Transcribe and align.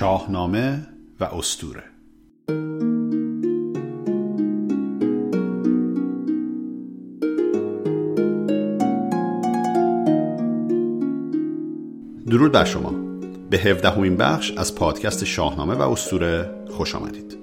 شاهنامه 0.00 0.86
و 1.20 1.24
استوره 1.24 1.82
درود 12.26 12.52
بر 12.52 12.64
شما. 12.64 12.90
به 13.50 13.58
هفدهمین 13.58 14.16
بخش 14.16 14.52
از 14.56 14.74
پادکست 14.74 15.24
شاهنامه 15.24 15.74
و 15.74 15.82
استوره 15.82 16.50
خوش 16.70 16.94
آمدید. 16.94 17.38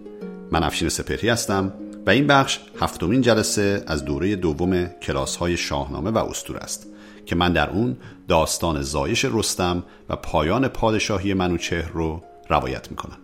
من 0.52 0.64
افشین 0.64 0.89
سپهری 0.89 1.30
هستم 1.30 1.74
و 2.05 2.10
این 2.10 2.28
بخش 2.28 2.60
هفتمین 2.80 3.21
جلسه 3.21 3.84
از 3.88 4.05
دوره 4.05 4.36
دوم 4.36 4.86
کلاس 4.86 5.36
های 5.36 5.58
شاهنامه 5.58 6.11
و 6.11 6.18
استوره 6.18 6.60
است 6.60 6.88
که 7.25 7.36
من 7.36 7.54
در 7.54 7.69
اون 7.69 7.97
داستان 8.28 8.82
زایش 8.82 9.25
رستم 9.25 9.83
و 10.10 10.16
پایان 10.16 10.68
پادشاهی 10.68 11.33
منوچهر 11.33 11.92
رو 11.94 12.24
روایت 12.50 12.92
می‌کنم 12.92 13.18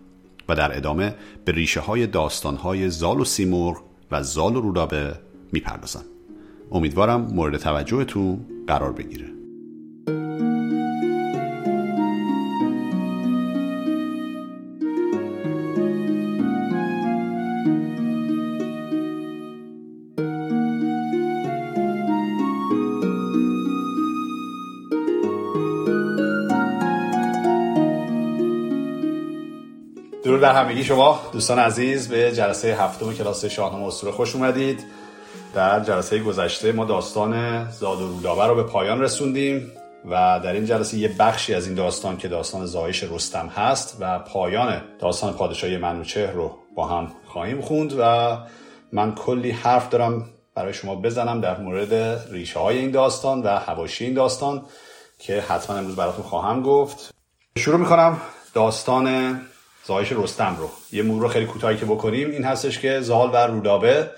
و 0.50 0.56
در 0.56 0.78
ادامه 0.78 1.16
به 1.46 1.52
ریشه 1.52 1.80
های 1.80 2.08
داستان 2.08 2.56
های 2.56 2.90
زال 2.90 3.20
و 3.20 3.26
سیمرغ 3.26 3.82
و 4.12 4.24
زال 4.24 4.56
و 4.56 4.62
رودابه 4.62 5.16
می‌پردازم. 5.52 6.04
امیدوارم 6.72 7.22
مورد 7.22 7.58
توجهتون 7.58 8.46
قرار 8.68 8.92
بگیره. 8.92 9.33
همگی 30.54 30.84
شما. 30.84 31.20
دوستان 31.32 31.60
عزیز 31.60 32.08
به 32.10 32.32
جلسه 32.32 32.68
هفتم 32.68 33.14
کلاس 33.14 33.46
شاهنامه 33.46 33.86
اسطوره 33.86 34.14
خوش 34.14 34.36
اومدید. 34.36 34.86
در 35.56 35.80
جلسه 35.80 36.20
گذشته 36.20 36.72
ما 36.72 36.86
داستان 36.86 37.66
زاد 37.72 38.02
و 38.02 38.08
رودابه 38.08 38.46
رو 38.46 38.56
به 38.56 38.64
پایان 38.64 39.02
رسوندیم 39.02 39.72
و 40.06 40.40
در 40.44 40.54
این 40.54 40.66
جلسه 40.66 40.98
یه 40.98 41.16
بخشی 41.20 41.54
از 41.54 41.68
این 41.68 41.76
داستان 41.76 42.18
که 42.18 42.28
داستان 42.28 42.66
زایش 42.66 43.04
رستم 43.04 43.48
هست 43.48 43.98
و 44.00 44.20
پایان 44.20 44.82
داستان 45.00 45.34
پادشاهی 45.34 45.78
منوچهر 45.78 46.32
رو 46.32 46.58
با 46.76 46.88
هم 46.88 47.12
خواهیم 47.26 47.62
خوند 47.62 47.96
و 48.00 48.38
من 48.92 49.16
کلی 49.16 49.52
حرف 49.52 49.90
دارم 49.90 50.30
برای 50.56 50.74
شما 50.74 50.96
بزنم 50.96 51.42
در 51.42 51.58
مورد 51.58 51.94
ریشه 52.32 52.60
های 52.60 52.78
این 52.78 52.92
داستان 52.92 53.44
و 53.44 53.48
حواشی 53.48 54.06
این 54.06 54.14
داستان 54.14 54.66
که 55.20 55.42
حتما 55.42 55.76
امروز 55.76 55.96
براتون 55.96 56.24
خواهم 56.24 56.62
گفت. 56.62 57.14
شروع 57.58 57.80
می‌کنم 57.80 58.18
داستان 58.54 59.40
زایش 59.86 60.12
رستم 60.12 60.56
رو. 60.60 60.70
یه 60.92 61.04
مرور 61.04 61.30
خیلی 61.30 61.46
کوتاهی 61.46 61.78
که 61.78 61.86
بکنیم. 61.86 62.30
این 62.30 62.44
هستش 62.44 62.80
که 62.80 63.00
زال 63.00 63.30
و 63.34 63.36
رودابه 63.36 64.10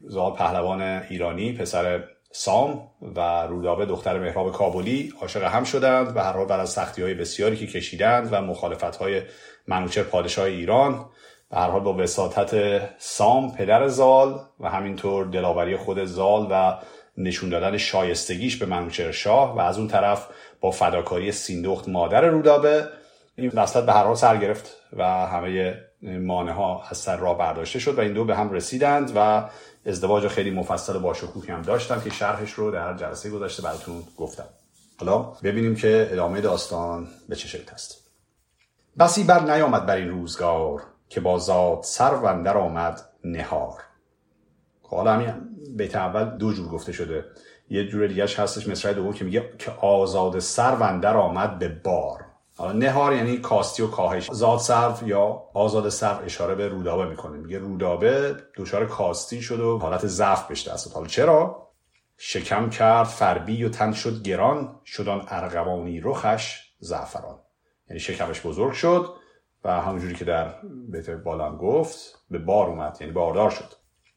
زال 0.00 0.32
پهلوان 0.32 0.82
ایرانی 0.82 1.52
پسر 1.52 2.04
سام 2.32 2.88
و 3.16 3.46
رودابه 3.46 3.86
دختر 3.86 4.18
مهراب 4.18 4.52
کابلی 4.52 5.12
عاشق 5.20 5.42
هم 5.42 5.64
شدند 5.64 6.16
و 6.16 6.20
هر 6.20 6.32
حال 6.32 6.46
بعد 6.46 6.60
از 6.60 6.70
سختی 6.70 7.02
های 7.02 7.14
بسیاری 7.14 7.56
که 7.56 7.66
کشیدند 7.66 8.28
و 8.32 8.40
مخالفت 8.40 8.96
های 8.96 9.22
منوچهر 9.66 10.04
پادشاه 10.04 10.44
ایران 10.44 11.04
به 11.50 11.56
هر 11.56 11.70
حال 11.70 11.80
با 11.80 11.94
وساطت 11.94 12.80
سام 12.98 13.54
پدر 13.54 13.88
زال 13.88 14.40
و 14.60 14.70
همینطور 14.70 15.26
دلاوری 15.26 15.76
خود 15.76 16.04
زال 16.04 16.46
و 16.50 16.78
نشون 17.16 17.50
دادن 17.50 17.76
شایستگیش 17.76 18.56
به 18.56 18.66
منوچهر 18.66 19.12
شاه 19.12 19.56
و 19.56 19.60
از 19.60 19.78
اون 19.78 19.88
طرف 19.88 20.26
با 20.60 20.70
فداکاری 20.70 21.32
سیندخت 21.32 21.88
مادر 21.88 22.20
رودابه 22.20 22.88
این 23.38 23.50
وسط 23.54 23.84
به 23.84 23.92
هر 23.92 24.04
حال 24.04 24.14
سر 24.14 24.36
گرفت 24.36 24.76
و 24.92 25.04
همه 25.04 25.78
مانع 26.02 26.52
ها 26.52 26.82
از 26.90 26.98
سر 26.98 27.16
راه 27.16 27.38
برداشته 27.38 27.78
شد 27.78 27.98
و 27.98 28.00
این 28.00 28.12
دو 28.12 28.24
به 28.24 28.36
هم 28.36 28.52
رسیدند 28.52 29.12
و 29.16 29.48
ازدواج 29.86 30.28
خیلی 30.28 30.50
مفصل 30.50 30.96
و 30.96 31.00
باشکوهی 31.00 31.52
هم 31.52 31.62
داشتن 31.62 32.00
که 32.00 32.10
شرحش 32.10 32.52
رو 32.52 32.70
در 32.70 32.94
جلسه 32.94 33.30
گذشته 33.30 33.62
براتون 33.62 34.02
گفتم. 34.16 34.44
حالا 35.00 35.18
ببینیم 35.18 35.74
که 35.74 36.08
ادامه 36.10 36.40
داستان 36.40 37.08
به 37.28 37.36
چه 37.36 37.48
شکل 37.48 37.72
هست 37.72 38.10
بسی 38.98 39.24
بر 39.24 39.40
نیامد 39.40 39.86
بر 39.86 39.96
این 39.96 40.08
روزگار 40.08 40.82
که 41.08 41.20
با 41.20 41.38
زاد 41.38 41.82
سر 41.82 42.14
و 42.14 42.48
آمد 42.48 43.00
نهار. 43.24 43.82
حالا 44.82 45.12
همین 45.12 45.34
بیت 45.76 45.96
اول 45.96 46.24
دو 46.24 46.52
جور 46.52 46.68
گفته 46.68 46.92
شده. 46.92 47.24
یه 47.70 47.88
جور 47.88 48.06
دیگه 48.06 48.22
هستش 48.22 48.68
مصرع 48.68 48.92
دوم 48.92 49.12
که 49.12 49.24
میگه 49.24 49.50
که 49.58 49.70
آزاد 49.70 50.38
سر 50.38 50.74
و 50.74 51.06
آمد 51.06 51.58
به 51.58 51.68
بار. 51.68 52.27
نهار 52.60 53.12
یعنی 53.12 53.36
کاستی 53.38 53.82
و 53.82 53.86
کاهش. 53.86 54.30
زاد 54.30 54.58
صرف 54.58 55.02
یا 55.02 55.42
آزاد 55.54 55.88
صرف 55.88 56.20
اشاره 56.24 56.54
به 56.54 56.68
رودابه 56.68 57.06
می‌کنه. 57.06 57.38
میگه 57.38 57.58
رودابه 57.58 58.36
دچار 58.56 58.86
کاستی 58.86 59.42
شد 59.42 59.60
و 59.60 59.78
حالت 59.78 60.06
ضعف 60.06 60.46
بهش 60.46 60.68
دست 60.68 60.94
حالا 60.94 61.06
چرا؟ 61.06 61.68
شکم 62.16 62.70
کرد 62.70 63.06
فربی 63.06 63.64
و 63.64 63.68
تن 63.68 63.92
شد 63.92 64.22
گران 64.22 64.80
شدان 64.84 65.24
ارغوانی 65.28 66.00
رخش 66.00 66.60
زعفران. 66.78 67.38
یعنی 67.90 68.00
شکمش 68.00 68.46
بزرگ 68.46 68.72
شد 68.72 69.14
و 69.64 69.80
همونجوری 69.80 70.14
که 70.14 70.24
در 70.24 70.54
بیت 70.88 71.10
بالام 71.10 71.56
گفت 71.56 71.98
به 72.30 72.38
بار 72.38 72.66
اومد 72.66 72.96
یعنی 73.00 73.12
باردار 73.12 73.50
شد. 73.50 73.72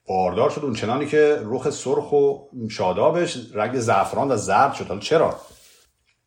باردار 0.07 0.49
شد 0.49 0.61
اون 0.63 0.73
چنانی 0.73 1.05
که 1.05 1.41
رخ 1.43 1.69
سرخ 1.69 2.13
و 2.13 2.37
شادابش 2.69 3.37
رنگ 3.53 3.79
زعفران 3.79 4.31
و 4.31 4.35
زرد 4.35 4.73
شد. 4.73 4.87
حالا 4.87 4.99
چرا؟ 4.99 5.35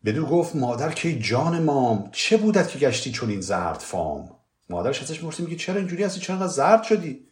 بدو 0.05 0.27
گفت 0.27 0.57
مادر 0.57 0.93
که 0.93 1.19
جان 1.19 1.63
مام؟ 1.63 2.09
چه 2.13 2.37
بودت 2.37 2.69
که 2.69 2.79
گشتی 2.79 3.13
چون 3.13 3.31
این 3.31 3.41
زرد 3.41 3.79
فام؟ 3.79 4.31
مادرش 4.71 5.03
ازش 5.03 5.21
پرسید 5.21 5.47
میگه 5.47 5.57
چرا 5.59 5.77
اینجوری 5.77 6.05
هستی؟ 6.05 6.21
چرا 6.21 6.47
زرد 6.47 6.83
شدی؟ 6.83 7.27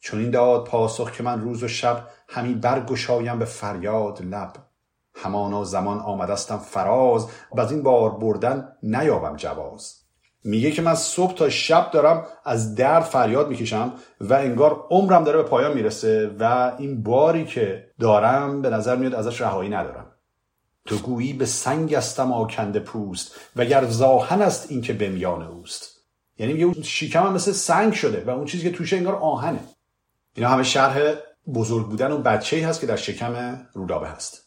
چون 0.00 0.20
این 0.20 0.30
داد 0.30 0.64
پاسخ 0.64 1.12
که 1.12 1.22
من 1.22 1.40
روز 1.40 1.62
و 1.62 1.68
شب 1.68 2.06
همین 2.28 2.60
برگشایم 2.60 3.38
به 3.38 3.44
فریاد 3.44 4.22
لب. 4.22 4.52
همانا 5.14 5.64
زمان 5.64 5.98
آمدستم 5.98 6.58
فراز 6.58 7.28
و 7.52 7.60
از 7.60 7.72
این 7.72 7.82
بار 7.82 8.10
بردن 8.10 8.68
نیابم 8.82 9.36
جواز. 9.36 9.94
میگه 10.44 10.70
که 10.70 10.82
من 10.82 10.94
صبح 10.94 11.34
تا 11.34 11.48
شب 11.48 11.90
دارم 11.90 12.26
از 12.44 12.74
درد 12.74 13.02
فریاد 13.02 13.48
می‌کشم 13.48 13.92
و 14.20 14.34
انگار 14.34 14.86
عمرم 14.90 15.24
داره 15.24 15.36
به 15.36 15.48
پایان 15.48 15.74
می‌رسه 15.74 16.36
و 16.40 16.72
این 16.78 17.02
باری 17.02 17.44
که 17.44 17.90
دارم 18.00 18.62
به 18.62 18.70
نظر 18.70 18.96
میاد 18.96 19.14
ازش 19.14 19.40
رهایی 19.40 19.70
ندارم. 19.70 20.03
تو 20.86 20.98
گویی 20.98 21.32
به 21.32 21.46
سنگ 21.46 21.94
استم 21.94 22.32
آکنده 22.32 22.80
پوست 22.80 23.36
و 23.56 23.64
گر 23.64 23.86
زاهن 23.86 24.42
است 24.42 24.70
این 24.70 24.82
که 24.82 24.92
به 24.92 25.08
میان 25.08 25.42
اوست. 25.42 26.00
یعنی 26.38 26.52
میگه 26.52 26.82
شیکم 26.82 27.26
هم 27.26 27.32
مثل 27.32 27.52
سنگ 27.52 27.92
شده 27.92 28.24
و 28.24 28.30
اون 28.30 28.44
چیزی 28.44 28.70
که 28.70 28.76
توشه 28.76 28.96
انگار 28.96 29.14
آهنه. 29.14 29.60
اینا 30.36 30.48
همه 30.48 30.62
شرح 30.62 31.14
بزرگ 31.54 31.86
بودن 31.86 32.12
و 32.12 32.18
بچه 32.18 32.68
هست 32.68 32.80
که 32.80 32.86
در 32.86 32.96
شکم 32.96 33.66
رودابه 33.72 34.08
هست. 34.08 34.44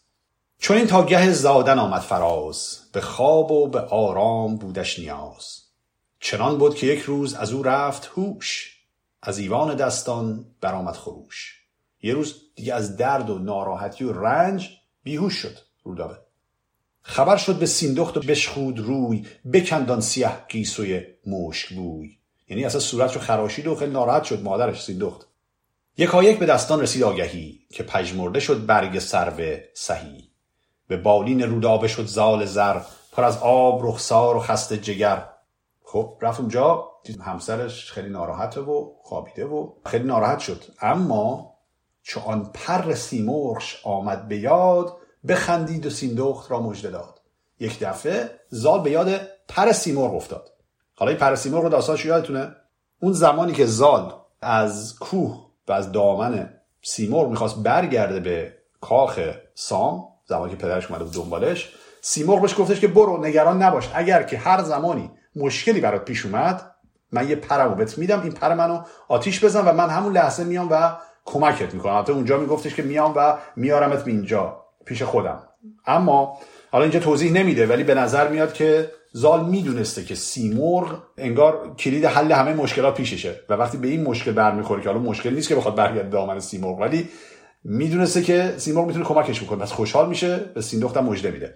چون 0.59 0.77
این 0.77 0.87
تا 0.87 1.05
گه 1.05 1.31
زادن 1.31 1.79
آمد 1.79 2.01
فراز 2.01 2.79
به 2.93 3.01
خواب 3.01 3.51
و 3.51 3.67
به 3.67 3.79
آرام 3.81 4.55
بودش 4.55 4.99
نیاز. 4.99 5.61
چنان 6.19 6.57
بود 6.57 6.75
که 6.75 6.87
یک 6.87 6.99
روز 6.99 7.33
از 7.33 7.53
او 7.53 7.63
رفت 7.63 8.11
هوش 8.15 8.77
از 9.21 9.37
ایوان 9.37 9.75
دستان 9.75 10.45
برآمد 10.61 10.95
خروش. 10.95 11.63
یه 12.01 12.13
روز 12.13 12.35
دیگه 12.55 12.73
از 12.73 12.97
درد 12.97 13.29
و 13.29 13.39
ناراحتی 13.39 14.03
و 14.03 14.13
رنج 14.13 14.69
بیهوش 15.03 15.33
شد 15.33 15.57
رودابه. 15.83 16.26
خبر 17.09 17.37
شد 17.37 17.59
به 17.59 17.65
سیندخت 17.65 18.17
و 18.17 18.19
بشخود 18.19 18.79
روی 18.79 19.25
بکندان 19.53 20.01
سیه 20.01 20.31
گیسوی 20.49 21.01
مشک 21.27 21.73
بوی. 21.73 22.17
یعنی 22.47 22.65
اصلا 22.65 22.79
صورت 22.79 23.13
رو 23.13 23.21
خراشید 23.21 23.67
و 23.67 23.75
خیلی 23.75 23.91
ناراحت 23.91 24.23
شد 24.23 24.43
مادرش 24.43 24.83
سیندخت. 24.83 25.27
یک 25.97 26.39
به 26.39 26.45
دستان 26.45 26.81
رسید 26.81 27.03
آگهی 27.03 27.59
که 27.69 27.83
پژمرده 27.83 28.39
شد 28.39 28.65
برگ 28.65 28.99
سرو 28.99 29.57
سهی. 29.73 30.29
به 30.87 30.97
بالین 30.97 31.41
رودابه 31.41 31.87
شد 31.87 32.05
زال 32.05 32.45
زر 32.45 32.81
پر 33.11 33.23
از 33.23 33.37
آب 33.37 33.85
رخسار 33.85 34.37
و 34.37 34.39
خسته 34.39 34.77
جگر. 34.77 35.29
خب 35.83 36.17
رفت 36.21 36.39
اونجا 36.39 36.91
همسرش 37.25 37.91
خیلی 37.91 38.09
ناراحته 38.09 38.61
و 38.61 38.91
خوابیده 39.01 39.45
و 39.45 39.69
خیلی 39.85 40.03
ناراحت 40.03 40.39
شد. 40.39 40.63
اما 40.81 41.53
چون 42.03 42.49
پر 42.53 42.93
سیمرغش 42.93 43.81
آمد 43.83 44.27
به 44.27 44.37
یاد 44.37 44.97
بخندید 45.27 45.85
و 45.85 45.89
سیندخت 45.89 46.51
را 46.51 46.59
مژده 46.59 46.89
داد. 46.89 47.21
یک 47.59 47.79
دفعه 47.79 48.29
زال 48.49 48.81
به 48.81 48.91
یاد 48.91 49.21
پر 49.47 49.71
سیمرغ 49.71 50.15
افتاد. 50.15 50.49
حالا 50.95 51.09
این 51.09 51.19
پر 51.19 51.35
سیمرغ 51.35 51.63
رو 51.63 51.69
داستانش 51.69 52.05
یادتونه؟ 52.05 52.55
اون 53.01 53.13
زمانی 53.13 53.53
که 53.53 53.65
زال 53.65 54.13
از 54.41 54.95
کوه 54.99 55.47
و 55.67 55.71
از 55.71 55.91
دامن 55.91 56.53
سیمرغ 56.81 57.29
می‌خواست 57.29 57.55
برگرده 57.55 58.19
به 58.19 58.53
کاخ 58.81 59.19
سام 59.55 60.07
زمانی 60.25 60.51
که 60.51 60.57
پدرش 60.57 60.91
اومده 60.91 61.11
دنبالش 61.13 61.73
سیمرغ 62.01 62.41
بهش 62.41 62.59
گفتش 62.59 62.79
که 62.79 62.87
برو 62.87 63.25
نگران 63.25 63.63
نباش. 63.63 63.89
اگر 63.93 64.23
که 64.23 64.37
هر 64.37 64.63
زمانی 64.63 65.11
مشکلی 65.35 65.81
برات 65.81 66.05
پیش 66.05 66.25
اومد 66.25 66.75
من 67.11 67.29
یه 67.29 67.35
پرمو 67.35 67.75
بهت 67.75 67.97
میدم. 67.97 68.21
این 68.21 68.31
پر 68.31 68.53
منو 68.53 68.81
آتیش 69.07 69.43
بزن 69.43 69.65
و 69.65 69.73
من 69.73 69.89
همون 69.89 70.13
لحظه 70.13 70.43
میام 70.43 70.67
و 70.71 70.95
کمکت 71.25 71.73
می‌کنم. 71.73 71.93
البته 71.93 72.13
اونجا 72.13 72.37
میگفتش 72.37 72.75
که 72.75 72.83
میام 72.83 73.13
و 73.15 73.37
میارمت 73.55 74.03
به 74.03 74.11
اینجا. 74.11 74.66
پیش 74.87 75.03
خودم. 75.03 75.43
اما 75.85 76.37
حالا 76.71 76.83
اینجا 76.83 76.99
توضیح 76.99 77.31
نمیده 77.31 77.67
ولی 77.67 77.83
به 77.83 77.95
نظر 77.95 78.27
میاد 78.27 78.53
که 78.53 78.91
زال 79.11 79.45
می‌دونسته 79.45 80.03
که 80.03 80.15
سیمرغ 80.15 81.03
انگار 81.17 81.75
کلید 81.75 82.05
حل 82.05 82.31
همه 82.31 82.53
مشکلات 82.53 82.95
پیششه 82.95 83.35
و 83.49 83.53
وقتی 83.53 83.77
به 83.77 83.87
این 83.87 84.03
مشکل 84.03 84.31
برمیخوره 84.31 84.81
که 84.81 84.89
حالا 84.89 85.01
مشکل 85.01 85.33
نیست 85.33 85.49
که 85.49 85.55
بخواد 85.55 85.75
برگرده 85.75 86.09
دامن 86.09 86.39
سیمرغ 86.39 86.79
ولی 86.79 87.09
می‌دونسته 87.63 88.21
که 88.21 88.53
سیمرغ 88.57 88.87
می‌تونه 88.87 89.05
کمکش 89.05 89.43
بکنه. 89.43 89.59
پس 89.59 89.71
خوشحال 89.71 90.09
میشه 90.09 90.37
به 90.37 90.61
سیندختم 90.61 91.03
مژده 91.03 91.31
میده. 91.31 91.53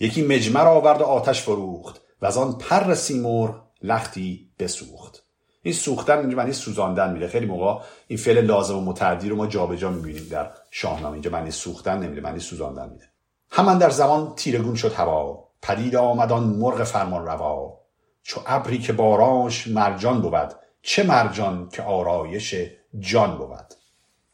یکی 0.00 0.22
مجمر 0.22 0.66
آورد 0.66 1.00
و 1.00 1.04
آتش 1.04 1.42
فروخت 1.42 2.00
و 2.22 2.26
از 2.26 2.36
آن 2.36 2.58
پر 2.58 2.94
سیمرغ 2.94 3.62
لختی 3.82 4.50
بسوخت. 4.58 5.21
این 5.62 5.74
سوختن 5.74 6.18
اینجا 6.18 6.36
معنی 6.36 6.52
سوزاندن 6.52 7.12
میده 7.12 7.28
خیلی 7.28 7.46
موقع 7.46 7.82
این 8.06 8.18
فعل 8.18 8.44
لازم 8.44 8.78
و 8.78 8.80
متعدی 8.80 9.28
رو 9.28 9.36
ما 9.36 9.46
جابجا 9.46 9.90
می‌بینیم 9.90 10.28
در 10.30 10.50
شاهنامه. 10.70 11.12
اینجا 11.12 11.30
معنی 11.30 11.50
سوختن 11.50 11.98
نمیده 11.98 12.20
معنی 12.20 12.40
سوزاندن 12.40 12.88
میده 12.88 13.04
همان 13.50 13.78
در 13.78 13.90
زمان 13.90 14.34
تیرگون 14.36 14.74
شد 14.74 14.92
هوا. 14.92 15.48
پدید 15.62 15.96
آمدان 15.96 16.44
مرغ 16.44 16.84
فرمان 16.84 17.26
روا. 17.26 17.80
چو 18.22 18.40
ابری 18.46 18.78
که 18.78 18.92
بارانش 18.92 19.68
مرجان 19.68 20.20
بود 20.22 20.52
چه 20.82 21.02
مرجان 21.02 21.68
که 21.68 21.82
آرایش 21.82 22.54
جان 22.98 23.38
بود. 23.38 23.74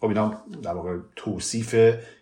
خب 0.00 0.08
اینا 0.08 0.42
در 0.62 0.74
واقع 0.74 0.96
توصیف 1.16 1.74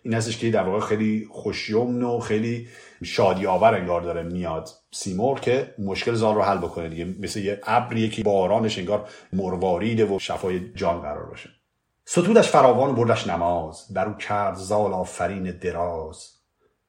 این 0.03 0.13
هستش 0.13 0.37
که 0.37 0.51
در 0.51 0.63
واقع 0.63 0.79
خیلی 0.79 1.27
خوشیومن 1.31 2.03
و 2.03 2.19
خیلی 2.19 2.67
شادی 3.03 3.45
آور 3.45 3.75
انگار 3.75 4.01
داره 4.01 4.23
میاد 4.23 4.69
سیمور 4.91 5.39
که 5.39 5.75
مشکل 5.79 6.13
زال 6.13 6.35
رو 6.35 6.41
حل 6.41 6.57
بکنه 6.57 6.89
دیگه. 6.89 7.05
مثل 7.05 7.39
یه 7.39 7.61
ابریه 7.63 8.09
که 8.09 8.23
بارانش 8.23 8.79
انگار 8.79 9.09
مرواریده 9.33 10.05
و 10.05 10.19
شفای 10.19 10.73
جان 10.73 11.01
قرار 11.01 11.25
باشه. 11.25 11.49
ستودش 12.05 12.49
فراوان 12.49 12.95
بردش 12.95 13.27
نماز. 13.27 13.93
بر 13.93 14.07
او 14.07 14.13
کرد 14.13 14.55
زال 14.55 14.93
آفرین 14.93 15.51
دراز. 15.51 16.31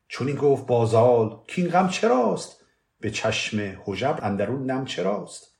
چون 0.08 0.26
این 0.26 0.36
گفت 0.36 0.66
بازال 0.66 1.40
که 1.46 1.62
این 1.62 1.70
غم 1.70 1.88
چراست؟ 1.88 2.64
به 3.00 3.10
چشم 3.10 3.82
حجب 3.84 4.18
اندرون 4.22 4.70
نم 4.70 4.84
چراست. 4.84 5.58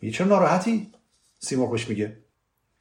میگه 0.00 0.14
چرا 0.14 0.26
ناراحتی؟ 0.26 0.92
سیمرغ 1.38 1.88
میگه. 1.88 2.23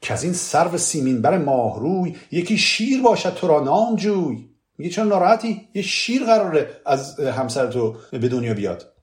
که 0.04 0.14
از 0.14 0.24
این 0.24 0.34
سرو 0.34 0.78
سیمین 0.78 1.22
بر 1.22 1.38
ماهروی 1.38 2.16
یکی 2.32 2.58
شیر 2.58 3.02
باشد 3.02 3.34
تو 3.34 3.48
را 3.48 3.60
نام 3.60 3.96
جوی. 3.96 4.50
میگه 4.78 4.92
چرا 4.92 5.06
ناراحتی؟ 5.06 5.70
یه 5.74 5.82
شیر 5.82 6.24
قراره 6.24 6.82
از 6.86 7.20
همسر 7.20 7.68
تو 7.68 7.96
به 8.12 8.28
دنیا 8.28 8.54
بیاد. 8.54 8.94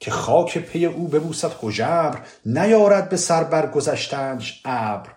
که 0.00 0.10
خاک 0.10 0.58
پی 0.58 0.86
او 0.86 1.08
ببوسد 1.08 1.50
حجبر 1.60 2.18
نیارد 2.46 3.08
به 3.08 3.16
سر 3.16 3.44
برگذشتنش 3.44 4.62
ابر. 4.64 5.08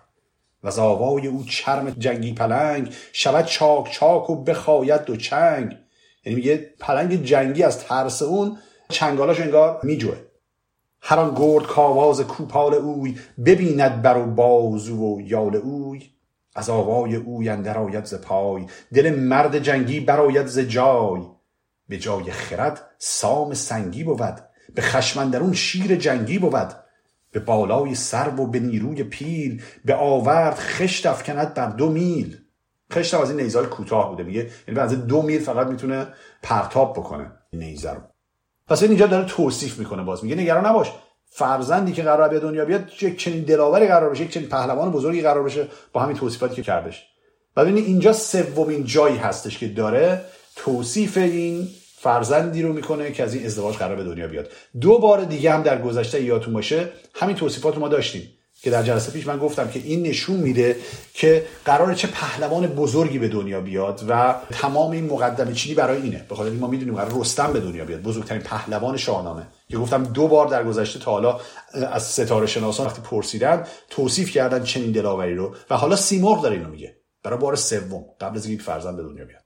و 0.62 0.68
از 0.68 0.78
آوای 0.78 1.26
او 1.26 1.44
چرم 1.44 1.90
جنگی 1.90 2.32
پلنگ 2.32 2.94
شود 3.12 3.44
چاک 3.44 3.92
چاک 3.92 4.30
و 4.30 4.44
بخواید 4.44 5.04
دو 5.04 5.16
چنگ. 5.16 5.76
یعنی 6.24 6.36
میگه 6.36 6.74
پلنگ 6.80 7.24
جنگی 7.24 7.62
از 7.62 7.78
ترس 7.78 8.22
اون 8.22 8.58
چنگالاش 8.88 9.40
انگار 9.40 9.80
میجوه. 9.82 10.16
هر 11.08 11.18
آن 11.18 11.34
گرد 11.34 11.66
کاواز 11.66 12.20
کوپال 12.20 12.74
اوی 12.74 13.18
ببیند 13.44 14.02
بر 14.02 14.16
و 14.16 14.26
بازو 14.26 14.96
و 14.96 15.20
یال 15.20 15.56
اوی. 15.56 16.10
از 16.54 16.70
آوای 16.70 17.16
اوی 17.16 17.48
اندر 17.48 17.78
آید 17.78 18.04
ز 18.04 18.14
پای 18.14 18.66
دل 18.94 19.14
مرد 19.14 19.58
جنگی 19.58 20.00
برآید 20.00 20.46
ز 20.46 20.58
جای. 20.58 21.20
به 21.88 21.98
جای 21.98 22.30
خرد 22.30 22.80
سام 22.98 23.54
سنگی 23.54 24.04
بود 24.04 24.40
به 24.74 24.82
خشم 24.82 25.52
شیر 25.52 25.96
جنگی 25.96 26.38
بود. 26.38 26.72
به 27.32 27.40
بالای 27.40 27.94
سر 27.94 28.40
و 28.40 28.46
به 28.46 28.60
نیروی 28.60 29.04
پیل 29.04 29.62
به 29.84 29.94
آورد 29.94 30.54
خشت 30.54 31.06
افکند 31.06 31.54
بر 31.54 31.70
دو 31.70 31.90
میل. 31.90 32.36
خشت 32.92 33.14
از 33.14 33.30
این 33.30 33.40
نیزهای 33.40 33.66
کوتاه 33.66 34.10
بوده 34.10 34.22
میگه 34.22 34.50
یعنی 34.68 34.80
از 34.80 35.06
دو 35.06 35.22
میل 35.22 35.40
فقط 35.40 35.66
می‌تونه 35.66 36.06
پرتاب 36.42 36.92
بکنه 36.92 37.32
نیزه 37.52 37.92
رو. 37.92 38.00
پس 38.68 38.82
این 38.82 38.90
اینجا 38.90 39.06
داره 39.06 39.24
توصیف 39.24 39.78
می‌کنه 39.78 40.02
باز. 40.02 40.24
میگه 40.24 40.36
نگران 40.36 40.66
نباش. 40.66 40.92
فرزندی 41.30 41.92
که 41.92 42.02
قرار 42.02 42.28
به 42.28 42.40
دنیا 42.40 42.64
بیاد 42.64 42.90
یک 43.00 43.18
چنین 43.18 43.42
دلاوری 43.42 43.86
قرار 43.86 44.10
بشه 44.10 44.22
یک 44.22 44.30
چنین 44.30 44.48
پهلوان 44.48 44.90
بزرگی 44.90 45.22
قرار 45.22 45.42
بشه 45.42 45.68
با 45.92 46.00
همین 46.00 46.16
توصیفاتی 46.16 46.54
که 46.54 46.62
کردش. 46.62 47.06
و 47.56 47.62
ببینید 47.62 47.84
اینجا 47.84 48.12
سومین 48.12 48.84
جایی 48.84 49.16
هستش 49.16 49.58
که 49.58 49.68
داره 49.68 50.20
توصیف 50.56 51.16
این 51.16 51.68
فرزندی 51.98 52.62
رو 52.62 52.72
می‌کنه 52.72 53.12
که 53.12 53.22
از 53.22 53.34
این 53.34 53.46
ازدواج 53.46 53.76
قرار 53.76 53.96
به 53.96 54.04
دنیا 54.04 54.26
بیاد. 54.26 54.48
دو 54.80 54.98
بار 54.98 55.24
دیگه 55.24 55.52
هم 55.52 55.62
در 55.62 55.82
گذشته 55.82 56.22
یادتون 56.22 56.54
باشه 56.54 56.88
همین 57.14 57.36
توصیفات 57.36 57.74
رو 57.74 57.80
ما 57.80 57.88
داشتیم. 57.88 58.22
که 58.66 58.70
در 58.70 58.82
جلسه 58.82 59.12
پیش 59.12 59.26
من 59.26 59.38
گفتم 59.38 59.68
که 59.68 59.80
این 59.84 60.02
نشون 60.02 60.36
میده 60.36 60.76
که 61.14 61.46
قرار 61.64 61.94
چه 61.94 62.08
پهلوان 62.08 62.66
بزرگی 62.66 63.18
به 63.18 63.28
دنیا 63.28 63.60
بیاد 63.60 64.04
و 64.08 64.34
تمام 64.50 64.90
این 64.90 65.04
مقدمه 65.04 65.52
چینی 65.52 65.74
برای 65.74 66.02
اینه. 66.02 66.26
به 66.28 66.34
خاطر 66.34 66.50
ما 66.50 66.66
می‌دونیم 66.66 66.94
قرار 66.94 67.20
رستم 67.20 67.52
به 67.52 67.60
دنیا 67.60 67.84
بیاد. 67.84 68.02
بزرگترین 68.02 68.42
پهلوان 68.42 68.96
شاهنامه. 68.96 69.46
که 69.68 69.78
گفتم 69.78 70.04
دو 70.04 70.28
بار 70.28 70.46
در 70.46 70.64
گذشته 70.64 70.98
تا 70.98 71.10
حالا 71.10 71.40
از 71.92 72.02
ستاره 72.02 72.46
شناسان 72.46 72.86
وقتی 72.86 73.02
پرسیدن 73.02 73.66
توصیف 73.90 74.30
کردن 74.30 74.64
چنین 74.64 74.92
دلاوری 74.92 75.34
رو. 75.34 75.54
و 75.70 75.76
حالا 75.76 75.96
سیمرغ 75.96 76.42
داره 76.42 76.56
اینو 76.56 76.68
میگه. 76.68 76.96
برای 77.22 77.38
بار 77.38 77.56
سوم 77.56 78.04
قبل 78.20 78.36
از 78.36 78.46
اینکه 78.46 78.62
فرزند 78.62 78.96
به 78.96 79.02
دنیا 79.02 79.24
بیاد. 79.24 79.42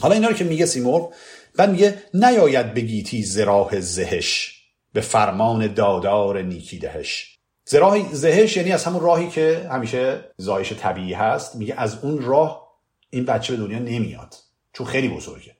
حالا 0.00 0.14
اینا 0.14 0.28
رو 0.28 0.34
که 0.34 0.44
میگه 0.44 0.66
سیمرغ 0.66 1.12
بعد 1.56 1.70
میگه 1.70 2.02
نیاید 2.14 2.74
بگیتی 2.74 3.22
زراح 3.22 3.80
زهش 3.80 4.62
به 4.92 5.00
فرمان 5.00 5.74
دادار 5.74 6.42
نیکی 6.42 6.78
دهش. 6.78 7.31
زراح 7.64 8.12
زهش 8.12 8.56
یعنی 8.56 8.72
از 8.72 8.84
همون 8.84 9.00
راهی 9.00 9.28
که 9.28 9.68
همیشه 9.70 10.24
زایش 10.36 10.72
طبیعی 10.72 11.12
هست 11.12 11.56
میگه 11.56 11.74
از 11.78 12.04
اون 12.04 12.22
راه 12.22 12.78
این 13.10 13.24
بچه 13.24 13.56
به 13.56 13.62
دنیا 13.62 13.78
نمیاد 13.78 14.34
چون 14.72 14.86
خیلی 14.86 15.08
بزرگه. 15.08 15.56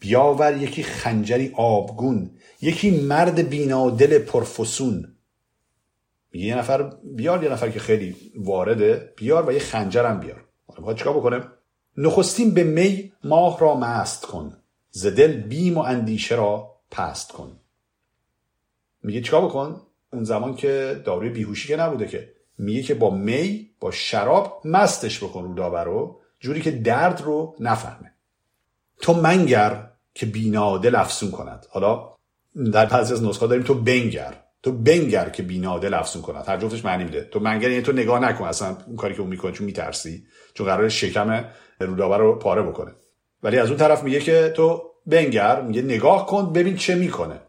بیاور 0.00 0.56
یکی 0.56 0.82
خنجری 0.82 1.52
آبگون 1.56 2.30
یکی 2.60 2.90
مرد 2.90 3.48
بینادل 3.48 4.18
پرفسون. 4.18 5.16
میگه 6.32 6.46
یه 6.46 6.58
نفر 6.58 6.82
بیار 7.04 7.44
یه 7.44 7.52
نفر 7.52 7.70
که 7.70 7.80
خیلی 7.80 8.16
وارده 8.36 9.12
بیار 9.16 9.48
و 9.48 9.52
یه 9.52 9.58
خنجرم 9.58 10.20
بیار. 10.20 10.44
باید 10.78 10.98
چیکار 10.98 11.16
بکنه؟ 11.16 11.44
نخستین 11.96 12.54
به 12.54 12.64
می 12.64 13.12
ماه 13.24 13.60
را 13.60 13.74
مست 13.74 14.26
کن. 14.26 14.56
زدل 14.90 15.32
بیم 15.32 15.78
و 15.78 15.80
اندیشه 15.80 16.34
را 16.34 16.80
پست 16.90 17.32
کن. 17.32 17.60
میگه 19.02 19.20
چیکار 19.20 19.44
بکن؟ 19.44 19.85
اون 20.12 20.24
زمان 20.24 20.54
که 20.56 21.02
داروی 21.04 21.28
بیهوشی 21.28 21.68
که 21.68 21.76
نبوده 21.76 22.06
که 22.06 22.32
میگه 22.58 22.82
که 22.82 22.94
با 22.94 23.10
می 23.10 23.70
با 23.80 23.90
شراب 23.90 24.62
مستش 24.64 25.24
بکن 25.24 25.56
رو 25.56 25.76
رو 25.76 26.20
جوری 26.40 26.60
که 26.60 26.70
درد 26.70 27.20
رو 27.20 27.56
نفهمه. 27.60 28.12
تو 29.00 29.14
منگر 29.14 29.90
که 30.14 30.26
بیناده 30.26 30.90
لفظون 30.90 31.30
کند. 31.30 31.66
حالا 31.70 32.14
در 32.72 32.86
بعضی 32.86 33.12
از 33.12 33.24
نسخه 33.24 33.46
داریم 33.46 33.64
تو 33.64 33.74
بنگر. 33.74 34.34
تو 34.62 34.72
بنگر 34.72 35.28
که 35.28 35.42
بیناده 35.42 35.88
لفظون 35.88 36.22
کند. 36.22 36.48
هر 36.48 36.56
جفتش 36.56 36.84
معنی 36.84 37.04
میده. 37.04 37.20
تو 37.24 37.40
منگر 37.40 37.70
یعنی 37.70 37.82
تو 37.82 37.92
نگاه 37.92 38.20
نکن 38.20 38.44
اصلا 38.44 38.76
اون 38.86 38.96
کاری 38.96 39.14
که 39.14 39.20
اون 39.20 39.30
می‌کنه 39.30 39.52
چون 39.52 39.66
میترسی. 39.66 40.26
چون 40.54 40.66
قرار 40.66 40.88
شکم 40.88 41.44
رودابه 41.80 42.16
رو 42.16 42.38
پاره 42.38 42.62
بکنه. 42.62 42.92
ولی 43.42 43.58
از 43.58 43.68
اون 43.68 43.78
طرف 43.78 44.02
میگه 44.02 44.20
که 44.20 44.52
تو 44.56 44.82
بنگر 45.06 45.62
میگه 45.62 45.82
نگاه 45.82 46.26
کن 46.26 46.52
ببین 46.52 46.76
چه 46.76 46.94
می‌کنه. 46.94 47.40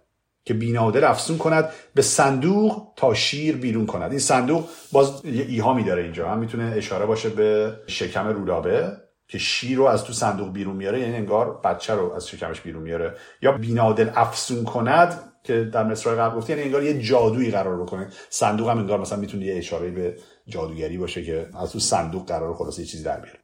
که 0.47 0.53
بیناده 0.53 1.09
افسون 1.09 1.37
کند 1.37 1.69
به 1.93 2.01
صندوق 2.01 2.87
تا 2.95 3.13
شیر 3.13 3.57
بیرون 3.57 3.85
کند. 3.85 4.11
این 4.11 4.19
صندوق 4.19 4.65
باز 4.91 5.25
یه 5.25 5.45
ایهامی 5.45 5.83
داره 5.83 6.03
اینجا. 6.03 6.29
هم 6.29 6.39
می‌تونه 6.39 6.73
اشاره 6.75 7.05
باشه 7.05 7.29
به 7.29 7.73
شکم 7.87 8.27
رودابه 8.27 8.91
که 9.27 9.37
شیر 9.37 9.77
رو 9.77 9.83
از 9.83 10.03
تو 10.03 10.13
صندوق 10.13 10.53
بیرون 10.53 10.75
میاره 10.75 10.99
یعنی 10.99 11.15
انگار 11.15 11.61
بچه 11.63 11.93
رو 11.93 12.13
از 12.13 12.27
شکمش 12.27 12.61
بیرون 12.61 12.83
میاره. 12.83 13.15
یا 13.41 13.51
بینادل 13.51 14.09
افسون 14.15 14.63
کند 14.63 15.33
که 15.43 15.63
در 15.63 15.83
مصرع 15.83 16.15
قبل 16.15 16.37
گفتی 16.37 16.53
یعنی 16.53 16.65
انگار 16.65 16.83
یه 16.83 17.01
جادویی 17.01 17.51
قرار 17.51 17.83
بکنه. 17.83 18.09
صندوق 18.29 18.69
هم 18.69 18.77
انگار 18.77 18.99
مثلا 18.99 19.19
می‌تونه 19.19 19.45
یه 19.45 19.57
اشاره 19.57 19.91
به 19.91 20.17
جادوگری 20.47 20.97
باشه 20.97 21.23
که 21.23 21.49
از 21.59 21.71
تو 21.71 21.79
صندوق 21.79 22.27
قرار 22.27 22.53
خلاصه 22.53 22.81
یه 22.81 22.87
چیزی 22.87 23.03
در 23.03 23.19
بیاره. 23.19 23.39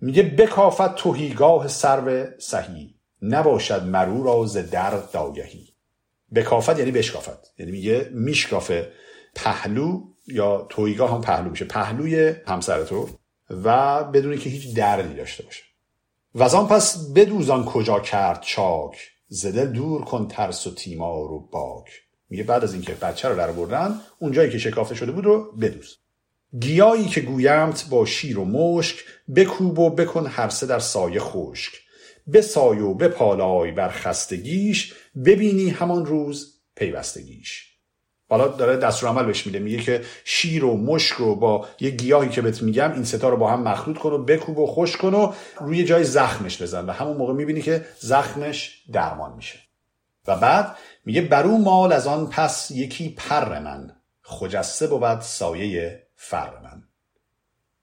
میگه 0.00 0.22
بکافت 0.22 0.94
توهیگاه 0.94 1.68
سرو 1.68 2.26
صحیح 2.38 2.94
نباشد 3.22 3.82
مرو 3.82 4.22
را 4.22 4.46
ز 4.46 4.56
در 4.56 4.90
داگهی 5.12 5.69
بکافت 6.34 6.78
یعنی 6.78 6.90
بشکافت. 6.90 7.54
یعنی 7.58 7.72
میگه 7.72 8.10
میشکافه 8.12 8.92
پهلو 9.34 10.02
یا 10.26 10.66
تویگاه 10.68 11.14
هم 11.14 11.20
پهلو 11.20 11.50
میشه. 11.50 11.64
پهلوی 11.64 12.34
همسر 12.46 12.84
تو 12.84 13.08
و 13.50 14.04
بدون 14.04 14.38
که 14.38 14.50
هیچ 14.50 14.76
دردی 14.76 15.14
داشته 15.14 15.42
باشه. 15.42 15.62
و 16.34 16.48
پس 16.48 17.12
بدوزان 17.14 17.64
کجا 17.64 18.00
کرد 18.00 18.40
چاک؟ 18.40 19.10
زده 19.28 19.66
دور 19.66 20.04
کن 20.04 20.28
ترس 20.28 20.66
و 20.66 20.74
تیمار 20.74 21.32
و 21.32 21.48
باک. 21.52 22.02
میگه 22.30 22.44
بعد 22.44 22.64
از 22.64 22.72
اینکه 22.72 22.94
بچه 22.94 23.28
رو 23.28 23.36
در 23.36 23.52
بردن 23.52 24.00
اونجایی 24.18 24.50
که 24.50 24.58
شکافته 24.58 24.94
شده 24.94 25.12
بود 25.12 25.24
رو 25.24 25.52
بدوز. 25.52 25.96
گیایی 26.60 27.04
که 27.04 27.20
گویمت 27.20 27.86
با 27.90 28.06
شیر 28.06 28.38
و 28.38 28.44
مشک 28.44 28.96
بکوب 29.36 29.78
و 29.78 29.90
بکن 29.90 30.26
هر 30.26 30.48
سه 30.48 30.66
در 30.66 30.78
سایه 30.78 31.20
خشک. 31.20 31.72
بسای 32.32 32.78
و 32.78 32.94
بپالای 32.94 33.72
بر 33.72 33.88
خستگیش 33.88 34.94
ببینی 35.24 35.68
همان 35.70 36.06
روز 36.06 36.60
پیوستگیش. 36.76 37.70
حالا 38.30 38.48
داره 38.48 38.76
دستور 38.76 39.08
عمل 39.08 39.24
بهش 39.24 39.46
میده 39.46 39.58
میگه 39.58 39.78
که 39.78 40.02
شیر 40.24 40.64
و 40.64 40.76
مشک 40.76 41.14
رو 41.14 41.34
با 41.34 41.66
یه 41.80 41.90
گیاهی 41.90 42.28
که 42.28 42.42
بهت 42.42 42.62
میگم 42.62 42.92
این 42.92 43.04
ستا 43.04 43.28
رو 43.28 43.36
با 43.36 43.50
هم 43.50 43.62
مخلوط 43.62 43.98
کن 43.98 44.12
و 44.12 44.24
بکوب 44.24 44.58
و 44.58 44.66
خوش 44.66 44.96
کن 44.96 45.14
و 45.14 45.32
روی 45.60 45.84
جای 45.84 46.04
زخمش 46.04 46.62
بزن 46.62 46.86
و 46.86 46.92
همون 46.92 47.16
موقع 47.16 47.32
می‌بینی 47.32 47.62
که 47.62 47.84
زخمش 47.98 48.84
درمان 48.92 49.36
میشه. 49.36 49.58
و 50.26 50.36
بعد 50.36 50.76
میگه 51.04 51.22
برو 51.22 51.58
مال 51.58 51.92
از 51.92 52.06
آن 52.06 52.26
پس 52.26 52.70
یکی 52.70 53.14
پر 53.18 53.58
من 53.58 53.96
خجسته 54.22 54.86
بود 54.86 55.20
سایه 55.20 56.06
فر 56.16 56.50
من. 56.62 56.69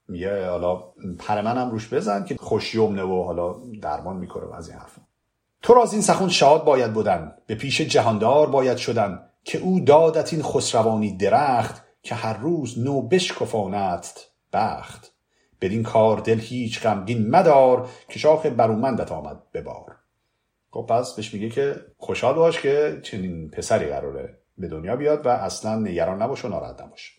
میگه 0.08 0.50
حالا 0.50 0.76
پر 1.18 1.40
منم 1.40 1.70
روش 1.70 1.94
بزن 1.94 2.24
که 2.24 2.36
خوش 2.38 2.74
یمنه 2.74 3.02
و 3.02 3.24
حالا 3.24 3.56
درمان 3.82 4.16
می‌کنه 4.16 4.44
و 4.44 4.52
از 4.52 4.68
این 4.68 4.78
حرفا. 4.78 5.02
تو 5.62 5.74
را 5.74 5.82
از 5.82 5.92
این 5.92 6.02
سخون 6.02 6.28
شاد 6.28 6.64
باید 6.64 6.92
بودن. 6.92 7.34
به 7.46 7.54
پیش 7.54 7.80
جهاندار 7.80 8.50
باید 8.50 8.76
شدن 8.76 9.20
که 9.44 9.58
او 9.58 9.80
دادت 9.80 10.32
این 10.32 10.42
خسروانی 10.42 11.16
درخت 11.16 11.84
که 12.02 12.14
هر 12.14 12.36
روز 12.36 12.78
نو 12.78 13.02
بشکفانت 13.02 14.28
بخت. 14.52 15.12
بدین 15.60 15.82
کار 15.82 16.18
دل 16.18 16.38
هیچ 16.38 16.82
غمگین 16.82 17.30
مدار 17.30 17.88
که 18.08 18.18
شاخ 18.18 18.46
برومندت 18.46 19.12
آمد 19.12 19.42
ببار 19.54 19.96
خب 20.70 20.86
پس 20.88 21.14
بهش 21.14 21.34
میگه 21.34 21.48
که 21.48 21.76
خوشحال 21.98 22.34
باش 22.34 22.60
که 22.60 23.00
چنین 23.02 23.50
پسری 23.50 23.86
قراره 23.86 24.38
به 24.58 24.68
دنیا 24.68 24.96
بیاد 24.96 25.26
و 25.26 25.28
اصلا 25.28 25.78
نگران 25.78 26.22
نباش 26.22 26.44
و 26.44 26.48
ناراحت 26.48 26.82
نباش. 26.82 27.17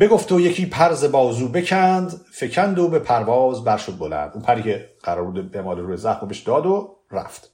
بگفت 0.00 0.32
و 0.32 0.40
یکی 0.40 0.66
پرز 0.66 1.04
بازو 1.04 1.48
بکند 1.48 2.20
فکند 2.32 2.78
و 2.78 2.88
به 2.88 2.98
پرواز 2.98 3.64
برشد 3.64 3.98
بلند. 3.98 4.30
اون 4.34 4.42
پری 4.42 4.62
که 4.62 4.90
قرار 5.02 5.24
بود 5.24 5.50
بمال 5.50 5.78
روی 5.78 5.96
زخم 5.96 6.28
بهش 6.28 6.40
داد 6.40 6.66
و 6.66 6.96
رفت. 7.10 7.50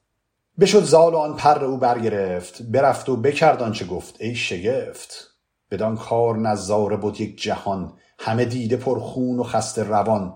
بشد 0.60 0.82
زال 0.82 1.14
و 1.14 1.16
آن 1.16 1.36
پر 1.36 1.64
او 1.64 1.76
برگرفت. 1.76 2.62
برفت 2.62 3.08
و 3.08 3.16
بکرد 3.16 3.62
آنچه 3.62 3.86
گفت. 3.86 4.16
ای 4.20 4.34
شگفت 4.34 5.30
بدان 5.70 5.96
کار 5.96 6.38
نظاره 6.38 6.96
بود 6.96 7.20
یک 7.20 7.42
جهان. 7.42 7.92
همه 8.18 8.44
دیده 8.44 8.76
پر 8.76 8.98
خون 8.98 9.38
و 9.38 9.42
خسته 9.42 9.82
روان. 9.82 10.34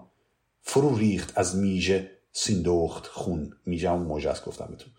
فرو 0.63 0.97
ریخت 0.97 1.33
از 1.39 1.57
میژه 1.57 2.11
سیندخت 2.33 3.07
خون. 3.07 3.53
میژه 3.67 3.91
هم 3.91 4.03
موجه 4.03 4.31
است 4.31 4.45
گفتم 4.45 4.67
بهتون. 4.71 4.93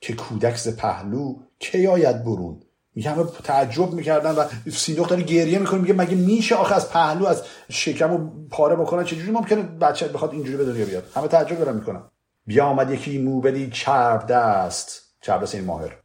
که 0.00 0.12
کودک 0.12 0.68
پهلو 0.68 1.36
کی 1.58 1.86
آید 1.86 2.24
برون؟ 2.24 2.60
همه 3.00 3.24
تعجب 3.44 3.92
می‌کردن 3.92 4.30
و 4.34 4.44
سیندخت 4.70 5.10
داره 5.10 5.22
گریه 5.22 5.58
می‌کنه 5.58 5.80
میگه 5.80 5.94
مگه 5.94 6.14
میشه 6.14 6.54
آخه 6.54 6.74
از 6.74 6.90
پهلو 6.90 7.26
از 7.26 7.42
شکم 7.70 8.12
و 8.12 8.30
پاره 8.50 8.76
بکنن؟ 8.76 9.04
چجوری 9.04 9.30
ممکنه 9.30 9.62
بچه 9.62 10.08
بخواد 10.08 10.32
اینجوری 10.32 10.56
به 10.56 10.64
دنیا 10.64 10.86
بیاد؟ 10.86 11.04
همه 11.16 11.28
تعجب 11.28 11.58
دارن 11.58 11.74
می‌کنن. 11.74 12.02
بیا 12.46 12.64
آمد 12.64 12.90
یکی 12.90 13.18
موبدی 13.18 13.70
چرب 13.70 14.26
دست. 14.26 15.02
چرب 15.20 15.42
دست 15.42 15.54
این 15.54 15.64
ماهر. 15.64 15.96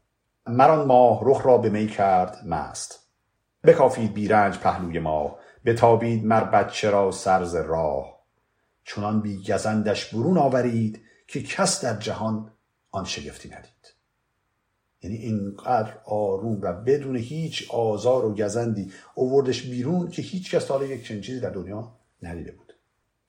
مران 0.46 0.86
ماه 0.86 1.20
رخ 1.22 1.46
را 1.46 1.58
به 1.58 1.70
می 1.70 1.86
کرد 1.86 2.46
مست. 2.46 2.98
بکافید 3.64 4.14
بیرنج 4.14 4.58
پهلوی 4.58 4.98
ماه 4.98 5.36
بتابید 5.64 6.26
مر 6.26 6.44
بچه 6.44 6.90
را 6.90 7.10
سرز 7.10 7.54
راه. 7.54 8.18
چنان 8.84 9.20
بی 9.20 9.42
گزندش 9.42 10.14
برون 10.14 10.38
آورید 10.38 11.02
که 11.26 11.42
کس 11.42 11.84
در 11.84 11.94
جهان 11.94 12.52
آن 12.90 13.04
شگفتی 13.04 13.48
ندید. 13.48 13.77
یعنی 15.02 15.16
اینقدر 15.16 15.92
آروم 16.04 16.58
و 16.62 16.72
بدون 16.72 17.16
هیچ 17.16 17.70
آزار 17.70 18.24
و 18.24 18.34
گزندی 18.34 18.92
اووردش 19.14 19.62
بیرون 19.62 20.10
که 20.10 20.22
هیچ 20.22 20.54
کس 20.54 20.64
تا 20.64 20.84
یک 20.84 21.06
چنین 21.06 21.20
چیزی 21.20 21.40
در 21.40 21.50
دنیا 21.50 21.92
ندیده 22.22 22.52
بود. 22.52 22.72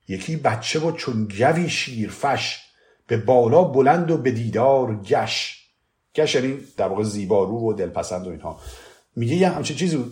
یکی 0.08 0.36
بچه 0.36 0.80
و 0.80 0.92
چون 0.92 1.28
گوی 1.38 1.70
شیرفش 1.70 2.60
به 3.08 3.18
بالا 3.18 3.64
بلند 3.64 4.12
و 4.12 4.18
به 4.18 4.32
دیدار 4.32 4.96
گش. 4.96 5.66
گش 6.16 6.36
یعنی 6.36 6.58
در 6.78 6.88
واقع 6.88 7.04
زیبارو 7.04 7.60
و 7.60 7.74
دلپسند 7.74 8.28
و 8.28 8.30
اینها. 8.30 8.62
میگه 9.16 9.36
یه 9.36 9.50
همچین 9.50 9.78
چیزی 9.78 10.06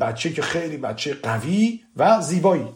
بچه 0.00 0.32
که 0.32 0.42
خیلی 0.42 0.76
بچه 0.76 1.14
قوی 1.14 1.80
و 1.96 2.20
زیبایی. 2.22 2.68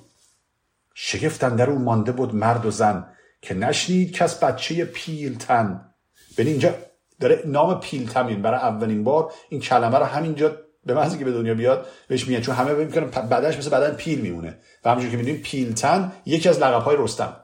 شگفتن 0.95 1.57
در 1.57 1.71
اون 1.71 1.83
مانده 1.83 2.13
بود 2.13 2.35
مرد 2.35 2.67
و 2.67 2.71
زن 2.71 3.07
که 3.43 3.55
نشنید 3.55 4.13
کس 4.13 4.45
بچه 4.45 4.85
پیلتن. 4.85 5.95
به 6.37 6.43
اینجا 6.43 6.75
داره 7.21 7.43
نام 7.47 7.81
پیلتمین 7.81 8.43
برای 8.43 8.61
اولین 8.61 9.05
بار 9.05 9.33
این 9.49 9.61
کلمه 9.61 9.99
رو 9.99 10.05
همینجا 10.05 10.57
به 10.87 10.95
محضی 10.95 11.19
که 11.19 11.25
به 11.25 11.33
دنیا 11.33 11.55
بیاد 11.55 11.87
بهش 12.09 12.29
میگن. 12.29 12.41
چون 12.41 12.55
همه 12.55 12.75
می‌کنن 12.75 13.07
بدنش 13.11 13.59
مثل 13.59 13.71
بدن 13.71 13.95
پیل 13.95 14.21
میمونه. 14.21 14.59
و 14.85 14.91
همونجور 14.91 15.11
که 15.11 15.17
می‌دونیم 15.17 15.41
پیلتن 15.43 16.13
یکی 16.27 16.49
از 16.49 16.59
لقب 16.59 16.83
های 16.83 16.97
رستم. 16.99 17.37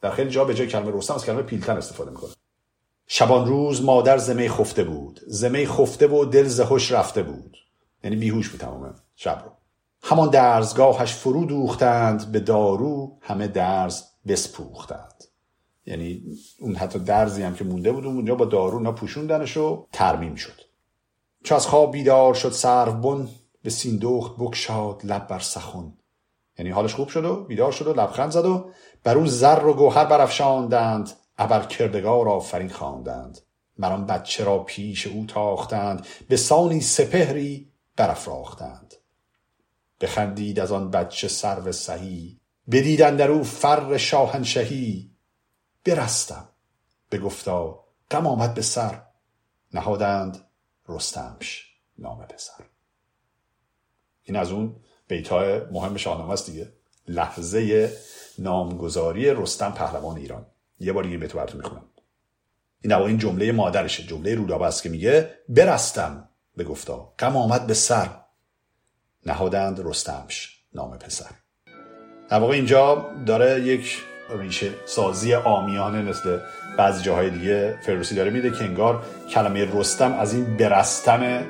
در 0.00 0.10
خیلی 0.10 0.30
جا 0.30 0.44
به 0.44 0.54
جای 0.54 0.66
کلمه 0.66 0.98
رستم 0.98 1.14
از 1.14 1.26
کلمه 1.26 1.42
پیلتن 1.42 1.76
استفاده 1.76 2.10
می‌کنه 2.10 2.30
شبان 3.06 3.46
روز 3.46 3.82
مادر 3.82 4.18
زمه 4.18 4.48
خفته 4.48 4.84
بود. 4.84 5.20
زمه 5.26 5.66
خفته 5.66 6.06
و 6.06 6.24
دل 6.24 6.44
زهوش 6.44 6.92
رفته 6.92 7.22
بود. 7.22 7.56
یعنی 8.04 8.16
بیهوش 8.16 8.48
بود 8.48 8.60
تمام 8.60 8.94
شب 9.16 9.42
رو. 9.44 9.50
همان 10.02 10.30
درزگاهش 10.30 11.14
فرو 11.14 11.44
دوختند 11.44 12.32
به 12.32 12.40
دارو 12.40 13.18
همه 13.20 13.48
درز 13.48 14.02
بسپوختند. 14.28 15.13
یعنی 15.86 16.22
اون 16.60 16.74
حتی 16.74 16.98
درزی 16.98 17.42
هم 17.42 17.54
که 17.54 17.64
مونده 17.64 17.92
بود 17.92 18.06
اونجا 18.06 18.34
با 18.34 18.44
دارو 18.44 18.78
اینا 18.78 18.92
پوشوندنش 18.92 19.56
و 19.56 19.86
ترمیم 19.92 20.34
شد. 20.34 20.60
چو 21.44 21.54
از 21.54 21.66
خواب 21.66 21.92
بیدار 21.92 22.34
شد 22.34 22.50
سرو 22.52 22.92
بن 22.92 23.28
به 23.62 23.70
سیندخت 23.70 24.32
بکشاد 24.38 25.00
لب 25.04 25.26
بر 25.26 25.38
سخن. 25.38 25.92
یعنی 26.58 26.70
حالش 26.70 26.94
خوب 26.94 27.08
شد 27.08 27.24
و 27.24 27.44
بیدار 27.44 27.72
شد 27.72 27.86
و 27.86 27.92
لبخند 27.92 28.30
زد 28.30 28.44
و 28.44 28.70
بر 29.04 29.16
اون 29.16 29.26
زر 29.26 29.64
و 29.64 29.74
گوهر 29.74 30.04
برافشاندند. 30.04 31.10
ابر 31.38 31.66
کردگار 31.66 32.28
آفرین 32.28 32.68
خواندند. 32.68 33.40
مران 33.78 34.06
بچه 34.06 34.44
را 34.44 34.58
پیش 34.58 35.06
او 35.06 35.26
تاختند. 35.26 36.06
به 36.28 36.36
سانی 36.36 36.80
سپهری 36.80 37.68
برافراختند. 37.96 38.94
بخندید 40.00 40.60
از 40.60 40.72
آن 40.72 40.90
بچه 40.90 41.28
سرو 41.28 41.72
سهی. 41.72 42.40
بدیدن 42.70 43.16
در 43.16 43.30
او 43.30 43.42
فر 43.42 43.96
شاهنشهی. 43.96 45.13
برستم. 45.84 46.48
بگفتا 47.10 47.84
غم 48.10 48.26
آمد 48.26 48.54
به 48.54 48.62
سر. 48.62 49.02
نهادند 49.74 50.44
رستمش 50.88 51.74
نام 51.98 52.26
پسر. 52.26 52.64
این 54.22 54.36
از 54.36 54.50
اون 54.50 54.76
بیتای 55.08 55.60
مهم 55.60 55.96
شاهنامه 55.96 56.32
است 56.32 56.46
دیگه. 56.46 56.72
لحظه 57.08 57.92
نامگذاری 58.38 59.30
رستم 59.30 59.72
پهلوان 59.72 60.16
ایران. 60.16 60.46
یه 60.80 60.92
بار 60.92 61.04
این 61.04 61.20
بیتو 61.20 61.38
براتون 61.38 61.60
می‌خونم. 61.60 61.84
این 62.80 62.92
این 62.92 63.18
جمله 63.18 63.52
مادرشه. 63.52 64.02
جمله 64.02 64.34
رودابه 64.34 64.66
است 64.66 64.82
که 64.82 64.88
میگه 64.88 65.38
برستم. 65.48 66.28
بگفتا 66.58 67.12
غم 67.18 67.36
آمد 67.36 67.66
به 67.66 67.74
سر. 67.74 68.20
نهادند 69.26 69.80
رستمش 69.80 70.60
نام 70.74 70.98
پسر. 70.98 71.30
در 72.28 72.38
واقع 72.38 72.54
اینجا 72.54 73.10
داره 73.26 73.60
یک 73.60 74.02
ریشه 74.40 74.70
سازی 74.84 75.34
آمیانه 75.34 76.02
مثل 76.02 76.38
بعضی 76.78 77.02
جاهای 77.02 77.30
دیگه 77.30 77.74
فروسی 77.86 78.14
داره 78.14 78.30
میده 78.30 78.50
که 78.50 78.64
انگار 78.64 79.02
کلمه 79.30 79.68
رستم 79.74 80.12
از 80.12 80.34
این 80.34 80.56
برستم 80.56 81.42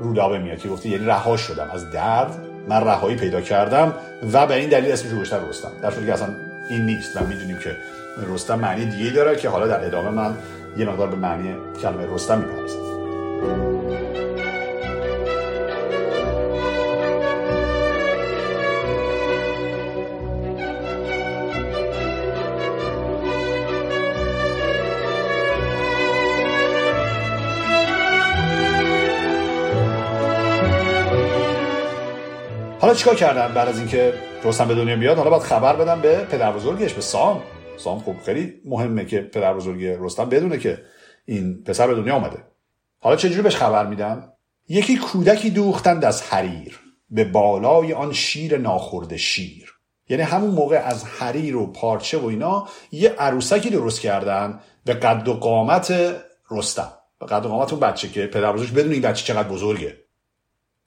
رودابه 0.00 0.38
میاد 0.38 0.58
که 0.58 0.68
گفته 0.68 0.88
یعنی 0.88 1.06
رها 1.06 1.36
شدم. 1.36 1.70
از 1.72 1.90
درد 1.90 2.34
من 2.68 2.84
رهایی 2.84 3.16
پیدا 3.16 3.40
کردم 3.40 3.94
و 4.32 4.46
به 4.46 4.54
این 4.54 4.68
دلیل 4.68 4.92
اسمش 4.92 5.12
گذاشتن 5.12 5.48
رستم. 5.48 5.70
در 5.82 5.90
صورتی 5.90 6.06
که 6.06 6.12
اصلا 6.12 6.28
این 6.70 6.86
نیست. 6.86 7.16
و 7.16 7.26
می‌دونیم 7.26 7.58
که 7.58 7.76
رستم 8.28 8.58
معنی 8.58 8.84
دیگه 8.84 9.10
داره 9.10 9.36
که 9.36 9.48
حالا 9.48 9.66
در 9.66 9.84
ادامه 9.84 10.10
من 10.10 10.36
یه 10.76 10.84
مقدار 10.84 11.08
به 11.08 11.16
معنی 11.16 11.54
کلمه 11.82 12.14
رستم 12.14 12.38
می‌پردازم. 12.38 14.03
چیکار 32.94 33.14
کردن 33.14 33.54
بعد 33.54 33.68
از 33.68 33.78
اینکه 33.78 34.14
رستم 34.44 34.68
به 34.68 34.74
دنیا 34.74 34.96
بیاد؟ 34.96 35.16
حالا 35.16 35.30
باید 35.30 35.42
خبر 35.42 35.76
بدم 35.76 36.00
به 36.00 36.16
پدر 36.16 36.52
بزرگش 36.52 36.92
به 36.92 37.00
سام. 37.00 37.42
سام 37.76 37.98
خب 37.98 38.14
خیلی 38.24 38.52
مهمه 38.64 39.04
که 39.04 39.20
پدر 39.20 39.54
بزرگ 39.54 39.84
رستم 39.84 40.28
بدونه 40.28 40.58
که 40.58 40.82
این 41.24 41.62
پسر 41.64 41.86
به 41.86 41.94
دنیا 41.94 42.14
آمده 42.14 42.44
حالا 42.98 43.16
چجوری 43.16 43.42
بهش 43.42 43.56
خبر 43.56 43.86
میدن 43.86 44.28
یکی 44.68 44.96
کودکی 44.96 45.50
دوختند 45.50 46.04
از 46.04 46.22
حریر 46.22 46.80
به 47.10 47.24
بالای 47.24 47.92
آن 47.92 48.12
شیر 48.12 48.58
ناخورده 48.58 49.16
شیر. 49.16 49.74
یعنی 50.08 50.22
همون 50.22 50.50
موقع 50.50 50.76
از 50.76 51.04
حریر 51.04 51.56
و 51.56 51.72
پارچه 51.72 52.18
و 52.18 52.26
اینا 52.26 52.68
یه 52.92 53.10
عروسکی 53.10 53.70
درست 53.70 54.00
کردن 54.00 54.60
به 54.84 54.94
قد 54.94 55.28
و 55.28 55.34
قامت 55.34 56.14
رستم. 56.50 56.92
به 57.20 57.26
قد 57.26 57.46
و 57.46 57.48
قامت 57.48 57.72
اون 57.72 57.80
بچه 57.80 58.08
که 58.08 58.26
پدر 58.26 58.52
بزرگش 58.52 58.72
بدون 58.72 58.92
این 58.92 59.02
بچه 59.02 59.24
چقدر 59.24 59.48
بزرگه. 59.48 59.96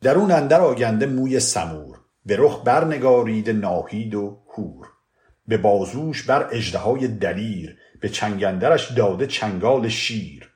در 0.02 0.16
اون 0.16 0.32
اندر 0.32 0.62
آگنده 0.62 1.06
موی 1.06 1.40
سمور. 1.40 1.97
به 2.28 2.36
رخ 2.40 2.62
برنگارید 2.66 3.50
ناهید 3.50 4.16
و 4.16 4.40
هور 4.58 4.88
به 5.48 5.58
بازوش 5.58 6.24
بر 6.24 6.50
اجدهای 6.52 7.08
دلیر 7.08 7.78
به 8.02 8.10
چنگندرش 8.10 8.92
داده 8.92 9.28
چنگال 9.28 9.88
شیر. 9.90 10.50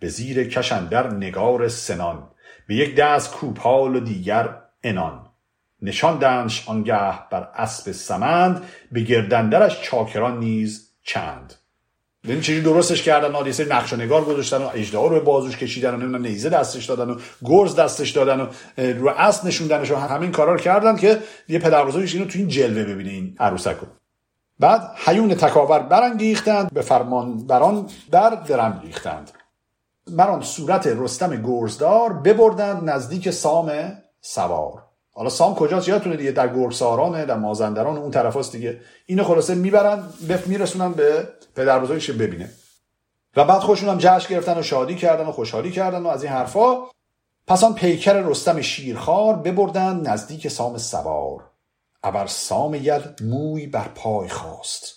به 0.00 0.08
زیر 0.08 0.48
کشندر 0.48 1.14
نگار 1.14 1.68
سنان 1.68 2.30
به 2.68 2.74
یک 2.74 2.96
دست 2.96 3.32
کوپال 3.32 3.96
و 3.96 4.00
دیگر 4.00 4.62
انان 4.82 5.26
نشاندنش 5.82 6.68
آنگه 6.68 7.28
بر 7.30 7.48
اسب 7.54 7.92
سمند 7.92 8.62
به 8.92 9.00
گردندرش 9.00 9.82
چاکران 9.82 10.38
نیز 10.38 10.92
چند. 11.02 11.54
ببین 12.26 12.40
چیزی 12.40 12.60
درستش 12.60 13.02
کردن؟ 13.02 13.46
یه 13.46 13.52
سری 13.52 13.68
نقش 13.68 13.92
و 13.92 13.96
نگار 13.96 14.24
گذاشتن 14.24 14.56
و 14.56 14.70
اجدها 14.74 15.06
رو 15.06 15.20
بازوش 15.20 15.56
کشیدن 15.56 15.94
و 15.94 15.96
نمی‌دونم 15.96 16.22
نیزه 16.22 16.48
دستش 16.48 16.84
دادن 16.84 17.10
و 17.10 17.18
گرز 17.44 17.76
دستش 17.76 18.10
دادن 18.10 18.40
و 18.40 18.46
رو 18.92 19.08
اسب 19.08 19.46
نشوندنش 19.46 19.90
و 19.90 19.96
همین 19.96 20.32
کارا 20.32 20.52
رو 20.52 20.58
کردن 20.58 20.96
که 20.96 21.18
یه 21.48 21.58
پدر 21.58 21.84
بزرگش 21.84 22.14
اینو 22.14 22.26
تو 22.26 22.38
این 22.38 22.48
جلوه 22.48 22.84
ببینه 22.84 23.10
این 23.10 23.36
عروسک 23.40 23.76
رو. 23.80 23.86
بعد 24.58 24.92
حیون 25.04 25.34
تکاور 25.34 25.78
برانگیختند 25.78 26.74
به 26.74 26.82
فرمان 26.82 27.46
بران 27.46 27.86
در 28.10 28.30
درم 28.30 28.80
ریختند. 28.84 29.30
مران 30.10 30.42
صورت 30.42 30.86
رستم 30.86 31.42
گرزدار 31.42 32.12
ببردند 32.12 32.90
نزدیک 32.90 33.30
سام 33.30 33.92
سوار. 34.20 34.85
حالا 35.16 35.30
سام 35.30 35.54
کجاست؟ 35.54 35.88
یادتونه 35.88 36.16
دیگه 36.16 36.30
در 36.30 36.54
گرسارانه 36.54 37.24
در 37.24 37.36
مازندران 37.36 37.96
اون 37.96 38.10
طرف 38.10 38.50
دیگه. 38.50 38.80
اینو 39.06 39.24
خلاصه 39.24 39.54
می‌برن 39.54 40.04
میرسونن 40.46 40.92
به 40.92 41.28
پدر 41.54 41.78
بزرگش 41.78 42.10
ببینه. 42.10 42.50
و 43.36 43.44
بعد 43.44 43.60
خوشون 43.60 43.88
هم 43.88 43.98
جشن 43.98 44.28
گرفتن 44.28 44.58
و 44.58 44.62
شادی 44.62 44.94
کردن 44.94 45.26
و 45.26 45.32
خوشحالی 45.32 45.70
کردن 45.70 46.02
و 46.02 46.06
از 46.06 46.22
این 46.22 46.32
حرفا. 46.32 46.76
پس 47.46 47.64
آن 47.64 47.74
پیکر 47.74 48.12
رستم 48.12 48.60
شیرخوار 48.60 49.36
ببردن 49.36 50.00
نزدیک 50.00 50.48
سام 50.48 50.78
سوار. 50.78 51.50
ابر 52.02 52.26
سام 52.26 52.74
یل 52.74 53.02
موی 53.20 53.66
بر 53.66 53.88
پای 53.88 54.28
خواست. 54.28 54.94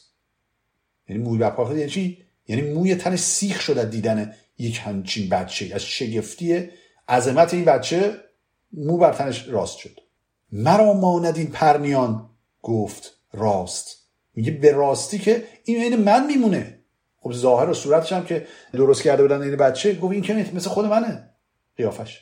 یعنی 1.09 1.23
موی 1.23 1.37
بر 1.37 1.49
پای 1.49 1.65
خواست 1.65 1.79
یعنی 1.79 1.91
چی؟ 1.91 2.25
یعنی 2.47 2.73
موی 2.73 2.95
تنش 2.95 3.19
سیخ 3.19 3.61
شد 3.61 3.77
از 3.77 3.89
دیدن 3.89 4.33
یک 4.57 4.81
همچین 4.83 5.29
بچه. 5.29 5.71
از 5.75 5.83
شگفتی 5.83 6.69
عظمت 7.09 7.53
این 7.53 7.65
بچه 7.65 8.15
مو 8.73 8.97
بر 8.97 9.13
تنش 9.13 9.47
راست 9.47 9.77
شد. 9.77 10.08
مرا 10.51 10.93
ماند 10.93 11.37
این 11.37 11.47
پرنیان؟ 11.47 12.29
گفت 12.61 13.13
راست. 13.33 13.97
میگه 14.35 14.51
به 14.51 14.71
راستی 14.71 15.19
که 15.19 15.43
این 15.63 15.81
عین 15.81 15.95
من 15.95 16.25
میمونه. 16.25 16.79
خب 17.21 17.33
ظاهر 17.33 17.69
و 17.69 17.73
صورتش 17.73 18.13
هم 18.13 18.25
که 18.25 18.47
درست 18.73 19.01
کرده 19.01 19.21
بودن 19.21 19.41
این 19.41 19.55
بچه 19.55 19.95
گفت 19.95 20.13
این 20.13 20.21
که 20.21 20.33
مثل 20.53 20.69
خود 20.69 20.85
منه. 20.85 21.29
قیافش. 21.77 22.19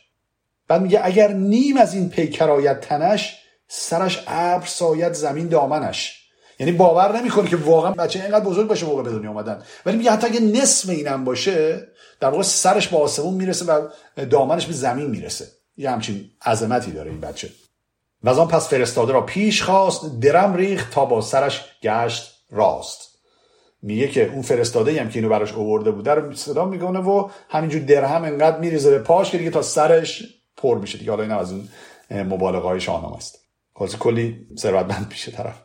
بعد 0.67 0.81
میگه 0.81 0.99
اگر 1.03 1.33
نیم 1.33 1.77
از 1.77 1.93
این 1.93 2.09
پیکر 2.09 2.49
آید 2.49 2.79
تنش 2.79 3.37
سرش 3.67 4.23
ابر 4.27 4.65
ساید 4.65 5.13
زمین 5.13 5.47
دامنش. 5.47 6.23
یعنی 6.59 6.71
باور 6.71 7.19
نمی‌کنه 7.19 7.49
که 7.49 7.55
واقعا 7.55 7.91
بچه 7.91 8.21
اینقدر 8.21 8.45
بزرگ 8.45 8.67
باشه 8.67 8.85
موقع 8.85 9.03
به 9.03 9.11
دنیا 9.11 9.29
اومدن. 9.29 9.63
ولی 9.85 9.97
میگه 9.97 10.11
حتی 10.11 10.27
اگه 10.27 10.39
نصف 10.39 10.89
اینم 10.89 11.23
باشه 11.25 11.87
در 12.19 12.29
واقع 12.29 12.43
سرش 12.43 12.87
به 12.87 12.97
آسمون 12.97 13.33
می‌رسه 13.33 13.65
و 13.65 13.87
دامنش 14.25 14.65
به 14.65 14.73
زمین 14.73 15.09
می‌رسه. 15.09 15.47
یه 15.77 15.89
همچین 15.91 16.29
عظمتی 16.45 16.91
داره 16.91 17.11
این 17.11 17.21
بچه. 17.21 17.49
و 18.27 18.39
آن 18.39 18.47
پس 18.47 18.69
فرستاده 18.69 19.13
را 19.13 19.21
پیش 19.21 19.63
خواست 19.63 20.19
درم 20.19 20.55
ریخت 20.55 20.93
تا 20.93 21.05
با 21.05 21.21
سرش 21.21 21.65
گشت 21.81 22.45
راست. 22.51 23.19
میگه 23.81 24.07
که 24.07 24.31
اون 24.31 24.41
فرستاده 24.41 25.01
هم 25.01 25.09
که 25.09 25.19
اینو 25.19 25.29
براش 25.29 25.53
اوورده 25.53 25.91
بوده 25.91 26.11
رو 26.11 26.33
صدا 26.33 26.65
می‌کنه 26.65 26.99
و 26.99 27.29
همینجور 27.49 27.81
درهم 27.81 28.23
انقدر 28.23 28.59
میریزه 28.59 28.89
به 28.89 28.99
پاش 28.99 29.31
که 29.31 29.37
دیگه 29.37 29.49
تا 29.49 29.61
سرش 29.61 30.23
پر 30.57 30.77
میشه. 30.77 30.97
دیگه 30.97 31.11
حالا 31.11 31.23
این 31.23 31.31
از 31.31 31.51
اون 31.51 31.69
مبالغه 32.11 32.67
های 32.67 32.81
شاهنامه 32.81 33.15
است 33.15 33.39
خلاص 33.75 33.95
کلی 33.95 34.47
ثروتمند 34.57 35.09
پیش 35.09 35.29
طرف. 35.29 35.63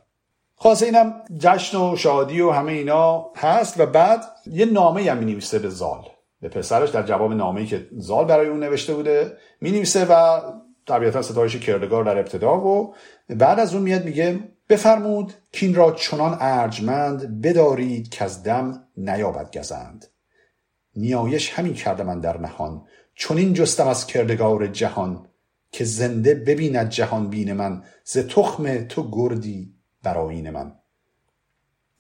خلاص 0.57 0.83
اینم 0.83 1.15
جشن 1.39 1.79
و 1.79 1.97
شادی 1.97 2.41
و 2.41 2.51
همه 2.51 2.73
اینا 2.73 3.27
هست 3.37 3.81
و 3.81 3.87
بعد 3.87 4.25
یه 4.47 4.65
نامه 4.65 5.11
هم 5.11 5.19
می 5.19 5.35
به 5.35 5.69
زال. 5.69 6.05
به 6.41 6.49
پسرش 6.49 6.91
در 6.91 7.03
جواب 7.03 7.33
نامه‌ای 7.33 7.67
که 7.67 7.89
زال 7.99 8.25
برای 8.25 8.49
اون 8.49 8.61
نوشته 8.61 8.95
بوده 8.95 9.37
می 9.61 9.85
و 10.09 10.41
طبیعتا 10.87 11.23
ستایش 11.23 11.57
کردگار 11.57 12.05
در 12.05 12.19
ابتدا 12.19 12.61
و 12.61 12.95
بعد 13.29 13.61
از 13.61 13.75
اون 13.75 13.83
میاد 13.83 14.05
میگه 14.05 14.41
بفرمود 14.69 15.35
کین 15.53 15.75
را 15.75 15.93
چنان 15.93 16.37
ارجمند 16.41 17.43
بدارید 17.43 18.09
که 18.09 18.25
از 18.25 18.43
دم 18.43 18.85
نیابد 18.97 19.59
گزند. 19.59 20.07
نیایش 20.97 21.51
همین 21.51 21.75
کرده 21.75 22.03
من 22.03 22.21
در 22.21 22.39
نهان. 22.39 22.87
چون 23.15 23.37
این 23.37 23.55
جستم 23.55 23.89
از 23.89 24.07
کردگار 24.07 24.67
جهان 24.67 25.27
که 25.73 25.85
زنده 25.85 26.35
ببیند 26.35 26.89
جهان 26.89 27.31
بین 27.31 27.53
من. 27.53 27.83
ز 28.05 28.19
تخم 28.19 28.85
تو 28.85 29.11
گردی 29.11 29.75
برایین 30.03 30.51
من. 30.51 30.73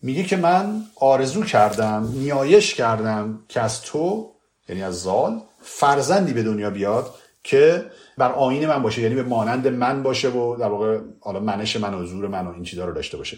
میگه 0.02 0.22
که 0.22 0.36
من 0.36 0.82
آرزو 0.96 1.44
کردم 1.44 2.12
نیایش 2.14 2.74
کردم 2.74 3.44
که 3.48 3.60
از 3.60 3.82
تو 3.82 4.32
یعنی 4.68 4.82
از 4.82 5.02
زال 5.02 5.42
فرزندی 5.62 6.32
به 6.32 6.42
دنیا 6.42 6.70
بیاد 6.70 7.14
که 7.42 7.84
بر 8.22 8.32
آین 8.32 8.66
من 8.66 8.82
باشه 8.82 9.02
یعنی 9.02 9.14
به 9.14 9.22
مانند 9.22 9.68
من 9.68 10.02
باشه 10.02 10.28
و 10.28 10.56
در 10.56 10.68
واقع 10.68 11.00
حالا 11.20 11.40
منش 11.40 11.76
من 11.76 11.94
و 11.94 12.06
زور 12.06 12.28
من 12.28 12.46
و 12.46 12.52
این 12.52 12.62
چیزا 12.62 12.84
رو 12.84 12.94
داشته 12.94 13.16
باشه. 13.16 13.36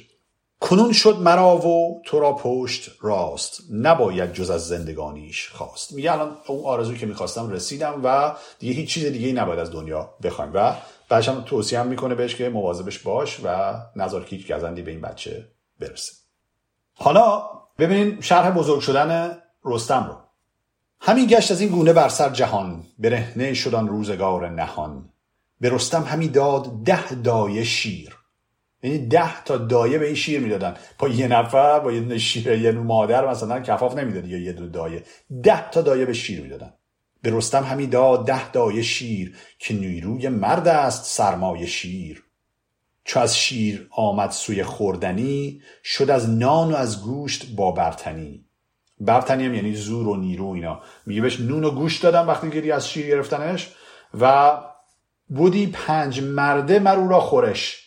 کنون 0.61 0.93
شد 0.93 1.19
مرا 1.21 1.57
و 1.57 2.03
تو 2.05 2.21
را 2.21 2.33
پشت 2.33 2.91
راست 3.01 3.61
نباید 3.73 4.33
جز 4.33 4.51
از 4.51 4.69
زندگانیش 4.69 5.49
خواست. 5.49 5.93
میگه 5.93 6.13
الان 6.13 6.37
اون 6.47 6.65
آرزو 6.65 6.95
که 6.95 7.07
می‌خواستم 7.07 7.51
رسیدم 7.51 8.01
و 8.05 8.35
دیگه 8.59 8.73
هیچ 8.73 8.91
چیز 8.95 9.05
دیگه 9.05 9.27
ای 9.27 9.33
نباید 9.33 9.59
از 9.59 9.73
دنیا 9.73 10.15
بخوایم 10.23 10.51
و 10.55 10.75
بعدش 11.09 11.29
هم 11.29 11.43
توصیه 11.47 11.81
هم 11.81 11.87
می‌کنه 11.87 12.15
بهش 12.15 12.35
که 12.35 12.49
مواظبش 12.49 12.99
باش 12.99 13.41
و 13.45 13.75
نظر 13.97 14.21
که 14.21 14.37
هیچ 14.37 14.53
گزندی 14.53 14.83
به 14.83 14.91
این 14.91 15.01
بچه 15.01 15.49
برسه. 15.81 16.13
حالا 16.95 17.43
ببینین 17.79 18.21
شرح 18.21 18.51
بزرگ 18.51 18.81
شدن 18.81 19.39
رستم 19.65 20.07
رو. 20.09 20.24
همین 21.07 21.27
گشت 21.27 21.51
از 21.51 21.61
این 21.61 21.71
گونه 21.71 21.93
بر 21.93 22.09
سر 22.09 22.31
جهان 22.31 22.85
برهنه 22.99 23.55
شدن 23.55 23.87
روزگار 23.87 24.49
نهان. 24.51 25.09
به 25.61 25.71
رستم 25.71 26.03
همی 26.03 26.29
داد 26.29 26.83
ده 26.85 27.15
دایه 27.15 27.65
شیر. 27.65 28.17
یعنی 28.83 28.99
ده 28.99 29.45
تا 29.45 29.57
دایه 29.57 29.99
به 29.99 30.07
این 30.07 30.15
شیر 30.15 30.41
می‌دادن. 30.41 30.75
با 30.99 31.09
یه 31.09 31.29
نفر 31.29 31.81
با 31.81 31.93
یه 31.93 32.19
شیر 32.19 32.53
یه 32.53 32.73
مادر 32.73 33.31
مثلا 33.31 33.61
کفاف 33.61 33.97
نمی‌داد 33.97 34.29
یا 34.29 34.39
یه 34.39 34.53
دو 34.53 34.69
دایه. 34.69 35.05
ده 35.43 35.71
تا 35.71 35.83
دایه 35.83 36.05
به 36.05 36.13
شیر 36.13 36.41
می‌دادن. 36.41 36.73
به 37.23 37.31
رستم 37.31 37.63
همی 37.63 37.87
داد 37.87 38.27
ده 38.27 38.51
دایه 38.51 38.83
شیر 38.83 39.37
که 39.59 39.75
نیروی 39.75 40.29
مرد 40.29 40.69
است 40.69 41.05
سرمایه 41.05 41.67
شیر. 41.67 42.25
چو 43.05 43.21
از 43.21 43.39
شیر 43.39 43.89
آمد 43.91 44.31
سوی 44.31 44.63
خوردنی 44.63 45.63
شد 45.85 46.11
از 46.11 46.31
نان 46.31 46.73
و 46.73 46.77
از 46.77 47.03
گوشت 47.03 47.55
با 47.57 47.73
برتنی. 47.73 48.44
برتنی 49.01 49.47
هم 49.47 49.55
یعنی 49.55 49.75
زور 49.75 50.09
و 50.09 50.17
نیرو 50.17 50.47
اینا. 50.47 50.81
میگه 51.07 51.21
بهش 51.21 51.41
نون 51.41 51.65
و 51.65 51.71
گوشت 51.71 52.03
دادم 52.03 52.29
وقتی 52.29 52.51
گیری 52.51 52.73
از 52.73 52.89
شیر 52.89 53.07
گرفتنش 53.07 53.73
و 54.21 54.53
بودی 55.29 55.67
پنج 55.67 56.23
مرده 56.23 56.79
مرو 56.79 57.09
را 57.09 57.21
خورش. 57.21 57.81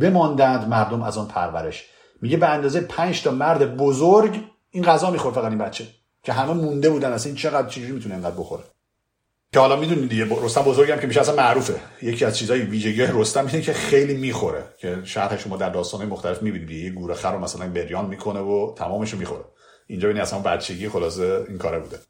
بماندند 0.00 0.68
مردم 0.68 1.02
از 1.02 1.18
آن 1.18 1.28
پرورش. 1.28 1.84
میگه 2.22 2.36
به 2.36 2.48
اندازه 2.48 2.80
پنج 2.80 3.22
تا 3.22 3.30
مرد 3.30 3.76
بزرگ 3.76 4.40
این 4.70 4.84
غذا 4.84 5.10
می‌خورد 5.10 5.34
فقط 5.34 5.44
این 5.44 5.58
بچه 5.58 5.86
که 6.22 6.32
همه 6.32 6.52
مونده 6.52 6.90
بودن. 6.90 7.12
اصلا 7.12 7.30
این 7.30 7.36
چقدر 7.36 7.68
چیزی 7.68 7.92
می‌تونه 7.92 8.14
اینقدر 8.14 8.36
بخوره؟ 8.36 8.62
که 9.52 9.60
حالا 9.60 9.76
می‌دونید 9.76 10.08
دیگه 10.08 10.26
رستم 10.44 10.62
بزرگم 10.62 10.96
که 10.96 11.06
میشه 11.06 11.20
اصلا 11.20 11.36
معروفه. 11.36 11.80
یکی 12.02 12.24
از 12.24 12.38
چیزای 12.38 12.60
ویژگی 12.60 13.02
رستم 13.02 13.46
اینه 13.46 13.60
که 13.60 13.72
خیلی 13.72 14.14
می‌خوره. 14.14 14.64
که 14.78 14.98
شرح 15.04 15.38
شما 15.38 15.56
در 15.56 15.70
داستانهای 15.70 16.10
مختلف 16.10 16.42
می‌بینید 16.42 16.70
یه 16.70 16.90
گوره 16.90 17.14
خر 17.14 17.32
رو 17.32 17.38
مثلا 17.38 17.68
بریان 17.68 18.06
می‌کنه 18.06 18.40
و 18.40 18.74
تمامش 18.76 19.10
رو 19.10 19.18
می‌خوره. 19.18 19.44
اینجا 19.86 20.08
ببینید 20.08 20.22
اصلا 20.22 20.38
بچگی 20.38 20.88
خلاصه 20.88 21.44
این 21.48 21.58
کاره 21.58 21.78
بوده. 21.78 22.00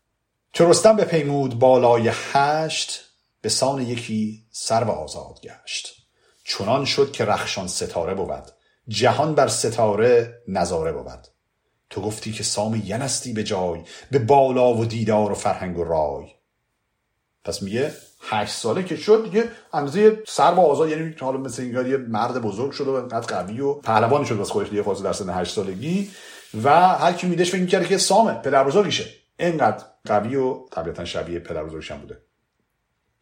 چه 0.53 0.69
رستم 0.69 0.97
به 0.97 1.05
پیمود 1.05 1.59
بالای 1.59 2.11
هشت 2.13 3.01
به 3.41 3.49
سان 3.49 3.83
یکی 3.83 4.45
سر 4.51 4.85
و 4.85 4.91
آزاد 4.91 5.41
گشت. 5.43 5.97
چنان 6.45 6.85
شد 6.85 7.13
که 7.13 7.25
رخشان 7.25 7.67
ستاره 7.67 8.15
بود. 8.15 8.45
جهان 8.89 9.35
بر 9.35 9.49
ستاره 9.49 10.43
نظاره 10.49 10.93
بود. 10.93 11.29
تو 11.91 12.01
گفتی 12.01 12.33
که 12.33 12.43
سام 12.43 12.83
ینستی 12.85 13.33
به 13.33 13.45
جای 13.45 13.81
به 14.11 14.19
بالا 14.19 14.75
و 14.75 14.85
دیدار 14.85 15.33
و 15.33 15.35
فرهنگ 15.35 15.79
و 15.79 15.85
رای. 15.85 16.27
پس 17.45 17.63
میگه 17.63 17.93
هشت 18.21 18.55
ساله 18.55 18.83
که 18.83 18.97
شد 18.97 19.25
دیگه 19.25 19.49
اندازه 19.73 20.23
سر 20.27 20.55
و 20.55 20.61
آزاد 20.61 20.89
یعنی 20.89 21.15
حالا 21.21 21.39
مثل 21.39 21.63
اینگار 21.63 21.89
یه 21.89 21.97
مرد 21.97 22.43
بزرگ 22.43 22.73
شد 22.73 22.89
و 22.89 22.93
انقدر 22.93 23.37
قوی 23.37 23.61
و 23.61 23.75
پهلوانی 23.75 24.27
شد 24.27 24.37
واسه 24.37 24.53
خودش 24.53 24.69
دیگه 24.69 24.83
فاصله 24.83 25.05
در 25.05 25.13
سن 25.13 25.41
هشت 25.41 25.55
سالگی. 25.55 26.11
و 26.55 26.71
هر 26.99 27.13
کی 27.13 27.27
میدش 27.27 27.51
فکر 27.51 27.61
می‌کرده 27.61 27.89
که 27.89 27.99
سامه 27.99 28.33
پدر 28.33 28.65
بزرگیشه 28.65 29.05
اینقدر 29.39 29.85
قوی 30.05 30.37
و 30.37 30.67
طبیعتا 30.67 31.05
شبیه 31.05 31.39
پدر 31.39 31.65
بزرگش 31.65 31.91
هم 31.91 31.99
بوده. 31.99 32.19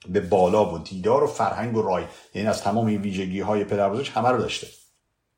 به 0.08 0.20
بالا 0.20 0.74
و 0.74 0.78
دیدار 0.78 1.24
و 1.24 1.26
فرهنگ 1.26 1.76
و 1.76 1.82
رای. 1.82 2.04
یعنی 2.34 2.48
از 2.48 2.62
تمام 2.62 2.86
این 2.86 3.00
ویژگی 3.00 3.40
های 3.40 3.64
پدر 3.64 3.90
بزرگش 3.90 4.10
همه 4.10 4.28
رو 4.28 4.38
داشته. 4.38 4.66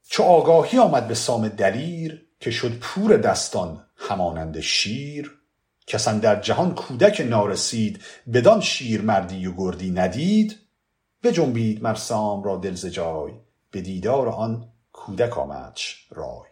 چو 0.08 0.22
آگاهی 0.22 0.78
آمد 0.78 1.08
به 1.08 1.14
سام 1.14 1.48
دلیر 1.48 2.26
که 2.40 2.50
شد 2.50 2.78
پور 2.78 3.16
دستان 3.16 3.84
همانند 3.96 4.60
شیر. 4.60 5.38
کسان 5.86 6.18
در 6.18 6.40
جهان 6.40 6.74
کودک 6.74 7.20
نارسید 7.28 8.02
بدان 8.32 8.60
شیر 8.60 9.02
مردی 9.02 9.46
و 9.46 9.52
گردی 9.56 9.90
ندید. 9.90 10.58
بجنبید 11.22 11.82
مر 11.82 11.94
سام 11.94 12.42
را 12.42 12.56
دل 12.56 12.74
ز 12.74 12.86
جای 12.86 13.32
به 13.70 13.80
دیدار 13.80 14.28
آن 14.28 14.68
کودک 14.92 15.38
آمدش 15.38 16.06
رای. 16.10 16.51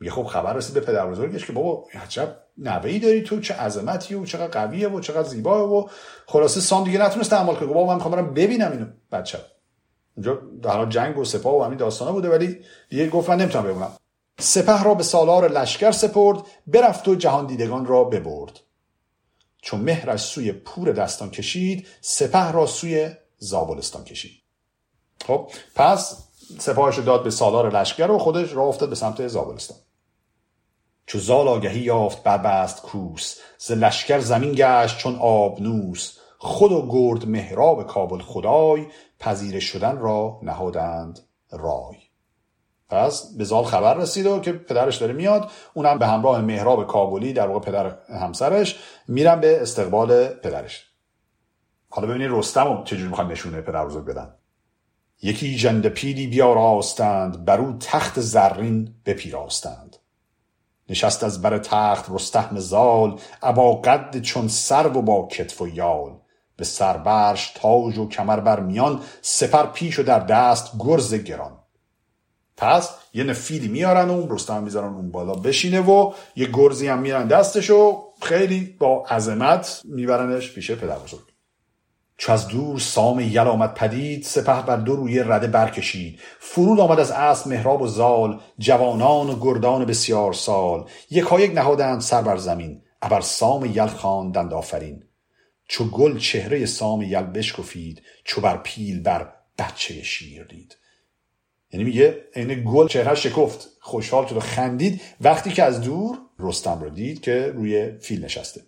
میگه 0.00 0.12
خب 0.12 0.24
خبر 0.24 0.52
رسید 0.52 0.74
به 0.74 0.80
پدر 0.80 1.06
بزرگش 1.06 1.46
که 1.46 1.52
بابا 1.52 1.84
عجب 2.02 2.36
نوهی 2.58 2.98
داری 2.98 3.22
تو؟ 3.22 3.40
چه 3.40 3.54
عظمتی 3.54 4.14
و 4.14 4.24
چقدر 4.24 4.46
قویه 4.46 4.88
و 4.88 5.00
چقدر 5.00 5.28
زیباه 5.28 5.74
و 5.74 5.88
خلاصه 6.26 6.60
سام 6.60 6.84
دیگه 6.84 6.98
نتونست 6.98 7.30
تحمل 7.30 7.54
کنه. 7.54 7.66
بابا 7.68 7.86
من 7.86 7.94
می‌خوام 7.94 8.34
ببینم 8.34 8.72
اینو. 8.72 8.86
بچه 9.12 9.38
اونجا 10.16 10.38
در 10.62 10.86
جنگ 10.86 11.18
و 11.18 11.24
سپاه 11.24 11.54
و 11.54 11.62
همین 11.62 11.78
داستانا 11.78 12.12
بوده 12.12 12.28
ولی 12.28 12.60
دیگه 12.88 13.08
گفت 13.08 13.30
من 13.30 13.36
نمی‌تونم 13.36 13.64
ببینم 13.64 13.92
سپه 14.40 14.82
را 14.82 14.94
به 14.94 15.02
سالار 15.02 15.50
لشکر 15.50 15.90
سپرد 15.90 16.38
برفت 16.66 17.08
و 17.08 17.14
جهان 17.14 17.46
دیدگان 17.46 17.86
را 17.86 18.04
ببرد. 18.04 18.60
چون 19.62 19.80
مهرش 19.80 20.20
سوی 20.20 20.52
پور 20.52 20.92
دستان 20.92 21.30
کشید 21.30 21.86
سپه 22.00 22.52
را 22.52 22.66
سوی 22.66 23.10
زابلستان 23.38 24.04
کشید. 24.04 24.42
خب 25.26 25.50
پس 25.74 26.16
سپاهش 26.58 26.98
داد 26.98 27.24
به 27.24 27.30
سالار 27.30 27.80
لشکر 27.80 28.10
و 28.10 28.18
خودش 28.18 28.52
را 28.52 28.62
افتاد 28.62 28.88
به 28.88 28.94
سمت 28.94 29.28
زابلستان. 29.28 29.78
چو 31.08 31.18
زال 31.18 31.48
آگهی 31.48 31.80
یافت 31.80 32.22
بربست 32.22 32.82
کوس 32.82 33.38
ز 33.58 33.72
لشکر 33.72 34.18
زمین 34.18 34.52
گشت 34.56 34.98
چون 34.98 35.16
آبنوس 35.16 36.18
خود 36.38 36.72
و 36.72 36.88
گرد 36.90 37.28
مهراب 37.28 37.86
کابل 37.86 38.18
خدای 38.18 38.86
پذیره 39.20 39.60
شدن 39.60 39.98
را 39.98 40.40
نهادند 40.42 41.20
رای. 41.50 41.96
پس 42.88 43.34
به 43.36 43.44
زال 43.44 43.64
خبر 43.64 43.94
رسید 43.94 44.26
و 44.26 44.40
که 44.40 44.52
پدرش 44.52 44.96
داره 44.96 45.12
میاد 45.12 45.50
اونم 45.74 45.98
به 45.98 46.06
همراه 46.06 46.40
مهراب 46.40 46.86
کابلی 46.86 47.32
در 47.32 47.46
واقع 47.46 47.60
پدر 47.70 47.98
همسرش 48.20 48.78
میرن 49.08 49.40
به 49.40 49.62
استقبال 49.62 50.26
پدرش. 50.26 50.86
حالا 51.88 52.08
ببینید 52.08 52.30
رستم 52.30 52.76
رو 52.76 52.84
چجوری 52.84 53.08
می‌خوان 53.08 53.32
نشونه 53.32 53.60
پدر 53.60 53.86
بزرگ 53.86 54.04
بدن. 54.04 54.34
یکی 55.22 55.56
جند 55.56 55.86
پیلی 55.86 56.26
بیاراستند 56.26 57.44
بر 57.44 57.60
او 57.60 57.76
تخت 57.80 58.20
زرین 58.20 58.94
بپیراستند. 59.06 59.87
نشست 60.88 61.24
از 61.24 61.42
بر 61.42 61.58
تخت 61.58 62.06
رستهم 62.10 62.58
زال 62.58 63.20
ابا 63.42 63.74
قد 63.74 64.20
چون 64.20 64.48
سرو 64.48 64.98
و 64.98 65.02
با 65.02 65.28
کتف 65.30 65.62
و 65.62 65.68
یال. 65.68 66.18
به 66.56 66.64
سربرش 66.64 67.52
تاج 67.54 67.98
و 67.98 68.08
کمر 68.08 68.40
بر 68.40 68.60
میان 68.60 69.00
سپر 69.22 69.66
پیش 69.66 69.98
و 69.98 70.02
در 70.02 70.20
دست 70.20 70.72
گرز 70.78 71.14
گران. 71.14 71.58
پس 72.56 72.90
یه 73.14 73.24
نفیدی 73.24 73.68
میارن 73.68 74.08
و 74.08 74.12
اون 74.12 74.30
رستم 74.30 74.62
می‌ذارن 74.62 74.94
اون 74.94 75.10
بالا 75.10 75.34
بشینه 75.34 75.80
و 75.80 76.12
یه 76.36 76.48
گرزی 76.52 76.88
هم 76.88 76.98
میارن 76.98 77.28
دستش 77.28 77.70
و 77.70 78.04
خیلی 78.22 78.76
با 78.80 79.04
عظمت 79.06 79.82
میبرنش 79.84 80.52
پیش 80.52 80.70
پدر 80.70 80.98
بزرگ. 80.98 81.37
چو 82.18 82.32
از 82.32 82.48
دور 82.48 82.78
سام 82.78 83.20
یل 83.20 83.38
آمد 83.38 83.74
پدید 83.74 84.24
سپه 84.24 84.62
بر 84.62 84.76
دو 84.76 84.96
روی 84.96 85.18
رده 85.18 85.46
برکشید. 85.46 86.20
فرود 86.40 86.80
آمد 86.80 87.00
از 87.00 87.10
اسب 87.10 87.48
مهراب 87.48 87.82
و 87.82 87.86
زال 87.86 88.40
جوانان 88.58 89.30
و 89.30 89.38
گردان 89.40 89.84
بسیار 89.84 90.32
سال. 90.32 90.88
یکایک 91.10 91.54
نهادند 91.54 92.00
سر 92.00 92.22
بر 92.22 92.36
زمین 92.36 92.82
ابر 93.02 93.20
سام 93.20 93.64
یل 93.64 93.86
خواندند 93.86 94.52
آفرین. 94.52 95.02
چو 95.68 95.84
گل 95.84 96.18
چهره 96.18 96.66
سام 96.66 97.02
یل 97.02 97.22
بشکفید 97.22 98.02
چو 98.24 98.40
بر 98.40 98.56
پیل 98.56 99.02
بر 99.02 99.32
بچه 99.58 100.02
شیر 100.02 100.44
دید. 100.44 100.76
یعنی 101.72 101.84
میگه 101.84 102.24
عین 102.34 102.64
گل 102.72 102.88
چهره 102.88 103.14
شکفت 103.14 103.68
خوشحال 103.80 104.26
شد 104.26 104.36
و 104.36 104.40
خندید. 104.40 105.00
وقتی 105.20 105.50
که 105.50 105.62
از 105.62 105.80
دور 105.80 106.18
رستم 106.38 106.80
رو 106.80 106.90
دید 106.90 107.20
که 107.20 107.52
روی 107.54 107.98
فیل 107.98 108.24
نشسته. 108.24 108.67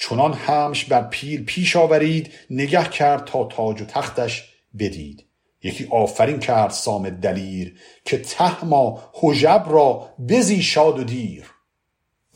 چنان 0.00 0.32
همش 0.32 0.84
بر 0.84 1.02
پیل 1.02 1.44
پیش 1.44 1.76
آورید 1.76 2.32
نگه 2.50 2.84
کرد 2.84 3.24
تا 3.24 3.44
تاج 3.44 3.82
و 3.82 3.84
تختش 3.84 4.54
بدید. 4.78 5.24
یکی 5.62 5.88
آفرین 5.90 6.38
کرد 6.38 6.70
سام 6.70 7.10
دلیر 7.10 7.80
که 8.04 8.18
تهما 8.18 9.02
حجب 9.12 9.64
را 9.68 10.08
بزی 10.28 10.62
شاد 10.62 10.98
و 10.98 11.04
دیر. 11.04 11.50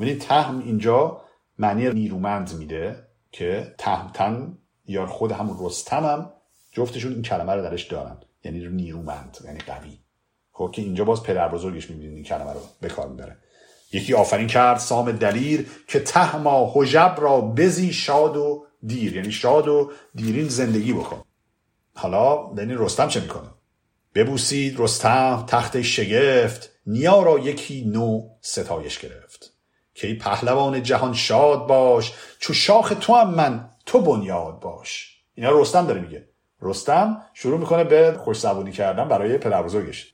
ببینید 0.00 0.20
تهم 0.20 0.62
اینجا 0.66 1.20
معنی 1.58 1.90
نیرومند 1.90 2.54
میده 2.54 3.06
که 3.32 3.74
تهمتن 3.78 4.58
یا 4.86 5.06
خود 5.06 5.32
همون 5.32 5.56
رستم 5.60 6.04
هم 6.04 6.32
جفتشون 6.72 7.12
این 7.12 7.22
کلمه 7.22 7.52
رو 7.52 7.62
درش 7.62 7.82
دارن. 7.82 8.16
یعنی 8.44 8.68
نیرومند 8.68 9.38
یعنی 9.44 9.58
قوی. 9.58 9.98
خب 10.52 10.70
که 10.74 10.82
اینجا 10.82 11.04
باز 11.04 11.22
پدر 11.22 11.48
بزرگش 11.48 11.90
می‌بینید 11.90 12.14
این 12.14 12.24
کلمه 12.24 12.52
رو 12.52 12.60
به 12.80 12.88
کار 12.88 13.08
می‌بره. 13.08 13.36
یکی 13.92 14.14
آفرین 14.14 14.46
کرد 14.46 14.78
سام 14.78 15.12
دلیر 15.12 15.66
که 15.88 16.00
تهما 16.00 16.72
حجب 16.74 17.16
را 17.18 17.40
بزی 17.40 17.92
شاد 17.92 18.36
و 18.36 18.66
دیر 18.82 19.16
یعنی 19.16 19.32
شاد 19.32 19.68
و 19.68 19.90
دیرین 20.14 20.48
زندگی 20.48 20.92
بکن. 20.92 21.22
حالا 21.94 22.36
ببین 22.36 22.78
رستم 22.78 23.08
چه 23.08 23.20
می‌کنه. 23.20 23.48
ببوسید 24.14 24.80
رستم 24.80 25.44
تخت 25.46 25.82
شگفت 25.82 26.70
نیا 26.86 27.22
را 27.22 27.38
یکی 27.38 27.84
نو 27.84 28.28
ستایش 28.40 28.98
گرفت. 28.98 29.52
که 29.94 30.06
ای 30.06 30.14
پهلوان 30.14 30.82
جهان 30.82 31.14
شاد 31.14 31.66
باش 31.66 32.12
چو 32.38 32.54
شاخ 32.54 32.92
تو 33.00 33.14
هم 33.14 33.34
من 33.34 33.70
تو 33.86 34.00
بنیاد 34.00 34.60
باش. 34.60 35.16
اینا 35.34 35.60
رستم 35.60 35.86
داره 35.86 36.00
میگه. 36.00 36.28
رستم 36.62 37.22
شروع 37.34 37.58
می‌کنه 37.58 37.84
به 37.84 38.18
خوش 38.24 38.44
کردن 38.76 39.08
برای 39.08 39.38
پدر 39.38 39.62
بزرگش. 39.62 40.11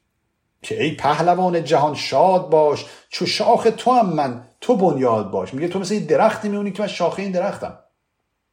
که 0.62 0.82
ای 0.82 0.94
پهلوان 0.94 1.64
جهان 1.64 1.94
شاد 1.94 2.50
باش 2.50 2.86
چو 3.08 3.26
شاخ 3.26 3.68
تو 3.76 3.92
هم 3.92 4.06
من 4.06 4.44
تو 4.60 4.76
بنیاد 4.76 5.30
باش. 5.30 5.54
میگه 5.54 5.68
تو 5.68 5.78
مثل 5.78 5.94
یه 5.94 6.00
درختی 6.00 6.48
میمونی 6.48 6.72
که 6.72 6.82
من 6.82 6.88
شاخه 6.88 7.22
این 7.22 7.32
درختم. 7.32 7.78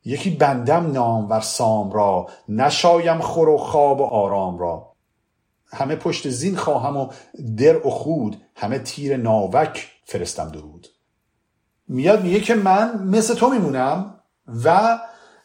یکی 0.06 0.30
بندم 0.30 0.92
نام 0.92 1.30
ور 1.30 1.40
سام 1.40 1.92
را 1.92 2.30
نشایم 2.50 3.20
خور 3.20 3.50
و 3.50 3.58
خواب 3.58 4.02
و 4.02 4.04
آرام 4.04 4.58
را. 4.58 4.92
همه 5.74 5.96
پشت 5.96 6.30
زین 6.30 6.56
خواهم 6.56 6.98
و 6.98 7.10
در 7.58 7.88
و 7.88 7.90
خود 7.90 8.42
همه 8.56 8.80
تیر 8.80 9.18
ناوک 9.18 9.92
فرستم 10.04 10.50
درود. 10.50 10.88
میاد 11.88 12.24
میگه 12.24 12.40
که 12.40 12.56
من 12.56 13.04
مثل 13.04 13.36
تو 13.36 13.50
میمونم 13.50 14.20
و 14.64 15.00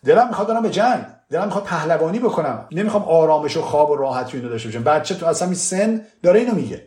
دلم 0.05 0.29
می‌خواد 0.29 0.49
دارم 0.49 0.63
به 0.63 0.71
جنگ. 0.71 1.07
دلم 1.31 1.45
می‌خواد 1.45 1.65
پهلوانی 1.65 2.19
بکنم. 2.19 2.67
نمی‌خوام 2.73 3.03
آرامش 3.03 3.57
و 3.57 3.63
خواب 3.63 3.91
و 3.91 3.97
راحتی 3.97 4.37
اینو 4.37 4.49
داشته 4.49 4.69
باشم. 4.69 4.85
بچه 4.85 5.15
تو 5.15 5.27
اصلا 5.27 5.49
این 5.49 5.57
سن 5.57 6.07
داره 6.23 6.41
اینو 6.41 6.55
میگه. 6.55 6.87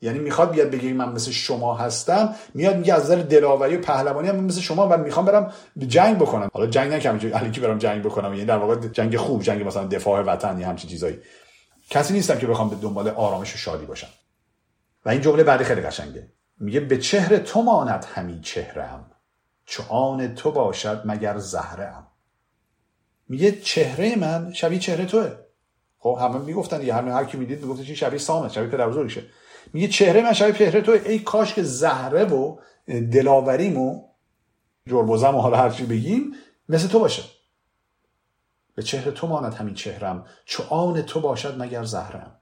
یعنی 0.00 0.18
می‌خواد 0.18 0.50
بیاد 0.50 0.70
بگه 0.70 0.92
من 0.92 1.12
مثل 1.12 1.30
شما 1.30 1.74
هستم 1.74 2.34
میاد 2.54 2.76
میگه 2.76 2.94
از 2.94 3.02
نظر 3.02 3.16
دلاوری 3.16 3.76
و 3.76 3.80
پهلوانی 3.80 4.28
هم 4.28 4.36
مثل 4.36 4.60
شما 4.60 4.88
و 4.88 4.96
می‌خوام 4.96 5.26
برم 5.26 5.52
جنگ 5.78 6.18
بکنم. 6.18 6.48
حالا 6.52 6.66
جنگ 6.66 6.92
نکنم 6.92 7.18
که 7.52 7.60
برم 7.60 7.78
جنگ 7.78 8.02
بکنم. 8.02 8.34
یعنی 8.34 8.46
در 8.46 8.56
واقع 8.56 8.76
جنگ 8.76 9.16
خوب 9.16 9.42
جنگ 9.42 9.66
مثلا 9.66 9.86
دفاع 9.86 10.22
وطن 10.22 10.58
یا 10.58 10.68
همچین 10.68 10.90
چیزایی. 10.90 11.18
کسی 11.90 12.14
نیستم 12.14 12.38
که 12.38 12.46
بخوام 12.46 12.70
به 12.70 12.76
دنبال 12.76 13.08
آرامش 13.08 13.54
و 13.54 13.58
شادی 13.58 13.86
باشم. 13.86 14.08
و 15.06 15.10
این 15.10 15.20
جمله 15.20 15.42
بعدی 15.42 15.64
خیلی 15.64 15.80
قشنگه. 15.80 16.28
میگه 16.60 16.80
به 16.80 16.98
چهره 16.98 17.38
تو 17.38 17.62
ماند 17.62 18.06
همین 18.14 18.40
چهرم 18.40 19.10
چو 19.66 19.82
آن 19.88 20.34
تو 20.34 20.50
باشد 20.52 21.02
مگر 21.04 21.38
زهره 21.38 21.92
میگه 23.32 23.52
چهره 23.52 24.16
من 24.16 24.52
شبیه 24.52 24.78
چهره 24.78 25.06
توه. 25.06 25.32
خب 25.98 26.18
همه 26.20 26.38
می‌گفتن 26.38 26.78
دیگه 26.78 26.94
همه 26.94 27.12
هر 27.12 27.24
کی 27.24 27.36
می‌دید 27.36 27.62
می‌گفت 27.62 27.82
چی 27.82 27.96
شبیه 27.96 28.18
سامه 28.18 28.48
شبیه 28.48 28.68
پدر 28.68 28.88
بزرگشه. 28.88 29.22
میگه 29.72 29.88
چهره 29.88 30.22
من 30.22 30.32
شبیه 30.32 30.52
چهره 30.52 30.80
توه. 30.80 31.00
ای 31.04 31.18
کاش 31.18 31.54
که 31.54 31.62
زهره 31.62 32.24
و 32.24 32.56
دلاوریم 33.12 33.78
و 33.78 34.08
جربوزم 34.88 35.34
و 35.34 35.40
حالا 35.40 35.56
هر 35.56 35.70
چی 35.70 35.84
بگیم 35.86 36.32
مثل 36.68 36.88
تو 36.88 36.98
باشه. 36.98 37.22
به 38.74 38.82
چهره 38.82 39.12
تو 39.12 39.26
ماند 39.26 39.54
همین 39.54 39.74
چهرم. 39.74 40.26
چو 40.44 40.62
آن 40.62 41.02
تو 41.02 41.20
باشد 41.20 41.62
مگر 41.62 41.84
زهرم. 41.84 42.40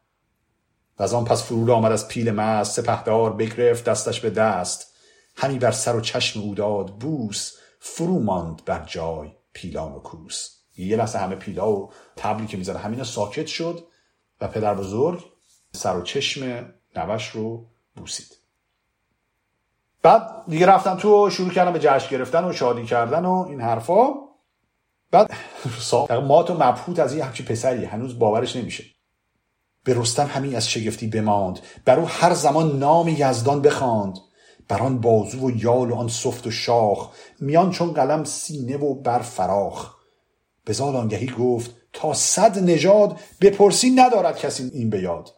و 0.98 1.03
از 1.03 1.14
آن 1.14 1.24
پس 1.24 1.42
فرود 1.42 1.70
آمد 1.70 1.92
از 1.92 2.09
پیل 2.09 2.31
مست 2.31 2.81
سپهدار 2.81 3.33
بگرفت 3.33 3.85
دستش 3.85 4.20
به 4.20 4.31
دست. 4.31 4.94
همی 5.37 5.59
بر 5.59 5.70
سر 5.70 5.96
و 5.96 6.00
چشم 6.00 6.40
او 6.40 6.55
داد 6.55 6.87
بوس 6.87 7.57
فرو 7.81 8.18
ماند 8.18 8.64
بر 8.64 8.85
جای 8.87 9.29
پیلان 9.53 9.92
و 9.92 9.98
کوس. 9.98 10.60
یه 10.76 10.96
لحظه 10.96 11.18
همه 11.18 11.35
پیلا 11.35 11.72
و 11.72 11.92
تبلی 12.16 12.46
که 12.46 12.56
می‌زنه 12.56 12.78
همینا 12.78 13.04
ساکت 13.04 13.46
شد 13.46 13.85
و 14.40 14.48
پدر 14.48 14.74
بزرگ 14.74 15.24
سر 15.72 15.96
و 15.96 16.02
چشم 16.02 16.72
نوش 16.96 17.28
رو 17.28 17.66
بوسید. 17.96 18.37
بعد 20.02 20.44
دیگه 20.48 20.66
رفتن 20.66 20.96
تو 20.96 21.30
شروع 21.30 21.50
کردن 21.50 21.72
به 21.72 21.78
جشن 21.78 22.11
گرفتن 22.11 22.44
و 22.44 22.52
شادی 22.52 22.85
کردن 22.85 23.24
و 23.24 23.46
این 23.48 23.61
حرفا. 23.61 24.09
بعد 25.11 25.30
مات 26.11 26.50
و 26.50 26.54
مبهوت 26.54 26.98
از 26.98 27.14
یه 27.14 27.24
همچی 27.24 27.44
پسری 27.44 27.85
هنوز 27.85 28.18
باورش 28.18 28.56
نمیشه. 28.56 28.85
به 29.85 29.94
رستم 29.94 30.26
همین 30.26 30.56
از 30.56 30.68
شگفتی 30.68 31.06
بماند 31.06 31.61
بر 31.85 31.98
او 32.00 32.09
هر 32.09 32.35
زمان 32.35 32.78
نام 32.78 33.09
یزدان 33.09 33.62
بخواند. 33.62 34.18
بر 34.68 34.83
آن 34.83 35.00
بازو 35.00 35.46
و 35.46 35.50
یال 35.50 35.90
و 35.90 35.94
آن 35.94 36.09
سفت 36.09 36.46
و 36.46 36.50
شاخ 36.50 37.11
میان 37.40 37.70
چون 37.70 37.92
قلم 37.92 38.24
سینه 38.24 38.76
و 38.76 38.94
بر 38.94 39.18
فراخ. 39.18 39.99
به 40.64 40.73
زال 40.73 40.96
آنگهی 40.96 41.27
گفت 41.38 41.70
تا 41.92 42.14
صد 42.14 42.59
نژاد 42.59 43.20
بپرسی 43.40 43.90
ندارد 43.90 44.38
کسی 44.38 44.70
این 44.75 44.90
به 44.90 45.01
یاد. 45.03 45.35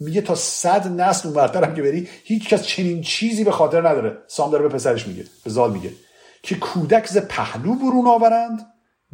میگه 0.00 0.20
تا 0.20 0.34
صد 0.34 1.00
نسل 1.00 1.28
اونورتر 1.28 1.64
هم 1.64 1.74
که 1.74 1.82
بری 1.82 2.08
هیچ 2.24 2.48
کس 2.48 2.62
چنین 2.62 3.02
چیزی 3.02 3.44
به 3.44 3.50
خاطر 3.50 3.88
نداره. 3.88 4.18
سام 4.26 4.50
داره 4.50 4.68
به 4.68 4.74
پسرش 4.74 5.06
میگه 5.06 5.24
به 5.44 5.50
زال 5.50 5.72
میگه. 5.72 5.90
که 6.42 6.54
کودک 6.54 7.06
ز 7.06 7.18
پهلو 7.18 7.74
برون 7.74 8.06
آورند 8.06 8.66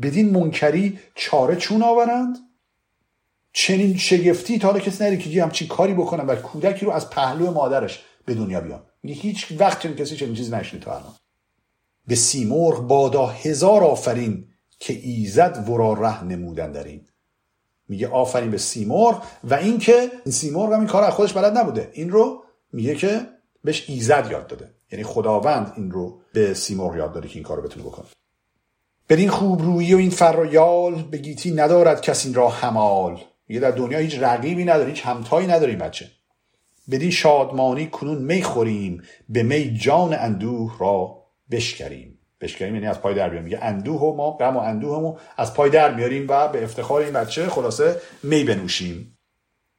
بدین 0.02 0.30
منکری 0.30 0.98
چاره 1.14 1.56
چون 1.56 1.82
آورند. 1.82 2.38
چنین 3.52 3.96
شگفتی 3.96 4.58
تا 4.58 4.68
حالا 4.68 4.80
کسی 4.80 5.04
نداره 5.04 5.16
که 5.16 5.42
همچین 5.42 5.68
کاری 5.68 5.94
بکنم 5.94 6.28
و 6.28 6.34
کودکی 6.34 6.86
رو 6.86 6.92
از 6.92 7.10
پهلو 7.10 7.50
مادرش 7.50 8.04
به 8.24 8.34
دنیا 8.34 8.60
بیان. 8.60 8.82
هیچ 9.04 9.52
وقت 9.58 9.82
چنین 9.82 9.96
کسی 9.96 10.16
چنین 10.16 10.34
چیزی 10.34 10.52
نشنید 10.52 10.82
تا 10.82 10.96
الان. 10.96 11.14
به 12.06 12.14
سیمرغ 12.14 12.86
بادا 12.86 13.26
هزار 13.26 13.84
آفرین. 13.84 14.49
که 14.80 14.92
ایزد 14.92 15.68
ورا 15.68 15.92
ره 15.92 16.24
نمودن 16.24 16.72
در 16.72 16.84
این. 16.84 17.06
میگه 17.88 18.08
آفرین 18.08 18.50
به 18.50 18.58
سیمرغ 18.58 19.24
و 19.44 19.54
اینکه 19.54 20.10
این 20.24 20.32
سیمرغ 20.32 20.72
هم 20.72 20.78
این 20.78 20.88
کار 20.88 21.04
از 21.04 21.12
خودش 21.12 21.32
بلد 21.32 21.58
نبوده. 21.58 21.90
این 21.92 22.10
رو 22.10 22.44
میگه 22.72 22.94
که 22.94 23.26
بهش 23.64 23.90
ایزد 23.90 24.28
یاد 24.30 24.46
داده. 24.46 24.70
یعنی 24.92 25.04
خداوند 25.04 25.72
این 25.76 25.90
رو 25.90 26.20
به 26.32 26.54
سیمرغ 26.54 26.96
یاد 26.96 27.12
داده 27.12 27.28
که 27.28 27.34
این 27.34 27.42
کار 27.42 27.56
رو 27.56 27.62
بتونه 27.62 27.86
بکنه. 27.86 28.06
بدین 29.08 29.30
خوب 29.30 29.62
رویی 29.62 29.94
و 29.94 29.98
این 29.98 30.10
فرایال 30.10 31.02
به 31.02 31.18
گیتی 31.18 31.50
ندارد 31.50 32.00
کسی 32.00 32.28
این 32.28 32.34
را 32.34 32.48
همال 32.48 33.20
میگه 33.48 33.60
در 33.60 33.70
دنیا 33.70 33.98
هیچ 33.98 34.18
رقیبی 34.18 34.64
نداره 34.64 34.90
هیچ 34.90 35.06
همتایی 35.06 35.46
نداره 35.46 35.70
این 35.70 35.78
بچه. 35.78 36.10
بدین 36.90 37.10
شادمانی 37.10 37.86
کنون 37.86 38.22
می 38.22 38.42
خوریم 38.42 39.02
به 39.28 39.42
می 39.42 39.78
جان 39.78 40.14
اندوه 40.14 40.76
را 40.78 41.22
بشکریم. 41.50 42.19
بشکریم 42.40 42.74
یعنی 42.74 42.86
از 42.86 43.00
پای 43.00 43.14
در 43.14 43.28
بیاریم. 43.28 43.44
میگه 43.44 43.58
اندوه 43.62 44.00
و 44.00 44.16
ما 44.16 44.30
غم 44.30 44.56
و 44.56 44.60
اندوهمو 44.60 45.16
از 45.36 45.54
پای 45.54 45.70
در 45.70 45.94
میاریم 45.94 46.26
و 46.28 46.48
به 46.48 46.64
افتخار 46.64 47.00
این 47.00 47.12
بچه 47.12 47.48
خلاصه 47.48 48.00
می 48.22 48.44
بنوشیم. 48.44 49.18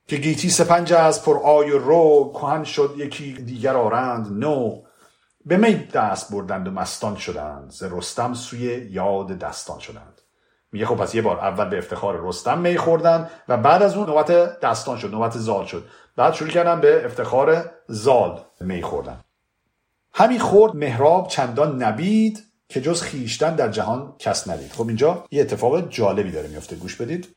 که 0.07 0.17
گیتی 0.17 0.49
سپنج 0.49 0.93
از 0.93 1.25
پر 1.25 1.37
آی 1.43 1.71
و 1.71 1.79
رو 1.79 2.31
کهن 2.33 2.63
شد 2.63 2.93
یکی 2.97 3.33
دیگر 3.33 3.75
آرند 3.75 4.27
نو. 4.31 4.81
به 5.45 5.57
می 5.57 5.73
دست 5.93 6.31
بردند 6.31 6.67
و 6.67 6.71
مستان 6.71 7.15
شدند. 7.15 7.71
ز 7.71 7.83
رستم 7.83 8.33
سوی 8.33 8.87
یاد 8.91 9.37
دستان 9.37 9.79
شدند. 9.79 10.21
میگه 10.71 10.85
خب 10.85 10.95
پس 10.95 11.15
یه 11.15 11.21
بار 11.21 11.39
اول 11.39 11.69
به 11.69 11.77
افتخار 11.77 12.19
رستم 12.27 12.59
می 12.59 12.77
خوردن 12.77 13.29
و 13.47 13.57
بعد 13.57 13.83
از 13.83 13.97
اون 13.97 14.05
نوبت 14.05 14.31
دستان 14.59 14.97
شد 14.97 15.11
نوبت 15.11 15.37
زال 15.37 15.65
شد. 15.65 15.85
بعد 16.15 16.33
شروع 16.33 16.49
کردن 16.49 16.81
به 16.81 17.05
افتخار 17.05 17.71
زال 17.87 18.41
می 18.61 18.81
خوردن. 18.81 19.19
همین 20.13 20.39
خورد 20.39 20.75
مهراب 20.75 21.27
چندان 21.27 21.83
نبید. 21.83 22.50
که 22.71 22.81
جز 22.81 23.01
خیشتن 23.01 23.55
در 23.55 23.69
جهان 23.69 24.15
کس 24.19 24.49
ندید. 24.49 24.71
خب 24.71 24.87
اینجا 24.87 25.25
یه 25.31 25.41
اتفاق 25.41 25.89
جالبی 25.89 26.31
داره 26.31 26.47
میفته. 26.47 26.75
گوش 26.75 26.95
بدید. 26.95 27.27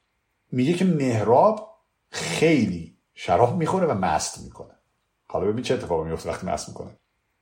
میگه 0.52 0.72
که 0.72 0.84
مهراب 0.84 1.78
خیلی 2.10 2.96
شراب 3.14 3.56
می‌خوره 3.56 3.86
و 3.86 3.94
مست 3.94 4.38
می‌کنه. 4.38 4.74
حالا 5.28 5.46
ببین 5.46 5.62
چه 5.62 5.74
اتفاقی 5.74 6.10
میفته 6.10 6.30
وقتی 6.30 6.46
مست 6.46 6.68
می‌کنه. 6.68 6.90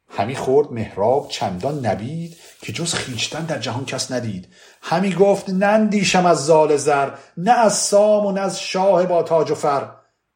همی 0.09 0.37
خورد 0.37 0.73
مهراب 0.73 1.29
چندان 1.29 1.87
نبید 1.87 2.37
که 2.61 2.73
جز 2.73 2.95
خیشتن 2.95 3.45
در 3.45 3.59
جهان 3.59 3.85
کس 3.85 4.13
ندید. 4.13 4.49
همی 4.83 5.15
گفت 5.15 5.51
نندیشم 5.51 6.27
از 6.27 6.47
زال 6.47 6.77
زر 6.77 7.11
نه 7.37 7.53
از 7.53 7.75
سام 7.75 8.27
و 8.27 8.33
نه 8.33 8.41
از 8.41 8.61
شاه 8.61 9.07
با 9.07 9.23
تاج 9.23 9.51
و 9.51 9.55
فر. 9.55 9.91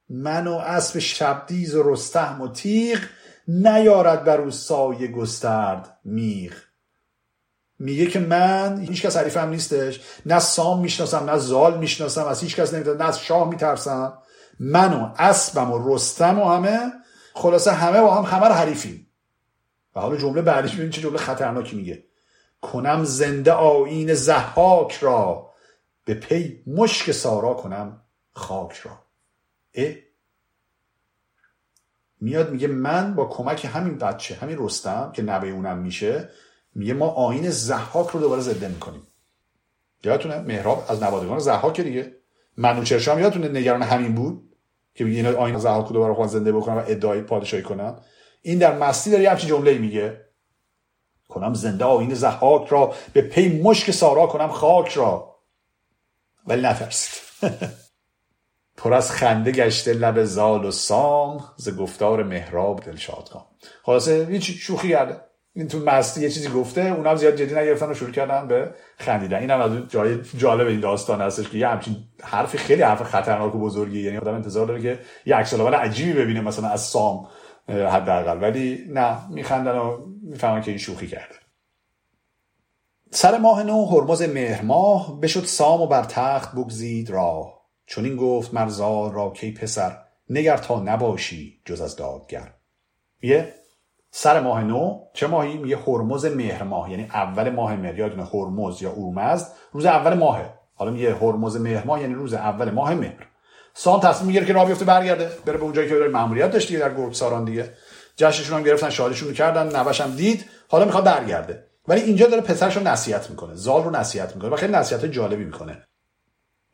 من 0.08 0.46
و 0.46 0.52
اسب 0.52 0.98
شبدیز 0.98 1.74
و 1.74 1.92
رستهم 1.92 2.40
و 2.40 2.48
تیغ 2.48 2.98
نیارد 3.48 4.24
بر 4.24 4.40
او 4.40 4.50
سایه 4.50 5.08
گسترد 5.08 5.98
میغ. 6.04 6.52
میگه 7.78 8.06
که 8.06 8.18
من 8.18 8.80
هیچ 8.80 9.02
کس 9.02 9.16
حریفم 9.16 9.48
نیستش. 9.48 10.00
نه 10.26 10.38
سام 10.38 10.80
می‌شناسم 10.80 11.30
نه 11.30 11.38
زال 11.38 11.78
می‌شناسم 11.78 12.24
از 12.24 12.42
هیچ 12.42 12.56
کس 12.56 12.74
نمی‌دونم 12.74 13.02
نه 13.02 13.08
از 13.08 13.20
شاه 13.20 13.48
میترسم. 13.48 14.18
من 14.60 14.92
و 14.92 15.14
اسبم 15.18 15.70
و 15.70 15.94
رستم 15.94 16.38
و 16.38 16.44
همه 16.44 16.92
خلاصه 17.34 17.72
همه 17.72 18.00
با 18.00 18.14
هم 18.14 18.36
همه 18.36 18.48
رو 18.48 18.54
حریفیم. 18.54 19.06
و 19.96 20.00
حالا 20.00 20.16
جمله 20.16 20.42
بعدیش 20.42 20.74
ببین 20.74 20.90
چه 20.90 21.00
جمله 21.00 21.18
خطرناکی 21.18 21.76
میگه. 21.76 22.04
کنم 22.62 23.04
زنده 23.04 23.52
آین 23.52 24.14
زحاک 24.14 24.92
را 24.92 25.50
به 26.04 26.14
پی 26.14 26.62
مشک 26.66 27.12
سارا 27.12 27.54
کنم 27.54 28.02
خاک 28.32 28.72
را. 28.76 28.98
اه؟ 29.74 29.94
میاد 32.20 32.50
میگه 32.50 32.68
من 32.68 33.14
با 33.14 33.24
کمک 33.24 33.64
همین 33.64 33.98
بچه 33.98 34.34
همین 34.34 34.56
رستم 34.58 35.12
که 35.12 35.22
نوه 35.22 35.48
اونم 35.48 35.78
میشه 35.78 36.30
میگه 36.76 36.94
ما 36.94 37.08
آین 37.08 37.50
زحاک 37.50 38.08
رو 38.08 38.20
دوباره 38.20 38.40
زنده 38.40 38.68
می‌کنیم. 38.68 39.06
یادتونه؟ 40.04 40.38
مهراب 40.38 40.84
از 40.88 41.02
نوادگان 41.02 41.38
زحاک 41.38 41.80
دیگه. 41.80 42.12
منوچرش 42.56 43.08
هم 43.08 43.18
یادتونه؟ 43.18 43.48
نگران 43.48 43.82
همین 43.82 44.14
بود 44.14 44.56
که 44.94 45.04
میگه 45.04 45.16
اینا 45.16 45.38
آین 45.38 45.58
زحاک 45.58 45.86
رو 45.86 45.92
دوباره 45.92 46.14
خواهد 46.14 46.30
زنده 46.30 46.52
بکنن 46.52 46.76
و 46.76 46.82
ادعای 46.86 47.20
پادشاهی 47.20 47.62
کنن. 47.62 47.98
این 48.42 48.58
در 48.58 48.78
مستی 48.78 49.10
داره 49.10 49.30
همچین 49.30 49.48
جمله 49.48 49.78
میگه. 49.78 50.20
کنم 51.28 51.54
زنده 51.54 51.84
آین 51.84 52.14
زحاک 52.14 52.68
را 52.68 52.94
به 53.12 53.22
پی 53.22 53.62
مشک 53.62 53.90
سارا 53.90 54.26
کنم 54.26 54.48
خاک 54.48 54.92
را. 54.92 55.36
ولی 56.46 56.62
نترسید. 56.62 57.22
پر 58.76 58.94
از 58.94 59.10
خنده 59.10 59.52
گشته 59.52 59.92
لب 59.92 60.24
زال 60.24 60.64
و 60.64 60.70
سام 60.70 61.44
ز 61.56 61.76
گفتار 61.76 62.22
مهراب 62.22 62.80
دلشاد 62.80 63.30
کام 63.30 63.46
خلاصه 63.82 64.26
هیچ 64.30 64.50
شوخی 64.50 64.88
کرده؟ 64.88 65.25
این 65.56 65.68
تو 65.68 65.78
مستی 65.78 66.20
یه 66.20 66.30
چیزی 66.30 66.48
گفته 66.48 66.80
اونا 66.80 67.10
هم 67.10 67.16
زیاد 67.16 67.36
جدی 67.36 67.54
نگرفتن 67.54 67.90
و 67.90 67.94
شروع 67.94 68.10
کردن 68.10 68.48
به 68.48 68.74
خندیدن. 68.98 69.38
اینم 69.38 69.60
از 69.60 69.88
جای 69.88 70.18
جالب 70.36 70.66
این 70.66 70.80
داستان 70.80 71.20
هستش 71.20 71.48
که 71.48 71.58
یه 71.58 71.68
همچین 71.68 71.96
حرفی 72.22 72.58
خیلی 72.58 72.82
حرف 72.82 73.02
خطرناک 73.02 73.54
و 73.54 73.58
بزرگی 73.58 74.00
یعنی 74.00 74.18
آدم 74.18 74.34
انتظار 74.34 74.66
داره 74.66 74.82
که 74.82 74.98
یه 75.26 75.36
عکس 75.36 75.54
عجیبی 75.54 76.12
ببینه 76.12 76.40
مثلا 76.40 76.68
از 76.68 76.80
سام 76.80 77.28
حداقل. 77.68 78.42
ولی 78.42 78.84
نه 78.88 79.30
میخندن 79.30 79.78
و 79.78 80.06
می‌فهمن 80.22 80.62
که 80.62 80.70
این 80.70 80.78
شوخی 80.78 81.06
کرده. 81.06 81.34
سر 83.10 83.38
ماه 83.38 83.62
نو 83.62 83.86
هرمز 83.86 84.22
مهر 84.22 84.62
ماه 84.62 85.20
بشد 85.20 85.44
سام 85.44 85.80
و 85.80 85.86
بر 85.86 86.02
تخت 86.02 86.54
بگزید 86.54 87.10
راه. 87.10 87.66
چون 87.86 88.04
این 88.04 88.16
گفت 88.16 88.54
مرزا 88.54 89.08
را 89.08 89.30
کی 89.30 89.52
پسر 89.52 89.98
نگر 90.30 90.56
تا 90.56 90.82
نباشی 90.82 91.60
جز 91.64 91.80
از 91.80 91.96
دادگر. 91.96 92.54
یه 93.22 93.54
سر 94.18 94.40
ماه 94.40 94.64
نو 94.64 95.00
چه 95.12 95.26
ماهی؟ 95.26 95.56
میگه 95.56 95.78
هرمز 95.86 96.24
مهر 96.24 96.62
ماه. 96.62 96.90
یعنی 96.90 97.08
اول 97.12 97.50
ماه 97.50 97.76
مهر. 97.76 97.98
یادونه 97.98 98.24
هرمز 98.24 98.82
یا 98.82 98.90
اورمزد 98.90 99.46
روز 99.72 99.86
اول 99.86 100.14
ماهه. 100.14 100.54
حالا 100.74 100.90
میگه 100.90 101.14
هرمز 101.14 101.56
مهر 101.56 101.86
ماه 101.86 102.00
یعنی 102.00 102.14
روز 102.14 102.34
اول 102.34 102.70
ماه 102.70 102.94
مهر. 102.94 103.26
سام 103.74 104.00
تصمیم 104.00 104.26
می‌گیره 104.26 104.46
که 104.46 104.52
راه 104.52 104.66
بیفته 104.66 104.84
برگرده. 104.84 105.30
بره 105.46 105.56
به 105.56 105.64
اونجایی 105.64 105.88
که 105.88 105.94
داره 105.94 106.08
ماموریت 106.08 106.50
داشت 106.50 106.68
دیگه 106.68 106.80
در 106.80 106.94
گرگساران 106.94 107.44
دیگه. 107.44 107.72
جشنشون 108.16 108.56
هم 108.56 108.62
گرفتن 108.62 108.90
شادیشون 108.90 109.32
کردن 109.32 109.76
نوش 109.76 110.00
هم 110.00 110.10
دید. 110.10 110.44
حالا 110.68 110.84
می‌خواد 110.84 111.04
برگرده. 111.04 111.64
ولی 111.88 112.00
اینجا 112.00 112.26
داره 112.26 112.42
پسرش 112.42 112.76
رو 112.76 112.82
نصیحت 112.82 113.30
می‌کنه. 113.30 113.54
زال 113.54 113.84
رو 113.84 113.90
نصیحت 113.90 114.36
می‌کنه 114.36 114.50
و 114.50 114.56
خیلی 114.56 114.72
نصیحت 114.72 115.04
جالبی 115.04 115.44
می‌کنه. 115.44 115.82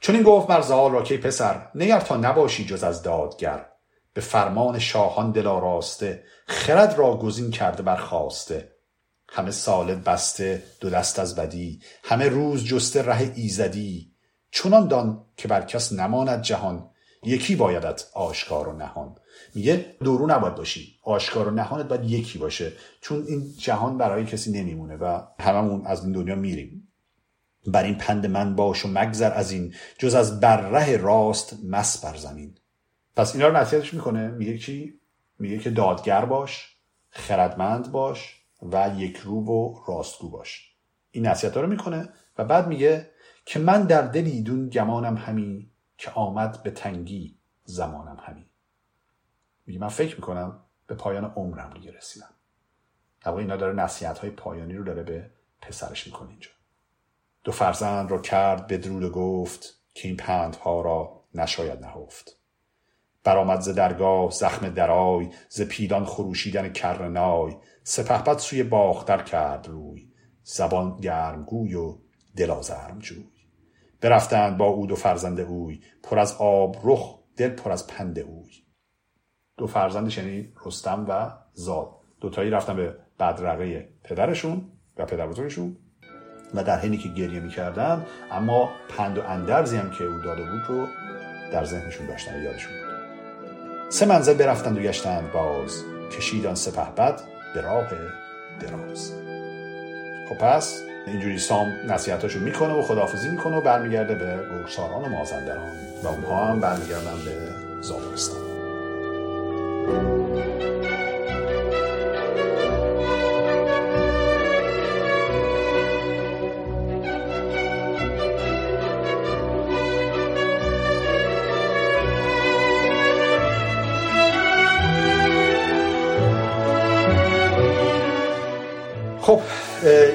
چون 0.00 0.14
این 0.14 0.24
گفت 0.24 0.50
مر 0.50 0.60
زال 0.60 0.92
را 0.92 1.02
که 1.02 1.18
پسر 1.18 1.56
نگر 1.74 2.00
تا 2.00 2.16
نباشی 2.16 2.64
جز 2.64 2.84
از 2.84 3.02
دادگر. 3.02 3.66
به 4.14 4.20
فرمان 4.20 4.78
شاهان 4.78 5.32
دل 5.32 5.44
راسته 5.44 6.24
خرد 6.46 6.98
را 6.98 7.16
گزین 7.16 7.50
کرده 7.50 7.82
برخواسته 7.82 8.72
همه 9.28 9.50
سالت 9.50 9.98
بسته 9.98 10.62
دو 10.80 10.90
دست 10.90 11.18
از 11.18 11.36
بدی 11.36 11.80
همه 12.04 12.28
روز 12.28 12.64
جسته 12.64 13.02
ره 13.02 13.32
ایزدی. 13.34 14.12
چنان 14.50 14.88
دان 14.88 15.24
که 15.36 15.48
بر 15.48 15.62
کس 15.62 15.92
نماند 15.92 16.42
جهان 16.42 16.90
یکی 17.22 17.56
بایدت 17.56 18.04
آشکار 18.14 18.68
و 18.68 18.72
نهان. 18.72 19.16
میگه 19.54 19.96
دورو 20.04 20.26
نباید 20.26 20.54
باشی 20.54 20.98
آشکار 21.02 21.48
و 21.48 21.50
نهانت 21.50 21.88
باید 21.88 22.10
یکی 22.10 22.38
باشه 22.38 22.72
چون 23.00 23.24
این 23.28 23.54
جهان 23.58 23.98
برای 23.98 24.24
کسی 24.24 24.52
نمیمونه 24.52 24.96
و 24.96 25.20
هممون 25.40 25.86
از 25.86 26.04
این 26.04 26.12
دنیا 26.12 26.34
میریم. 26.34 26.88
بر 27.66 27.84
این 27.84 27.98
پند 27.98 28.26
من 28.26 28.56
باش 28.56 28.84
و 28.84 28.88
مگذر 28.88 29.32
از 29.32 29.52
این 29.52 29.74
جز 29.98 30.14
از 30.14 30.40
بر 30.40 30.96
راست 30.96 31.56
مس 31.64 32.04
بر 32.04 32.16
زمین. 32.16 32.54
پس 33.16 33.34
اینا 33.34 33.48
رو 33.48 33.56
نصیحتش 33.56 33.94
می‌کنه. 33.94 34.28
میگه 34.28 34.58
چی؟ 34.58 35.00
میگه 35.38 35.58
که 35.58 35.70
دادگر 35.70 36.24
باش 36.24 36.76
خردمند 37.10 37.92
باش 37.92 38.42
و 38.72 38.90
یک 38.96 39.16
رو 39.16 39.44
و 39.44 39.80
راستگو 39.88 40.30
باش. 40.30 40.74
این 41.10 41.26
نصیحت 41.26 41.56
رو 41.56 41.66
می‌کنه 41.66 42.08
و 42.38 42.44
بعد 42.44 42.66
میگه 42.66 43.10
که 43.44 43.58
من 43.58 43.82
در 43.82 44.02
دل 44.02 44.24
ایدون 44.24 44.68
گمانم 44.68 45.16
همی 45.16 45.70
که 45.98 46.10
آمد 46.10 46.62
به 46.62 46.70
تنگی 46.70 47.38
زمانم 47.64 48.16
همی. 48.22 48.46
میگه 49.66 49.80
من 49.80 49.88
فکر 49.88 50.14
می‌کنم 50.14 50.60
به 50.86 50.94
پایان 50.94 51.24
عمرم 51.24 51.70
دیگه 51.70 51.92
رسیدم. 51.92 52.30
در 53.20 53.32
اینا 53.32 53.56
داره 53.56 53.72
نصیحت 53.72 54.18
های 54.18 54.30
پایانی 54.30 54.74
رو 54.74 54.84
داره 54.84 55.02
به 55.02 55.30
پسرش 55.60 56.06
می‌کنه 56.06 56.30
اینجا. 56.30 56.50
دو 57.44 57.52
فرزند 57.52 58.10
را 58.10 58.18
کرد 58.18 58.66
بدرود 58.66 59.02
و 59.02 59.10
گفت 59.10 59.80
که 59.94 60.08
این 60.08 60.16
پندها 60.16 60.80
را 60.80 61.24
نشاید 61.34 61.80
نهفت. 61.80 62.38
برآمد 63.24 63.60
ز 63.60 63.68
درگاه 63.68 64.30
زخم 64.30 64.68
درای 64.68 65.28
ز 65.48 65.62
پیلان 65.62 66.04
خروشیدن 66.04 66.68
کرنای 66.68 67.56
سپهبد 67.82 68.38
سوی 68.38 68.62
باختر 68.62 69.22
کرد 69.22 69.68
روی 69.68 70.08
زبان 70.42 70.96
گرمگوی 70.96 71.74
و 71.74 71.98
دل 72.36 72.50
آزرمجوی 72.50 73.24
برفتند 74.00 74.56
با 74.56 74.66
او 74.66 74.86
دو 74.86 74.94
فرزند 74.96 75.40
اوی 75.40 75.80
پر 76.02 76.18
از 76.18 76.36
آب 76.38 76.76
رخ 76.84 77.18
دل 77.36 77.48
پر 77.48 77.72
از 77.72 77.86
پند 77.86 78.18
اوی. 78.18 78.52
دو 79.56 79.66
فرزندش 79.66 80.18
یعنی 80.18 80.52
رستم 80.66 81.06
و 81.08 81.30
زاد. 81.52 81.88
دوتایی 82.20 82.50
رفتن 82.50 82.76
به 82.76 82.96
بدرقه 83.20 83.88
پدرشون 84.04 84.68
و 84.96 85.06
پدر 85.06 85.26
بزرگشون 85.26 85.76
و 86.54 86.64
در 86.64 86.78
حینی 86.78 86.96
که 86.96 87.08
گریه 87.08 87.40
می‌کردن 87.40 88.06
اما 88.30 88.68
پند 88.88 89.18
و 89.18 89.22
اندرزی 89.22 89.76
هم 89.76 89.90
که 89.90 90.04
او 90.04 90.22
داده 90.24 90.42
بود 90.42 90.62
رو 90.68 90.86
در 91.52 91.64
ذهنشون 91.64 92.06
داشتن 92.06 92.42
یادشون 92.42 92.81
سه 93.92 94.06
منزل 94.06 94.34
برفتند 94.34 94.78
و 94.78 94.80
گشتند 94.80 95.32
باز. 95.32 95.82
کشیدان 96.16 96.54
سپه 96.54 96.90
بد 96.96 97.20
به 97.54 97.60
راه 97.60 97.88
دراز. 98.60 99.12
خب 100.28 100.38
پس 100.38 100.82
اینجوری 101.06 101.38
سام 101.38 101.72
نصیحتاشو 101.88 102.40
می‌کنه 102.40 102.74
و 102.74 102.82
خداحافظی 102.82 103.28
می‌کنه 103.28 103.56
و 103.56 103.60
برمیگرده 103.60 104.14
به 104.14 104.38
گرگساران 104.50 105.04
و 105.04 105.08
مازندران. 105.08 105.70
و 106.02 106.08
اونها 106.08 106.46
هم 106.46 106.60
برمیگردن 106.60 107.24
به 107.24 107.36
زابلستان. 107.80 108.42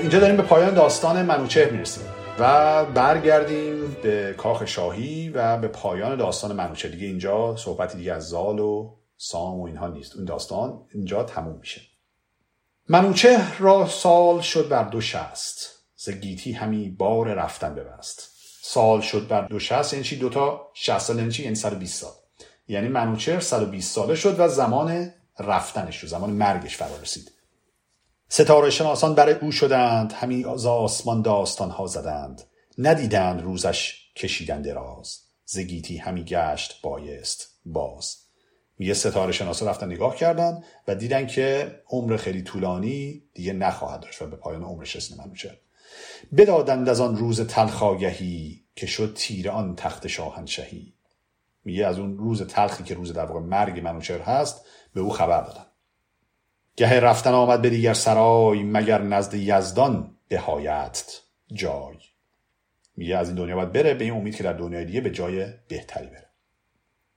اینجا 0.08 0.20
داریم 0.20 0.38
به 0.38 0.44
پایان 0.44 0.74
داستان 0.74 1.22
منوچهر 1.22 1.70
می‌رسیم 1.70 2.04
و 2.40 2.86
برگردیم 2.86 3.98
به 4.04 4.36
کاخ 4.38 4.66
شاهی 4.66 5.30
و 5.30 5.58
به 5.58 5.68
پایان 5.68 6.18
داستان 6.18 6.56
منوچهر. 6.56 6.92
دیگه 6.92 7.08
اینجا 7.08 7.56
صحبتی 7.56 7.98
دیگه 7.98 8.14
از 8.14 8.30
زال 8.30 8.60
و 8.60 8.96
سام 9.18 9.60
و 9.60 9.64
اینها 9.64 9.88
نیست. 9.88 10.16
اون 10.16 10.26
داستان 10.26 10.82
اینجا 10.94 11.24
تموم 11.24 11.58
میشه. 11.60 11.82
منوچهر 12.90 13.58
را 13.60 13.88
سال 13.88 14.42
شد 14.42 14.70
بر 14.70 14.84
دو 14.84 15.02
شست. 15.02 15.80
ز 15.96 16.10
گیتی 16.10 16.52
همی 16.52 16.90
بار 16.90 17.28
رفتن 17.28 17.76
ببست. 17.76 18.32
سال 18.62 19.02
شد 19.02 19.28
بر 19.28 19.48
دو 19.48 19.60
شست 19.60 19.94
یعنی 19.94 20.06
چی؟ 20.06 20.16
دوتا 20.16 20.62
شست 20.74 21.00
سال 21.00 21.18
یعنی 21.18 21.32
چی؟ 21.32 21.44
یعنی 21.44 21.56
120 21.56 22.02
سال. 22.02 22.14
یعنی 22.68 22.88
منوچهر 22.88 23.40
120 23.40 23.96
ساله 23.96 24.16
شد 24.16 24.40
و 24.40 24.48
زمان 24.48 25.14
رفتنش 25.40 26.00
رو 26.00 26.10
زمان 26.10 26.30
مرگش 26.30 26.78
فرا 26.78 26.98
رسید. 27.02 27.32
ستاره 28.30 28.70
شناسان 28.70 29.16
برای 29.16 29.34
او 29.34 29.52
شدند 29.52 30.14
همی 30.14 30.46
از 30.46 30.66
آسمان 30.66 31.22
داستان 31.22 31.70
ها 31.70 31.88
زدند. 31.88 32.44
ندیدند 32.78 33.42
روزش 33.42 33.96
کشیدن 34.16 34.62
دراز. 34.62 35.20
زگیتی 35.46 35.98
همی 35.98 36.24
گشت 36.24 36.82
بایست 36.82 37.48
باز. 37.66 38.18
یه 38.80 38.94
ستاره 38.94 39.32
شناسا 39.32 39.70
رفتن 39.70 39.88
نگاه 39.92 40.16
کردن 40.16 40.64
و 40.88 40.96
دیدن 40.96 41.28
که 41.28 41.76
عمر 41.90 42.18
خیلی 42.18 42.42
طولانی 42.42 43.24
دیگه 43.34 43.54
نخواهد 43.54 44.00
داشت 44.00 44.22
و 44.22 44.28
به 44.28 44.36
پایان 44.36 44.64
عمرش 44.64 44.96
رسیده 44.96 45.22
منوچهر 45.22 45.58
بدادند 46.38 46.90
از 46.90 47.02
آن 47.02 47.18
روز 47.18 47.42
تلخاگهی 47.42 48.64
که 48.76 48.86
شد 48.86 49.14
تیر 49.16 49.50
آن 49.50 49.76
تخت 49.76 50.08
شاهنشهی 50.08 50.94
میگه 51.66 51.88
از 51.88 52.00
اون 52.00 52.18
روز 52.18 52.42
تلخی 52.42 52.84
که 52.84 52.96
روز 52.96 53.14
در 53.14 53.26
واقع 53.26 53.40
مرگ 53.40 53.80
منوچهر 53.80 54.22
هست 54.22 54.66
به 54.94 55.02
او 55.02 55.10
خبر 55.10 55.42
دادن. 55.42 55.67
گه 56.78 57.00
رفتن 57.00 57.32
آمد 57.32 57.62
به 57.62 57.70
دیگر 57.70 57.94
سرای 57.94 58.64
مگر 58.64 59.02
نزد 59.02 59.34
یزدان 59.34 60.16
بهایت 60.28 61.22
جای. 61.54 61.98
میگه 62.98 63.18
از 63.18 63.28
این 63.28 63.38
دنیا 63.38 63.56
باید 63.56 63.72
بره 63.72 63.94
به 63.94 64.04
این 64.04 64.14
امید 64.14 64.36
که 64.36 64.44
در 64.44 64.54
دنیای 64.54 64.86
دیگه 64.86 65.02
به 65.02 65.12
جای 65.12 65.46
بهتری 65.68 66.08
بره. 66.08 66.30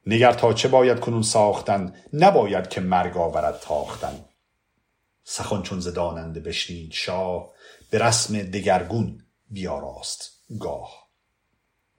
نگر 0.07 0.33
تا 0.33 0.53
چه 0.53 0.69
باید 0.69 1.01
کنون 1.01 1.23
ساختن؟ 1.23 1.95
نباید 2.13 2.69
که 2.69 2.81
مرگ 2.81 3.17
آورد 3.17 3.61
تاختن. 3.61 4.25
سخن 5.25 5.63
چون 5.63 5.81
زداننده 5.81 6.41
بشنید 6.41 6.93
شاه 6.93 7.51
به 7.91 7.99
رسم 7.99 8.39
دگرگون 8.39 9.25
بیاراست 9.51 10.31
گاه. 10.61 11.09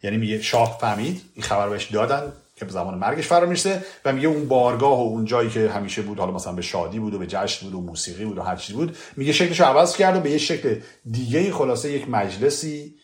یعنی 0.04 0.18
میگه 0.18 0.42
شاه 0.42 0.78
فهمید 0.82 1.22
این 1.34 1.44
خبر 1.44 1.70
بهش 1.70 1.86
دادن 1.86 2.34
که 2.62 2.66
به 2.66 2.72
زمان 2.72 2.98
مرگش 2.98 3.28
فرا 3.28 3.46
می‌رسه 3.46 3.84
و 4.06 4.14
میگه 4.14 4.28
اون 4.28 4.48
بارگاه 4.48 5.00
و 5.00 5.02
اون 5.02 5.26
جایی 5.26 5.50
که 5.50 5.70
همیشه 5.70 6.02
بود 6.02 6.20
حالا 6.20 6.32
مثلا 6.32 6.54
به 6.54 6.62
شادی 6.62 7.00
بود 7.00 7.14
و 7.14 7.20
به 7.20 7.28
جشن 7.28 7.66
بود 7.66 7.76
و 7.76 7.82
موسیقی 7.82 8.26
بود 8.26 8.38
و 8.38 8.42
هر 8.42 8.56
چیزی 8.56 8.74
بود 8.74 8.98
میگه 9.18 9.34
شکلش 9.34 9.62
عوض 9.62 9.96
کرد 9.96 10.16
و 10.16 10.20
به 10.20 10.32
یه 10.32 10.38
شکل 10.38 10.80
دیگه 11.12 11.52
خلاصه 11.52 11.92
یک 11.92 12.10
مجلسی 12.10 12.96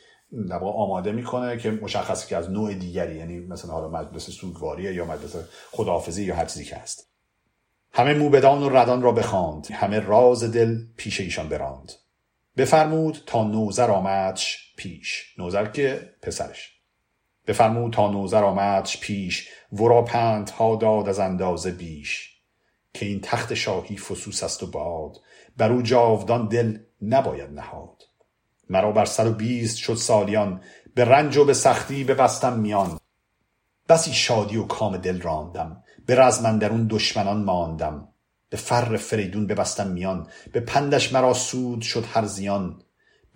در 0.50 0.60
آماده 0.64 1.12
می‌کنه 1.12 1.58
که 1.58 1.72
مشخصه 1.72 2.28
که 2.28 2.38
از 2.38 2.52
نوع 2.52 2.74
دیگری 2.74 3.16
یعنی 3.16 3.40
مثلا 3.40 3.72
حالا 3.72 3.90
مجلس 3.90 4.30
سوگواریه 4.30 4.94
یا 4.94 5.06
مجلس 5.06 5.36
خداحافظی 5.72 6.24
یا 6.24 6.36
هر 6.36 6.46
چیزی 6.46 6.66
که 6.66 6.76
هست. 6.76 7.10
همه 7.94 8.14
موبدان 8.14 8.64
و 8.64 8.70
ردان 8.70 9.02
را 9.02 9.12
بخواند 9.12 9.68
همه 9.72 10.00
راز 10.00 10.44
دل 10.44 10.78
پیش 10.98 11.20
ایشان 11.20 11.50
براند. 11.50 11.92
بفرمود 12.58 13.24
تا 13.26 13.44
نوزر 13.44 13.92
آمدش 13.92 14.74
پیش. 14.78 15.36
نوزر 15.38 15.66
که 15.66 16.10
پسرش. 16.22 16.77
بفرمود 17.48 17.94
تا 17.94 18.12
نوزر 18.12 18.44
آمدش 18.44 19.00
پیش 19.00 19.50
ورا 19.74 20.02
پند 20.02 20.50
ها 20.50 20.76
داد 20.76 21.10
از 21.10 21.20
اندازه 21.20 21.72
بیش. 21.72 22.38
که 22.94 23.06
این 23.06 23.20
تخت 23.22 23.54
شاهی 23.54 23.98
فسوس 23.98 24.44
است 24.44 24.64
و 24.64 24.68
باد 24.68 25.18
بر 25.58 25.72
او 25.72 25.82
جاودان 25.82 26.48
دل 26.48 26.78
نباید 27.02 27.52
نهاد. 27.52 28.04
مرا 28.70 28.92
بر 28.92 29.06
سر 29.06 29.28
و 29.28 29.34
بیست 29.34 29.78
شد 29.78 29.96
سالیان 29.96 30.62
به 30.96 31.06
رنج 31.06 31.38
و 31.38 31.46
به 31.46 31.54
سختی 31.54 32.04
ببستم 32.04 32.60
میان. 32.60 33.00
بسی 33.90 34.14
شادی 34.14 34.58
و 34.58 34.64
کام 34.64 34.98
دل 34.98 35.22
راندم 35.22 35.84
به 36.06 36.16
رزم 36.16 36.60
اون 36.62 36.88
دشمنان 36.90 37.44
ماندم. 37.44 38.08
به 38.50 38.58
فر 38.58 38.98
فریدون 38.98 39.48
ببستم 39.48 39.88
میان 39.88 40.28
به 40.54 40.60
پندش 40.60 41.14
مرا 41.14 41.34
سود 41.34 41.82
شد 41.82 42.06
هر 42.14 42.26
زیان. 42.26 42.82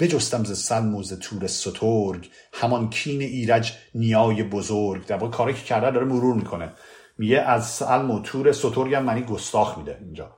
بجستم 0.01 0.43
ز 0.43 0.59
سلم 0.59 0.95
و 0.95 1.03
ز 1.03 1.19
تور 1.19 1.47
سترگ. 1.47 2.29
همان 2.53 2.89
کین 2.89 3.21
ایرج 3.21 3.73
نیای 3.95 4.43
بزرگ. 4.43 5.05
در 5.05 5.17
واقع 5.17 5.37
کاری 5.37 5.53
که 5.53 5.63
کرده 5.63 5.91
داره 5.91 6.05
مرور 6.05 6.35
می‌کنه. 6.35 6.73
میگه 7.17 7.39
از 7.39 7.69
سلم 7.69 8.11
و 8.11 8.21
تور 8.21 8.51
سترگ 8.51 8.93
هم 8.93 9.03
معنی 9.04 9.21
گستاخ 9.21 9.77
میده 9.77 9.97
اینجا. 10.01 10.35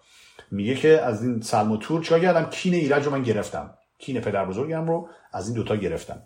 میگه 0.52 0.76
که 0.76 1.02
از 1.02 1.24
این 1.24 1.42
سلم 1.42 1.72
و 1.72 1.78
تور 1.78 2.04
چیکار 2.04 2.20
کردم؟ 2.20 2.50
کین 2.50 2.74
ایرج 2.74 3.06
رو 3.06 3.12
من 3.12 3.24
گرفتم. 3.24 3.74
کین 4.00 4.22
پدر 4.22 4.46
بزرگم 4.46 4.88
رو 4.88 5.10
از 5.34 5.48
این 5.48 5.56
دوتا 5.56 5.76
گرفتم. 5.76 6.22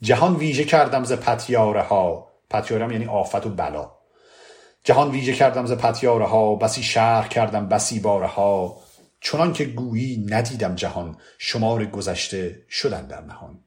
جهان 0.00 0.36
ویژه 0.36 0.64
کردم 0.64 1.04
ز 1.04 1.12
پتیاره 1.12 1.82
ها 1.82 2.28
پتیاره 2.50 2.92
یعنی 2.92 3.06
آفت 3.06 3.46
و 3.46 3.50
بلا. 3.50 3.90
جهان 4.84 5.10
ویژه 5.10 5.32
کردم 5.32 5.66
ز 5.66 5.72
پتیاره 5.72 6.26
ها 6.26 6.54
بسی 6.54 6.82
شهر 6.82 7.28
کردم 7.28 7.68
بسی 7.68 8.00
باره 8.00 8.26
چنان 9.26 9.52
که 9.52 9.64
گویی 9.64 10.26
ندیدم 10.28 10.74
جهان 10.74 11.16
شمار 11.38 11.84
گذشته 11.84 12.64
شدن 12.70 13.06
در 13.06 13.20
نهان. 13.20 13.58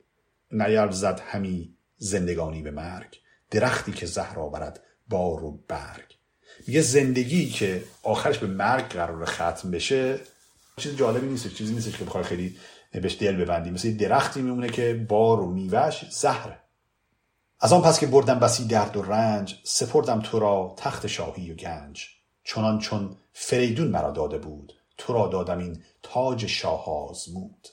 نیرزد 0.52 1.20
همی 1.20 1.74
زندگانی 1.98 2.62
به 2.62 2.72
مرگ 2.72 3.20
درختی 3.52 3.92
که 3.92 4.06
زهر 4.06 4.40
آورد 4.40 4.80
بار 5.08 5.44
و 5.44 5.60
برگ. 5.68 6.16
میگه 6.68 6.82
زندگی 6.82 7.50
که 7.50 7.84
آخرش 8.04 8.38
به 8.38 8.48
مرگ 8.48 8.86
قرار 8.86 9.26
ختم 9.26 9.72
بشه 9.72 10.20
چیز 10.78 10.96
جالبی 10.96 11.28
نیست 11.28 11.54
چیزی 11.54 11.74
نیست 11.74 11.98
که 11.98 12.06
بخوای 12.06 12.24
خیلی 12.24 12.56
بهش 12.92 13.18
دل 13.20 13.36
ببندی 13.36 13.72
مثل 13.72 13.98
درختی 13.98 14.42
میمونه 14.42 14.70
که 14.70 15.06
بار 15.10 15.40
و 15.40 15.52
میوهش 15.52 16.06
زهره. 16.12 16.60
از 17.60 17.74
آن 17.74 17.82
پس 17.82 18.00
که 18.00 18.08
بردم 18.08 18.40
بسی 18.40 18.68
درد 18.68 18.98
و 18.98 19.02
رنج 19.02 19.60
سپردم 19.64 20.22
تو 20.22 20.40
را 20.40 20.76
تخت 20.78 21.08
شاهی 21.08 21.52
و 21.52 21.56
گنج. 21.56 22.06
چنان 22.44 22.80
چون 22.80 23.18
فریدون 23.34 23.88
مرا 23.88 24.12
داده 24.12 24.38
بود. 24.38 24.79
تو 25.00 25.14
را 25.14 25.28
دادم 25.28 25.58
این 25.58 25.84
تاج 26.04 26.46
شاه 26.46 27.10
آزمود 27.10 27.68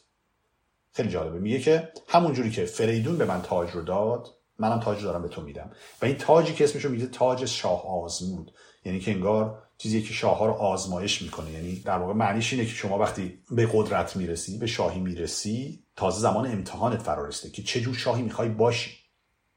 خیلی 0.93 1.09
جالبه. 1.09 1.39
میگه 1.39 1.61
که 1.61 1.93
همون 2.09 2.33
جوری 2.33 2.51
که 2.51 2.65
فریدون 2.65 3.19
به 3.19 3.25
من 3.25 3.43
تاج 3.43 3.71
رو 3.71 3.83
داد 3.83 4.29
منم 4.59 4.81
تاج 4.81 5.03
دارم 5.03 5.23
به 5.23 5.29
تو 5.29 5.43
میدم. 5.43 5.71
و 6.03 6.07
این 6.07 6.17
تاجی 6.17 6.55
که 6.55 6.65
اسمش 6.65 6.85
رو 6.85 6.91
میگه 6.91 7.07
تاج 7.07 7.45
شاه 7.45 7.87
آزمود 7.87 8.53
یعنی 8.85 9.01
که 9.01 9.11
انگار 9.11 9.62
چیزی 9.79 10.03
که 10.03 10.12
شاه 10.12 10.39
ها 10.39 10.47
رو 10.47 10.53
آزمایش 10.53 11.23
می‌کنه. 11.23 11.51
یعنی 11.51 11.81
در 11.81 11.99
واقع 11.99 12.12
معنیش 12.12 12.53
اینه 12.53 12.65
که 12.65 12.73
شما 12.73 12.99
وقتی 12.99 13.39
به 13.51 13.69
قدرت 13.73 14.17
می‌رسی 14.17 14.59
به 14.59 14.67
شاهی 14.67 15.01
می‌رسی 15.01 15.83
تازه 15.97 16.21
زمان 16.21 16.47
امتحانت 16.47 17.03
فرا 17.03 17.31
که 17.31 17.62
چه 17.62 17.81
جور 17.81 17.95
شاهی 17.95 18.23
می‌خوای 18.23 18.49
باشی. 18.49 18.91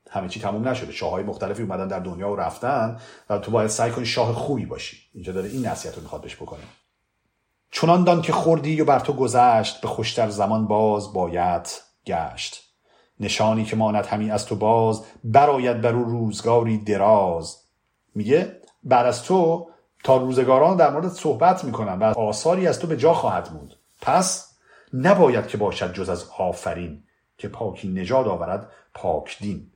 همه 0.09 0.29
چی 0.29 0.39
تموم 0.39 0.67
نشده. 0.67 0.91
شاه 0.91 1.11
های 1.11 1.23
مختلفی 1.23 1.63
اومدن 1.63 1.87
در 1.87 1.99
دنیا 1.99 2.29
و 2.29 2.35
رفتن 2.35 2.99
و 3.29 3.37
تو 3.37 3.51
باید 3.51 3.69
سعی 3.69 3.91
کنی 3.91 4.05
شاه 4.05 4.33
خوبی 4.33 4.65
باشی. 4.65 4.97
اینجا 5.13 5.33
داره 5.33 5.49
این 5.49 5.65
نصیحت 5.65 5.97
می‌خواد 5.97 6.21
بهش 6.21 6.35
بکنه. 6.35 6.63
چنان 7.71 8.03
دان 8.03 8.21
که 8.21 8.33
خوردی 8.33 8.81
و 8.81 8.85
بر 8.85 8.99
تو 8.99 9.13
گذشت 9.13 9.81
به 9.81 9.87
خوشتر 9.87 10.29
زمان 10.29 10.67
باز 10.67 11.13
باید 11.13 11.67
گشت. 12.05 12.63
نشانی 13.19 13.65
که 13.65 13.75
ماند 13.75 14.05
همی 14.05 14.31
از 14.31 14.45
تو 14.45 14.55
باز 14.55 15.03
براید 15.23 15.81
بر 15.81 15.93
او 15.93 16.03
روزگاری 16.03 16.77
دراز. 16.77 17.57
میگه 18.15 18.61
بعد 18.83 19.05
از 19.05 19.23
تو 19.23 19.69
تا 20.03 20.17
روزگاران 20.17 20.77
در 20.77 20.89
مورد 20.89 21.07
صحبت 21.07 21.63
می‌کنن 21.63 21.99
و 21.99 22.03
آثاری 22.03 22.67
از 22.67 22.79
تو 22.79 22.87
به 22.87 22.97
جا 22.97 23.13
خواهد 23.13 23.49
بود 23.49 23.79
پس 24.01 24.57
نباید 24.93 25.47
که 25.47 25.57
باشد 25.57 25.93
جز 25.93 26.09
از 26.09 26.29
آفرین 26.37 27.03
که 27.37 27.47
پاکی 27.47 27.87
نجاد 27.87 28.27
آورد 28.27 28.71
پاک 28.93 29.37
دین. 29.39 29.71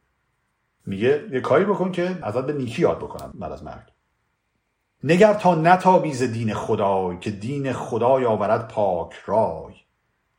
میگه 0.85 1.23
یه 1.31 1.41
کاری 1.41 1.65
بکن 1.65 1.91
که 1.91 2.19
ازت 2.21 2.45
به 2.45 2.53
نیکی 2.53 2.81
یاد 2.81 2.97
بکنم 2.97 3.31
بعد 3.35 3.51
از 3.51 3.63
مرگ. 3.63 3.92
نگر 5.03 5.33
تا 5.33 5.55
نتابی 5.55 6.13
ز 6.13 6.23
دین 6.23 6.53
خدای 6.53 7.19
که 7.19 7.31
دین 7.31 7.73
خدای 7.73 8.25
آورد 8.25 8.67
پاک 8.67 9.13
رای. 9.25 9.73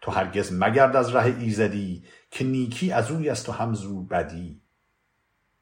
تو 0.01 0.11
هرگز 0.11 0.53
مگرد 0.53 0.97
از 0.97 1.15
ره 1.15 1.41
ایزدی 1.41 2.05
که 2.31 2.45
نیکی 2.45 2.93
از 2.93 3.11
روی 3.11 3.29
است 3.29 3.49
و 3.49 3.53
همزو 3.53 4.03
بدی. 4.03 4.61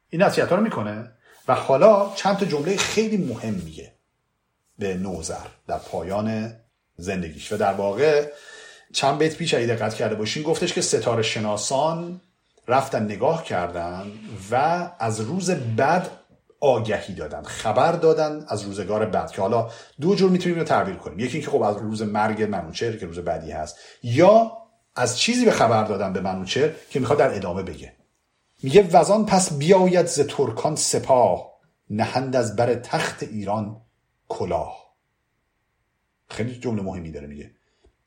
این 0.09 0.21
نصیحت 0.23 0.51
رو 0.51 0.61
می‌کنه 0.61 1.11
و 1.47 1.55
حالا 1.55 2.11
چند 2.15 2.37
تا 2.37 2.45
جمله 2.45 2.77
خیلی 2.77 3.17
مهم 3.17 3.53
میگه 3.53 3.93
به 4.79 4.97
نوزر 4.97 5.47
در 5.67 5.77
پایان 5.77 6.53
زندگیش. 6.97 7.51
و 7.51 7.57
در 7.57 7.73
واقع 7.73 8.31
چند 8.93 9.17
بیت 9.17 9.37
پیش 9.37 9.53
اگه 9.53 9.65
دقت 9.65 9.93
کرده 9.93 10.15
باشین 10.15 10.43
گفتش 10.43 10.73
که 10.73 10.81
ستاره 10.81 11.23
شناسان 11.23 12.21
رفتن 12.67 13.03
نگاه 13.03 13.43
کردن 13.43 14.11
و 14.51 14.89
از 14.99 15.19
روز 15.19 15.51
بد 15.51 16.09
آگهی 16.63 17.13
دادن 17.13 17.43
خبر 17.43 17.91
دادن 17.91 18.45
از 18.47 18.61
روزگار 18.61 19.05
بد 19.05 19.31
که 19.31 19.41
حالا 19.41 19.69
دو 20.01 20.15
جور 20.15 20.31
می‌تونیم 20.31 20.57
رو 20.57 20.63
تعبیر 20.63 20.95
کنیم. 20.95 21.19
یکی 21.19 21.37
اینکه 21.37 21.51
خب 21.51 21.61
از 21.61 21.77
روز 21.77 22.01
مرگ 22.01 22.43
منوچهر 22.43 22.97
که 22.97 23.05
روز 23.05 23.19
بدی 23.19 23.51
هست 23.51 23.79
یا 24.03 24.57
از 24.95 25.19
چیزی 25.19 25.45
به 25.45 25.51
خبر 25.51 25.83
دادن 25.83 26.13
به 26.13 26.21
منوچهر 26.21 26.71
که 26.89 26.99
می‌خواد 26.99 27.19
در 27.19 27.35
ادامه 27.35 27.63
بگه. 27.63 27.93
میگه 28.63 28.89
وزان 28.91 29.25
پس 29.25 29.53
بیاید 29.53 30.05
ز 30.05 30.19
ترکان 30.19 30.75
سپاه 30.75 31.53
نهند 31.89 32.35
از 32.35 32.55
بر 32.55 32.75
تخت 32.75 33.23
ایران 33.23 33.81
کلاه. 34.27 34.95
خیلی 36.29 36.59
جمله 36.59 36.81
مهمی 36.81 37.11
داره 37.11 37.27
میگه. 37.27 37.51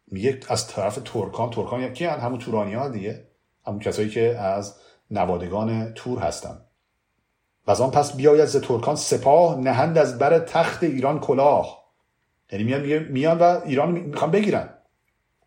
میگه 0.06 0.40
از 0.48 0.68
طرف 0.68 0.98
ترکان 1.04 1.50
ترکان 1.50 1.80
یکی 1.80 2.04
هم 2.04 2.20
همون 2.20 2.38
تورانی 2.38 2.74
ها 2.74 2.88
دیگه. 2.88 3.28
همون 3.66 3.78
کسایی 3.78 4.08
که 4.08 4.38
از 4.38 4.76
نوادگان 5.10 5.92
تور 5.94 6.18
هستن. 6.18 6.65
و 7.66 7.70
از 7.70 7.80
آن 7.80 7.90
پس 7.90 8.16
بیاید 8.16 8.44
ز 8.44 8.56
ترکان 8.56 8.96
سپاه 8.96 9.60
نهند 9.60 9.98
از 9.98 10.18
بر 10.18 10.38
تخت 10.38 10.82
ایران 10.82 11.20
کلاه. 11.20 11.86
یعنی 12.52 12.64
میان 12.64 13.02
میان 13.02 13.38
و 13.38 13.60
ایران 13.64 13.90
می‌خوان 13.90 14.30
بگیرن. 14.30 14.68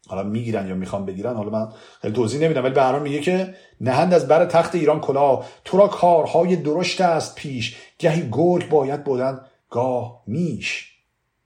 حالا 0.07 0.23
می‌گیرن 0.23 0.67
یا 0.67 0.75
می‌خوان 0.75 1.05
بگیرن 1.05 1.35
حالا 1.35 1.49
من 1.49 1.69
خیلی 2.01 2.13
توضیح 2.13 2.41
نمیدم 2.41 2.63
ولی 2.63 2.73
به 2.73 2.99
میگه 2.99 3.19
که 3.19 3.55
نهند 3.81 4.13
از 4.13 4.27
بر 4.27 4.45
تخت 4.45 4.75
ایران 4.75 4.99
کلاه. 4.99 5.45
تو 5.65 5.77
را 5.77 5.87
کارهای 5.87 6.55
درشت 6.55 7.01
است 7.01 7.35
پیش. 7.35 7.77
گهی 7.99 8.29
گرگ 8.31 8.69
باید 8.69 9.03
بودن 9.03 9.41
گاه 9.69 10.23
میش. 10.27 10.93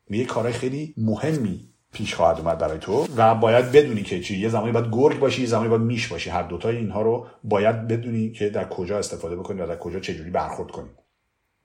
میگه 0.09 0.25
کارهای 0.25 0.53
خیلی 0.53 0.93
مهمی. 0.97 1.72
پیش 1.93 2.15
خواهد 2.15 2.39
اومد 2.39 2.57
برای 2.57 2.77
تو 2.77 3.07
و 3.17 3.35
باید 3.35 3.71
بدونی 3.71 4.03
که 4.03 4.19
چی. 4.19 4.37
یه 4.37 4.49
زمانی 4.49 4.71
باید 4.71 4.91
گرگ 4.91 5.19
باشی 5.19 5.41
یه 5.41 5.47
زمانی 5.47 5.69
باید 5.69 5.81
میش 5.81 6.07
باشی. 6.07 6.29
هر 6.29 6.43
دوتای 6.43 6.77
اینها 6.77 7.01
رو 7.01 7.27
باید 7.43 7.87
بدونی 7.87 8.31
که 8.31 8.49
در 8.49 8.69
کجا 8.69 8.97
استفاده 8.97 9.35
بکنی 9.35 9.61
و 9.61 9.67
در 9.67 9.77
کجا 9.77 9.99
چجوری 9.99 10.29
برخورد 10.29 10.71
کنی. 10.71 10.89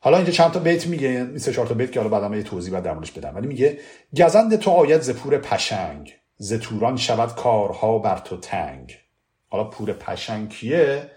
حالا 0.00 0.16
اینجا 0.16 0.32
چند 0.32 0.50
تا 0.50 0.60
بیت 0.60 0.86
میگه. 0.86 1.08
این 1.08 1.38
سه 1.38 1.52
چهار 1.52 1.66
تا 1.66 1.74
بیت 1.74 1.92
که 1.92 2.00
حالا 2.00 2.18
بعدم 2.18 2.34
یه 2.34 2.42
توضیح 2.42 2.72
بعد 2.72 2.82
در 2.82 2.94
بدم. 2.94 3.36
ولی 3.36 3.46
میگه 3.46 3.78
گزند 4.16 4.56
تو 4.56 4.70
آید 4.70 5.00
ز 5.00 5.10
پور 5.10 5.38
پشنگ. 5.38 6.14
ز 6.36 6.52
توران 6.52 6.96
شود 6.96 7.34
کارها 7.34 7.98
بر 7.98 8.18
تو 8.18 8.36
تنگ. 8.36 8.98
حالا 9.48 9.64
پور 9.64 9.92
پشنگ 9.92 10.48
کیه؟ 10.48 11.10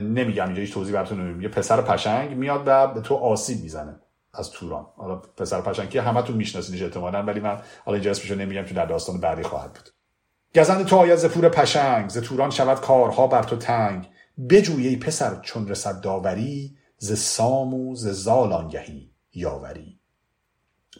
نمیگم 0.00 0.46
اینجا 0.46 0.60
هیچ 0.60 0.72
توضیح 0.72 0.94
براتون 0.94 1.20
نمیگم 1.20 1.36
میگه 1.36 1.48
پسر 1.48 1.80
پشنگ 1.80 2.36
میاد 2.36 2.62
و 2.66 2.86
به 2.86 3.00
تو 3.00 3.14
آسیب 3.14 3.60
می‌زنه. 3.62 4.00
از 4.34 4.50
توران. 4.50 4.86
حالا 4.96 5.16
پسر 5.16 5.60
پشنگی 5.60 5.98
همتون 5.98 6.36
میشناسیدش 6.36 6.82
احتمالاً 6.82 7.22
ولی 7.22 7.40
من 7.40 7.62
حالا 7.84 7.94
اینجا 7.94 8.10
اسمشو 8.10 8.34
نمیگم 8.34 8.64
چون 8.64 8.76
در 8.76 8.86
داستان 8.86 9.20
بعدی 9.20 9.42
خواهد 9.42 9.72
بود. 9.72 9.88
گزند 10.54 10.86
تو 10.86 10.96
آید 10.96 11.16
ز 11.16 11.26
پشنگ 11.26 12.08
ز 12.08 12.18
توران 12.18 12.50
شود 12.50 12.80
کارها 12.80 13.26
بر 13.26 13.42
تو 13.42 13.56
تنگ. 13.56 14.08
بجوی 14.50 14.96
پسر 14.96 15.40
چون 15.40 15.68
رسد 15.68 16.00
داوری 16.00 16.76
ز 16.98 17.18
سام 17.18 17.74
و 17.74 17.94
ز 17.96 18.08
زال 18.08 18.52
آنگهی 18.52 19.10
یاوری. 19.34 20.00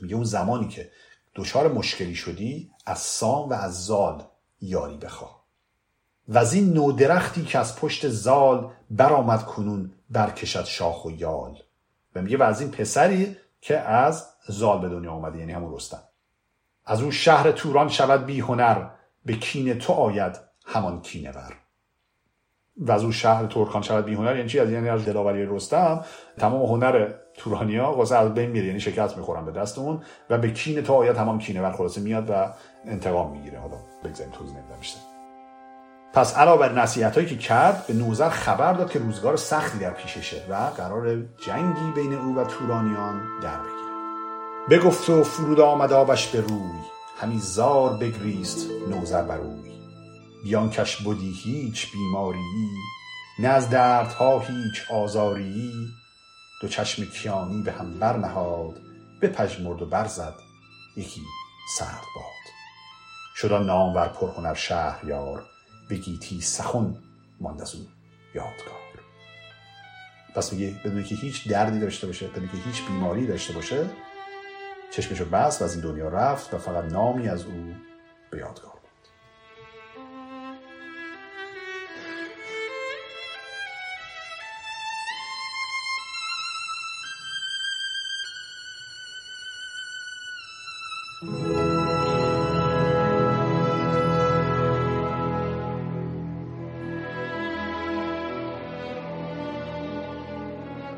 میگه 0.00 0.14
اون 0.14 0.24
زمانی 0.24 0.68
که 0.68 0.90
دچار 1.34 1.72
مشکلی 1.72 2.14
شدی 2.14 2.70
از 2.86 2.98
سام 2.98 3.48
و 3.48 3.52
از 3.52 3.84
زال 3.84 4.24
یاری 4.60 4.96
بخواه 4.96 5.44
و 6.28 6.38
از 6.38 6.52
این 6.52 6.72
نودرختی 6.72 7.44
که 7.44 7.58
از 7.58 7.76
پشت 7.76 8.08
زال 8.08 8.72
برآمد 8.90 9.44
کنون 9.44 9.92
برکشد 10.10 10.64
شاخ 10.64 11.04
و 11.04 11.10
یال. 11.10 11.58
و 12.14 12.22
میگه 12.22 12.36
و 12.36 12.42
از 12.42 12.60
این 12.60 12.70
پسری 12.70 13.36
که 13.60 13.78
از 13.78 14.28
زال 14.48 14.80
به 14.80 14.88
دنیا 14.88 15.12
آمده 15.12 15.38
یعنی 15.38 15.52
همون 15.52 15.74
رستم. 15.74 16.02
از 16.86 17.02
اون 17.02 17.10
شهر 17.10 17.52
توران 17.52 17.88
شود 17.88 18.26
بی 18.26 18.40
هنر 18.40 18.86
به 19.24 19.32
کین 19.32 19.78
تو 19.78 19.92
آید 19.92 20.38
همان 20.66 21.00
کینه 21.00 21.30
ور. 21.30 21.52
و 22.76 22.92
از 22.92 23.02
اون 23.02 23.12
شهر 23.12 23.46
ترکان 23.46 23.82
شود 23.82 24.04
بی 24.04 24.14
هنر 24.14 24.36
یعنی 24.36 24.48
چی؟ 24.48 24.58
از 24.60 24.70
یعنی 24.70 24.88
از 24.88 25.04
دلاوری 25.04 25.46
رستم. 25.46 26.04
تمام 26.38 26.62
هنر 26.62 27.12
تورانیا 27.34 27.92
واسه 27.92 28.16
از 28.16 28.34
بین 28.34 28.50
میره 28.50 28.66
یعنی 28.66 28.80
شکست 28.80 29.16
می‌خورن 29.16 29.44
به 29.44 29.52
دست 29.52 29.78
اون 29.78 30.02
و 30.30 30.38
به 30.38 30.50
کین 30.50 30.82
تو 30.82 30.92
آید 30.92 31.16
تمام 31.16 31.38
کینه 31.38 31.62
ور. 31.62 31.72
خلاصه 31.72 32.00
میاد 32.00 32.30
و 32.30 32.52
انتقام 32.84 33.32
می‌گیره. 33.32 33.58
حالا 33.60 33.76
بگذاریم 34.04 34.32
توضیح 34.32 34.56
نمیدم 34.56 34.76
بیشتر. 34.80 35.13
پس 36.14 36.36
علاوه 36.36 36.68
بر 36.68 36.82
نصیحت 36.82 37.14
هایی 37.14 37.26
که 37.26 37.36
کرد 37.36 37.86
به 37.86 37.94
نوزر 37.94 38.28
خبر 38.28 38.72
داد 38.72 38.90
که 38.90 38.98
روزگار 38.98 39.36
سختی 39.36 39.78
در 39.78 39.90
پیششه 39.90 40.42
و 40.50 40.54
قرار 40.54 41.22
جنگی 41.46 41.92
بین 41.94 42.14
او 42.14 42.36
و 42.36 42.44
تورانیان 42.44 43.40
در 43.42 43.58
بگیره 43.58 43.84
بگفت 44.70 45.10
و 45.10 45.24
فرود 45.24 45.60
آمد 45.60 45.92
آبش 45.92 46.26
به 46.26 46.40
روی 46.40 46.72
همی 47.20 47.38
زار 47.38 47.96
بگریست 47.96 48.70
نوزر 48.88 49.22
بر 49.22 49.38
اوی. 49.38 49.74
بیانکش 50.44 50.96
بودی 50.96 51.32
هیچ 51.44 51.92
بیماری 51.92 52.38
نه 53.38 53.48
از 53.48 53.70
دردها 53.70 54.38
هیچ 54.38 54.90
آزاری. 54.90 55.72
دو 56.62 56.68
چشم 56.68 57.04
کیانی 57.04 57.62
به 57.62 57.72
هم 57.72 57.98
برنهاد 57.98 58.80
بپژمرد 59.22 59.82
و 59.82 59.86
برزد 59.86 60.34
یکی 60.96 61.22
سرد 61.78 62.04
باد. 62.16 62.24
شد 63.36 63.52
آن 63.52 63.66
نامور 63.66 64.08
پرهنر 64.08 64.54
شهریار 64.54 65.53
به 65.88 65.96
گیتی 65.96 66.40
سخن 66.40 66.96
ماند 67.40 67.62
از 67.62 67.74
او 67.74 67.80
یادگار. 68.34 68.84
پس 70.34 70.52
میگه 70.52 70.74
بدون 70.84 71.04
که 71.04 71.14
هیچ 71.14 71.48
دردی 71.48 71.80
داشته 71.80 72.06
باشه 72.06 72.26
بدون 72.28 72.48
که 72.48 72.56
هیچ 72.56 72.86
بیماری 72.86 73.26
داشته 73.26 73.52
باشه 73.52 73.90
چشمشو 74.90 75.24
بست 75.24 75.62
و 75.62 75.64
از 75.64 75.74
این 75.74 75.82
دنیا 75.82 76.08
رفت 76.08 76.54
و 76.54 76.58
فقط 76.58 76.84
نامی 76.84 77.28
از 77.28 77.44
او 77.44 77.74
به 78.30 78.38
یادگار. 78.38 78.73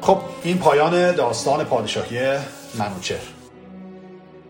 خب 0.06 0.18
این 0.42 0.58
پایان 0.58 1.14
داستان 1.14 1.64
پادشاهی 1.64 2.18
منوچهر. 2.78 3.20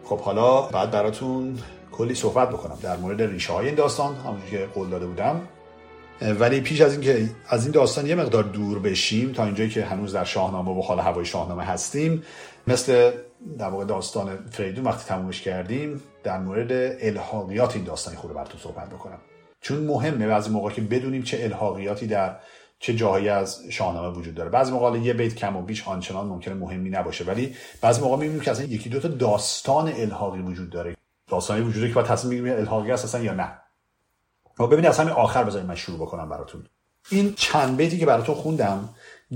خب 0.05 0.21
حالا 0.21 0.63
بعد 0.63 0.91
براتون 0.91 1.59
کلی 1.93 2.15
صحبت 2.15 2.49
بکنم 2.49 2.79
در 2.83 2.97
مورد 2.97 3.23
ریشه 3.23 3.53
های 3.53 3.67
این 3.67 3.75
داستان 3.75 4.15
همونجوری 4.17 4.51
که 4.51 4.67
قول 4.67 4.89
داده 4.89 5.07
بودم. 5.07 5.41
ولی 6.21 6.61
پیش 6.61 6.81
از 6.81 6.93
اینکه 6.93 7.29
از 7.49 7.63
این 7.63 7.73
داستان 7.73 8.07
یه 8.07 8.15
مقدار 8.15 8.43
دور 8.43 8.79
بشیم 8.79 9.33
تا 9.33 9.45
اینجایی 9.45 9.71
که 9.71 9.85
هنوز 9.85 10.13
در 10.13 10.25
شاهنامه 10.25 10.71
و 10.71 10.83
حال 10.83 11.01
هوای 11.01 11.25
شاهنامه 11.25 11.65
هستیم 11.65 12.23
مثل 12.67 13.11
در 13.59 13.69
واقع 13.69 13.85
داستان 13.85 14.39
فریدون 14.51 14.85
وقتی 14.85 15.05
تمومش 15.09 15.43
کردیم 15.43 16.03
در 16.25 16.39
مورد 16.39 16.73
الحاقیات 17.01 17.77
این 17.77 17.85
داستانی 17.85 18.17
خود 18.17 18.35
براتون 18.35 18.61
صحبت 18.61 18.89
بکنم. 18.89 19.19
چون 19.61 19.79
مهمه 19.79 20.27
بعضی 20.27 20.51
موقع 20.51 20.71
که 20.71 20.81
بدونیم 20.81 21.23
چه 21.23 21.39
الحاقیاتی 21.43 22.07
در 22.07 22.37
چه 22.79 22.95
جاهایی 22.95 23.29
از 23.29 23.63
شاهنامه 23.71 24.19
وجود 24.19 24.35
داره. 24.35 24.51
بعضی 24.51 24.73
موقع 24.73 24.99
یه 24.99 25.15
بیت 25.15 25.35
کم 25.35 25.57
و 25.57 25.63
بیش 25.63 25.89
آنچنان 25.89 26.27
ممکنه 26.27 26.55
مهمی 26.55 26.91
نباشه 26.91 27.25
ولی 27.25 27.55
بعضی 27.81 28.01
موقع 28.01 28.17
می‌بینیم 28.17 28.41
که 28.41 28.51
اصلا 28.51 28.67
یکی 28.67 28.89
دو 28.89 29.01
تا 29.01 29.09
داستان 29.09 29.89
الحاقی 29.89 30.41
وجود 30.41 30.71
داره. 30.71 30.97
داستانی 31.29 31.61
وجود 31.61 31.75
داره 31.75 31.89
که 31.89 31.95
باید 31.95 32.07
تصمیم 32.07 32.31
بگیریم 32.31 32.59
الحاقی 32.59 32.93
است 32.93 33.05
اصلا 33.05 33.21
یا 33.21 33.35
نه. 33.35 33.53
ما 34.59 34.67
ببینید 34.67 34.91
همین 34.93 35.13
آخر 35.13 35.45
بذارید 35.45 35.69
من 35.69 35.75
شروع 35.75 35.99
بکنم 35.99 36.29
براتون. 36.29 36.67
این 37.11 37.35
چند 37.37 37.77
بیتی 37.77 37.99
که 37.99 38.07
براتون 38.07 38.35
خوندم 38.35 38.89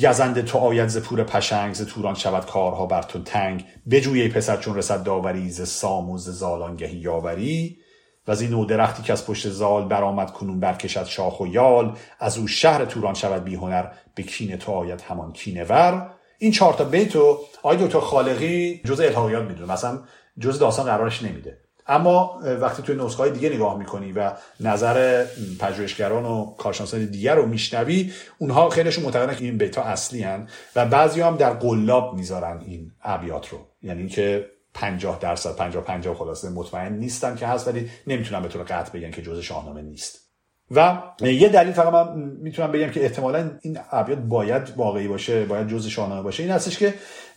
گزند 0.02 0.44
تو 0.44 0.58
آید 0.58 0.88
ز 0.88 0.98
پور 0.98 1.24
پشنگ 1.24 1.74
ز 1.74 1.86
توران 1.86 2.14
شود 2.14 2.46
کارها 2.46 2.86
بر 2.86 3.02
تو 3.02 3.22
تنگ 3.22 3.64
بجوی 3.90 4.28
پسر 4.28 4.56
چون 4.56 4.76
رسد 4.76 5.02
داوری 5.02 5.50
ز 5.50 5.68
سام 5.68 6.10
و 6.10 6.18
ز 6.18 6.28
زالانگهی 6.28 6.96
یاوری. 6.96 7.79
و 8.26 8.30
از 8.30 8.40
این 8.40 8.66
درختی 8.66 9.02
که 9.02 9.12
از 9.12 9.26
پشت 9.26 9.48
زال 9.48 9.88
برآمد 9.88 10.30
کنون 10.30 10.60
برکشد 10.60 11.04
شاخ 11.04 11.40
و 11.40 11.46
یال 11.46 11.96
از 12.20 12.38
او 12.38 12.46
شهر 12.46 12.84
توران 12.84 13.14
شود 13.14 13.44
بی 13.44 13.54
هنر 13.54 13.86
به 14.14 14.22
کین 14.22 14.56
تو 14.56 14.72
آید 14.72 15.00
همان 15.00 15.32
کینه 15.32 15.64
ور. 15.64 16.10
این 16.38 16.52
چهار 16.52 16.74
تا 16.74 16.84
بیتو 16.84 17.38
آقای 17.62 17.76
دکتر 17.76 18.00
خالقی 18.00 18.80
جز 18.84 19.00
الهاقیات 19.00 19.44
می‌دونه 19.44 19.72
مثلا 19.72 19.98
جز 20.38 20.58
داستان 20.58 20.86
قرارش 20.86 21.22
نمیده. 21.22 21.58
اما 21.86 22.40
وقتی 22.60 22.82
توی 22.82 22.96
نسخه 22.96 23.22
های 23.22 23.30
دیگه 23.30 23.48
نگاه 23.48 23.78
می‌کنی 23.78 24.12
و 24.12 24.32
نظر 24.60 25.26
پژوهشگران 25.60 26.24
و 26.24 26.54
کارشناسان 26.54 27.04
دیگر 27.04 27.34
رو 27.34 27.46
میشنوی 27.46 28.12
اونها 28.38 28.68
خیلیشون 28.68 29.04
معتقدن 29.04 29.34
که 29.34 29.44
این 29.44 29.58
بیتا 29.58 29.82
اصلی 29.82 30.22
هن 30.22 30.48
و 30.76 30.86
بعضی 30.86 31.20
هم 31.20 31.36
در 31.36 31.52
قلاب 31.52 32.14
می‌ذارن 32.14 32.60
این 32.66 32.92
ابیات 33.02 33.48
رو. 33.48 33.58
یعنی 33.82 34.08
که 34.08 34.46
50 34.74 35.18
درصد 35.18 35.56
50 35.56 35.84
50 35.84 36.14
خلاصه 36.14 36.48
مطمئن 36.48 36.92
نیستن 36.92 37.36
که 37.36 37.46
هست 37.46 37.68
ولی 37.68 37.90
نمی‌تونم 38.06 38.42
به 38.42 38.48
طور 38.48 38.62
قطع 38.62 38.98
بگن 38.98 39.10
که 39.10 39.22
جزء 39.22 39.40
شاهنامه 39.40 39.82
نیست. 39.82 40.30
و 40.70 41.02
یه 41.20 41.48
دلیل 41.48 41.72
فقط 41.72 41.92
من 41.92 42.18
می‌تونم 42.18 42.72
بگم 42.72 42.90
که 42.90 43.02
احتمالا 43.02 43.50
این 43.62 43.78
ابیات 43.90 44.18
باید 44.18 44.72
واقعی 44.76 45.08
باشه 45.08 45.44
باید 45.44 45.68
جزء 45.68 45.88
شاهنامه 45.88 46.22
باشه. 46.22 46.42
این 46.42 46.52
هستش 46.52 46.78
که 46.78 46.94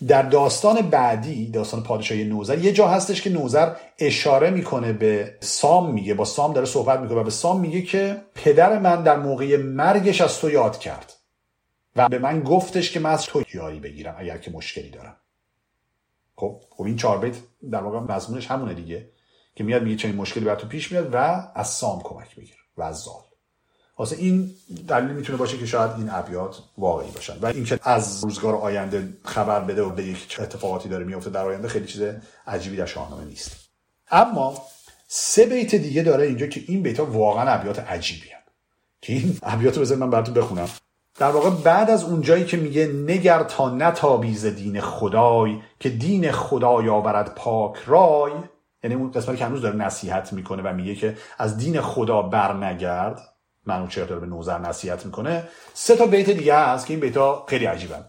در 0.07 0.21
داستان 0.21 0.81
بعدی 0.81 1.51
داستان 1.51 1.83
پادشاهی 1.83 2.23
نوزر 2.23 2.57
یه 2.57 2.71
جا 2.71 2.87
هستش 2.87 3.21
که 3.21 3.29
نوزر 3.29 3.75
اشاره 3.99 4.49
می‌کنه 4.49 4.93
به 4.93 5.37
سام 5.39 5.91
میگه 5.91 6.13
با 6.13 6.25
سام 6.25 6.53
داره 6.53 6.65
صحبت 6.65 6.99
می‌کنه 6.99 7.19
و 7.19 7.23
به 7.23 7.31
سام 7.31 7.59
میگه 7.59 7.81
که 7.81 8.21
پدر 8.35 8.79
من 8.79 9.03
در 9.03 9.17
موقع 9.17 9.57
مرگش 9.57 10.21
از 10.21 10.39
تو 10.39 10.49
یاد 10.49 10.79
کرد 10.79 11.13
و 11.95 12.09
به 12.09 12.19
من 12.19 12.43
گفتش 12.43 12.91
که 12.91 12.99
من 12.99 13.09
از 13.09 13.25
تو 13.25 13.43
یاری 13.53 13.79
بگیرم 13.79 14.15
اگر 14.19 14.37
که 14.37 14.51
مشکلی 14.51 14.89
دارم. 14.89 15.15
خب 16.35 16.61
خب 16.69 16.83
این 16.83 16.95
چهار 16.95 17.17
بیت 17.17 17.35
در 17.71 17.83
واقع 17.83 18.13
مضمونش 18.13 18.47
همونه 18.47 18.73
دیگه 18.73 19.09
که 19.55 19.63
میاد 19.63 19.83
میگه 19.83 19.95
چنین 19.95 20.15
مشکلی 20.15 20.45
بر 20.45 20.55
تو 20.55 20.67
پیش 20.67 20.91
میاد 20.91 21.09
و 21.13 21.17
از 21.55 21.67
سام 21.67 22.01
کمک 22.01 22.35
بگیر 22.35 22.57
و 22.77 22.83
از 22.83 22.99
زال. 22.99 23.21
واسه 23.97 24.15
این 24.15 24.51
دلیل 24.87 25.09
می‌تونه 25.09 25.37
باشه 25.37 25.57
که 25.57 25.65
شاید 25.65 25.91
این 25.91 26.09
ابیات 26.09 26.59
واقعی 26.77 27.11
باشن. 27.11 27.39
و 27.41 27.45
اینکه 27.45 27.79
از 27.83 28.23
روزگار 28.23 28.55
آینده 28.55 29.17
خبر 29.25 29.59
بده 29.59 29.81
و 29.81 29.89
به 29.89 30.03
یک 30.03 30.37
اتفاقاتی 30.39 30.89
داره 30.89 31.05
میفته 31.05 31.29
در 31.29 31.45
آینده 31.45 31.67
خیلی 31.67 31.85
چیز 31.85 32.01
عجیبی 32.47 32.77
در 32.77 32.85
شاهنامه 32.85 33.25
نیست. 33.25 33.51
اما 34.11 34.61
سه 35.07 35.45
بیت 35.45 35.75
دیگه 35.75 36.03
داره 36.03 36.27
اینجا 36.27 36.47
که 36.47 36.63
این 36.67 36.83
بیت 36.83 36.99
ها 36.99 37.05
واقعا 37.05 37.51
ابیات 37.51 37.79
عجیبی. 37.79 38.27
که 39.01 39.13
این 39.13 39.37
ابیات 39.43 39.77
رو 39.77 39.95
من 39.95 40.09
براتون 40.09 40.33
بخونم. 40.33 40.69
در 41.17 41.31
واقع 41.31 41.49
بعد 41.49 41.89
از 41.89 42.03
اونجایی 42.03 42.45
که 42.45 42.57
میگه 42.57 42.87
نگر 42.87 43.43
تا 43.43 43.69
نتابیز 43.69 44.45
دین 44.45 44.81
خدای 44.81 45.61
که 45.79 45.89
دین 45.89 46.31
خدای 46.31 46.89
آورد 46.89 47.35
پاک 47.35 47.77
رای 47.85 48.31
یعنی 48.83 48.95
اون 48.95 49.11
قسمتی 49.11 49.37
که 49.37 49.45
هنوز 49.45 49.61
داره 49.61 49.75
نصیحت 49.75 50.33
می‌کنه 50.33 50.63
و 50.63 50.73
میگه 50.73 50.95
که 50.95 51.17
از 51.37 51.57
دین 51.57 51.81
خدا 51.81 52.21
برنگرد 52.21 53.19
منوچهر 53.65 54.05
داره 54.05 54.21
به 54.21 54.27
نوزر 54.27 54.59
نصیحت 54.59 55.05
می‌کنه 55.05 55.43
سه 55.73 55.95
تا 55.95 56.05
بیت 56.05 56.29
دیگه 56.29 56.57
هست 56.57 56.85
که 56.85 56.93
این 56.93 57.01
بیتا 57.01 57.45
خیلی 57.47 57.65
عجیبن 57.65 58.05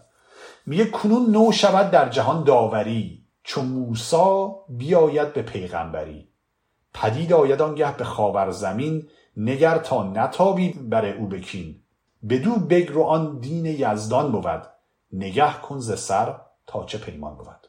میگه 0.65 0.85
کنون 0.85 1.31
نو 1.31 1.51
شود 1.51 1.91
در 1.91 2.09
جهان 2.09 2.43
داوری 2.43 3.25
چون 3.43 3.65
موسا 3.65 4.55
بیاید 4.69 5.33
به 5.33 5.41
پیغمبری. 5.41 6.29
پدید 6.93 7.33
آید 7.33 7.61
آنگه 7.61 7.97
به 7.97 8.03
خاور 8.03 8.51
زمین 8.51 9.07
نگر 9.37 9.77
تا 9.77 10.03
نتابی 10.03 10.69
بر 10.69 11.05
او 11.05 11.27
بکین. 11.27 11.84
بدو 12.29 12.55
بگرو 12.55 13.03
آن 13.03 13.39
دین 13.39 13.65
یزدان 13.65 14.31
بود. 14.31 14.61
نگه 15.11 15.61
کن 15.61 15.79
ز 15.79 15.99
سر 15.99 16.41
تا 16.67 16.85
چه 16.85 16.97
پیمان 16.97 17.35
بود. 17.37 17.67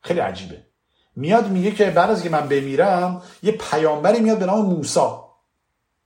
خیلی 0.00 0.20
عجیبه. 0.20 0.66
میاد 1.16 1.48
میگه 1.48 1.70
که 1.70 1.90
بعد 1.90 2.10
از 2.10 2.22
که 2.22 2.30
من 2.30 2.48
بمیرم 2.48 3.22
یه 3.42 3.52
پیامبری 3.52 4.20
میاد 4.20 4.38
به 4.38 4.46
نام 4.46 4.66
موسا 4.66 5.32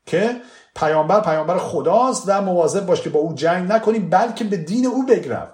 که 0.07 0.41
پیامبر 0.77 1.21
پیامبر 1.21 1.59
خداست 1.59 2.25
و 2.27 2.43
مواظب 2.43 2.87
باش 2.87 3.03
که 3.03 3.11
با 3.11 3.21
او 3.21 3.35
جنگ 3.35 3.73
نکنی 3.73 3.99
بلکه 3.99 4.45
به 4.45 4.57
دین 4.57 4.87
او 4.87 5.07
بگرو 5.07 5.47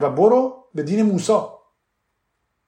و 0.00 0.10
برو 0.10 0.64
به 0.74 0.82
دین 0.82 1.02
موسا. 1.02 1.58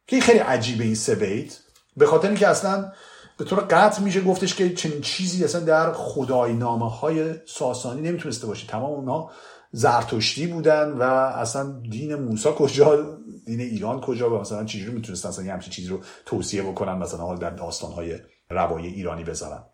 که 0.07 0.20
خیلی 0.20 0.39
عجیبه 0.39 0.85
این 0.85 0.95
سه 0.95 1.14
بیت. 1.14 1.59
به 1.97 2.07
خاطر 2.07 2.29
اینکه 2.29 2.49
اصلا 2.49 2.93
به 3.39 3.45
طور 3.45 3.61
قطع 3.61 4.03
میشه 4.03 4.20
گفتش 4.20 4.55
که 4.55 4.74
چنین 4.74 5.01
چیزی 5.01 5.45
اصلا 5.45 5.61
در 5.61 5.93
خدای 5.93 6.53
نامه 6.53 6.91
های 6.91 7.35
ساسانی 7.47 8.01
نمی‌تونسته 8.01 8.47
باشه. 8.47 8.66
تمام 8.66 8.91
اونها 8.91 9.30
زرتشتی 9.72 10.47
بودن 10.47 10.93
و 10.93 11.03
اصلا 11.03 11.80
دین 11.91 12.14
موسی 12.14 12.49
کجا 12.57 13.18
دین 13.47 13.61
ایران 13.61 14.01
کجا 14.01 14.37
و 14.37 14.41
مثلا 14.41 14.64
چجوری 14.64 14.93
می‌تونستن 14.93 15.28
اصلا 15.28 15.45
یه 15.45 15.53
همچین 15.53 15.70
چیزی 15.70 15.89
رو 15.89 16.01
توصیه 16.26 16.62
بکنن 16.62 16.99
مثلا 16.99 17.20
حال 17.20 17.37
در 17.37 17.51
داستان 17.51 17.93
های 17.93 18.18
روایی 18.51 18.87
ایرانی 18.87 19.24
بذارن. 19.24 19.64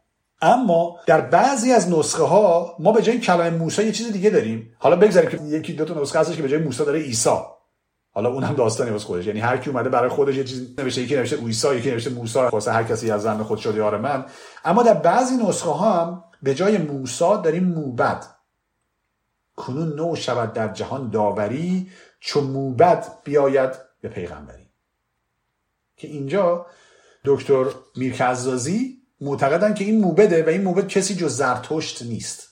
اما 0.42 0.96
در 1.06 1.20
بعضی 1.20 1.72
از 1.72 1.90
نسخه 1.90 2.22
ها 2.22 2.76
ما 2.78 2.92
به 2.92 3.02
جای 3.02 3.18
کلمه 3.18 3.50
موسی 3.50 3.84
یه 3.84 3.92
چیز 3.92 4.12
دیگه 4.12 4.30
داریم. 4.30 4.70
حالا 4.78 4.96
بگذاریم 4.96 5.30
که 5.30 5.42
یکی 5.42 5.72
دو 5.72 5.84
تا 5.84 6.00
نسخه 6.00 6.18
هستش 6.18 6.36
که 6.36 6.42
به 6.42 6.48
جای 6.48 6.62
موسی 6.62 6.84
داره 6.84 7.00
عیسی. 7.00 7.30
حالا 8.18 8.30
اونم 8.30 8.54
داستانی 8.54 8.90
واسه 8.90 9.06
خودش. 9.06 9.26
یعنی 9.26 9.40
هر 9.40 9.56
کی 9.56 9.70
اومده 9.70 9.88
برای 9.88 10.08
خودش 10.08 10.36
یه 10.36 10.44
چیز 10.44 10.78
نوشته 10.78 11.02
یکی 11.02 11.16
نوشته 11.16 11.36
عیسی 11.36 11.76
یکی 11.76 11.90
نوشته 11.90 12.10
موسی 12.10 12.38
واسه 12.38 12.72
هر 12.72 12.84
کسی 12.84 13.10
از 13.10 13.22
زن 13.22 13.42
خود 13.42 13.58
شده 13.58 13.76
یار 13.76 13.98
من. 13.98 14.24
اما 14.64 14.82
در 14.82 14.94
بعضی 14.94 15.36
نسخه 15.36 15.70
ها 15.70 16.06
هم 16.06 16.24
به 16.42 16.54
جای 16.54 16.78
موسی 16.78 17.24
داریم 17.44 17.64
موبد. 17.64 18.26
کنون 19.56 19.88
نو 19.88 20.16
شود 20.16 20.52
در 20.52 20.72
جهان 20.72 21.10
داوری 21.10 21.90
چون 22.20 22.44
موبد 22.44 23.06
بیاید 23.24 23.70
به 24.00 24.08
پیغمبری. 24.08 24.70
که 25.96 26.08
اینجا 26.08 26.66
دکتر 27.24 27.64
میرکزازی 27.96 28.98
معتقدن 29.20 29.74
که 29.74 29.84
این 29.84 30.00
موبده 30.00 30.44
و 30.44 30.48
این 30.48 30.62
موبد 30.62 30.88
کسی 30.88 31.14
جز 31.14 31.36
زرتشت 31.36 32.02
نیست. 32.02 32.47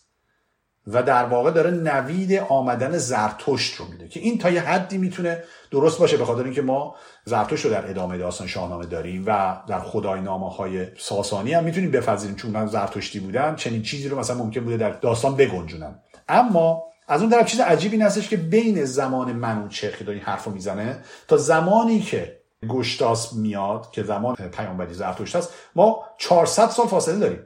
و 0.86 1.02
در 1.02 1.24
واقع 1.24 1.50
داره 1.50 1.70
نوید 1.70 2.32
آمدن 2.32 2.98
زرتشت 2.98 3.74
رو 3.74 3.84
میده 3.86 4.08
که 4.08 4.20
این 4.20 4.38
تا 4.38 4.50
یه 4.50 4.60
حدی 4.60 4.98
می‌تونه 4.98 5.42
درست 5.70 5.98
باشه 5.98 6.16
به 6.16 6.24
خاطر 6.24 6.44
اینکه 6.44 6.62
ما 6.62 6.96
زرتشت 7.24 7.64
رو 7.64 7.70
در 7.70 7.90
ادامه 7.90 8.18
داستان 8.18 8.46
شاهنامه 8.46 8.86
داریم 8.86 9.24
و 9.26 9.60
در 9.68 9.80
خدای 9.80 10.20
نامه 10.20 10.50
های 10.50 10.86
ساسانی 10.98 11.52
هم 11.52 11.64
می‌تونیم 11.64 11.90
بپذیریم 11.90 12.36
چون 12.36 12.66
زرتشتی 12.66 13.20
بودن 13.20 13.56
چنین 13.56 13.82
چیزی 13.82 14.08
رو 14.08 14.18
مثلا 14.18 14.36
ممکن 14.36 14.60
بوده 14.60 14.76
در 14.76 14.90
داستان 14.90 15.36
بگنجونن. 15.36 15.98
اما 16.28 16.82
از 17.08 17.20
اون 17.20 17.30
طرف 17.30 17.46
چیز 17.46 17.60
عجیبی 17.60 18.00
هستش 18.00 18.28
که 18.28 18.36
بین 18.36 18.84
زمان 18.84 19.32
منوچهر 19.32 19.90
که 19.90 20.10
این 20.10 20.20
حرف 20.20 20.44
رو 20.44 20.52
می‌زنه 20.52 21.04
تا 21.28 21.36
زمانی 21.36 22.00
که 22.00 22.40
گشتاس 22.68 23.32
میاد 23.32 23.90
که 23.90 24.02
زمان 24.02 24.34
پیامبری 24.34 24.94
زرتشت 24.94 25.36
هست 25.36 25.54
ما 25.76 26.04
400 26.18 26.68
سال 26.68 26.86
فاصله 26.86 27.18
داریم 27.18 27.40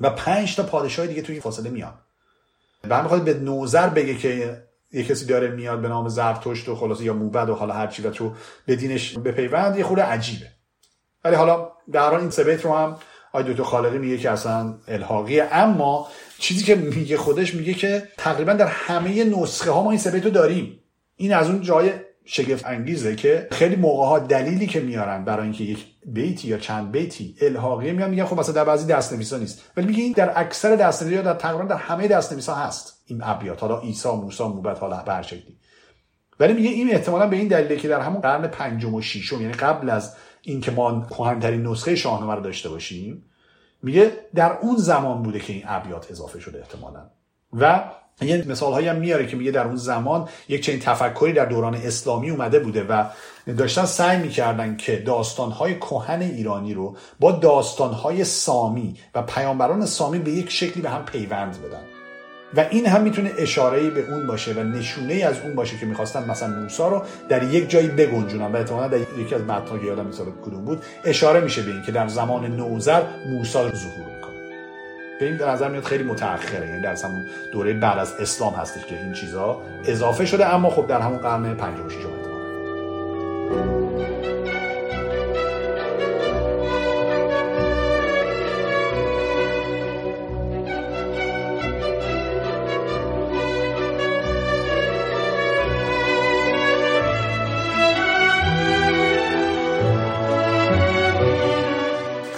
و 0.00 0.10
5 0.10 0.56
تا 0.56 0.62
پادشاه 0.62 1.06
دیگه 1.06 1.22
توی 1.22 1.32
این 1.32 1.42
فاصله 1.42 1.70
میان. 1.70 1.94
و 2.90 3.02
می‌خواد 3.02 3.24
به 3.24 3.34
نوزر 3.34 3.88
بگه 3.88 4.14
که 4.14 4.62
یه 4.92 5.04
کسی 5.04 5.26
داره 5.26 5.48
میاد 5.48 5.80
به 5.80 5.88
نام 5.88 6.08
زرتشت 6.08 6.68
و 6.68 6.76
خلاصه 6.76 7.04
یا 7.04 7.14
موبد 7.14 7.48
و 7.48 7.54
حالا 7.54 7.74
هرچی 7.74 8.02
و 8.02 8.10
تو 8.10 8.32
به 8.66 8.76
دینش 8.76 9.18
بپیوند 9.18 9.76
یه 9.76 9.84
خورده 9.84 10.02
عجیبه. 10.02 10.46
ولی 11.24 11.36
حالا 11.36 11.68
در 11.92 12.14
این 12.14 12.30
سبیت 12.30 12.64
رو 12.64 12.74
هم 12.74 12.96
آی 13.32 13.42
دوتو 13.42 13.64
خالقی 13.64 13.98
میگه 13.98 14.18
که 14.18 14.30
اصلا 14.30 14.74
الحاقیه. 14.88 15.48
اما 15.52 16.08
چیزی 16.38 16.64
که 16.64 16.74
میگه 16.74 17.16
خودش 17.16 17.54
میگه 17.54 17.74
که 17.74 18.08
تقریبا 18.16 18.52
در 18.52 18.66
همه 18.66 19.24
نسخه 19.24 19.70
ها 19.70 19.82
ما 19.82 19.90
این 19.90 20.00
سبیت 20.00 20.24
رو 20.24 20.30
داریم. 20.30 20.80
این 21.16 21.34
از 21.34 21.50
اون 21.50 21.60
جای 21.60 21.92
شگفت 22.24 22.66
انگیزه 22.66 23.16
که 23.16 23.48
خیلی 23.50 23.76
موقع 23.76 24.06
ها 24.06 24.18
دلیلی 24.18 24.66
که 24.66 24.80
میارن 24.80 25.24
برای 25.24 25.42
اینکه 25.42 25.64
یک 25.64 25.86
بیتی 26.06 26.48
یا 26.48 26.58
چند 26.58 26.92
بیتی 26.92 27.36
الحاقیه 27.40 27.92
میان 27.92 28.10
میگن 28.10 28.24
خب 28.24 28.38
مثلا 28.38 28.54
در 28.54 28.64
بعضی 28.64 28.86
دستنویسا 28.86 29.36
نیست. 29.36 29.62
ولی 29.76 29.86
میگه 29.86 30.02
این 30.02 30.12
در 30.12 30.40
اکثر 30.40 30.76
دستنویسا 30.76 31.22
در 31.22 31.34
تقریبا 31.34 31.64
در 31.64 31.76
همه 31.76 32.08
دستنویسا 32.08 32.54
هست. 32.54 33.02
این 33.06 33.20
ابیات 33.24 33.60
حالا 33.60 33.80
عیسی 33.80 34.08
موسی 34.08 34.44
موبت 34.44 34.78
حالا 34.78 35.02
به 35.02 35.42
ولی 36.40 36.52
میگه 36.52 36.70
این 36.70 36.94
احتمالا 36.94 37.26
به 37.26 37.36
این 37.36 37.48
دلیله 37.48 37.76
که 37.76 37.88
در 37.88 38.00
همون 38.00 38.20
قرن 38.20 38.46
پنجم 38.46 38.94
و 38.94 39.02
ششم 39.02 39.40
یعنی 39.40 39.52
قبل 39.52 39.90
از 39.90 40.16
اینکه 40.42 40.70
ما 40.70 41.06
کهنترین 41.10 41.66
نسخه 41.66 41.94
شاهنامه 41.94 42.34
رو 42.34 42.40
داشته 42.40 42.68
باشیم 42.68 43.24
میگه 43.82 44.12
در 44.34 44.52
اون 44.52 44.76
زمان 44.76 45.22
بوده 45.22 45.40
که 45.40 45.52
این 45.52 45.62
ابیات 45.66 46.10
اضافه 46.10 46.40
شده 46.40 46.58
احتمالا. 46.58 47.10
و 47.52 47.84
یه 48.20 48.44
مثال 48.48 48.72
هایی 48.72 48.88
هم 48.88 48.96
میاره 48.96 49.26
که 49.26 49.36
میگه 49.36 49.50
در 49.50 49.64
اون 49.64 49.76
زمان 49.76 50.28
یک 50.48 50.62
چنین 50.62 50.80
تفکری 50.80 51.32
در 51.32 51.44
دوران 51.44 51.74
اسلامی 51.74 52.30
اومده 52.30 52.58
بوده 52.58 52.84
و 52.84 53.04
داشتن 53.58 53.84
سعی 53.84 54.18
می‌کردن 54.18 54.76
که 54.76 54.96
داستانهای 54.96 55.74
کهن 55.78 56.22
ایرانی 56.22 56.74
رو 56.74 56.96
با 57.20 57.32
داستانهای 57.32 58.24
سامی 58.24 58.96
و 59.14 59.22
پیامبران 59.22 59.86
سامی 59.86 60.18
به 60.18 60.30
یک 60.30 60.50
شکلی 60.50 60.82
به 60.82 60.90
هم 60.90 61.04
پیوند 61.04 61.58
بدن. 61.62 61.82
و 62.56 62.66
این 62.70 62.86
هم 62.86 63.02
می‌تونه 63.02 63.32
اشاره 63.38 63.90
به 63.90 64.12
اون 64.12 64.26
باشه 64.26 64.52
و 64.52 64.62
نشونه 64.62 65.14
از 65.14 65.40
اون 65.40 65.54
باشه 65.54 65.78
که 65.78 65.86
می‌خواستن 65.86 66.30
مثلا 66.30 66.48
موسی 66.48 66.82
رو 66.82 67.02
در 67.28 67.42
یک 67.42 67.70
جایی 67.70 67.88
بگنجونن 67.88 68.52
و 68.52 68.56
احتمالا 68.56 68.88
در 68.88 68.98
یکی 69.18 69.34
از 69.34 69.42
متن‌ها 69.42 69.78
که 69.78 69.86
یادم 69.86 70.10
کدوم 70.44 70.64
بود 70.64 70.82
اشاره 71.04 71.40
میشه 71.40 71.62
به 71.62 71.70
این 71.70 71.82
که 71.82 71.92
در 71.92 72.08
زمان 72.08 72.46
نوزر 72.46 73.02
موسی 73.28 73.58
ظهور 73.58 74.22
به 75.22 75.28
این 75.28 75.42
نظر 75.42 75.68
میاد 75.68 75.84
خیلی 75.84 76.04
متأخره. 76.04 76.68
یعنی 76.68 76.80
در 76.80 76.96
همون 77.04 77.26
دوره 77.52 77.72
بعد 77.72 77.98
از 77.98 78.14
اسلام 78.20 78.54
هستش 78.54 78.84
که 78.84 78.98
این 78.98 79.12
چیزها 79.12 79.62
اضافه 79.84 80.26
شده 80.26 80.54
اما 80.54 80.70
خب 80.70 80.86
در 80.86 81.00
همون 81.00 81.18
قرن 81.18 81.54
56 81.54 81.96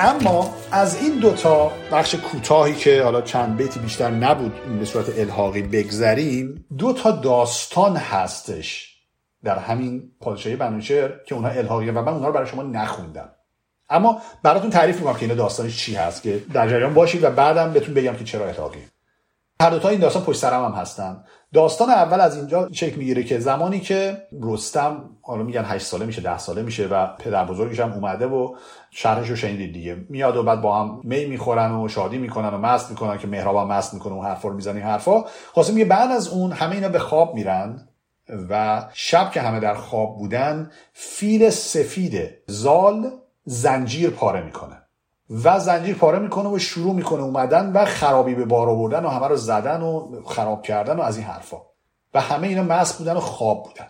اما 0.01 0.64
از 0.85 1.03
این 1.03 1.19
دوتا 1.19 1.73
بخش 1.93 2.15
کوتاهی 2.15 2.75
که 2.75 3.03
حالا 3.03 3.23
چند 3.23 3.57
بیتی 3.57 3.81
بیشتر 3.81 4.11
نبود 4.11 4.79
به 4.79 4.85
صورت 4.85 5.19
الحاقی 5.19 5.63
بگذریم 5.63 6.65
دو 6.79 6.93
تا 6.93 7.11
داستان 7.11 7.97
هستش 7.97 8.97
در 9.45 9.59
همین 9.59 10.11
پادشاهی 10.21 10.57
بنوچهر 10.57 11.13
که 11.27 11.35
اونها 11.35 11.51
الحاقیه 11.51 11.93
و 11.93 12.03
من 12.03 12.13
اونها 12.13 12.27
رو 12.27 12.33
برای 12.33 12.47
شما 12.47 12.63
نخوندم. 12.63 13.29
اما 13.91 14.23
براتون 14.43 14.71
تعریف 14.71 14.97
می‌کنم 14.99 15.15
که 15.15 15.23
اینا 15.23 15.35
داستانش 15.35 15.77
چی 15.77 15.95
هست 15.95 16.23
که 16.23 16.43
در 16.53 16.69
جریان 16.69 16.95
باشید 16.95 17.25
و 17.25 17.31
بعدم 17.31 17.73
بهتون 17.73 17.95
بگم 17.95 18.17
که 18.17 18.25
چرا 18.25 18.47
الحاقی. 18.47 18.85
هر 19.61 19.71
دوتا 19.71 19.89
این 19.89 20.01
داستان 20.01 20.23
پشت 20.23 20.39
سرم 20.39 20.65
هم 20.65 20.73
هستن. 20.73 21.25
داستان 21.53 21.91
اول 21.91 22.21
از 22.21 22.37
اینجا 22.37 22.69
شکل 22.73 22.97
می‌گیره 22.97 23.23
که 23.23 23.39
زمانی 23.39 23.81
که 23.81 24.23
رستم 24.43 25.11
حالا 25.23 25.43
میگن 25.43 25.65
8 25.65 25.87
ساله 25.87 26.07
میشه 26.07 26.21
10 26.21 26.39
ساله 26.39 26.63
میشه 26.63 26.87
و 26.87 27.07
پدر 27.07 27.45
بزرگش 27.45 27.81
هم 27.81 27.93
اومده 27.93 28.27
و 28.27 28.57
شرحش 28.97 29.31
رو 29.31 29.37
شنیدید 29.37 29.73
دیگه. 29.73 29.97
میاد 30.09 30.37
و 30.37 30.43
بعد 30.43 30.61
با 30.61 30.81
هم 30.81 31.01
می 31.05 31.25
می‌خورن 31.25 31.73
و 31.73 31.89
شادی 31.89 32.19
می‌کنن 32.19 32.49
و 32.49 32.59
مست 32.59 32.91
می‌کنن 32.91 33.19
که 33.19 33.27
مهراب 33.27 33.57
مست 33.57 33.95
می‌کنه 33.95 34.15
و 34.15 34.23
حرفا 34.23 34.49
رو 34.49 34.55
می‌زنه 34.55 34.81
حرفا. 34.81 35.25
خاصه 35.55 35.73
میگه 35.73 35.85
بعد 35.85 36.11
از 36.11 36.29
اون 36.29 36.53
همه 36.53 36.75
اینا 36.75 36.89
به 36.89 36.99
خواب 36.99 37.35
میرن 37.35 37.89
و 38.51 38.85
شب 38.93 39.31
که 39.31 39.41
همه 39.41 39.61
در 39.61 39.75
خواب 39.75 40.19
بودن 40.19 40.71
فیل 40.93 41.51
سفید 41.51 42.31
زال 42.47 43.11
زنجیر 43.45 44.11
پاره 44.11 44.43
می‌کنه. 44.43 44.83
و 45.45 45.61
زنجیر 45.61 45.95
پاره 45.95 46.19
می‌کنه 46.19 46.49
و 46.49 46.59
شروع 46.59 46.95
می‌کنه 46.95 47.23
اومدن 47.23 47.73
و 47.73 47.85
خرابی 47.85 48.35
به 48.35 48.45
بار 48.45 48.69
آوردن 48.69 49.05
و 49.05 49.09
همه 49.09 49.29
رو 49.29 49.37
زدن 49.37 49.83
و 49.83 50.23
خراب 50.25 50.63
کردن 50.63 50.97
و 50.97 51.01
از 51.01 51.17
این 51.17 51.27
حرفا. 51.27 51.57
و 52.15 52.21
همه 52.21 52.49
اینا 52.49 52.63
مست 52.63 52.99
بودن 52.99 53.17
و 53.17 53.21
خواب 53.21 53.65
بودن. 53.65 53.87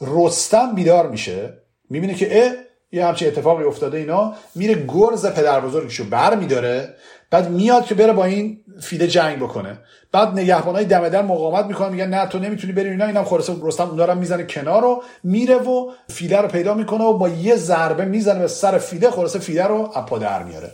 رستم 0.00 0.74
بیدار 0.74 1.08
میشه. 1.08 1.62
می‌بینه 1.90 2.14
که 2.14 2.65
یه 2.92 3.06
همچین 3.06 3.28
اتفاقی 3.28 3.64
افتاده 3.64 3.98
اینا 3.98 4.34
میره 4.54 4.86
گرز 4.88 5.26
پدر 5.26 5.60
بزرگشو 5.60 6.04
بر 6.04 6.34
میداره 6.34 6.94
بعد 7.30 7.50
میاد 7.50 7.84
که 7.84 7.94
بره 7.94 8.12
با 8.12 8.24
این 8.24 8.64
فیله 8.80 9.06
جنگ 9.06 9.38
بکنه. 9.38 9.78
بعد 10.12 10.28
نگهبانای 10.28 10.84
دم 10.84 11.08
در 11.08 11.22
مقاومت 11.22 11.66
می‌کنن 11.66 11.88
میگن 11.88 12.08
نه 12.08 12.26
تو 12.26 12.38
نمی‌تونی 12.38 12.72
بری 12.72 12.90
اینا 12.90 13.06
اینم 13.06 13.24
خلاص 13.24 13.50
رستم 13.62 13.90
اونها 13.90 14.04
رو 14.04 14.14
می‌زنه 14.14 14.44
کنار 14.44 14.82
رو 14.82 15.02
میره 15.22 15.56
و 15.56 15.90
فیله 16.08 16.40
رو 16.40 16.48
پیدا 16.48 16.74
می‌کنه 16.74 17.04
و 17.04 17.12
با 17.12 17.28
یه 17.28 17.56
ضربه 17.56 18.04
می‌زنه 18.04 18.38
به 18.38 18.48
سر 18.48 18.78
فیله 18.78 19.10
خلاص 19.10 19.36
فیله 19.36 19.64
رو 19.64 19.90
اپا 19.94 20.18
در 20.18 20.42
میاره. 20.42 20.72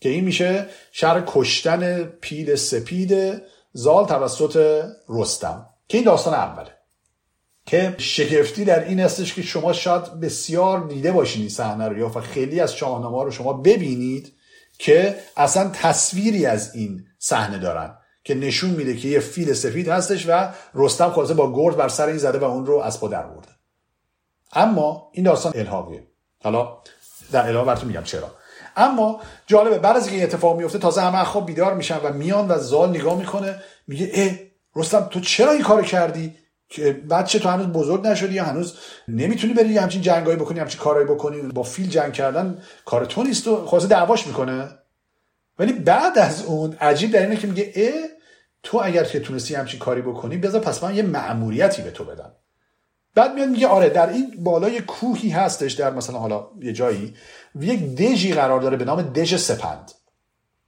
که 0.00 0.08
این 0.08 0.24
میشه 0.24 0.66
شر 0.92 1.22
کشتن 1.26 2.04
پیل 2.04 2.54
سپید 2.54 3.42
زال 3.72 4.06
توسط 4.06 4.84
رستم. 5.08 5.66
که 5.88 5.98
این 5.98 6.04
داستان 6.04 6.34
اوله. 6.34 6.79
که 7.70 7.94
شگفتی 7.98 8.64
در 8.64 8.84
این 8.84 9.00
استش 9.00 9.34
که 9.34 9.42
شما 9.42 9.72
شاید 9.72 10.20
بسیار 10.20 10.88
دیده 10.88 11.12
باشین 11.12 11.40
این 11.40 11.50
صحنه 11.50 11.88
رو 11.88 11.98
یا 11.98 12.08
خیلی 12.08 12.60
از 12.60 12.74
شاهنامه 12.74 13.24
رو 13.24 13.30
شما 13.30 13.52
ببینید 13.52 14.32
که 14.78 15.16
اصلا 15.36 15.70
تصویری 15.72 16.46
از 16.46 16.74
این 16.74 17.06
صحنه 17.18 17.58
دارن 17.58 17.94
که 18.24 18.34
نشون 18.34 18.70
میده 18.70 18.96
که 18.96 19.08
یه 19.08 19.20
فیل 19.20 19.52
سفید 19.52 19.88
هستش 19.88 20.26
و 20.28 20.48
رستم 20.74 21.10
خواسته 21.10 21.34
با 21.34 21.52
گرد 21.52 21.76
بر 21.76 21.88
سر 21.88 22.06
این 22.06 22.18
زده 22.18 22.38
و 22.38 22.44
اون 22.44 22.66
رو 22.66 22.78
از 22.78 23.00
پا 23.00 23.08
در 23.08 23.22
برده. 23.22 23.48
اما 24.52 25.10
این 25.12 25.24
داستان 25.24 25.52
الهاقیه 25.54 26.06
حالا 26.42 26.78
در 27.32 27.48
الهاق 27.48 27.66
براتون 27.66 27.88
میگم 27.88 28.02
چرا. 28.02 28.30
اما 28.76 29.20
جالبه 29.46 29.78
بعد 29.78 29.96
از 29.96 30.08
این 30.08 30.22
اتفاق 30.22 30.56
میفته 30.56 30.78
تازه 30.78 31.00
همه 31.00 31.24
خواب 31.24 31.46
بیدار 31.46 31.74
میشن 31.74 31.98
و 31.98 32.12
میان 32.12 32.50
و 32.50 32.58
زال 32.58 32.90
نگاه 32.90 33.18
می‌کنه 33.18 33.62
میگه 33.86 34.10
اه 34.14 34.30
رستم 34.76 35.00
تو 35.00 35.20
چرا 35.20 35.52
این 35.52 35.62
کار 35.62 35.82
کردی؟ 35.82 36.36
که 36.70 36.92
بچه 36.92 37.38
تو 37.38 37.48
هنوز 37.48 37.66
بزرگ 37.66 38.06
نشدی 38.06 38.34
یا 38.34 38.44
هنوز 38.44 38.74
نمی‌تونی 39.08 39.52
بری 39.54 39.78
همچین 39.78 40.02
جنگایی 40.02 40.36
بکنی 40.36 40.60
همچین 40.60 40.80
کارایی 40.80 41.06
بکنی 41.06 41.42
با 41.42 41.62
فیل 41.62 41.88
جنگ 41.88 42.12
کردن 42.12 42.58
کار 42.84 43.04
تو 43.04 43.22
نیست 43.22 43.48
و 43.48 43.66
خواسته 43.66 43.88
دعواش 43.88 44.26
می‌کنه. 44.26 44.68
ولی 45.58 45.72
بعد 45.72 46.18
از 46.18 46.44
اون 46.44 46.76
عجیب 46.80 47.10
در 47.12 47.22
اینه 47.22 47.36
که 47.36 47.46
میگه 47.46 47.72
اه 47.76 47.92
تو 48.62 48.80
اگر 48.84 49.04
که 49.04 49.20
تونستی 49.20 49.54
همچین 49.54 49.80
کاری 49.80 50.02
بکنی 50.02 50.36
بذار 50.36 50.60
پس 50.60 50.84
من 50.84 50.94
یه 50.94 51.02
مأموریتی 51.02 51.82
به 51.82 51.90
تو 51.90 52.04
بدم. 52.04 52.32
بعد 53.14 53.34
میاد 53.34 53.48
میگه 53.48 53.66
آره 53.66 53.88
در 53.88 54.08
این 54.08 54.34
بالای 54.38 54.80
کوهی 54.80 55.30
هستش 55.30 55.72
در 55.72 55.90
مثلا 55.90 56.18
حالا 56.18 56.46
یه 56.60 56.72
جایی 56.72 57.14
یک 57.60 57.96
دژی 57.96 58.32
قرار 58.32 58.60
داره 58.60 58.76
به 58.76 58.84
نام 58.84 59.02
دژ 59.02 59.36
سپند. 59.36 59.92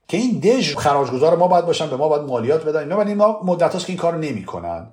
که 0.09 0.17
این 0.17 0.41
دژ 0.41 0.77
خراجگذار 0.77 1.37
ما 1.37 1.49
باید 1.49 1.67
باشن 1.67 1.91
به 1.91 1.97
ما 1.97 2.09
باید 2.09 2.23
مالیات 2.23 2.65
بدن 2.65 2.81
اینا 2.81 2.99
ولی 2.99 3.15
ما 3.15 3.41
مدت 3.45 3.79
که 3.79 3.85
این 3.89 3.99
کار 3.99 4.17
نمی‌کنن. 4.17 4.93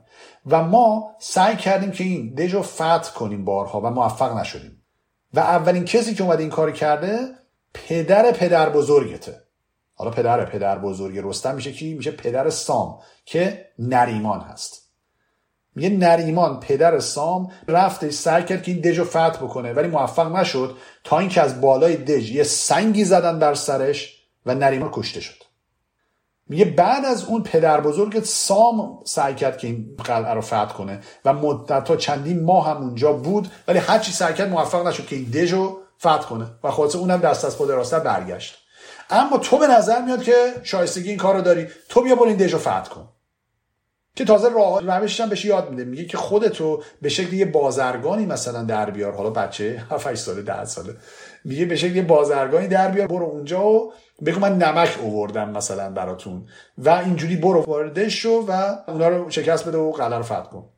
و 0.50 0.64
ما 0.64 1.16
سعی 1.20 1.56
کردیم 1.56 1.92
که 1.92 2.04
این 2.04 2.34
دژ 2.34 2.54
رو 2.54 2.62
فتح 2.62 3.14
کنیم 3.14 3.46
بارها 3.46 3.82
و 3.82 3.90
موفق 3.90 4.38
نشدیم. 4.38 4.84
و 5.34 5.40
اولین 5.40 5.86
کسی 5.86 6.16
که 6.16 6.24
اومده 6.24 6.44
این 6.44 6.52
کار 6.52 6.72
کرده 6.72 7.20
پدر 7.74 8.32
پدر 8.32 8.70
بزرگته. 8.70 9.42
حالا 9.94 10.12
پدر 10.12 10.46
پدر 10.46 10.78
بزرگ 10.80 11.20
رستم 11.24 11.56
میشه 11.56 11.72
کی؟ 11.72 11.94
میشه 11.94 12.12
پدر 12.12 12.50
سام 12.50 13.00
که 13.26 13.66
نریمان 13.80 14.42
هست. 14.42 14.90
میگه 15.76 15.90
نریمان 15.90 16.60
پدر 16.60 17.00
سام 17.00 17.52
رفتش 17.68 18.14
سعی 18.14 18.44
کرد 18.44 18.64
که 18.64 18.72
این 18.72 18.82
دژ 18.82 19.00
رو 19.00 19.06
فتح 19.06 19.38
بکنه 19.38 19.74
ولی 19.74 19.88
موفق 19.88 20.36
نشد 20.36 20.78
تا 21.04 21.20
اینکه 21.20 21.42
از 21.42 21.62
بالای 21.62 21.96
دژ 21.96 22.32
یه 22.32 22.44
سنگی 22.44 23.06
زدن 23.06 23.40
بر 23.40 23.54
سرش 23.54 24.16
و 24.46 24.56
نریمان 24.56 24.90
کشته 24.94 25.22
شد. 25.22 25.39
میگه 26.50 26.66
بعد 26.66 27.06
از 27.06 27.26
اون 27.26 27.44
پدر 27.44 27.82
بزرگ 27.82 28.24
سام 28.24 29.00
سعی 29.06 29.36
کرد 29.36 29.58
که 29.58 29.68
این 29.68 29.96
قلعه 30.04 30.34
رو 30.34 30.42
فتح 30.42 30.74
کنه 30.74 31.00
و 31.26 31.34
مدت 31.34 31.84
تا 31.84 31.96
چندین 31.96 32.44
ماه 32.44 32.70
هم 32.70 32.78
اونجا 32.78 33.14
بود 33.14 33.48
ولی 33.68 33.80
هرچی 33.80 34.12
سعی 34.12 34.34
کرد 34.34 34.50
موفق 34.50 34.88
نشد 34.88 35.06
که 35.06 35.16
این 35.16 35.30
دژ 35.30 35.54
رو 35.54 35.80
فتح 36.00 36.18
کنه 36.30 36.46
و 36.64 36.72
خلاصه 36.72 36.98
اونم 36.98 37.18
دست 37.18 37.46
از 37.46 37.56
خود 37.56 37.70
راسته 37.72 38.00
برگشت. 38.00 38.58
اما 39.10 39.38
تو 39.38 39.58
به 39.58 39.68
نظر 39.68 40.02
میاد 40.02 40.24
که 40.24 40.34
شایستگی 40.64 41.10
این 41.10 41.18
کار 41.18 41.36
رو 41.36 41.42
داری 41.42 41.68
تو 41.90 42.02
بیا 42.02 42.16
برو 42.16 42.28
این 42.28 42.38
دژ 42.38 42.54
رو 42.54 42.60
فتح 42.60 42.90
کن. 42.90 43.10
که 44.16 44.26
تازه 44.26 44.50
راه 44.50 44.82
روشش 44.82 45.22
بهش 45.22 45.46
یاد 45.46 45.70
میده 45.70 45.84
میگه 45.84 46.06
که 46.06 46.18
خودتو 46.18 46.84
به 47.02 47.10
شکل 47.10 47.34
یه 47.34 47.46
بازرگانی 47.46 48.26
مثلا 48.26 48.64
در 48.64 48.90
بیار. 48.90 49.14
حالا 49.16 49.30
بچه 49.30 49.84
7 49.92 50.16
ساله 50.16 50.42
10 50.42 50.66
ساله. 50.66 50.96
میگه 51.46 51.66
به 51.66 51.76
شکل 51.76 51.96
یه 51.96 52.02
بازرگانی 52.02 52.68
در 52.68 52.88
بیار 52.88 53.08
برو 53.08 53.26
اونجا 53.26 53.64
و 53.64 53.94
بگو 54.26 54.40
من 54.40 54.58
نمک 54.58 54.98
اووردم 55.02 55.50
مثلا 55.50 55.90
براتون. 55.90 56.48
و 56.78 56.90
اینجوری 56.90 57.36
برو 57.36 57.62
واردش 57.62 58.22
شو 58.22 58.46
و 58.48 58.76
اونا 58.88 59.08
رو 59.08 59.30
شکست 59.30 59.68
بده 59.68 59.78
و 59.78 59.92
قلعه 59.92 60.18
رو 60.18 60.24
فتح 60.24 60.44
کن. 60.44 60.70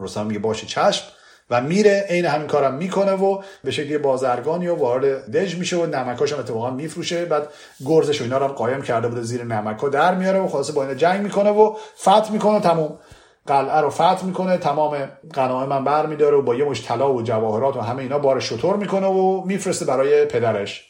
رستم 0.00 0.26
میگه 0.26 0.38
باشه 0.38 0.66
چشم. 0.66 1.04
و 1.50 1.60
میره 1.60 2.06
عین 2.08 2.26
همین 2.26 2.46
کارم 2.46 2.74
می‌کنه 2.74 3.12
و 3.12 3.42
به 3.64 3.70
شکل 3.70 3.98
بازرگانی 3.98 4.68
و 4.68 4.74
وارد 4.74 5.36
دژ 5.36 5.56
میشه 5.56 5.76
و 5.76 5.86
نمکاش 5.86 6.32
هم 6.32 6.38
اتفاقا 6.38 6.70
میفروشه. 6.70 7.24
بعد 7.24 7.48
گرزش 7.86 8.20
و 8.20 8.24
اینا 8.24 8.38
رو 8.38 8.44
هم 8.44 8.52
قایم 8.52 8.82
کرده 8.82 9.08
بوده 9.08 9.22
زیر 9.22 9.44
نمکا 9.44 9.88
در 9.88 10.14
میاره 10.14 10.38
و 10.38 10.48
خلاصه 10.48 10.72
با 10.72 10.82
اینا 10.82 10.94
جنگ 10.94 11.20
می‌کنه 11.20 11.50
و 11.50 11.76
فتح 11.96 12.32
می‌کنه. 12.32 12.60
تمام 12.60 12.98
قلعه 13.46 13.80
رو 13.80 13.90
فتح 13.90 14.24
می‌کنه 14.24 14.56
تمام 14.56 15.08
غنایم 15.34 15.68
من 15.68 15.84
بر 15.84 16.06
میداره 16.06 16.36
و 16.36 16.42
با 16.42 16.54
یه 16.54 16.64
مش 16.64 16.86
طلا 16.86 17.14
و 17.14 17.22
جواهرات 17.22 17.76
و 17.76 17.80
همه 17.80 18.02
اینا 18.02 18.18
بار 18.18 18.40
شطور 18.40 18.76
می‌کنه 18.76 19.06
و 19.06 19.44
میفرسته 19.46 19.84
برای 19.84 20.24
پدرش. 20.24 20.87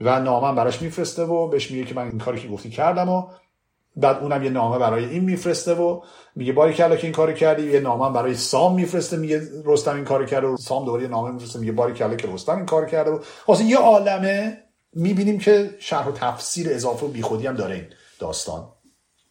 و 0.00 0.20
نامه 0.20 0.56
براش 0.56 0.82
میفرسته 0.82 1.22
و 1.22 1.48
بهش 1.48 1.70
میگه 1.70 1.84
که 1.84 1.94
من 1.94 2.08
این 2.08 2.18
کاری 2.18 2.40
که 2.40 2.48
گفتی 2.48 2.70
کردم 2.70 3.08
و 3.08 3.28
بعد 3.96 4.16
اونم 4.16 4.44
یه 4.44 4.50
نامه 4.50 4.78
برای 4.78 5.04
این 5.04 5.24
میفرسته 5.24 5.74
و 5.74 6.00
میگه 6.36 6.52
باری 6.52 6.72
کلا 6.74 6.96
که 6.96 7.04
این 7.04 7.12
کارو 7.12 7.32
کردی. 7.32 7.62
یه 7.62 7.80
نامه 7.80 8.14
برای 8.14 8.34
سام 8.34 8.74
میفرسته 8.74 9.16
میگه 9.16 9.42
رستم 9.64 9.94
این 9.94 10.04
کارو 10.04 10.26
کرده 10.26 10.46
و 10.46 10.56
سام 10.56 10.84
دوباره 10.84 11.02
یه 11.02 11.08
نامه 11.08 11.30
میفرسته 11.30 11.58
میگه 11.58 11.72
باری 11.72 11.94
کلا 11.94 12.16
که 12.16 12.28
رستم 12.28 12.56
این 12.56 12.66
کارو 12.66 12.86
کرده 12.86 13.10
و 13.10 13.18
واسه 13.48 13.64
یه 13.64 13.78
عالمه 13.78 14.62
می‌بینیم 14.92 15.38
که 15.38 15.74
شرح 15.78 16.08
و 16.08 16.12
تفسیر 16.12 16.70
اضافه 16.70 17.06
و 17.06 17.08
بیخودی 17.08 17.46
هم 17.46 17.56
داره 17.56 17.74
این 17.74 17.86
داستان. 18.18 18.68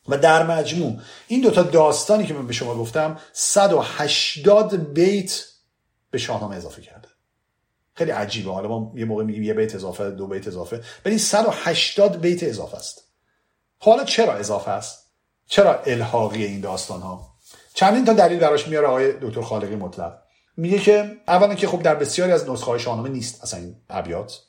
و 0.09 0.17
در 0.17 0.45
مجموع 0.45 0.99
این 1.27 1.41
دوتا 1.41 1.63
داستانی 1.63 2.25
که 2.25 2.33
من 2.33 2.47
به 2.47 2.53
شما 2.53 2.75
گفتم 2.75 3.19
180 3.33 4.93
بیت 4.93 5.43
به 6.11 6.17
شاهنامه 6.17 6.55
اضافه 6.55 6.81
کرده. 6.81 7.06
خیلی 7.97 8.11
عجیبه. 8.11 8.51
حالا 8.51 8.67
ما 8.67 8.93
یه 8.95 9.05
موقع 9.05 9.23
میگیم 9.23 9.43
یه 9.43 9.53
بیت 9.53 9.75
اضافه 9.75 10.11
دو 10.11 10.27
بیت 10.27 10.47
اضافه. 10.47 10.81
ولی 11.05 11.17
180 11.17 12.21
بیت 12.21 12.43
اضافه 12.43 12.77
است. 12.77 13.03
حالا 13.79 14.03
چرا 14.03 14.33
اضافه 14.33 14.71
است؟ 14.71 15.11
چرا 15.47 15.81
الحاقی 15.85 16.43
این 16.43 16.61
داستان 16.61 17.01
ها 17.01 17.37
چندین 17.73 18.05
تا 18.05 18.13
دلیل 18.13 18.39
براش 18.39 18.67
میاره 18.67 18.87
آقای 18.87 19.13
دکتر 19.21 19.41
خالقی 19.41 19.75
مطلق. 19.75 20.17
میگه 20.57 20.79
که 20.79 21.17
اولا 21.27 21.55
که 21.55 21.67
خب 21.67 21.81
در 21.81 21.95
بسیاری 21.95 22.31
از 22.31 22.49
نسخه 22.49 22.65
های 22.65 22.79
شاهنامه 22.79 23.09
نیست 23.09 23.43
اصلا 23.43 23.59
این 23.59 23.75
ابیات 23.89 24.41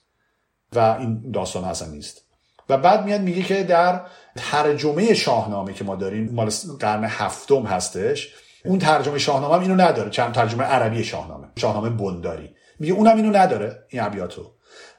و 0.72 0.78
این 0.78 1.30
داستان 1.30 1.64
اصلا 1.64 1.88
نیست. 1.88 2.22
و 2.68 2.78
بعد 2.78 3.04
میاد 3.04 3.20
میگه 3.20 3.42
که 3.42 3.62
در 3.62 4.00
ترجمه 4.36 5.14
شاهنامه 5.14 5.72
که 5.72 5.84
ما 5.84 5.96
داریم 5.96 6.30
مال 6.32 6.50
قرن 6.80 7.04
هفتم 7.04 7.62
هستش 7.62 8.34
اون 8.64 8.78
ترجمه 8.78 9.18
شاهنامه 9.18 9.54
هم 9.54 9.60
اینو 9.60 9.74
نداره. 9.74 10.10
چند 10.10 10.34
ترجمه 10.34 10.64
عربی 10.64 11.04
شاهنامه 11.04 11.48
شاهنامه 11.56 11.90
بنداری. 11.90 12.54
میگه 12.78 12.92
اونم 12.92 13.16
اینو 13.16 13.36
نداره 13.36 13.84
این 13.88 14.02
ابیاتو. 14.02 14.52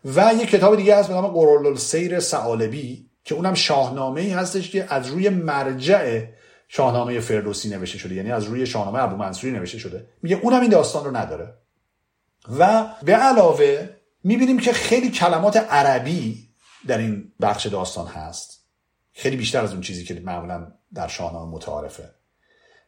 و 0.06 0.34
یه 0.40 0.46
کتاب 0.46 0.76
دیگه 0.76 0.96
هست 0.96 1.08
به 1.08 1.14
نام 1.14 1.28
قرول 1.28 1.76
سیر 1.76 2.20
سعالبی 2.20 3.10
که 3.24 3.36
اونم 3.36 3.54
شاهنامه 3.54 4.22
ای 4.22 4.30
هستش 4.30 4.72
که 4.72 4.94
از 4.94 5.08
روی 5.08 5.30
مرجع 5.30 6.26
شاهنامه 6.68 7.20
فردوسی 7.20 7.70
نوشته 7.70 7.98
شده. 7.98 8.16
یعنی 8.16 8.32
از 8.32 8.44
روی 8.44 8.66
شاهنامه 8.66 9.04
ابو 9.04 9.16
منصوری 9.16 9.54
نوشته 9.54 9.78
شده. 9.78 10.08
میگه 10.22 10.40
اونم 10.44 10.62
این 10.62 10.70
داستان 10.70 11.06
رو 11.06 11.18
نداره. 11.18 11.54
و 12.60 12.86
به 13.04 13.16
علاوه 13.16 13.90
می‌بینیم 14.24 14.60
که 14.60 14.74
خیلی 14.74 15.10
کلمات 15.10 15.58
عربی 15.58 16.50
در 16.88 16.98
این 16.98 17.32
بخش 17.42 17.66
داستان 17.66 18.08
هست. 18.08 18.66
خیلی 19.14 19.36
بیشتر 19.36 19.64
از 19.64 19.72
اون 19.72 19.82
چیزی 19.82 20.04
که 20.04 20.14
معمولا 20.14 20.72
در 20.94 21.08
شاهنامه 21.08 21.52
متعارفه. 21.52 22.10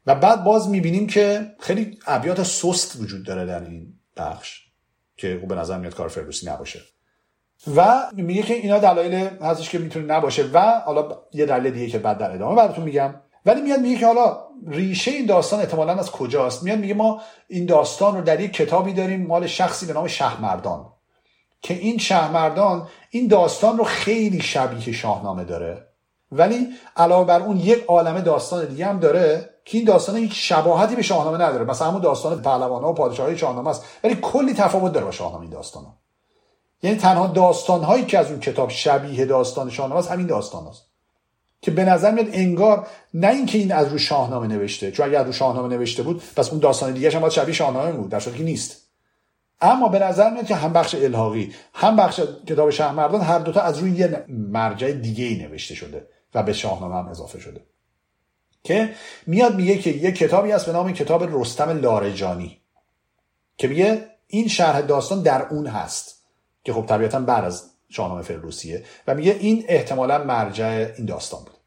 و 0.05 0.15
بعد 0.15 0.43
باز 0.43 0.69
می‌بینیم 0.69 1.07
که 1.07 1.51
خیلی 1.59 1.99
ابیات 2.07 2.43
سست 2.43 2.95
وجود 2.95 3.25
داره 3.25 3.45
در 3.45 3.63
این 3.63 3.93
بخش. 4.17 4.70
که 5.17 5.35
به 5.35 5.55
نظر 5.55 5.77
میاد 5.77 5.95
کار 5.95 6.07
فردوسی 6.07 6.49
نباشه. 6.49 6.79
و 7.75 8.09
میگه 8.13 8.41
که 8.41 8.53
اینا 8.53 8.79
دلایل 8.79 9.13
هستش 9.41 9.69
که 9.69 9.77
می‌تونه 9.77 10.05
نباشه 10.05 10.49
و 10.53 10.81
حالا 10.85 11.17
یه 11.33 11.45
دلیل 11.45 11.73
دیگه 11.73 11.87
که 11.87 11.99
بعد 11.99 12.17
در 12.17 12.31
ادامه 12.31 12.55
براتون 12.55 12.83
میگم. 12.83 13.15
ولی 13.45 13.61
میاد 13.61 13.79
میگه 13.79 13.97
که 13.97 14.05
حالا 14.05 14.37
ریشه 14.67 15.11
این 15.11 15.25
داستان 15.25 15.59
احتمالا 15.59 15.93
از 15.93 16.11
کجاست؟ 16.11 16.63
میاد 16.63 16.79
میگه 16.79 16.93
ما 16.93 17.21
این 17.47 17.65
داستان 17.65 18.15
رو 18.15 18.21
در 18.21 18.39
یک 18.39 18.53
کتابی 18.53 18.93
داریم 18.93 19.27
مال 19.27 19.47
شخصی 19.47 19.85
به 19.85 19.93
نام 19.93 20.07
شهرمردان 20.07 20.85
که 21.61 21.73
این 21.73 21.97
شهرمردان 21.97 22.87
این 23.09 23.27
داستان 23.27 23.77
رو 23.77 23.83
خیلی 23.83 24.41
شبیه 24.41 24.93
شاهنامه 24.93 25.43
داره. 25.43 25.90
ولی 26.31 26.67
علاوه 26.97 27.27
بر 27.27 27.39
اون 27.39 27.57
یک 27.57 27.83
عالمه 27.87 28.21
داستان 28.21 28.65
دیگه 28.65 28.85
هم 28.85 28.99
داره 28.99 29.49
که 29.65 29.77
این 29.77 29.87
داستان 29.87 30.15
هیچ 30.15 30.31
شباهتی 30.35 30.95
به 30.95 31.01
شاهنامه 31.01 31.37
نداره. 31.37 31.65
مثلا 31.65 31.87
همون 31.87 32.01
داستان 32.01 32.41
پهلوان‌ها 32.41 32.91
و 32.91 32.95
پادشاهی 32.95 33.37
شاهنامه 33.37 33.69
است. 33.69 33.85
ولی 34.03 34.15
کلی 34.21 34.53
تفاوت 34.53 34.91
داره 34.93 35.05
با 35.05 35.11
شاهنامه 35.11 35.41
این 35.41 35.51
داستان 35.51 35.83
یعنی 36.83 36.97
تنها 36.97 37.27
داستان 37.27 37.83
هایی 37.83 38.05
که 38.05 38.19
از 38.19 38.31
اون 38.31 38.39
کتاب 38.39 38.69
شبیه 38.69 39.25
داستان 39.25 39.69
شاهنامه 39.69 39.99
است 39.99 40.11
همین 40.11 40.27
داستان 40.27 40.67
است 40.67 40.91
که 41.61 41.71
به 41.71 41.85
نظر 41.85 42.11
میاد 42.11 42.27
انگار 42.31 42.87
نه 43.13 43.27
اینکه 43.27 43.57
این 43.57 43.71
از 43.71 43.87
رو 43.87 43.97
شاهنامه 43.97 44.47
نوشته 44.47 44.91
چون 44.91 45.05
اگر 45.05 45.19
از 45.19 45.25
رو 45.25 45.31
شاهنامه 45.31 45.75
نوشته 45.75 46.03
بود 46.03 46.23
پس 46.35 46.49
اون 46.49 46.59
داستان 46.59 46.93
دیگه 46.93 47.11
هم 47.11 47.19
باید 47.19 47.33
شبیه 47.33 47.53
شاهنامه 47.53 47.91
بود 47.91 48.09
در 48.09 48.19
که 48.19 48.43
نیست. 48.43 48.81
اما 49.61 49.89
به 49.89 49.99
نظر 49.99 50.29
میاد 50.29 50.45
که 50.45 50.55
هم 50.55 50.73
بخش 50.73 50.95
الحاقی 50.95 51.53
هم 51.73 51.95
بخش 51.95 52.21
کتاب 52.47 52.69
شهرمردان 52.69 53.21
هر 53.21 53.39
دوتا 53.39 53.61
از 53.61 53.79
روی 53.79 53.91
یه 53.91 54.25
مرجع 54.27 54.91
دیگه 54.91 55.25
ای 55.25 55.35
نوشته 55.35 55.75
شده. 55.75 56.07
و 56.33 56.43
به 56.43 56.53
شاهنامه 56.53 56.95
هم 56.95 57.07
اضافه 57.07 57.39
شده. 57.39 57.65
که 58.63 58.93
میاد 59.27 59.55
میگه 59.55 59.77
که 59.77 59.89
یه 59.89 60.11
کتابی 60.11 60.51
هست 60.51 60.65
به 60.65 60.71
نام 60.71 60.93
کتاب 60.93 61.39
رستم 61.39 61.69
لارجانی 61.69 62.61
که 63.57 63.67
میگه 63.67 64.07
این 64.27 64.47
شرح 64.47 64.81
داستان 64.81 65.21
در 65.21 65.47
اون 65.47 65.67
هست. 65.67 66.21
که 66.63 66.73
خب 66.73 66.85
طبیعتا 66.85 67.19
بعد 67.19 67.43
از 67.43 67.71
شاهنامه 67.89 68.21
فردوسیه. 68.21 68.85
و 69.07 69.15
میگه 69.15 69.31
این 69.39 69.65
احتمالا 69.67 70.23
مرجع 70.23 70.93
این 70.97 71.05
داستان 71.05 71.39
بود. 71.39 71.57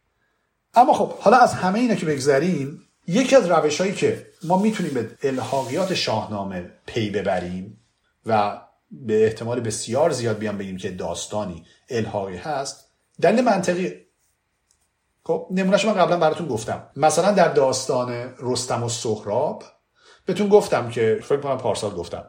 اما 0.75 0.93
خب 0.93 1.13
حالا 1.13 1.37
از 1.37 1.55
همه 1.55 1.79
اینا 1.79 1.95
که 1.95 2.07
بگذریم 2.07 2.81
یکی 3.07 3.37
از 3.37 3.47
روش 3.47 3.81
هایی 3.81 3.93
که 3.93 4.27
ما 4.45 4.59
می‌تونیم 4.59 4.95
به 4.95 5.11
الحاقیات 5.23 5.95
شاهنامه 5.95 6.71
پی 6.87 7.11
ببریم 7.11 7.81
و 8.27 8.61
به 8.91 9.25
احتمال 9.25 9.61
بسیار 9.61 10.11
زیاد 10.11 10.39
بیان 10.39 10.59
بگیم 10.59 10.77
که 10.77 10.91
داستانی 10.91 11.65
الحاقی 11.91 12.37
هست 12.37 12.89
دلیل 13.21 13.45
منطقی 13.45 14.04
خب 15.27 15.49
نمونهش 15.51 15.85
من 15.85 15.95
قبلا 15.95 16.17
براتون 16.17 16.49
گفتم. 16.49 16.91
مثلا 16.97 17.33
در 17.33 17.49
داستان 17.49 18.35
رستم 18.39 18.83
و 18.83 18.89
سهراب 18.89 19.63
بهتون 20.27 20.49
گفتم 20.49 20.89
که 20.89 21.21
فکر 21.23 21.41
کنم 21.41 21.59
پارسال 21.59 21.91
گفتم 21.95 22.25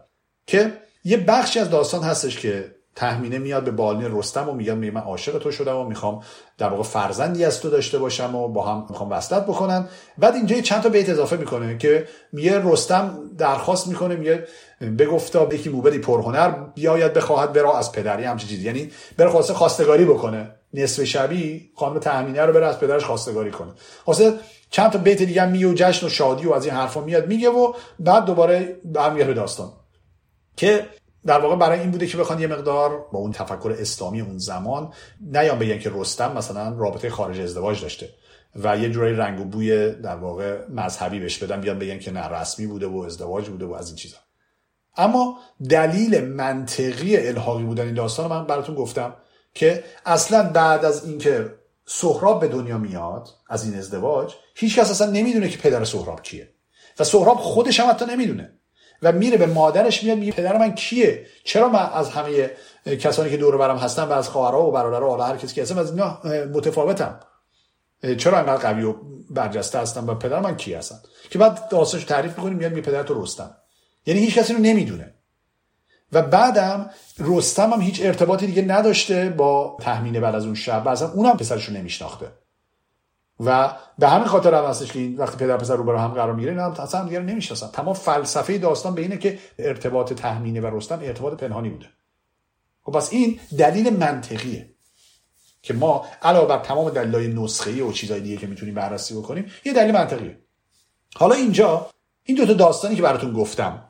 که 0.47 0.81
یه 1.03 1.17
بخشی 1.17 1.59
از 1.59 1.69
داستان 1.69 2.03
هستش 2.03 2.39
که 2.39 2.75
تهمینه 2.95 3.37
میاد 3.37 3.63
به 3.63 3.71
بالین 3.71 4.17
رستم 4.17 4.49
و 4.49 4.53
میگم 4.53 4.73
من 4.73 5.01
عاشق 5.01 5.37
تو 5.37 5.51
شدم 5.51 5.77
و 5.77 5.83
می‌خوام 5.83 6.23
در 6.57 6.69
واقع 6.69 6.83
فرزندی 6.83 7.45
از 7.45 7.61
تو 7.61 7.69
داشته 7.69 7.97
باشم 7.97 8.35
و 8.35 8.47
با 8.47 8.61
هم 8.61 8.85
می‌خوام 8.89 9.11
وصلت 9.11 9.43
بکنم 9.43 9.89
بعد 10.17 10.35
اینجا 10.35 10.61
چند 10.61 10.83
تا 10.83 10.89
بیت 10.89 11.09
اضافه 11.09 11.37
می‌کنه 11.37 11.77
که 11.77 12.07
میگه 12.31 12.61
رستم 12.63 13.19
درخواست 13.37 13.87
می‌کنه 13.87 14.15
میگه 14.15 14.47
بگفتا 14.99 15.49
یکی 15.53 15.69
موبدی 15.69 15.99
پرهنر 15.99 16.49
بیاید 16.49 17.13
بخواهد 17.13 17.53
برا 17.53 17.77
از 17.77 17.91
پدری 17.91 18.23
همچین 18.23 18.49
چیزی. 18.49 18.65
یعنی 18.65 18.91
بره 19.17 19.29
خواسته 19.29 19.53
خواستگاری 19.53 20.05
بکنه. 20.05 20.51
نصف 20.73 21.03
شبی 21.03 21.69
خانم 21.75 21.99
تهمینه 21.99 22.41
رو 22.41 22.53
بره 22.53 22.65
از 22.65 22.79
پدرش 22.79 23.05
خواستگاری 23.05 23.51
کنه. 23.51 23.71
خواسته 24.05 24.33
چند 24.69 24.91
تا 24.91 24.97
بیت 24.97 25.21
دیگه 25.21 25.45
می 25.45 25.65
و 25.65 25.73
جشن 25.73 26.05
و 26.05 26.09
شادی 26.09 26.47
و 26.47 26.53
از 26.53 26.65
این 26.65 26.73
حرفا 26.73 27.01
میاد. 27.01 27.27
میگه 27.27 27.49
و 27.49 27.73
بعد 27.99 28.25
دوباره 28.25 28.75
برمیگرده 28.85 29.33
داستان. 29.33 29.69
که 30.57 30.85
در 31.25 31.39
واقع 31.39 31.55
برای 31.55 31.79
این 31.79 31.91
بوده 31.91 32.07
که 32.07 32.17
بخوان 32.17 32.39
یه 32.39 32.47
مقدار 32.47 33.05
با 33.11 33.19
اون 33.19 33.31
تفکر 33.31 33.75
اسلامی 33.79 34.21
اون 34.21 34.37
زمان 34.37 34.93
نیام 35.21 35.59
بگن 35.59 35.79
که 35.79 35.91
رستم 35.93 36.37
مثلا 36.37 36.75
رابطه 36.77 37.09
خارج 37.09 37.39
ازدواج 37.39 37.81
داشته 37.81 38.09
و 38.55 38.77
یه 38.77 38.89
جورایی 38.89 39.15
رنگ 39.15 39.39
و 39.39 39.43
بوی 39.43 39.91
در 39.91 40.15
واقع 40.15 40.59
مذهبی 40.69 41.19
بهش 41.19 41.37
بدن 41.37 41.61
بیان 41.61 41.79
بگن 41.79 41.99
که 41.99 42.11
نه 42.11 42.27
رسمی 42.27 42.67
بوده 42.67 42.87
و 42.87 42.97
ازدواج 42.97 43.49
بوده 43.49 43.65
و 43.65 43.73
از 43.73 43.87
این 43.87 43.95
چیزا. 43.95 44.17
اما 44.97 45.39
دلیل 45.69 46.25
منطقی 46.25 47.17
الحاقی 47.17 47.63
بودن 47.63 47.85
این 47.85 47.93
داستان 47.93 48.29
من 48.29 48.45
براتون 48.45 48.75
گفتم 48.75 49.13
که 49.53 49.83
اصلا 50.05 50.49
بعد 50.49 50.85
از 50.85 51.05
اینکه 51.05 51.55
سهراب 51.85 52.39
به 52.41 52.47
دنیا 52.47 52.77
میاد 52.77 53.29
از 53.49 53.65
این 53.65 53.75
ازدواج 53.75 54.33
هیچ 54.55 54.79
کس 54.79 54.91
اصلا 54.91 55.11
نمی‌دونه 55.11 55.49
که 55.49 55.57
پدر 55.57 55.83
سهراب 55.83 56.21
کیه. 56.21 56.49
و 56.99 57.03
سهراب 57.03 57.37
خودش 57.37 57.79
هم 57.79 57.89
حتی 57.89 58.05
نمی‌دونه. 58.05 58.59
و 59.05 59.11
میره 59.11 59.37
به 59.37 59.45
مادرش 59.45 60.03
میاد 60.03 60.17
میگه 60.17 60.31
پدر 60.31 60.57
من 60.57 60.75
کیه؟ 60.75 61.25
چرا 61.43 61.69
من 61.69 61.89
از 61.93 62.09
همه 62.09 62.51
کسانی 62.85 63.29
که 63.29 63.37
دور 63.37 63.57
برم 63.57 63.77
هستن 63.77 64.03
و 64.03 64.11
از 64.11 64.29
خواهرها 64.29 64.67
و 64.67 64.71
برادرها 64.71 65.17
و 65.17 65.21
هر 65.21 65.37
کسی 65.37 65.55
که 65.55 65.61
هستم 65.61 65.77
از 65.77 65.91
اینا 65.91 66.19
متفاوتم. 66.53 67.19
چرا 68.17 68.37
انقدر 68.37 68.71
قوی 68.71 68.83
و 68.83 68.95
برجسته 69.29 69.79
هستم 69.79 70.09
و 70.09 70.15
پدر 70.15 70.39
من 70.39 70.57
کی 70.57 70.73
هستن؟ 70.73 70.95
که 71.29 71.39
بعد 71.39 71.69
داستانش 71.69 72.03
تعریف 72.03 72.37
می‌کنیم 72.37 72.57
میاد 72.57 72.73
می 72.73 72.81
پدر 72.81 73.03
تو 73.03 73.23
رستم. 73.23 73.55
یعنی 74.05 74.19
هیچ 74.19 74.37
کسی 74.37 74.53
رو 74.53 74.59
نمی‌دونه. 74.59 75.13
و 76.11 76.21
بعدم 76.21 76.89
رستم 77.19 77.73
هم 77.73 77.81
هیچ 77.81 78.01
ارتباطی 78.03 78.47
دیگه 78.47 78.61
نداشته 78.61 79.29
با 79.29 79.77
تحمینه 79.81 80.19
بعد 80.19 80.35
از 80.35 80.45
اون 80.45 80.55
شب 80.55 80.83
و 80.85 80.89
اصلا 80.89 81.11
اونم 81.11 81.37
پسرش 81.37 81.65
رو 81.65 81.73
نمیشناخته. 81.73 82.27
و 83.39 83.77
به 83.99 84.07
همین 84.07 84.27
خاطر 84.27 84.53
هم 84.53 84.65
هستش 84.65 84.91
که 84.91 85.13
وقتی 85.17 85.37
پدر 85.37 85.57
پسر 85.57 85.75
رو 85.75 85.97
هم 85.97 86.07
قرار 86.07 86.33
می‌گیره 86.33 86.51
اینا 86.51 86.65
اصلا 86.65 87.01
هم 87.01 87.07
دیگه 87.07 87.19
نمی‌شناسن 87.19 87.67
تمام 87.67 87.93
فلسفه 87.93 88.57
داستان 88.57 88.95
به 88.95 89.01
اینه 89.01 89.17
که 89.17 89.39
ارتباط 89.59 90.13
تحمینه 90.13 90.61
و 90.61 90.77
رستم 90.77 90.99
ارتباط 91.01 91.33
پنهانی 91.33 91.69
بوده. 91.69 91.85
خب 92.83 92.91
پس 92.91 93.13
این 93.13 93.39
دلیل 93.57 93.97
منطقیه 93.97 94.69
که 95.61 95.73
ما 95.73 96.05
علاوه 96.21 96.47
بر 96.47 96.57
تمام 96.57 96.89
دلایل 96.89 97.39
نسخه‌ای 97.39 97.81
و 97.81 97.91
چیزای 97.91 98.21
دیگه 98.21 98.37
که 98.37 98.47
می‌تونیم 98.47 98.75
بررسی 98.75 99.15
بکنیم 99.15 99.51
یه 99.65 99.73
دلیل 99.73 99.91
منطقیه. 99.91 100.39
حالا 101.15 101.35
اینجا 101.35 101.89
این 102.23 102.37
دو 102.37 102.45
تا 102.45 102.53
داستانی 102.53 102.95
که 102.95 103.01
براتون 103.01 103.33
گفتم 103.33 103.83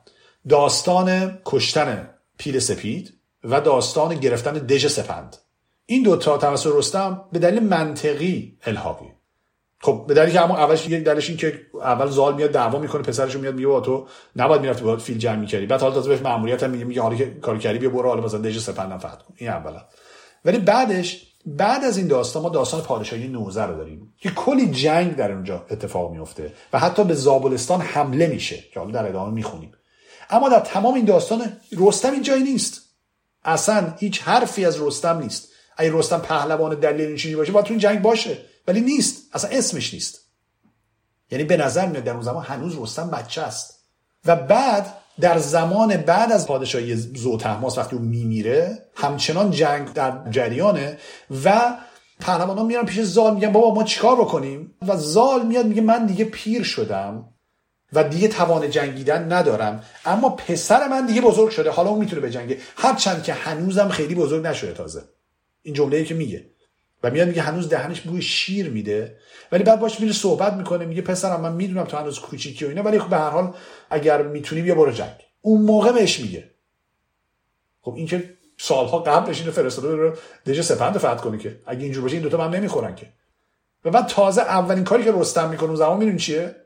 داستان 0.48 1.38
کشتن 1.44 2.10
پیل 2.38 2.58
سپید 2.58 3.12
و 3.44 3.60
داستان 3.60 4.14
گرفتن 4.14 4.52
دژ 4.52 4.86
سپند. 4.86 5.36
این 5.86 6.02
دوتا 6.02 6.38
توسط 6.38 6.70
رستم 6.74 7.24
به 7.32 7.38
دلیل 7.38 7.62
منطقی 7.62 8.58
الحاقی 8.66 9.15
خب 9.80 10.04
به 10.08 10.14
دلیلی 10.14 10.32
که 10.32 10.40
همون 10.40 10.56
اولش 10.56 10.88
یک 10.88 11.04
دلیلش 11.04 11.28
این 11.28 11.38
که 11.38 11.60
اول 11.74 12.06
زال 12.06 12.34
میاد 12.34 12.50
دعوا 12.50 12.78
می‌کنه 12.78 13.02
پسرش 13.02 13.36
میاد 13.36 13.54
میگه 13.54 13.80
تو 13.80 14.06
نباید 14.36 14.62
می‌رفتی 14.62 14.84
باید 14.84 14.98
فیل 14.98 15.18
جمع 15.18 15.36
می‌کردی. 15.36 15.66
بعد 15.66 15.80
حالا 15.80 15.94
تازه 15.94 16.08
بهش 16.08 16.20
ماموریت 16.20 16.62
هم 16.62 16.70
میگه 16.70 17.02
حالا 17.02 17.16
که 17.16 17.30
کار 17.42 17.58
کردی 17.58 17.78
بیا 17.78 17.90
برو 17.90 18.08
حالا 18.08 18.22
مثلا 18.22 18.40
دژ 18.40 18.58
سپندم 18.58 18.98
فتح 18.98 19.08
کن. 19.08 19.34
این 19.36 19.50
اولا. 19.50 19.82
ولی 20.44 20.58
بعدش 20.58 21.26
بعد 21.46 21.84
از 21.84 21.98
این 21.98 22.06
داستان 22.06 22.42
ما 22.42 22.48
داستان 22.48 22.80
پادشاهی 22.80 23.28
نوزه 23.28 23.62
رو 23.62 23.76
داریم 23.76 24.14
که 24.20 24.30
کلی 24.30 24.70
جنگ 24.70 25.16
در 25.16 25.32
اونجا 25.32 25.66
اتفاق 25.70 26.12
میفته 26.12 26.52
و 26.72 26.78
حتی 26.78 27.04
به 27.04 27.14
زابلستان 27.14 27.80
حمله 27.80 28.26
میشه 28.26 28.64
که 28.72 28.80
حالا 28.80 28.92
در 28.92 29.08
ادامه 29.08 29.32
می‌خونیم. 29.32 29.72
اما 30.30 30.48
در 30.48 30.60
تمام 30.60 30.94
این 30.94 31.04
داستان 31.04 31.52
رستم 31.78 32.12
این 32.12 32.22
جایی 32.22 32.42
نیست. 32.42 32.82
اصلا 33.44 33.94
هیچ 33.98 34.22
حرفی 34.22 34.64
از 34.64 34.82
رستم 34.82 35.18
نیست. 35.18 35.48
اگه 35.76 35.90
رستم 35.94 36.18
پهلوان 36.18 36.74
دلیل 36.74 37.16
چیزی 37.16 37.36
باشه 37.36 37.52
باید 37.52 37.66
تو 37.66 37.72
این 37.72 37.80
جنگ 37.80 38.02
باشه. 38.02 38.38
ولی 38.66 38.80
نیست. 38.80 39.22
اصلا 39.32 39.50
اسمش 39.50 39.94
نیست. 39.94 40.20
یعنی 41.30 41.44
به 41.44 41.56
نظر 41.56 41.86
میاد 41.86 42.04
در 42.04 42.12
اون 42.12 42.22
زمان 42.22 42.44
هنوز 42.44 42.78
رستم 42.78 43.10
بچه 43.10 43.42
است. 43.42 43.76
و 44.24 44.36
بعد 44.36 44.94
در 45.20 45.38
زمان 45.38 45.96
بعد 45.96 46.32
از 46.32 46.46
پادشاهی 46.46 46.96
زوتهماس 46.96 47.78
وقتی 47.78 47.96
او 47.96 48.02
میمیره 48.02 48.78
همچنان 48.94 49.50
جنگ 49.50 49.92
در 49.92 50.30
جریانه 50.30 50.98
و 51.44 51.76
ها 52.22 52.64
میرن 52.64 52.84
پیش 52.84 53.00
زال 53.00 53.34
میگن 53.34 53.52
بابا 53.52 53.74
ما 53.74 53.84
چیکار 53.84 54.16
بکنیم؟ 54.16 54.74
و 54.88 54.96
زال 54.96 55.46
میاد 55.46 55.66
میگه 55.66 55.82
من 55.82 56.06
دیگه 56.06 56.24
پیر 56.24 56.62
شدم 56.62 57.28
و 57.92 58.04
دیگه 58.04 58.28
توان 58.28 58.70
جنگیدن 58.70 59.32
ندارم. 59.32 59.84
اما 60.04 60.28
پسر 60.28 60.88
من 60.88 61.06
دیگه 61.06 61.20
بزرگ 61.20 61.50
شده. 61.50 61.70
حالا 61.70 61.90
اون 61.90 61.98
می‌تونه 61.98 62.22
بجنگه 62.22 62.58
هرچند 62.76 63.22
که 63.22 63.32
هنوزم 63.32 63.88
خیلی 63.88 64.14
بزرگ 64.14 64.46
نشده 64.46 64.72
تازه. 64.72 65.04
این 65.62 65.74
جمله 65.74 66.04
که 66.04 66.14
میگه. 66.14 66.50
میاد 67.10 67.28
میگه 67.28 67.42
هنوز 67.42 67.68
دهنش 67.68 68.00
بوی 68.00 68.22
شیر 68.22 68.70
میده. 68.70 69.16
ولی 69.52 69.64
بعد 69.64 69.80
باش 69.80 70.00
میره 70.00 70.12
صحبت 70.12 70.52
می‌کنه 70.52 70.84
میگه 70.84 71.02
پسرم 71.02 71.40
من 71.40 71.52
می‌دونم 71.52 71.84
تو 71.84 71.96
هنوز 71.96 72.20
کوچیکی 72.20 72.64
و 72.64 72.68
اینا 72.68 72.82
ولی 72.82 72.98
خب 72.98 73.08
به 73.08 73.16
هر 73.16 73.30
حال 73.30 73.54
اگر 73.90 74.22
می‌تونی 74.22 74.62
بیا 74.62 74.74
برو 74.74 74.92
جنگ. 74.92 75.16
اون 75.40 75.62
موقع 75.62 75.92
بهش 75.92 76.20
میگه. 76.20 76.50
خب 77.80 77.94
این 77.94 78.06
که 78.06 78.36
سالها 78.58 78.98
قبلش 78.98 79.40
اینو 79.40 79.52
فرستاده 79.52 79.96
رو 79.96 80.16
دژ 80.46 80.60
سپند 80.60 80.98
فتح 80.98 81.16
کنه 81.16 81.38
که. 81.38 81.60
اگه 81.66 81.82
اینجور 81.82 82.02
باشه 82.02 82.14
این 82.14 82.22
دوتا 82.22 82.36
من 82.36 82.50
نمی‌خورن 82.50 82.94
که. 82.94 83.06
و 83.84 83.90
بعد 83.90 84.06
تازه 84.06 84.42
اولین 84.42 84.84
کاری 84.84 85.04
که 85.04 85.12
رستم 85.12 85.50
می‌کنه 85.50 85.68
اون 85.68 85.76
زمان 85.76 85.98
می‌دونی 85.98 86.18
چیه؟ 86.18 86.56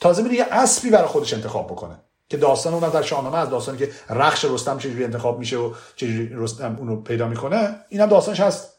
تازه 0.00 0.22
میره 0.22 0.34
یه 0.34 0.46
اسبی 0.50 0.90
برای 0.90 1.06
خودش 1.06 1.34
انتخاب 1.34 1.66
بکنه 1.66 2.00
که 2.28 2.36
داستان 2.36 2.74
اون 2.74 2.90
در 2.90 3.02
شاهنامه 3.02 3.38
از 3.38 3.50
داستانی 3.50 3.78
که 3.78 3.90
رخش 4.10 4.44
رستم 4.44 4.78
چجوری 4.78 5.04
انتخاب 5.04 5.38
میشه 5.38 5.56
و 5.56 5.74
چجوری 5.96 6.30
رستم 6.32 6.76
اونو 6.78 7.02
پیدا 7.02 7.28
می‌کنه 7.28 7.76
اینم 7.88 8.06
داستانش 8.06 8.40
هست. 8.40 8.75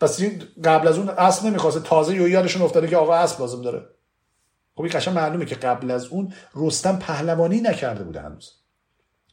پس 0.00 0.22
قبل 0.64 0.88
از 0.88 0.98
اون 0.98 1.08
اسب 1.08 1.46
نمی‌خواسته. 1.46 1.80
تازه 1.80 2.14
یو 2.14 2.28
یادشون 2.28 2.62
افتاده 2.62 2.88
که 2.88 2.96
آقا 2.96 3.14
اسب 3.14 3.40
لازم 3.40 3.62
داره. 3.62 3.86
خب 4.74 4.82
این 4.82 4.92
قشنگ 4.94 5.14
معلومه 5.14 5.44
که 5.44 5.54
قبل 5.54 5.90
از 5.90 6.06
اون 6.06 6.32
رستم 6.54 6.98
پهلوانی 6.98 7.60
نکرده 7.60 8.04
بوده 8.04 8.20
هنوز. 8.20 8.52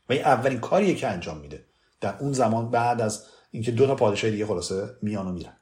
و 0.09 0.13
این 0.13 0.21
اولین 0.21 0.59
کاریه 0.59 0.95
که 0.95 1.07
انجام 1.07 1.37
میده. 1.37 1.65
در 2.01 2.17
اون 2.19 2.33
زمان 2.33 2.71
بعد 2.71 3.01
از 3.01 3.25
اینکه 3.51 3.71
دو 3.71 3.87
تا 3.87 3.95
پادشاه 3.95 4.31
دیگه 4.31 4.45
خلاصه 4.45 4.89
میان 5.01 5.27
و 5.27 5.31
میرن. 5.31 5.57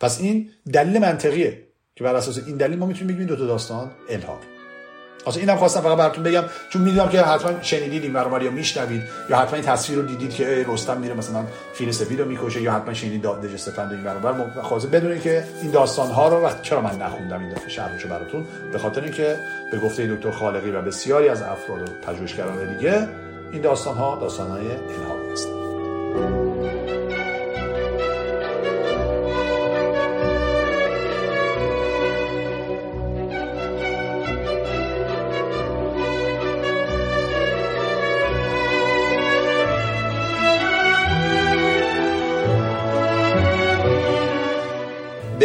پس 0.00 0.20
این 0.20 0.50
دلیل 0.72 0.98
منطقیه 0.98 1.68
که 1.96 2.04
بر 2.04 2.14
اساس 2.14 2.38
این 2.38 2.56
دلیل 2.56 2.78
ما 2.78 2.86
می‌تونیم 2.86 3.14
بگیم 3.14 3.26
دو 3.26 3.36
تا 3.36 3.46
داستان 3.46 3.90
الهام. 4.08 4.57
اصلا 5.28 5.40
اینم 5.40 5.56
خواستم 5.56 5.80
فقط 5.80 5.98
براتون 5.98 6.24
بگم 6.24 6.44
چون 6.68 6.82
می‌دونم 6.82 7.08
که 7.08 7.22
حتما 7.22 7.62
شنیدید 7.62 8.02
این 8.02 8.12
برنامه 8.12 8.44
یا 8.44 8.50
میشنوید 8.50 9.02
یا 9.30 9.36
حتما 9.36 9.54
این 9.54 9.64
تصویر 9.64 9.98
رو 9.98 10.04
دیدید 10.04 10.34
که 10.34 10.64
رستم 10.68 10.96
میره 10.96 11.14
مثلا 11.14 11.44
فیل 11.72 11.90
سفید 11.90 12.20
رو 12.20 12.28
می‌کشه 12.28 12.62
یا 12.62 12.72
حتما 12.72 12.94
شنیدید 12.94 13.22
دج 13.22 13.56
سپند 13.56 13.92
این 13.92 14.02
برنامه 14.04 14.62
خواسته 14.62 14.88
بدونید 14.88 15.22
که 15.22 15.44
این 15.62 15.70
داستان 15.70 16.10
ها 16.10 16.28
رو 16.28 16.36
وقت 16.36 16.62
چرا 16.62 16.80
من 16.80 16.96
نخوندم 17.02 17.40
این 17.40 17.54
دفعه 17.54 17.68
شرحشو 17.68 18.08
براتون؟ 18.08 18.44
به 18.72 18.78
خاطر 18.78 19.02
اینکه 19.02 19.36
به 19.70 19.78
گفته 19.78 20.06
دکتر 20.06 20.30
خالقی 20.30 20.70
و 20.70 20.82
بسیاری 20.82 21.28
از 21.28 21.42
افراد 21.42 21.88
و 21.88 21.92
پژوهشگران 22.06 22.76
دیگه 22.76 23.08
این 23.52 23.62
داستان 23.62 23.96
ها 23.96 24.18
داستان 24.20 24.50
های 24.50 24.66
الهامی 24.66 25.32
هستند 25.32 26.47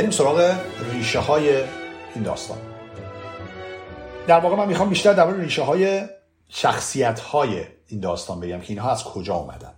بریم 0.03 0.11
سراغ 0.11 0.55
ریشه 0.91 1.19
های 1.19 1.63
این 2.15 2.23
داستان. 2.23 2.57
در 4.27 4.39
واقع 4.39 4.55
من 4.55 4.67
می‌خوام 4.67 4.89
بیشتر 4.89 5.13
در 5.13 5.33
ریشه 5.33 5.61
های 5.61 6.01
شخصیت 6.49 7.19
های 7.19 7.63
این 7.87 7.99
داستان 7.99 8.39
بگم 8.39 8.59
که 8.59 8.69
اینها 8.69 8.91
از 8.91 9.03
کجا 9.03 9.35
اومدن. 9.35 9.73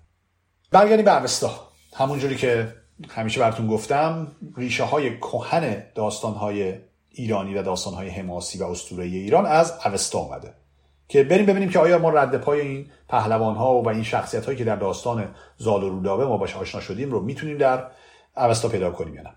برگردیم 0.72 1.06
به 1.06 1.22
اوستا. 1.22 1.52
همونجوری 1.96 2.36
که 2.36 2.74
همیشه 3.10 3.40
براتون 3.40 3.68
گفتم 3.68 4.32
ریشه 4.58 4.84
های 4.84 5.18
کهن 5.18 5.84
داستان 5.96 6.34
های 6.34 6.76
ایرانی 7.10 7.56
و 7.56 7.64
داستان 7.64 7.94
های 7.94 8.10
حماسی 8.10 8.60
و 8.60 8.64
اسطوره 8.64 9.04
ایران 9.06 9.46
از 9.46 9.74
اوستا 9.86 10.20
اومده. 10.20 10.54
که 11.08 11.24
بریم 11.24 11.46
ببینیم 11.46 11.70
که 11.70 11.80
آیا 11.80 11.98
ما 11.98 12.10
رد 12.10 12.38
پای 12.38 12.62
این 12.62 12.90
پهلوان 13.10 13.56
ها 13.56 13.82
و 13.82 13.90
این 13.90 14.04
شخصیت 14.04 14.46
هایی 14.46 14.58
که 14.58 14.64
در 14.64 14.76
داستان 14.76 15.36
زال 15.58 15.84
و 15.84 15.90
رودابه 15.90 16.26
ما 16.26 16.38
باش 16.38 16.56
آشنا 16.56 16.82
شدیم 16.82 17.12
رو 17.12 17.22
می‌تونیم 17.22 17.58
در 17.58 17.88
اوستا 18.38 18.68
پیدا 18.68 18.92
کنیم 18.92 19.16
یا 19.16 19.22
نه. 19.22 19.36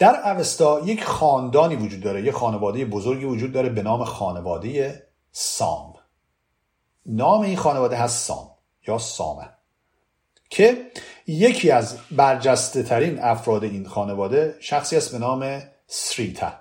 در 0.00 0.30
اوستا 0.30 0.80
یک 0.84 1.04
خاندانی 1.04 1.76
وجود 1.76 2.00
داره 2.00 2.22
یک 2.22 2.30
خانواده 2.30 2.84
بزرگی 2.84 3.24
وجود 3.24 3.52
داره 3.52 3.68
به 3.68 3.82
نام 3.82 4.04
خانواده 4.04 5.02
سام. 5.32 5.94
نام 7.06 7.40
این 7.40 7.56
خانواده 7.56 7.96
هست 7.96 8.26
سام 8.26 8.50
یا 8.86 8.98
سامه 8.98 9.50
که 10.50 10.90
یکی 11.26 11.70
از 11.70 11.98
برجسته 12.10 12.82
ترین 12.82 13.18
افراد 13.22 13.64
این 13.64 13.86
خانواده 13.86 14.56
شخصی 14.60 14.96
است 14.96 15.12
به 15.12 15.18
نام 15.18 15.62
سریتا. 15.86 16.52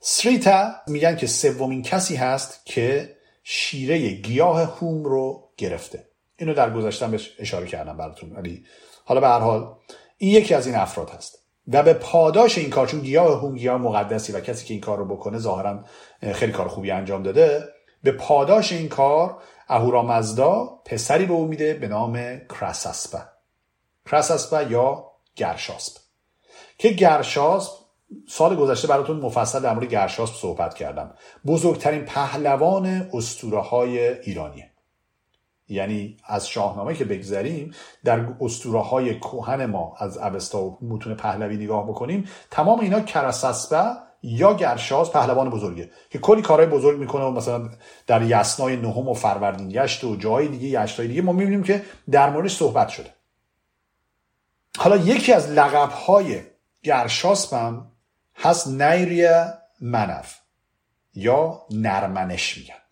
سریتا 0.00 0.74
میگن 0.86 1.16
که 1.16 1.26
سومین 1.26 1.82
کسی 1.82 2.16
هست 2.16 2.66
که 2.66 3.16
شیره 3.42 4.08
گیاه 4.08 4.62
هوم 4.62 5.04
رو 5.04 5.48
گرفته. 5.56 6.08
اینو 6.36 6.54
در 6.54 6.70
گذشتن 6.70 7.10
بهش 7.10 7.34
اشاره 7.38 7.66
کردم 7.66 7.96
براتون 7.96 8.32
ولی 8.32 8.64
حالا 9.04 9.20
به 9.20 9.28
هر 9.28 9.38
حال 9.38 9.74
این 10.18 10.30
یکی 10.30 10.54
از 10.54 10.66
این 10.66 10.76
افراد 10.76 11.10
هست. 11.10 11.43
و 11.72 11.82
به 11.82 11.94
پاداش 11.94 12.58
این 12.58 12.70
کار 12.70 12.86
چون 12.86 13.00
گیاه 13.00 13.40
هوم 13.40 13.54
گیاه 13.54 13.78
مقدسی 13.78 14.32
و 14.32 14.40
کسی 14.40 14.66
که 14.66 14.74
این 14.74 14.80
کار 14.80 14.98
رو 14.98 15.04
بکنه 15.04 15.38
ظاهرا 15.38 15.84
خیلی 16.32 16.52
کار 16.52 16.68
خوبی 16.68 16.90
انجام 16.90 17.22
داده 17.22 17.64
به 18.02 18.12
پاداش 18.12 18.72
این 18.72 18.88
کار 18.88 19.36
اهورامزدا 19.68 20.80
پسری 20.84 21.26
به 21.26 21.32
او 21.32 21.46
میده 21.46 21.74
به 21.74 21.88
نام 21.88 22.38
کراساسپا 22.38 23.20
کراساسپا 24.06 24.62
یا 24.62 25.10
گرشاسپ. 25.36 25.98
که 26.78 26.88
گرشاسپ 26.88 27.72
سال 28.28 28.56
گذشته 28.56 28.88
براتون 28.88 29.16
مفصل 29.16 29.60
در 29.60 29.74
مورد 29.74 29.88
گرشاسپ 29.88 30.34
صحبت 30.34 30.74
کردم. 30.74 31.14
بزرگترین 31.46 32.04
پهلوان 32.04 33.10
اسطوره 33.14 33.60
های 33.60 34.20
ایرانیه. 34.20 34.70
یعنی 35.68 36.16
از 36.24 36.48
شاهنامه 36.48 36.94
که 36.94 37.04
بگذریم 37.04 37.74
در 38.04 38.26
اسطوره 38.40 38.80
های 38.80 39.14
کوهن 39.14 39.66
ما 39.66 39.94
از 39.98 40.18
اوستا 40.18 40.62
و 40.62 40.78
متون 40.82 41.14
پهلوی 41.14 41.56
نگاه 41.56 41.88
بکنیم 41.88 42.28
تمام 42.50 42.80
اینا 42.80 43.00
کراساسپا 43.00 43.96
یا 44.22 44.54
گرشاس 44.54 45.10
پهلوان 45.10 45.50
بزرگه 45.50 45.90
که 46.10 46.18
کلی 46.18 46.42
کارهای 46.42 46.68
بزرگ 46.68 46.98
می‌کنه 46.98 47.24
و 47.24 47.30
مثلا 47.30 47.68
در 48.06 48.22
یسنای 48.22 48.76
نهم 48.76 49.08
و 49.08 49.14
فروردین 49.14 49.70
یشت 49.70 50.04
و 50.04 50.16
جای 50.16 50.48
دیگه 50.48 50.82
یشتای 50.82 51.08
دیگه 51.08 51.22
ما 51.22 51.32
می‌بینیم 51.32 51.62
که 51.62 51.82
در 52.10 52.30
موردش 52.30 52.56
صحبت 52.56 52.88
شده. 52.88 53.10
حالا 54.78 54.96
یکی 54.96 55.32
از 55.32 55.50
لقب 55.50 55.90
های 55.90 56.40
گرشاسپم 56.82 57.86
هست 58.36 58.68
نیریا 58.68 59.54
منف 59.80 60.38
یا 61.14 61.62
نرمنش 61.70 62.58
میگن. 62.58 62.83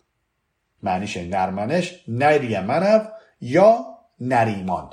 معنیش 0.83 1.17
نرمنش 1.17 2.03
نیریا 2.07 2.61
منف 2.61 3.07
یا 3.41 3.85
نریمان 4.19 4.89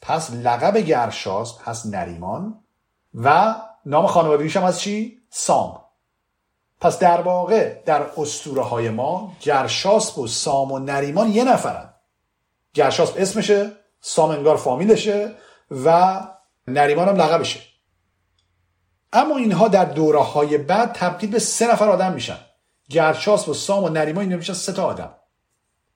پس 0.00 0.30
لقب 0.30 0.76
گرشاسپ 0.76 1.68
هست 1.68 1.86
نریمان 1.86 2.64
و 3.14 3.54
نام 3.86 4.06
خانوادگیش 4.06 4.56
هم 4.56 4.64
از 4.64 4.80
چی؟ 4.80 5.18
سام. 5.30 5.80
پس 6.80 6.98
در 6.98 7.20
واقع 7.20 7.82
در 7.82 8.06
اسطوره 8.16 8.62
های 8.62 8.90
ما 8.90 9.32
گرشاسپ 9.40 10.18
و 10.18 10.26
سام 10.26 10.72
و 10.72 10.78
نریمان 10.78 11.28
یه 11.28 11.44
نفرن. 11.44 11.94
گرشاسپ 12.74 13.14
اسمشه 13.18 13.72
سام 14.00 14.30
انگار 14.30 14.56
فامیلشه 14.56 15.34
و 15.84 16.20
نریمان 16.68 17.08
هم 17.08 17.16
لقبشه. 17.16 17.60
اما 19.12 19.36
اینها 19.36 19.68
در 19.68 19.84
دوره 19.84 20.22
های 20.22 20.58
بعد 20.58 20.92
تبدیل 20.92 21.30
به 21.30 21.38
سه 21.38 21.72
نفر 21.72 21.88
آدم 21.88 22.12
میشن. 22.12 22.38
گرشاسپ 22.90 23.48
و 23.48 23.54
سام 23.54 23.84
و 23.84 23.88
نریمان 23.88 24.24
اینا 24.24 24.36
میشن 24.36 24.52
سه 24.52 24.72
تا 24.72 24.84
آدم. 24.84 25.14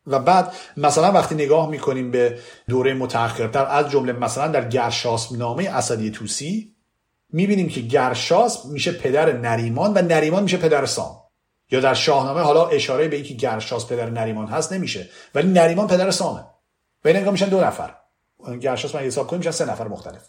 و 0.07 0.19
بعد 0.19 0.53
مثلا 0.77 1.13
وقتی 1.13 1.35
نگاه 1.35 1.69
می‌کنیم 1.69 2.11
به 2.11 2.39
دوره 2.69 2.95
متأخرتر 2.95 3.67
از 3.67 3.91
جمله 3.91 4.13
مثلا 4.13 4.49
در 4.49 4.69
گرشاسپ 4.69 5.37
نامه 5.37 5.69
اسدی 5.69 6.11
توسی 6.11 6.77
می‌بینیم 7.33 7.69
که 7.69 7.81
گرشاس 7.81 8.67
میشه 8.67 8.93
پدر 8.93 9.33
نریمان 9.33 9.93
و 9.95 10.03
نریمان 10.03 10.43
میشه 10.43 10.57
پدر 10.57 10.87
سام. 10.87 11.23
یا 11.71 11.81
در 11.81 11.95
شاهنامه 11.95 12.41
حالا 12.41 12.67
اشاره 12.67 13.09
به 13.09 13.17
اینکه 13.17 13.35
گرشاس 13.35 13.87
پدر 13.87 14.11
نریمان 14.11 14.47
هست 14.47 14.73
نمیشه 14.73 15.09
ولی 15.35 15.49
نریمان 15.49 15.87
پدر 15.87 16.11
سامه. 16.11 16.45
و 17.05 17.09
این 17.09 17.31
میشن 17.31 17.49
دو 17.49 17.61
نفر. 17.61 17.95
گرشاس 18.61 18.95
من 18.95 19.01
حساب 19.01 19.27
کنیم 19.27 19.39
میشن 19.39 19.51
سه 19.51 19.71
نفر 19.71 19.89
مختلف. 19.89 20.23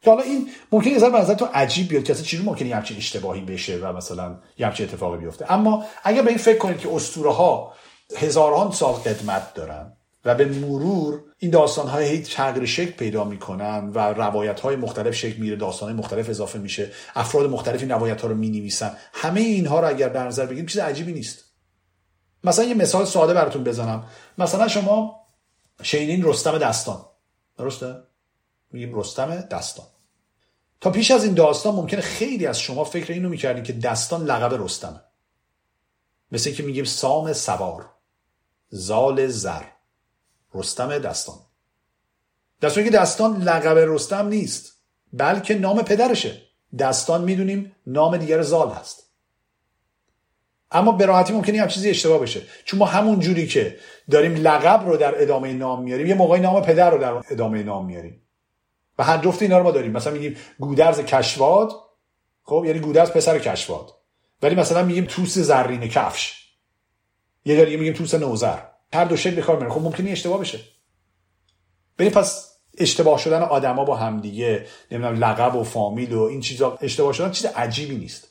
که 0.00 0.10
حالا 0.10 0.22
این 0.22 0.48
ممکنه 0.72 0.92
یه 0.92 0.98
ذره 0.98 1.34
تو 1.34 1.44
عجیب 1.44 1.88
بیاد 1.88 2.04
که 2.04 2.12
اصلا 2.12 2.24
چجوری 2.24 2.44
ممکنه 2.44 2.68
یه 2.68 2.76
همچین 2.76 2.96
اشتباهی 2.96 3.40
بشه 3.40 3.76
و 3.76 3.92
مثلا 3.92 4.38
یه 4.58 4.66
همچین 4.66 4.86
اتفاقی 4.86 5.18
بیفته. 5.18 5.52
اما 5.52 5.84
اگر 6.04 6.22
به 6.22 6.28
این 6.28 6.38
فکر 6.38 6.58
کنید 6.58 6.78
که 6.78 6.94
اسطوره 6.94 7.32
ها 7.32 7.72
هزاران 8.16 8.70
سال 8.70 8.94
قدمت 8.94 9.54
دارن 9.54 9.92
و 10.24 10.34
به 10.34 10.44
مرور 10.44 11.22
این 11.38 11.50
داستان 11.50 11.88
های 11.88 12.18
تغییر 12.22 12.66
شکل 12.66 12.90
پیدا 12.90 13.24
می‌کنن 13.24 13.90
و 13.94 13.98
روایت 13.98 14.60
های 14.60 14.76
مختلف 14.76 15.14
شکل 15.14 15.40
میره 15.40 15.56
داستان 15.56 15.88
های 15.88 15.98
مختلف 15.98 16.30
اضافه 16.30 16.58
میشه 16.58 16.90
افراد 17.14 17.50
مختلف 17.50 17.80
این 17.80 17.90
روایت 17.90 18.20
ها 18.20 18.28
رو 18.28 18.34
می 18.34 18.50
نویسن 18.50 18.96
همه 19.12 19.40
اینها 19.40 19.80
رو 19.80 19.88
اگر 19.88 20.08
در 20.08 20.26
نظر 20.26 20.46
بگیریم 20.46 20.66
چیز 20.66 20.80
عجیبی 20.80 21.12
نیست. 21.12 21.44
مثلا 22.44 22.64
یه 22.64 22.74
مثال 22.74 23.04
ساده 23.04 23.34
براتون 23.34 23.64
بزنم. 23.64 24.04
مثلا 24.38 24.68
شما 24.68 25.20
شینین 25.82 26.24
رستم 26.24 26.58
دستان. 26.58 27.04
درسته؟ 27.58 27.94
میگیم 28.70 28.98
رستم 28.98 29.40
دستان 29.40 29.86
تا 30.80 30.90
پیش 30.90 31.10
از 31.10 31.24
این 31.24 31.34
داستان 31.34 31.74
ممکنه 31.74 32.00
خیلی 32.00 32.46
از 32.46 32.60
شما 32.60 32.84
فکر 32.84 33.12
اینو 33.12 33.28
می‌کردین 33.28 33.64
که 33.64 33.72
دستان 33.72 34.24
لقب 34.24 34.62
رستمه. 34.62 35.00
مثل 36.32 36.52
که 36.52 36.62
میگیم 36.62 36.84
سام 36.84 37.32
سوار 37.32 37.90
زال 38.68 39.26
زر. 39.26 39.62
رستم 40.54 40.98
دستان 40.98 41.36
در 42.60 42.70
که 42.70 42.90
دستان 42.90 43.42
لقب 43.42 43.78
رستم 43.78 44.28
نیست 44.28 44.72
بلکه 45.12 45.54
نام 45.54 45.82
پدرشه. 45.82 46.42
دستان 46.78 47.24
می‌دونیم 47.24 47.76
نام 47.86 48.16
دیگر 48.16 48.42
زال 48.42 48.70
هست. 48.70 49.06
اما 50.70 50.92
به 50.92 51.06
راحتی 51.06 51.32
ممکنه 51.32 51.60
هم 51.60 51.68
چیزی 51.68 51.90
اشتباه 51.90 52.18
بشه. 52.18 52.42
چون 52.64 52.78
ما 52.78 52.86
همون 52.86 53.20
جوری 53.20 53.46
که 53.46 53.78
داریم 54.10 54.34
لقب 54.34 54.88
رو 54.88 54.96
در 54.96 55.22
ادامه 55.22 55.52
نام 55.52 55.82
میاریم 55.82 56.06
یه 56.06 56.14
موقعی 56.14 56.40
نام 56.40 56.62
پدر 56.62 56.90
رو 56.90 56.98
در 56.98 57.32
ادامه 57.32 57.62
نام 57.62 57.86
میاریم. 57.86 58.25
و 58.98 59.04
هر 59.04 59.18
جفت 59.18 59.42
اینا 59.42 59.58
رو 59.58 59.64
ما 59.64 59.70
داریم. 59.70 59.92
مثلا 59.92 60.12
میگیم 60.12 60.36
گودرز 60.58 61.00
کشواد 61.00 61.72
خب 62.42 62.62
یعنی 62.66 62.78
گودرز 62.78 63.10
پسر 63.10 63.38
کشواد. 63.38 63.92
ولی 64.42 64.54
مثلا 64.54 64.82
میگیم 64.82 65.04
توس 65.04 65.38
زرین 65.38 65.88
کفش. 65.88 66.46
یه 67.44 67.56
داری 67.56 67.76
میگیم 67.76 67.92
توس 67.92 68.14
نوزر. 68.14 68.58
هر 68.92 69.04
دو 69.04 69.16
شکل 69.16 69.40
کار 69.40 69.56
میره 69.58 69.70
خب 69.70 69.80
ممکنه 69.80 70.10
اشتباه 70.10 70.40
بشه. 70.40 70.60
ببین 71.98 72.12
پس 72.12 72.56
اشتباه 72.78 73.18
شدن 73.18 73.42
آدما 73.42 73.84
با 73.84 73.96
همدیگه 73.96 74.66
نمی‌دونم 74.90 75.24
لقب 75.24 75.56
و 75.56 75.64
فامیل 75.64 76.12
و 76.12 76.22
این 76.22 76.40
چیزا 76.40 76.78
اشتباه 76.80 77.12
شدن 77.12 77.30
چیز 77.30 77.46
عجیبی 77.46 77.96
نیست. 77.96 78.28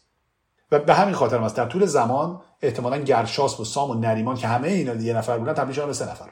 و 0.72 0.80
به 0.80 0.94
همین 0.94 1.16
خاطر 1.16 1.38
است 1.38 1.56
در 1.56 1.66
طول 1.66 1.86
زمان 1.86 2.42
احتمالا 2.62 2.98
گرشاس 2.98 3.60
و 3.60 3.66
سام 3.66 3.90
و 3.90 3.94
نریمان 3.94 4.36
که 4.36 4.48
همه 4.48 4.68
اینا 4.68 4.96
یه 4.96 5.14
نفر 5.14 5.38
بودن 5.38 5.54
تبدیل 5.54 5.76
شدن 5.76 5.86
به 5.86 5.94
سه 5.94 6.12
نفر. 6.12 6.30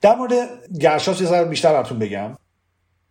در 0.00 0.14
مورد 0.14 0.32
گرشاس 0.80 1.20
یه 1.20 1.44
بیشتر 1.44 1.72
براتون 1.72 1.98
بگم. 1.98 2.36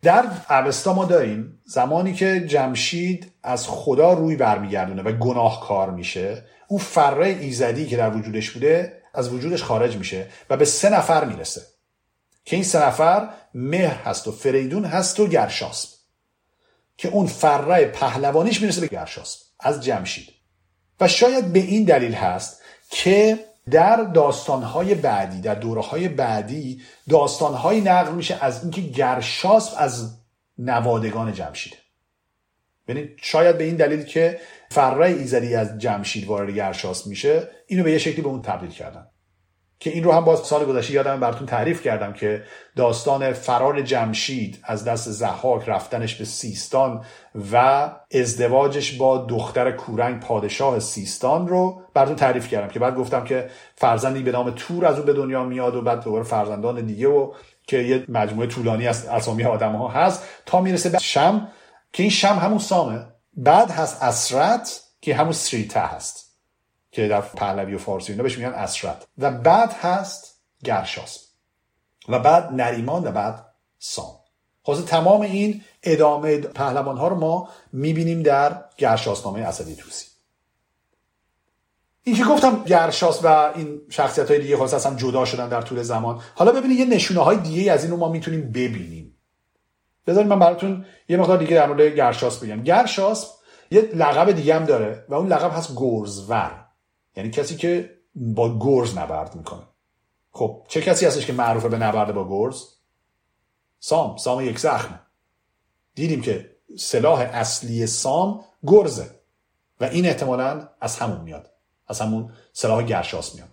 در 0.04 0.24
اوستا 0.50 0.94
ما 0.94 1.04
داریم 1.04 1.60
زمانی 1.64 2.14
که 2.14 2.46
جمشید 2.46 3.32
از 3.42 3.68
خدا 3.68 4.12
روی 4.12 4.36
برمیگردونه 4.36 5.02
و 5.02 5.12
گناهکار 5.12 5.90
میشه 5.90 6.44
اون 6.68 6.80
فره 6.80 7.26
ایزدی 7.26 7.86
که 7.86 7.96
در 7.96 8.16
وجودش 8.16 8.50
بوده 8.50 9.02
از 9.14 9.32
وجودش 9.32 9.62
خارج 9.62 9.96
میشه 9.96 10.26
و 10.50 10.56
به 10.56 10.64
سه 10.64 10.90
نفر 10.90 11.24
می‌رسه. 11.24 11.62
که 12.44 12.56
این 12.56 12.64
سه 12.64 12.86
نفر 12.86 13.28
مهر 13.54 13.94
هست 13.94 14.28
و 14.28 14.32
فریدون 14.32 14.84
هست 14.84 15.20
و 15.20 15.26
گرشاسب 15.26 15.88
که 16.96 17.08
اون 17.08 17.26
فره 17.26 17.84
پهلوانیش 17.84 18.60
می‌رسه 18.60 18.80
به 18.80 18.86
گرشاسب 18.86 19.38
از 19.60 19.84
جمشید. 19.84 20.28
و 21.00 21.08
شاید 21.08 21.52
به 21.52 21.58
این 21.58 21.84
دلیل 21.84 22.14
هست 22.14 22.62
که 22.90 23.38
در 23.70 23.96
داستانهای 23.96 24.94
بعدی 24.94 25.40
در 25.40 25.54
دوره 25.54 25.80
های 25.80 26.08
بعدی 26.08 26.82
داستانهایی 27.08 27.80
نقل 27.80 28.12
میشه 28.12 28.38
از 28.40 28.62
اینکه 28.62 28.80
گرشاسب 28.80 29.74
از 29.78 30.18
نوادگان 30.58 31.32
جمشیده 31.32 31.76
ببینید 32.88 33.18
شاید 33.22 33.58
به 33.58 33.64
این 33.64 33.76
دلیل 33.76 34.02
که 34.02 34.40
فره 34.70 35.06
ایزدی 35.06 35.54
از 35.54 35.78
جمشید 35.78 36.26
وارد 36.26 36.50
گرشاس 36.50 37.06
میشه 37.06 37.48
اینو 37.66 37.84
به 37.84 37.92
یه 37.92 37.98
شکلی 37.98 38.22
به 38.22 38.28
اون 38.28 38.42
تبدیل 38.42 38.70
کردن. 38.70 39.06
که 39.78 39.90
این 39.90 40.04
رو 40.04 40.12
هم 40.12 40.24
باز 40.24 40.38
سال 40.38 40.64
گذشته 40.64 40.92
یادم 40.94 41.20
براتون 41.20 41.46
تعریف 41.46 41.82
کردم 41.82 42.12
که 42.12 42.42
داستان 42.76 43.32
فرار 43.32 43.82
جمشید 43.82 44.58
از 44.64 44.84
دست 44.84 45.10
زحاک 45.10 45.68
رفتنش 45.68 46.14
به 46.14 46.24
سیستان 46.24 47.04
و 47.52 47.90
ازدواجش 48.14 48.92
با 48.92 49.18
دختر 49.18 49.70
کورنگ 49.70 50.20
پادشاه 50.20 50.78
سیستان 50.78 51.48
رو 51.48 51.82
براتون 51.94 52.16
تعریف 52.16 52.48
کردم 52.48 52.68
که 52.68 52.78
بعد 52.78 52.96
گفتم 52.96 53.24
که 53.24 53.50
فرزندی 53.76 54.22
به 54.22 54.32
نام 54.32 54.50
تور 54.50 54.86
از 54.86 54.98
او 54.98 55.04
به 55.04 55.12
دنیا 55.12 55.44
میاد 55.44 55.76
و 55.76 55.82
بعد 55.82 56.04
دوباره 56.04 56.24
فرزندان 56.24 56.86
دیگه 56.86 57.08
و 57.08 57.32
که 57.66 57.78
یه 57.78 58.04
مجموعه 58.08 58.46
طولانی 58.46 58.86
از 58.86 59.06
اسامی 59.06 59.44
آدم 59.44 59.72
ها 59.72 59.88
هست 59.88 60.22
تا 60.46 60.60
می‌رسه 60.60 60.88
به 60.88 60.98
شم 60.98 61.48
که 61.92 62.02
این 62.02 62.10
شم 62.10 62.38
همون 62.42 62.58
سامه. 62.58 63.06
بعد 63.36 63.70
هست 63.70 64.02
اسرت 64.02 64.80
که 65.00 65.14
همون 65.14 65.32
سریته 65.32 65.80
هست. 65.80 66.23
که 66.94 67.08
در 67.08 67.20
پهلوی 67.20 67.74
و 67.74 67.78
فارسی 67.78 68.12
اینا 68.12 68.22
بهش 68.22 68.38
میگن 68.38 68.52
اسرت. 68.52 69.06
و 69.18 69.30
بعد 69.30 69.72
هست 69.72 70.40
گرشاس. 70.64 71.28
و 72.08 72.18
بعد 72.18 72.52
نریمان 72.52 73.06
و 73.06 73.12
بعد 73.12 73.46
سام. 73.78 74.14
خلاصه 74.62 74.82
تمام 74.82 75.20
این 75.20 75.62
ادامه 75.82 76.38
پهلوان 76.38 76.96
ها 76.96 77.08
رو 77.08 77.16
ما 77.16 77.48
می‌بینیم 77.72 78.22
در 78.22 78.64
گرشاسنامه 78.76 79.40
اسدی 79.40 79.76
توسی. 79.76 80.06
این 82.02 82.16
که 82.16 82.24
گفتم 82.24 82.64
گرشاس 82.64 83.24
و 83.24 83.52
این 83.54 83.80
شخصیت 83.90 84.30
های 84.30 84.40
دیگه 84.40 84.56
خلاص 84.56 84.74
اصلا 84.74 84.94
جدا 84.94 85.24
شدن 85.24 85.48
در 85.48 85.62
طول 85.62 85.82
زمان. 85.82 86.20
حالا 86.34 86.52
ببینید 86.52 86.78
یه 86.78 86.84
نشونه 86.84 87.20
های 87.20 87.36
دیگه 87.36 87.72
از 87.72 87.82
این 87.82 87.90
رو 87.90 87.96
ما 87.96 88.08
می‌تونیم 88.08 88.52
ببینیم. 88.52 89.16
بذارید 90.06 90.30
من 90.30 90.38
براتون 90.38 90.84
یه 91.08 91.16
مقدار 91.16 91.38
دیگه 91.38 91.54
در 91.54 91.66
مورد 91.66 91.80
گرشاس 91.80 92.38
بگم. 92.38 92.62
گرشاس 92.62 93.30
یه 93.70 93.80
لقب 93.80 94.32
دیگه 94.32 94.54
هم 94.54 94.64
داره 94.64 95.04
و 95.08 95.14
اون 95.14 95.28
لقب 95.28 95.56
هست 95.56 95.72
گرزور. 95.76 96.63
یعنی 97.16 97.30
کسی 97.30 97.56
که 97.56 97.98
با 98.14 98.58
گرز 98.58 98.98
نبرد 98.98 99.34
می‌کنه. 99.34 99.62
خب 100.32 100.66
چه 100.68 100.80
کسی 100.80 101.06
هستش 101.06 101.26
که 101.26 101.32
معروفه 101.32 101.68
به 101.68 101.78
نبرد 101.78 102.14
با 102.14 102.28
گرز؟ 102.28 102.64
سام. 103.80 104.16
سام 104.16 104.40
یک 104.40 104.58
زخمه. 104.58 105.00
دیدیم 105.94 106.22
که 106.22 106.50
سلاح 106.78 107.20
اصلی 107.20 107.86
سام 107.86 108.44
گرزه 108.66 109.10
و 109.80 109.84
این 109.84 110.06
احتمالا 110.06 110.68
از 110.80 110.98
همون 110.98 111.20
میاد. 111.20 111.50
از 111.88 112.00
همون 112.00 112.32
سلاح 112.52 112.82
گرشاس 112.82 113.34
میاد. 113.34 113.48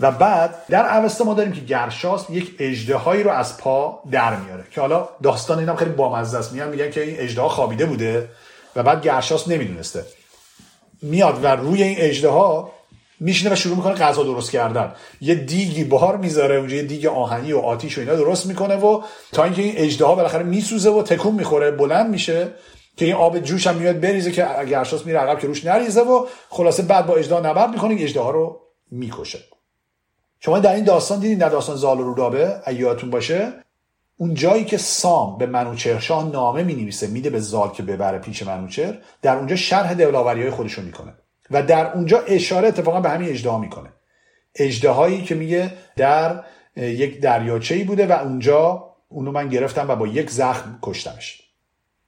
و 0.00 0.12
بعد 0.12 0.66
در 0.66 0.98
اوستا 0.98 1.24
ما 1.24 1.34
داریم 1.34 1.52
که 1.52 1.60
گرشاس 1.60 2.30
یک 2.30 2.56
اجدهایی 2.58 3.22
رو 3.22 3.30
از 3.30 3.58
پا 3.58 4.02
در 4.10 4.36
میاره 4.36 4.66
که 4.70 4.80
حالا 4.80 5.08
داستان 5.22 5.58
اینم 5.58 5.76
خیلی 5.76 5.90
بامزه 5.90 6.38
است. 6.38 6.52
میگن 6.52 6.68
میگن 6.68 6.90
که 6.90 7.02
این 7.02 7.20
اجده 7.20 7.48
خوابیده 7.48 7.86
بوده 7.86 8.30
و 8.76 8.82
بعد 8.82 9.02
گرشاس 9.02 9.48
نمی‌دونسته. 9.48 10.06
میاد 11.02 11.44
و 11.44 11.46
روی 11.46 11.82
این 11.82 11.96
اجده 11.98 12.28
ها 12.28 12.72
میشینه 13.20 13.52
و 13.52 13.56
شروع 13.56 13.76
می‌کنه 13.76 13.94
غذا 13.94 14.22
درست 14.22 14.50
کردن. 14.50 14.92
یه 15.20 15.34
دیگی 15.34 15.84
بار 15.84 16.16
می‌ذاره 16.16 16.56
اونجا 16.56 16.76
یه 16.76 16.82
دیگ 16.82 17.06
آهنی 17.06 17.52
و 17.52 17.58
آتیش 17.58 17.98
و 17.98 18.00
اینا 18.00 18.14
درست 18.14 18.46
می‌کنه 18.46 18.76
و 18.76 19.02
تا 19.32 19.44
اینکه 19.44 19.62
این 19.62 19.74
اجده 19.76 20.04
ها 20.04 20.14
بالاخره 20.14 20.42
میسوزه 20.42 20.90
و 20.90 21.02
تکون 21.02 21.34
می‌خوره 21.34 21.70
بلند 21.70 22.10
میشه 22.10 22.48
که 22.96 23.04
این 23.04 23.14
آب 23.14 23.38
جوش 23.38 23.66
هم 23.66 23.76
میاد 23.76 24.00
بریزه 24.00 24.32
که 24.32 24.46
گرشاس 24.70 25.06
میره 25.06 25.18
عقب 25.18 25.38
که 25.38 25.46
روش 25.46 25.64
نریزه 25.64 26.00
و 26.00 26.26
خلاصه 26.48 26.82
بعد 26.82 27.06
با 27.06 27.14
اجده 27.14 27.40
نبرد 27.40 27.70
می‌کنه 27.70 28.02
اجده 28.02 28.20
ها 28.20 28.30
رو 28.30 28.60
می‌کشه. 28.90 29.38
شما 30.40 30.58
در 30.58 30.74
این 30.74 30.84
داستان 30.84 31.20
دیدین 31.20 31.38
در 31.38 31.48
داستان 31.48 31.76
زال 31.76 32.00
و 32.00 32.02
رودابه؟ 32.02 32.54
ایاتون 32.66 33.10
باشه. 33.10 33.52
اون 34.16 34.34
جایی 34.34 34.64
که 34.64 34.76
سام 34.76 35.38
به 35.38 35.46
منوچهر 35.46 36.00
شاه 36.00 36.28
نامه 36.28 36.62
می 36.62 36.74
نویسه 36.74 37.06
میده 37.06 37.30
به 37.30 37.40
زال 37.40 37.70
که 37.72 37.82
ببره 37.82 38.18
پیش 38.18 38.42
منوچهر 38.42 38.98
در 39.22 39.36
اونجا 39.36 39.56
شرح 39.56 39.94
دلاوری 39.94 40.42
های 40.42 40.50
خودشو 40.50 40.82
می‌کنه 40.82 41.14
و 41.50 41.62
در 41.62 41.92
اونجا 41.92 42.20
اشاره 42.20 42.68
اتفاقا 42.68 43.00
به 43.00 43.08
همین 43.08 43.28
اجده 43.28 43.58
می‌کنه. 43.58 43.88
اجده 44.54 44.90
هایی 44.90 45.22
که 45.22 45.34
میگه 45.34 45.72
در 45.96 46.44
یک 46.76 47.20
دریاچه 47.20 47.74
ای 47.74 47.84
بوده 47.84 48.06
و 48.06 48.12
اونجا 48.12 48.94
اونو 49.08 49.32
من 49.32 49.48
گرفتم 49.48 49.88
و 49.88 49.96
با 49.96 50.06
یک 50.06 50.30
زخم 50.30 50.78
کشتمش. 50.82 51.42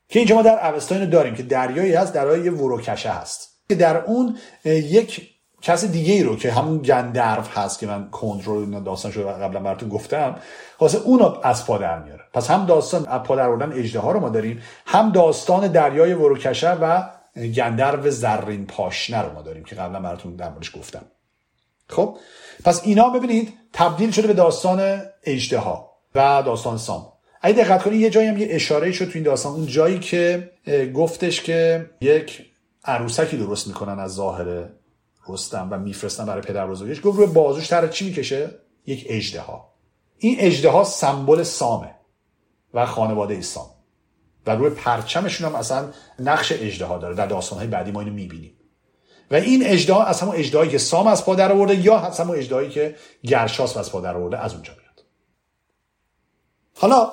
که 0.09 0.19
اینجا 0.19 0.35
ما 0.35 0.43
در 0.43 0.75
اوستا 0.75 1.05
داریم 1.05 1.35
که 1.35 1.43
دریایی 1.43 1.93
هست 1.93 2.15
درای 2.15 2.41
یه 2.41 2.51
وروکشه 2.51 3.11
هست. 3.11 3.63
که 3.69 3.75
در 3.75 3.97
اون 3.97 4.39
یک 4.65 5.38
کس 5.63 5.85
دیگه 5.85 6.15
ای 6.15 6.23
رو 6.23 6.37
که 6.37 6.53
همون 6.53 6.79
گندرو 6.79 7.43
هست 7.43 7.79
که 7.79 7.87
من 7.87 8.11
کنترل 8.11 8.81
داستان 8.81 9.13
شده 9.13 9.25
قبلا 9.25 9.61
براتون 9.61 9.89
گفتم 9.89 10.37
واسه 10.81 10.99
اون 10.99 11.35
از 11.43 11.67
پا 11.67 11.79
در 11.79 12.03
میاره. 12.03 12.25
پس 12.33 12.51
هم 12.51 12.67
داستان 12.67 13.07
از 13.07 13.23
پا 13.23 13.37
در 13.37 13.49
آوردن 13.49 13.73
اجده 13.73 13.99
ها 13.99 14.13
رو 14.13 14.21
ما 14.21 14.29
داریم 14.29 14.63
هم 14.87 15.13
داستان 15.13 15.69
دریای 15.69 16.15
وروکشه 16.15 16.71
و 16.73 17.03
گندرو 17.55 18.11
زرین 18.11 18.67
پاشنه 18.67 19.23
رو 19.23 19.33
ما 19.33 19.43
داریم 19.43 19.65
که 19.65 19.77
قبلا 19.77 20.01
براتون 20.01 20.37
در 20.37 20.51
گفتم. 20.77 21.05
خب؟ 21.89 22.17
پس 22.65 22.83
اینا 22.85 23.09
ببینید 23.09 23.53
تبدیل 23.73 24.11
شده 24.11 24.27
به 24.27 24.35
داستان 24.35 25.03
اجده 25.25 25.59
ها 25.59 25.93
و 26.15 26.43
داستان 26.47 26.79
سام. 26.79 27.13
اگه 27.41 27.65
دقت 27.65 27.83
کنید 27.83 28.01
یه 28.01 28.11
جایی 28.11 28.29
هم 28.29 28.39
یه 28.39 28.47
اشاره 28.51 28.93
شد 28.93 29.05
تو 29.05 29.11
این 29.15 29.23
داستان. 29.23 29.53
اون 29.53 29.67
جایی 29.67 29.99
که 29.99 30.51
گفتش 30.95 31.43
که 31.43 31.91
یک 32.01 32.47
عروسکی 32.85 33.37
درست 33.37 33.69
می‌کنن 33.69 33.99
از 33.99 34.15
ظاهر 34.15 34.69
رستم 35.29 35.69
و 35.71 35.79
میفرستن 35.79 36.27
برای 36.27 36.43
پدر 36.43 36.67
بزرگش 36.67 37.01
گفت 37.05 37.19
روی 37.19 37.27
بازوش 37.27 37.69
تر 37.69 37.89
چی 37.89 38.05
می‌کشه؟ 38.05 38.51
یک 38.87 39.07
اجده 39.09 39.41
ها 39.41 39.75
این 40.19 40.37
اجده 40.39 40.71
ها 40.71 40.85
سمبل 40.85 41.43
سامه 41.43 41.95
و 42.75 42.87
خانواده 42.87 43.41
سام. 43.41 43.71
و 44.47 44.51
روی 44.51 44.71
پرچمشون 44.71 45.49
هم 45.49 45.55
اصلا 45.55 45.89
نقش 46.19 46.53
اجده 46.53 46.85
ها 46.85 46.99
داره. 46.99 47.15
در 47.15 47.27
داستان 47.27 47.59
های 47.59 47.69
بعدی 47.69 47.91
ما 47.91 48.01
اینو 48.01 48.13
می‌بینیم. 48.13 48.53
و 49.31 49.35
این 49.35 49.67
اجده 49.67 49.93
ها 49.93 50.05
از 50.05 50.21
همون 50.21 50.37
اجده 50.37 50.69
که 50.69 50.79
سام 50.79 51.07
از 51.07 51.25
پادر 51.25 51.53
آورده 51.53 51.75
یا 51.75 51.99
از 51.99 52.21
همون 52.21 52.37
اجده 52.37 52.69
که 52.71 52.97
گرشاس 53.23 53.77
از 53.77 53.93
پادر 53.93 54.17
آورده 54.17 54.39
از 54.39 54.55
اونجا 54.55 54.73
میاد. 54.73 55.05
حالا 56.77 57.13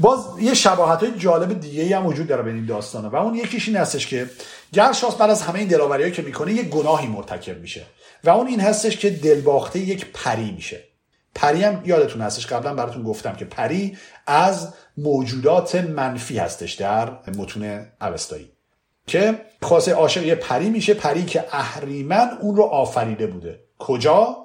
باز 0.00 0.24
یه 0.40 0.54
شباهت 0.54 1.02
های 1.02 1.18
جالب 1.18 1.60
دیگه 1.60 1.96
هم 1.96 2.06
وجود 2.06 2.26
داره 2.26 2.42
به 2.42 2.50
این 2.50 2.66
داستانه 2.66 3.08
و 3.08 3.16
اون 3.16 3.34
یکیش 3.34 3.68
این 3.68 3.76
هستش 3.76 4.06
که 4.06 4.30
گرشاس 4.72 5.14
بعد 5.14 5.30
از 5.30 5.42
همه 5.42 5.58
این 5.58 5.68
دلاوری 5.68 6.12
که 6.12 6.22
می‌کنه 6.22 6.52
یه 6.52 6.62
گناهی 6.62 7.06
مرتکب 7.06 7.60
میشه. 7.60 7.86
و 8.24 8.30
اون 8.30 8.46
این 8.46 8.60
هستش 8.60 8.96
که 8.96 9.10
دلباخته 9.10 9.78
یک 9.78 10.06
پری 10.12 10.50
میشه. 10.50 10.84
پری 11.34 11.64
هم 11.64 11.82
یادتون 11.84 12.22
هستش 12.22 12.46
قبلا 12.46 12.74
براتون 12.74 13.02
گفتم 13.02 13.36
که 13.36 13.44
پری 13.44 13.98
از 14.26 14.74
موجودات 14.96 15.74
منفی 15.74 16.38
هستش 16.38 16.72
در 16.72 17.10
متون 17.36 17.86
اوستایی. 18.00 18.52
که 19.06 19.40
خاصه 19.62 19.92
عاشق 19.92 20.26
یه 20.26 20.34
پری 20.34 20.70
میشه 20.70 20.94
پری 20.94 21.24
که 21.24 21.44
اهریمن 21.52 22.38
اون 22.40 22.56
رو 22.56 22.62
آفریده 22.62 23.26
بوده. 23.26 23.60
کجا؟ 23.78 24.36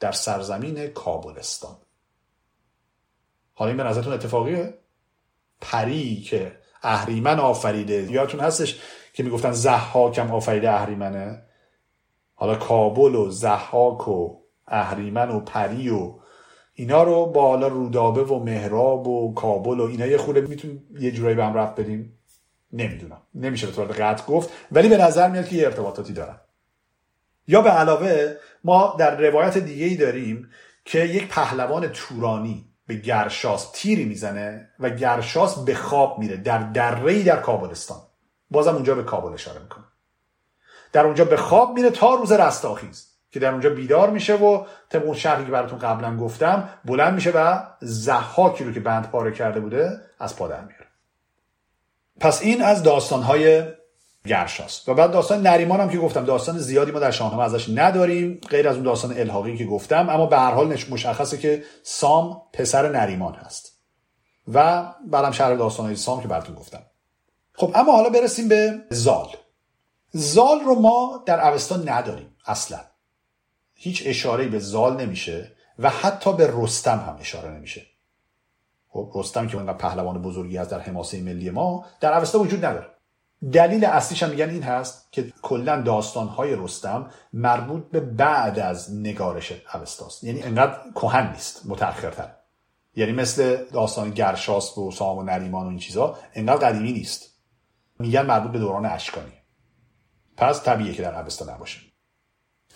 در 0.00 0.12
سرزمین 0.12 0.86
کابلستان. 0.86 1.76
حالا 3.54 3.68
این 3.68 3.76
به 3.76 3.84
نظرتون 3.84 4.12
اتفاقیه؟ 4.12 4.74
پری 5.60 6.20
که 6.20 6.52
اهریمن 6.82 7.40
آفریده. 7.40 8.12
یادتون 8.12 8.40
هستش 8.40 8.80
که 9.12 9.22
می‌گفتن 9.22 9.52
زحاکم 9.52 10.30
آفریده 10.30 10.70
اهریمنه. 10.70 11.42
حالا 12.34 12.54
کابل 12.54 13.14
و 13.14 13.30
زحاک 13.30 14.08
و 14.08 14.36
اهریمن 14.66 15.30
و 15.30 15.40
پری 15.40 15.88
و 15.90 16.14
اینا 16.74 17.02
رو 17.02 17.26
با 17.26 17.48
حالا 17.48 17.68
رودابه 17.68 18.24
و 18.24 18.38
مهراب 18.38 19.08
و 19.08 19.34
کابل 19.34 19.80
و 19.80 19.84
اینا 19.84 20.06
یه 20.06 20.18
خورده 20.18 20.40
میتون 20.40 20.82
یه 20.98 21.10
جورایی 21.10 21.36
به 21.36 21.44
هم 21.44 21.54
رفت 21.54 21.80
بدیم؟ 21.80 22.18
نمی‌دونم. 22.72 23.22
نمیشه 23.34 23.66
به 23.66 23.72
طور 23.72 23.86
قطع 23.86 24.26
گفت. 24.26 24.50
ولی 24.72 24.88
به 24.88 24.96
نظر 24.96 25.28
میاد 25.28 25.48
که 25.48 25.56
یه 25.56 25.66
ارتباطاتی 25.66 26.12
دارن. 26.12 26.40
یا 27.48 27.62
به 27.62 27.70
علاوه 27.70 28.34
ما 28.64 28.96
در 28.98 29.20
روایت 29.20 29.58
دیگه 29.58 29.84
ای 29.84 29.96
داریم 29.96 30.48
که 30.84 30.98
یک 30.98 31.28
پهلوان 31.28 31.88
تورانی 31.88 32.68
به 32.86 32.94
گرشاس 32.94 33.70
تیری 33.74 34.04
می‌زنه 34.04 34.68
و 34.80 34.90
گرشاس 34.90 35.58
به 35.58 35.74
خواب 35.74 36.18
میره 36.18 36.36
در 36.36 36.58
دره 36.58 37.22
در 37.22 37.36
کابلستان. 37.36 38.00
بازم 38.52 38.74
اونجا 38.74 38.94
به 38.94 39.02
کابل 39.02 39.32
اشاره 39.32 39.62
می‌کنه 39.62 39.84
در 40.92 41.06
اونجا 41.06 41.24
به 41.24 41.36
خواب 41.36 41.74
میره 41.74 41.90
تا 41.90 42.14
روز 42.14 42.32
رستاخیز 42.32 43.08
که 43.30 43.40
در 43.40 43.50
اونجا 43.50 43.70
بیدار 43.70 44.10
میشه 44.10 44.34
و 44.34 44.64
طبق 44.88 45.04
اون 45.04 45.14
شرحی 45.14 45.44
که 45.44 45.50
براتون 45.50 45.78
قبلا 45.78 46.16
گفتم 46.16 46.68
بلند 46.84 47.14
میشه 47.14 47.30
و 47.30 47.62
زحاکی 47.80 48.64
رو 48.64 48.72
که 48.72 48.80
بند 48.80 49.10
پاره 49.10 49.32
کرده 49.32 49.60
بوده 49.60 50.00
از 50.18 50.36
پا 50.36 50.46
میاره. 50.46 50.86
پس 52.20 52.42
این 52.42 52.62
از 52.62 52.82
داستانهای 52.82 53.62
گرشاست. 54.26 54.88
و 54.88 54.94
بعد 54.94 55.10
داستان 55.10 55.46
نریمان 55.46 55.80
هم 55.80 55.88
که 55.88 55.98
گفتم 55.98 56.24
داستان 56.24 56.58
زیادی 56.58 56.90
ما 56.90 56.98
در 56.98 57.10
شاهنامه 57.10 57.42
ازش 57.42 57.68
نداریم 57.68 58.40
غیر 58.50 58.68
از 58.68 58.74
اون 58.74 58.84
داستان 58.84 59.18
الحاقی 59.18 59.56
که 59.56 59.64
گفتم 59.64 60.08
اما 60.08 60.26
به 60.26 60.38
هر 60.38 60.50
حال 60.50 60.66
مشخصه 60.90 61.38
که 61.38 61.62
سام 61.82 62.42
پسر 62.52 62.88
نریمان 62.88 63.34
هست. 63.34 63.72
و 64.52 64.84
بعدم 65.10 65.30
شهر 65.30 65.54
داستان 65.54 65.94
سام 65.94 66.22
که 66.22 66.28
براتون 66.28 66.54
گفتم. 66.54 66.82
خب 67.54 67.72
اما 67.74 67.92
حالا 67.92 68.08
برسیم 68.08 68.48
به 68.48 68.84
زال. 68.90 69.28
زال 70.12 70.60
رو 70.60 70.74
ما 70.74 71.22
در 71.26 71.48
اوستا 71.48 71.76
نداریم 71.76 72.36
اصلا. 72.46 72.80
هیچ 73.74 74.02
اشاره 74.06 74.48
به 74.48 74.58
زال 74.58 75.00
نمیشه 75.00 75.52
و 75.78 75.90
حتی 75.90 76.32
به 76.32 76.50
رستم 76.56 76.98
هم 76.98 77.16
اشاره 77.20 77.50
نمیشه. 77.50 77.86
خب 78.88 79.12
رستم 79.14 79.48
که 79.48 79.56
اونقدر 79.56 79.78
پهلوان 79.78 80.22
بزرگی 80.22 80.58
از 80.58 80.68
در 80.68 80.80
حماسه 80.80 81.20
ملی 81.20 81.50
ما 81.50 81.84
در 82.00 82.18
اوستا 82.18 82.38
وجود 82.38 82.64
نداره. 82.64 82.86
دلیل 83.52 83.84
اصلیش 83.84 84.22
هم 84.22 84.30
میگن 84.30 84.50
این 84.50 84.62
هست 84.62 85.12
که 85.12 85.32
کلا 85.42 85.82
داستانهای 85.82 86.56
رستم 86.56 87.10
مربوط 87.32 87.82
به 87.90 88.00
بعد 88.00 88.58
از 88.58 88.96
نگارش 88.96 89.52
اوستاست 89.74 90.24
یعنی 90.24 90.42
انقدر 90.42 90.78
کهن 90.94 91.32
نیست 91.32 91.62
متأخرتر. 91.66 92.30
یعنی 92.96 93.12
مثل 93.12 93.64
داستان 93.64 94.10
گرشاس 94.10 94.78
و 94.78 94.90
سام 94.90 95.18
و 95.18 95.22
نریمان 95.22 95.66
و 95.66 95.68
این 95.68 95.78
چیزا 95.78 96.18
انقدر 96.34 96.68
قدیمی 96.68 96.92
نیست. 96.92 97.31
میگن 97.98 98.26
مربوط 98.26 98.52
به 98.52 98.58
دوران 98.58 98.86
اشکانی. 98.86 99.32
پس 100.36 100.62
طبیعیه 100.62 100.94
که 100.94 101.02
در 101.02 101.20
اوستا 101.20 101.54
نباشه. 101.54 101.80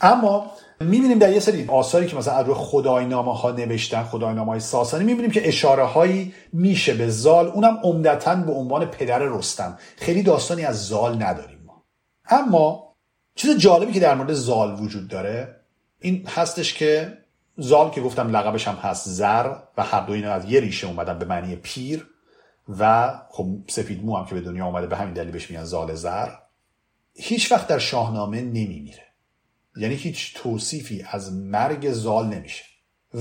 اما 0.01 0.51
می‌بینیم 0.81 1.19
در 1.19 1.33
یه 1.33 1.41
سری 1.41 1.69
آثاری 1.69 2.07
که 2.07 2.17
مثلا 2.17 2.35
از 2.35 2.47
روی 2.47 2.55
خداینامه 2.59 3.37
ها 3.37 3.51
نوشتن 3.51 4.03
خداینامه 4.03 4.51
های 4.51 4.61
ساسانی 4.61 5.05
می‌بینیم 5.05 5.31
که 5.31 5.49
اشاره 5.49 5.85
هایی 5.85 6.35
میشه 6.53 6.95
به 6.95 7.09
زال. 7.09 7.47
اونم 7.47 7.79
عمدتا 7.83 8.35
به 8.35 8.53
عنوان 8.53 8.85
پدر 8.85 9.19
رستم. 9.19 9.79
خیلی 9.97 10.23
داستانی 10.23 10.65
از 10.65 10.87
زال 10.87 11.23
نداریم 11.23 11.63
ما. 11.67 11.85
اما 12.29 12.95
چیز 13.35 13.59
جالبی 13.59 13.93
که 13.93 14.01
در 14.01 14.15
مورد 14.15 14.33
زال 14.33 14.81
وجود 14.81 15.09
داره 15.09 15.61
این 16.01 16.27
هستش 16.27 16.75
که 16.75 17.19
زال 17.57 17.91
که 17.91 18.01
گفتم 18.01 18.37
لقبش 18.37 18.69
هم 18.69 18.75
هست 18.75 19.09
زر 19.09 19.55
و 19.77 19.83
هر 19.83 20.01
دو 20.01 20.13
اینا 20.13 20.33
از 20.33 20.45
یه 20.45 20.61
ریشه 20.61 20.87
اومدن 20.87 21.19
به 21.19 21.25
معنی 21.25 21.57
پیر. 21.57 22.07
و 22.69 23.13
خب 23.29 23.59
سفید 23.69 24.05
مو 24.05 24.17
هم 24.17 24.27
که 24.27 24.35
به 24.35 24.41
دنیا 24.41 24.67
اومده 24.67 24.87
به 24.87 24.97
همین 24.97 25.15
دلیل 25.15 25.31
بهش 25.31 25.51
میگن 25.51 25.65
زال 25.65 25.95
زر 25.95 26.29
هیچ 27.15 27.53
وقت 27.53 27.67
در 27.67 27.79
شاهنامه 27.79 28.41
نمیمیره. 28.41 29.07
یعنی 29.77 29.95
هیچ 29.95 30.35
توصیفی 30.37 31.07
از 31.11 31.33
مرگ 31.33 31.93
زال 31.93 32.27
نمیشه. 32.27 32.65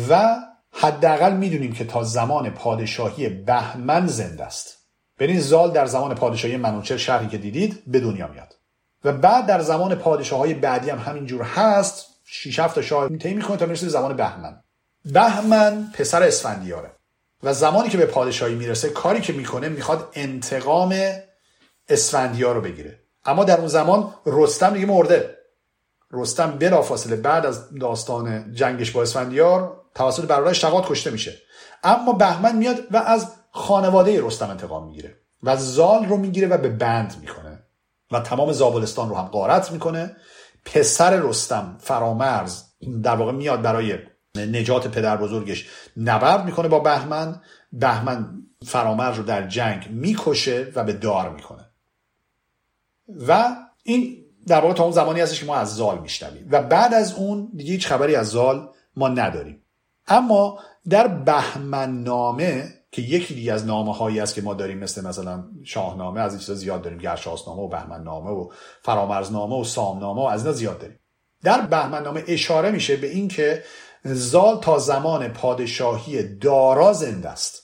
و 0.10 0.38
حداقل 0.72 1.38
می‌دونیم 1.38 1.74
که 1.74 1.86
تا 1.86 2.04
زمان 2.04 2.50
پادشاهی 2.50 3.30
بهمن 3.30 4.08
زنده 4.08 4.44
است. 4.44 4.78
ببین 5.20 5.40
زال 5.40 5.72
در 5.72 5.86
زمان 5.86 6.16
پادشاهی 6.16 6.58
منوچر 6.58 6.98
شهری 6.98 7.28
که 7.28 7.38
دیدید 7.38 7.84
به 7.88 8.00
دنیا 8.00 8.28
میاد. 8.28 8.56
و 9.04 9.14
بعد 9.14 9.46
در 9.46 9.62
زمان 9.62 9.96
پادشاه 9.96 10.40
های 10.40 10.54
بعدی 10.54 10.90
هم 10.90 11.00
همینجور 11.00 11.42
هست 11.42 12.06
شیش 12.26 12.60
هفت 12.60 12.82
شاه 12.82 13.18
طی 13.18 13.34
می‌کنه 13.34 13.58
تا 13.58 13.66
می‌رسه 13.66 13.88
زمان 13.88 14.16
بهمن. 14.16 14.62
بهمن 15.06 15.92
پسر 15.94 16.24
اسفندیاره. 16.24 16.95
و 17.46 17.54
زمانی 17.54 17.90
که 17.90 17.98
به 17.98 18.06
پادشاهی 18.06 18.56
می‌رسه 18.56 18.90
کاری 18.90 19.22
که 19.22 19.34
می‌کنه 19.34 19.70
می‌خواد 19.70 20.10
انتقام 20.14 20.96
اسفندیار 21.90 22.56
رو 22.56 22.62
بگیره. 22.62 23.00
اما 23.26 23.44
در 23.44 23.58
اون 23.58 23.68
زمان 23.68 24.14
رستم 24.26 24.74
دیگه 24.74 24.86
مرده. 24.86 25.38
رستم 26.12 26.52
بلافاصله 26.52 27.16
بعد 27.16 27.46
از 27.46 27.70
داستان 27.80 28.54
جنگش 28.54 28.92
با 28.92 29.02
اسفندیار 29.02 29.82
توسط 29.96 30.26
برادرش 30.26 30.62
شقات 30.62 30.88
کشته 30.88 31.12
میشه. 31.12 31.38
اما 31.84 32.14
بهمن 32.14 32.56
میاد 32.56 32.78
و 32.92 32.98
از 32.98 33.32
خانواده 33.52 34.26
رستم 34.26 34.50
انتقام 34.50 34.88
می‌گیره. 34.88 35.16
و 35.44 35.58
زال 35.58 36.06
رو 36.06 36.18
می‌گیره 36.18 36.48
و 36.48 36.58
به 36.58 36.70
بند 36.70 37.16
می‌کنه 37.22 37.64
و 38.12 38.20
تمام 38.20 38.52
زابلستان 38.52 39.10
رو 39.10 39.16
هم 39.16 39.28
غارت 39.28 39.72
می‌کنه. 39.72 40.16
پسر 40.66 41.20
رستم 41.20 41.78
فرامرز 41.80 42.64
در 43.04 43.16
واقع 43.16 43.32
میاد 43.32 43.62
برای 43.62 43.98
نجات 44.38 44.88
پدر 44.88 45.18
بزرگش 45.18 45.68
نبرد 45.98 46.46
می‌کنه 46.46 46.68
با 46.68 46.80
بهمن. 46.80 47.42
بهمن 47.74 48.42
فرامرز 48.66 49.18
رو 49.18 49.24
در 49.24 49.48
جنگ 49.48 49.90
می‌کشه 49.90 50.72
و 50.76 50.84
به 50.84 50.94
دار 50.94 51.30
می‌کنه. 51.30 51.70
و 53.28 53.56
این 53.84 54.18
در 54.48 54.62
واقع 54.62 54.74
تا 54.74 54.84
اون 54.84 54.92
زمانی 54.92 55.20
هستش 55.22 55.40
که 55.40 55.46
ما 55.46 55.56
از 55.56 55.76
زال 55.76 56.00
میشنویم. 56.00 56.48
و 56.52 56.64
بعد 56.64 56.94
از 56.94 57.14
اون 57.14 57.52
دیگه 57.56 57.72
هیچ 57.72 57.88
خبری 57.88 58.16
از 58.16 58.28
زال 58.28 58.70
ما 58.96 59.08
نداریم. 59.08 59.62
اما 60.08 60.60
در 60.90 61.08
بهمن 61.08 62.04
نامه 62.04 62.74
که 62.92 63.02
یکی 63.02 63.36
دیگه 63.36 63.54
از 63.54 63.66
نامه 63.66 63.96
هایی 63.96 64.20
است 64.20 64.36
که 64.36 64.42
ما 64.42 64.54
داریم 64.54 64.78
مثل 64.78 65.08
مثلا 65.08 65.44
شاهنامه 65.64 66.22
از 66.22 66.32
این 66.32 66.40
چیزا 66.40 66.54
زیاد 66.54 66.82
داریم. 66.82 66.98
گرشاس 66.98 67.48
نامه 67.48 67.62
و 67.62 67.68
بهمن 67.68 68.04
نامه 68.04 68.30
و 68.30 68.50
فرامرز 68.82 69.32
نامه 69.32 69.62
و 69.62 69.64
سام 69.64 70.00
نامه 70.00 70.22
و 70.22 70.26
از 70.26 70.42
اینا 70.42 70.54
زیاد 70.54 70.80
داریم. 70.80 71.00
در 71.44 71.62
بهمن 71.62 72.04
نامه 72.04 72.24
اشاره 72.28 72.72
میشه 72.72 72.96
به 72.96 73.08
اینکه 73.08 73.64
زال 74.06 74.60
تا 74.62 74.80
زمان 74.80 75.28
پادشاهی 75.28 76.24
دارا 76.24 76.94
زنده 76.94 77.30
است. 77.30 77.64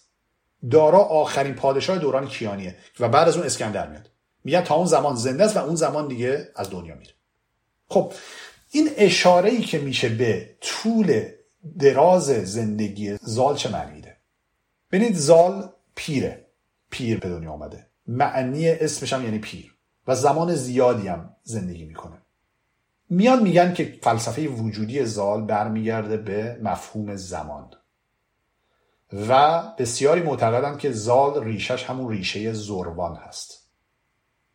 دارا 0.72 1.00
آخرین 1.00 1.54
پادشاه 1.54 1.98
دوران 1.98 2.28
کیانیه 2.28 2.76
و 3.00 3.10
بعد 3.10 3.28
از 3.28 3.38
اون 3.38 3.46
اسکندر 3.46 3.90
میاد. 3.90 4.10
میگن 4.44 4.62
تا 4.62 4.76
اون 4.76 4.86
زمان 4.86 5.16
زنده 5.16 5.44
است 5.44 5.58
و 5.58 5.60
اون 5.60 5.76
زمان 5.76 6.08
دیگه 6.08 6.50
از 6.56 6.70
دنیا 6.70 6.96
میره. 6.96 7.14
خب 7.90 8.14
این 8.72 8.90
اشاره 8.98 9.50
ای 9.50 9.62
که 9.62 9.80
میشه 9.80 10.10
به 10.10 10.56
طول 10.62 11.24
دراز 11.80 12.26
زندگی 12.26 13.18
زال 13.22 13.56
چه 13.56 13.70
معنی 13.70 13.92
میده؟ 13.92 14.18
ببینید 14.92 15.16
زال 15.16 15.70
پیره. 15.96 16.46
پیر 16.90 17.20
به 17.20 17.30
دنیا 17.30 17.52
آمده 17.52 17.88
معنی 18.08 18.70
اسمش 18.70 19.14
هم 19.14 19.24
یعنی 19.24 19.40
پیر 19.40 19.76
و 20.08 20.16
زمان 20.16 20.56
زیادی 20.56 21.08
هم 21.08 21.36
زندگی 21.44 21.86
می‌کنه. 21.86 22.22
میان 23.14 23.44
میگن 23.44 23.74
که 23.74 24.00
فلسفه 24.02 24.48
وجودی 24.48 25.06
زال 25.06 25.42
برمیگرده 25.42 26.18
به 26.18 26.60
مفهوم 26.64 27.16
زمان. 27.16 27.72
و 29.14 29.62
بسیاری 29.78 30.22
معتقدند 30.22 30.80
که 30.80 30.92
زال 30.92 31.44
ریشش 31.44 31.84
همون 31.84 32.12
ریشه 32.12 32.54
زروان 32.54 33.16
هست. 33.16 33.70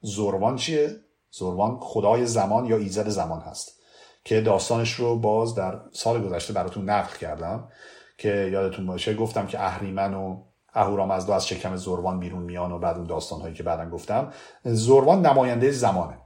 زروان 0.00 0.56
چیه؟ 0.56 0.96
زروان 1.30 1.78
خدای 1.80 2.26
زمان 2.26 2.66
یا 2.66 2.76
ایزد 2.76 3.08
زمان 3.08 3.40
هست. 3.40 3.80
که 4.24 4.40
داستانش 4.40 4.92
رو 4.92 5.16
باز 5.16 5.54
در 5.54 5.80
سال 5.92 6.22
گذشته 6.22 6.52
براتون 6.52 6.90
نقل 6.90 7.16
کردم. 7.16 7.68
که 8.18 8.48
یادتون 8.52 8.86
باشه 8.86 9.14
گفتم 9.14 9.46
که 9.46 9.64
اهریمن 9.64 10.14
و 10.14 10.42
اهورامزدا 10.74 11.34
از 11.34 11.48
شکم 11.48 11.76
زروان 11.76 12.20
بیرون 12.20 12.42
میان 12.42 12.72
و 12.72 12.78
بعد 12.78 12.96
اون 12.96 13.06
داستان 13.06 13.40
هایی 13.40 13.54
که 13.54 13.62
بعدا 13.62 13.90
گفتم. 13.90 14.32
زروان 14.64 15.26
نماینده 15.26 15.70
زمانه. 15.70 16.18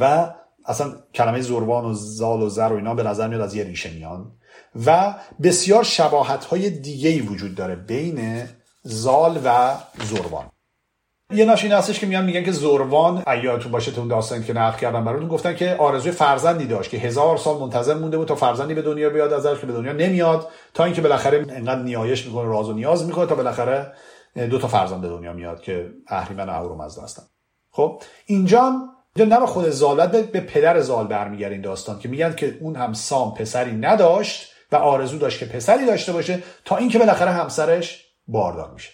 و 0.00 0.34
اصلا 0.64 0.92
کلمه 1.14 1.40
زروان 1.40 1.84
و 1.84 1.94
زال 1.94 2.42
و 2.42 2.48
زر 2.48 2.68
و 2.72 2.76
اینا 2.76 2.94
به 2.94 3.02
نظر 3.02 3.28
میاد 3.28 3.40
از 3.40 3.54
یه 3.54 3.64
ریشه 3.64 3.90
میان. 3.90 4.32
و 4.86 5.14
بسیار 5.42 5.84
شباهت 5.84 6.44
های 6.44 6.70
دیگه 6.70 7.22
وجود 7.22 7.54
داره 7.54 7.76
بین 7.76 8.48
زال 8.82 9.40
و 9.44 9.74
زروان 10.04 10.50
یه 11.32 11.44
ناشین 11.44 11.72
هستش 11.72 11.98
که 11.98 12.06
میان 12.06 12.24
میگن 12.24 12.44
که 12.44 12.52
زروان 12.52 13.22
ایاتون 13.26 13.72
باشه 13.72 13.92
تو 13.92 14.00
اون 14.00 14.42
که 14.42 14.52
نقل 14.52 14.78
کردم 14.78 15.04
براتون 15.04 15.28
گفتن 15.28 15.56
که 15.56 15.76
آرزوی 15.78 16.12
فرزندی 16.12 16.66
داشت 16.66 16.90
که 16.90 16.96
هزار 16.96 17.36
سال 17.36 17.60
منتظر 17.60 17.94
مونده 17.94 18.18
بود 18.18 18.28
تا 18.28 18.34
فرزندی 18.34 18.74
به 18.74 18.82
دنیا 18.82 19.10
بیاد 19.10 19.32
ازش 19.32 19.60
که 19.60 19.66
به 19.66 19.72
دنیا 19.72 19.92
نمیاد 19.92 20.48
تا 20.74 20.84
اینکه 20.84 21.00
بالاخره 21.00 21.46
انقدر 21.48 21.82
نیایش 21.82 22.26
می‌کنه 22.26 22.48
راز 22.48 22.68
و 22.68 22.72
نیاز 22.72 23.06
می‌کنه 23.06 23.26
تا 23.26 23.34
بالاخره 23.34 23.92
دو 24.50 24.58
تا 24.58 24.68
فرزند 24.68 25.00
به 25.00 25.08
دنیا 25.08 25.32
میاد 25.32 25.60
که 25.60 25.90
اهریمن 26.06 26.48
و 26.48 26.52
اهورامزدا 26.52 27.02
هستن. 27.02 27.22
خب 27.70 28.02
اینجا 28.26 28.72
اینجا 29.20 29.38
نه 29.38 29.46
خود 29.46 29.70
زالت 29.70 30.10
به 30.10 30.40
پدر 30.40 30.80
زال 30.80 31.06
برمیگرده 31.06 31.54
این 31.54 31.62
داستان 31.62 31.98
که 31.98 32.08
میگن 32.08 32.34
که 32.34 32.58
اون 32.60 32.76
هم 32.76 32.92
سام 32.92 33.34
پسری 33.34 33.72
نداشت 33.72 34.52
و 34.72 34.76
آرزو 34.76 35.18
داشت 35.18 35.38
که 35.38 35.46
پسری 35.46 35.86
داشته 35.86 36.12
باشه 36.12 36.42
تا 36.64 36.76
اینکه 36.76 36.98
بالاخره 36.98 37.30
همسرش 37.30 38.06
باردار 38.28 38.70
میشه. 38.70 38.90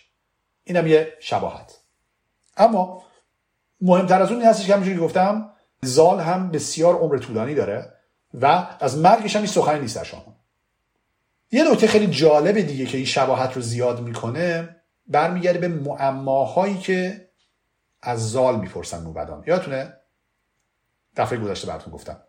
اینم 0.64 0.86
یه 0.86 1.12
شباهت. 1.20 1.78
اما 2.56 3.02
مهمتر 3.80 4.22
از 4.22 4.30
اون 4.30 4.40
این 4.40 4.48
هستش 4.48 4.66
که 4.66 4.72
همونجوری 4.72 4.98
گفتم 4.98 5.50
زال 5.82 6.20
هم 6.20 6.50
بسیار 6.50 6.94
عمر 6.94 7.18
طولانی 7.18 7.54
داره 7.54 7.92
و 8.40 8.66
از 8.80 8.98
مرگش 8.98 9.36
هم 9.36 9.42
این 9.42 9.50
سخنی 9.50 9.80
نیست 9.80 9.96
در 9.96 10.04
شما 10.04 10.36
یه 11.52 11.70
نکته 11.70 11.86
خیلی 11.86 12.06
جالب 12.06 12.60
دیگه 12.60 12.86
که 12.86 12.96
این 12.96 13.06
شباهت 13.06 13.52
رو 13.52 13.62
زیاد 13.62 14.00
می‌کنه 14.00 14.76
برمیگرده 15.06 15.58
به 15.58 15.68
معماهایی 15.68 16.78
که 16.78 17.28
از 18.02 18.30
زال 18.30 18.60
می‌پرسن 18.60 19.02
موبدان 19.02 19.44
یادتونه؟ 19.46 20.03
دفعه 21.16 21.38
گذشته 21.38 21.66
براتون 21.66 21.92
گفتم. 21.92 22.20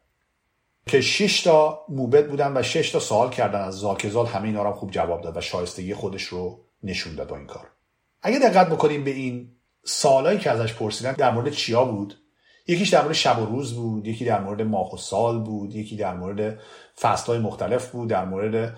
که 0.87 1.01
6 1.01 1.41
تا 1.41 1.85
موبد 1.89 2.29
بودن 2.29 2.57
و 2.57 2.61
6 2.61 2.91
تا 2.91 2.99
سوال 2.99 3.29
کردن 3.29 3.61
از 3.61 3.73
زال 3.73 3.95
که 3.95 4.09
زال 4.09 4.25
همه 4.25 4.47
اینا 4.47 4.63
رو 4.63 4.71
خوب 4.71 4.91
جواب 4.91 5.21
داد 5.21 5.37
و 5.37 5.41
شایستگی 5.41 5.93
خودش 5.93 6.23
رو 6.23 6.65
نشون 6.83 7.15
داد 7.15 7.27
با 7.27 7.37
این 7.37 7.47
کار. 7.47 7.67
اگه 8.21 8.39
دقت 8.39 8.69
بکنیم 8.69 9.03
به 9.03 9.11
این 9.11 9.51
سالایی 9.83 10.39
که 10.39 10.51
ازش 10.51 10.73
پرسیدن 10.73 11.13
در 11.13 11.31
مورد 11.31 11.49
چیا 11.49 11.85
بود؟ 11.85 12.17
یکیش 12.67 12.89
در 12.89 13.01
مورد 13.01 13.13
شب 13.13 13.41
و 13.41 13.45
روز 13.45 13.73
بود 13.73 14.07
یکی 14.07 14.25
در 14.25 14.41
مورد 14.41 14.61
ماه 14.61 14.93
و 14.93 14.97
سال 14.97 15.39
بود 15.39 15.75
یکی 15.75 15.95
در 15.95 16.13
مورد 16.13 16.59
فصلهای 16.99 17.39
مختلف 17.39 17.91
بود 17.91 18.09
در 18.09 18.25
مورد 18.25 18.77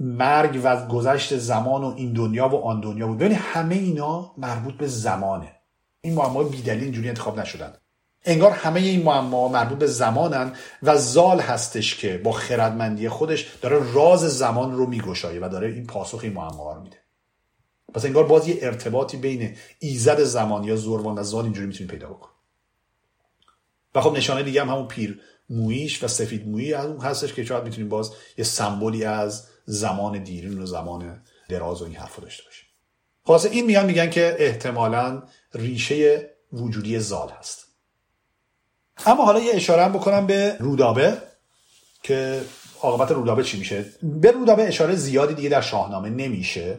مرگ 0.00 0.60
و 0.64 0.86
گذشت 0.86 1.36
زمان 1.36 1.84
و 1.84 1.94
این 1.96 2.12
دنیا 2.12 2.48
و 2.48 2.64
آن 2.64 2.80
دنیا 2.80 3.06
بود. 3.06 3.18
ببینید 3.18 3.38
همه 3.38 3.74
اینا 3.74 4.34
مربوط 4.38 4.74
به 4.74 4.86
زمانه. 4.86 5.52
این 6.00 6.14
معما 6.14 6.42
بیدلیل 6.42 6.82
اینجوری 6.82 7.08
انتخاب 7.08 7.40
نشدن. 7.40 7.74
انگار 8.24 8.50
همه 8.50 8.80
این 8.80 9.02
معما 9.02 9.48
مربوط 9.48 9.78
به 9.78 9.86
زمانن 9.86 10.52
و 10.82 10.96
زال 10.96 11.40
هستش 11.40 11.96
که 11.96 12.18
با 12.18 12.32
خردمندی 12.32 13.08
خودش 13.08 13.54
داره 13.62 13.92
راز 13.92 14.20
زمان 14.20 14.72
رو 14.72 14.86
میگشایه 14.86 15.40
و 15.40 15.48
داره 15.48 15.68
این 15.68 15.86
پاسخ 15.86 16.20
این 16.22 16.32
معما 16.32 16.72
رو 16.72 16.82
میده. 16.82 16.96
پس 17.94 18.04
انگار 18.04 18.26
باز 18.26 18.48
یه 18.48 18.58
ارتباطی 18.62 19.16
بین 19.16 19.56
ایزد 19.78 20.20
زمان 20.20 20.64
یا 20.64 20.76
زروان 20.76 21.18
و 21.18 21.22
زال 21.22 21.44
اینجوری 21.44 21.66
می‌تونی 21.66 21.90
پیدا 21.90 22.08
بکن 22.08 22.28
و 23.94 24.00
خب 24.00 24.12
نشانه 24.12 24.42
دیگه 24.42 24.60
هم 24.60 24.68
همون 24.68 24.88
پیر 24.88 25.20
مویش 25.50 26.04
و 26.04 26.08
سفید 26.08 26.48
مویی 26.48 26.74
از 26.74 26.86
اون 26.86 27.00
هستش 27.00 27.34
که 27.34 27.44
شاید 27.44 27.64
می‌تونیم 27.64 27.88
باز 27.88 28.12
یه 28.38 28.44
سمبولی 28.44 29.04
از 29.04 29.46
زمان 29.64 30.22
دیرین 30.22 30.58
و 30.58 30.66
زمان 30.66 31.22
دراز 31.48 31.82
و 31.82 31.84
این 31.84 31.96
حرف 31.96 32.20
داشته 32.20 32.44
باشه 32.44 32.62
خلاصه 33.24 33.50
این 33.50 33.66
میان 33.66 33.86
میگن 33.86 34.10
که 34.10 34.36
احتمالا 34.38 35.22
ریشه 35.54 36.30
وجودی 36.52 36.98
زال 36.98 37.28
هست. 37.28 37.71
اما 39.06 39.24
حالا 39.24 39.40
یه 39.40 39.54
اشاره 39.54 39.88
بکنم 39.88 40.26
به 40.26 40.56
رودابه 40.60 41.16
که 42.02 42.40
عاقبت 42.82 43.10
رودابه 43.10 43.42
چی 43.42 43.58
میشه؟ 43.58 43.84
به 44.02 44.30
رودابه 44.30 44.68
اشاره 44.68 44.94
زیادی 44.94 45.34
دیگه 45.34 45.48
در 45.48 45.60
شاهنامه 45.60 46.10
نمیشه. 46.10 46.78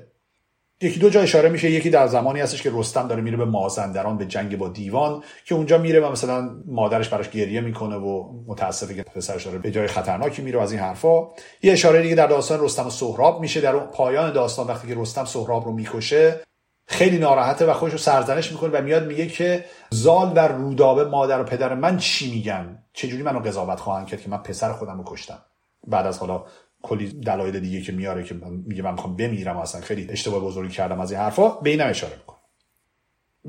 یکی 0.82 1.00
دو 1.00 1.10
جا 1.10 1.22
اشاره 1.22 1.50
میشه 1.50 1.72
یکی 1.72 1.90
در 1.90 2.08
زمانی 2.08 2.40
هستش 2.40 2.62
که 2.62 2.72
رستم 2.74 3.08
داره 3.08 3.22
میره 3.22 3.38
به 3.38 3.45
مازندران 3.45 4.18
به 4.18 4.26
جنگ 4.26 4.58
با 4.58 4.70
دیوان 4.70 5.24
که 5.45 5.56
اونجا 5.56 5.78
میره 5.78 6.00
و 6.00 6.12
مثلا 6.12 6.50
مادرش 6.66 7.10
براش 7.10 7.30
گریه 7.30 7.62
می‌کنه 7.62 7.95
و 7.95 8.34
متاسفه 8.48 8.95
که 8.95 9.04
پسرش 9.04 9.45
داره 9.45 9.58
به 9.58 9.72
جای 9.72 9.88
خطرناکی 9.88 10.41
میره 10.41 10.62
از 10.62 10.72
این 10.72 10.82
حرفا. 10.82 11.28
یه 11.64 11.74
اشاره 11.74 12.02
دیگه 12.02 12.16
در 12.16 12.28
داستان 12.28 12.60
رستم 12.62 12.88
و 12.88 12.90
سهراب 12.90 13.41
میشه 13.41 13.62
در 13.62 13.80
پایان 13.80 14.34
داستان 14.34 14.68
وقتی 14.68 14.88
که 14.88 14.95
رستم 14.98 15.26
سهراب 15.26 15.66
رو 15.66 15.72
می‌کشه. 15.72 16.40
خیلی 16.85 17.18
ناراحته 17.18 17.65
و 17.65 17.73
خودش 17.73 17.91
رو 17.91 17.97
سرزنش 17.97 18.51
می‌کنه 18.51 18.80
و 18.80 18.81
میاد 18.81 19.07
میگه 19.07 19.27
که 19.27 19.65
زال 19.89 20.34
و 20.35 20.39
رودابه 20.39 21.03
مادر 21.03 21.41
و 21.41 21.43
پدر 21.43 21.73
من 21.73 21.97
چی 21.97 22.31
میگن؟ 22.31 22.84
چجوری 22.93 23.23
منو 23.23 23.39
قضاوت 23.39 23.80
خواهند 23.80 24.07
کرد 24.07 24.22
که 24.22 24.30
من 24.30 24.38
پسر 24.38 24.73
خودم 24.73 24.97
رو 24.97 25.03
کشتم؟ 25.07 25.39
بعد 25.88 26.05
از 26.05 26.19
حالا 26.19 26.45
کلی 26.81 27.07
دلایل 27.14 27.60
دیگه 27.60 27.81
که 27.81 27.91
میاره 27.91 28.23
که 28.23 28.35
میگه 28.65 28.84
من 28.84 28.91
می‌خوام 28.91 29.15
بمیرم 29.15 29.57
اصلا 29.57 29.81
خیلی 29.81 30.07
اشتباه 30.10 30.39
بزرگی 30.39 30.73
کردم 30.73 30.99
از 30.99 31.11
این 31.11 31.22
حرفا 31.22 31.49
به 31.49 31.69
اینم 31.69 31.89
اشاره 31.89 32.14
می‌کنه. 32.15 32.38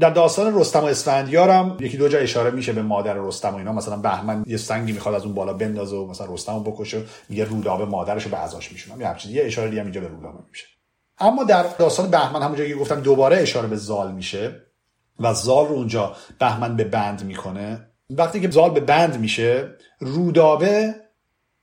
در 0.00 0.10
داستان 0.10 0.60
رستم 0.60 0.80
و 0.80 0.84
اسفندیار 0.84 1.50
هم 1.50 1.76
یکی 1.80 1.96
دو 1.96 2.08
جا 2.08 2.18
اشاره 2.18 2.50
میشه 2.50 2.72
به 2.72 2.82
مادر 2.82 3.14
رستم 3.14 3.54
و 3.54 3.56
اینا. 3.56 3.72
مثلا 3.72 3.96
بهمن 3.96 4.44
یه 4.46 4.56
سنگی 4.56 4.92
می‌خواد 4.92 5.14
از 5.14 5.24
اون 5.24 5.34
بالا 5.34 5.52
بندازه 5.52 5.96
و 5.96 6.06
مثلا 6.06 6.34
رستم 6.34 6.54
رو 6.54 6.60
بکشه 6.60 7.02
میگه 7.28 7.44
رودابه 7.44 7.84
مادرش 7.84 8.24
رو 8.24 8.30
به 8.30 8.36
عزاش 8.36 8.72
میشونم. 8.72 9.00
یه 9.00 9.08
همچین 9.08 9.32
یه 9.32 9.44
اشاره 9.44 9.70
دیگه 9.70 9.82
اینجا 9.82 10.00
به 10.00 10.08
رودابه 10.08 10.38
میشه. 10.50 10.66
اما 11.18 11.44
در 11.44 11.62
داستان 11.62 12.10
بهمن 12.10 12.42
همونجا 12.42 12.66
که 12.66 12.74
گفتم 12.74 13.00
دوباره 13.00 13.36
اشاره 13.36 13.68
به 13.68 13.76
زال 13.76 14.12
میشه 14.12 14.60
و 15.20 15.34
زال 15.34 15.66
رو 15.66 15.74
اونجا 15.74 16.16
بهمن 16.38 16.76
به 16.76 16.84
بند 16.84 17.24
می‌کنه. 17.24 17.90
وقتی 18.10 18.40
که 18.40 18.50
زال 18.50 18.70
به 18.70 18.80
بند 18.80 19.20
میشه 19.20 19.68
رودابه 20.00 20.94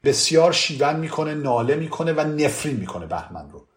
بسیار 0.04 0.52
شیون 0.52 0.96
می‌کنه 0.96 1.34
ناله 1.34 1.76
می‌کنه 1.76 2.14
و 2.14 2.22
نفرین 2.22 2.76
می‌کنه 2.76 3.06
بهمن 3.06 3.50
رو. 3.50 3.68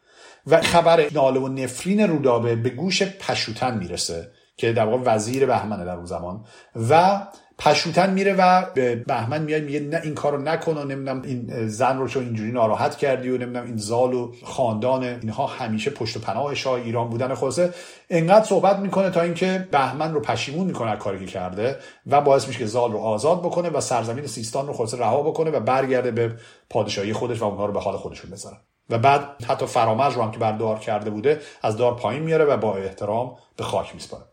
و 0.47 0.61
خبر 0.61 1.07
ناله 1.13 1.41
و 1.41 1.49
نفرین 1.49 2.01
رودابه 2.01 2.57
به 2.57 2.71
گوش 2.71 3.03
پشوتن 3.03 3.79
می‌رسه 3.79 4.31
که 4.57 4.73
در 4.73 4.87
واقع 4.87 5.03
وزیر 5.15 5.47
بهمنه 5.47 5.85
در 5.85 5.97
اون 5.97 6.05
زمان. 6.05 6.45
و 6.89 7.21
پشوتن 7.59 8.13
میره 8.13 8.35
و 8.39 8.65
به 8.75 8.97
بهمن 8.97 9.43
میاد 9.43 9.63
میگه 9.63 9.81
نه 9.81 10.01
این 10.05 10.15
کارو 10.15 10.39
نکن 10.39 10.79
و 10.79 10.85
نمی‌دونم 10.85 11.23
این 11.23 11.69
زن 11.69 11.99
رو 11.99 12.09
چون 12.09 12.25
اینجوری 12.25 12.53
ناراحت 12.53 12.97
کردی 12.97 13.31
و 13.31 13.39
نمی‌دونم 13.39 13.67
این 13.67 13.77
زال 13.77 14.15
و 14.15 14.33
خاندان 14.45 15.05
اینها 15.05 15.47
همیشه 15.47 15.91
پشت 15.91 16.17
و 16.17 16.21
پناه 16.21 16.55
شاه 16.55 16.75
ایران 16.75 17.09
بودن. 17.09 17.35
خلاصه 17.35 17.75
انقدر 18.11 18.45
صحبت 18.45 18.79
می‌کنه 18.79 19.11
تا 19.11 19.21
اینکه 19.21 19.69
بهمن 19.71 20.15
رو 20.15 20.21
پشیمون 20.21 20.67
می‌کنه 20.67 20.91
از 20.91 20.99
کاری 20.99 21.27
که 21.27 21.33
کرده 21.33 21.77
و 22.07 22.21
باعث 22.21 22.49
میشه 22.49 22.59
که 22.59 22.67
زال 22.67 22.93
رو 22.93 22.99
آزاد 22.99 23.43
بکنه 23.43 23.71
و 23.71 23.81
سرزمین 23.81 24.27
سیستان 24.27 24.67
رو 24.67 24.73
خلاصه 24.73 24.99
رها 24.99 25.23
بکنه 25.23 25.51
و 25.51 25.61
برگرده 25.61 26.11
به 26.11 26.35
پادشاهی 26.71 27.13
خودش 27.13 27.43
و 27.43 27.45
اونها 27.45 27.67
رو 27.67 27.73
به 27.73 27.81
حال 27.81 27.97
خودشون 27.97 28.31
بذاره. 28.31 28.57
و 28.91 28.99
بعد 28.99 29.45
حتی 29.49 29.67
فرامرز 29.67 30.15
رو 30.15 30.23
هم 30.23 30.31
که 30.31 30.39
بر 30.39 30.79
کرده 30.79 31.11
بوده 31.11 31.41
از 31.63 31.77
دار 31.77 31.97
پایین 31.97 32.23
میاره 32.23 32.45
و 32.45 32.57
با 32.57 32.77
احترام 32.77 33.37
به 33.57 33.65
خاک 33.65 33.95
میسپاره. 33.95 34.25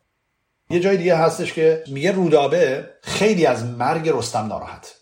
یه 0.72 0.80
جای 0.80 0.98
دیگه 0.98 1.15
هستش 1.15 1.53
که 1.53 1.84
میگه 1.88 2.11
رودابه 2.11 2.89
خیلی 3.02 3.45
از 3.45 3.65
مرگ 3.65 4.10
رستم 4.10 4.45
ناراحت. 4.45 4.95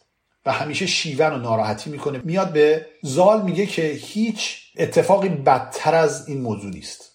و 0.45 0.51
همیشه 0.51 0.85
شیون 0.85 1.33
و 1.33 1.37
ناراحتی 1.37 1.89
می‌کنه. 1.89 2.21
میاد 2.23 2.51
به 2.51 2.85
زال 3.03 3.41
میگه 3.41 3.65
که 3.65 3.81
هیچ 3.81 4.57
اتفاقی 4.77 5.29
بدتر 5.29 5.95
از 5.95 6.29
این 6.29 6.41
موضوع 6.41 6.71
نیست. 6.71 7.11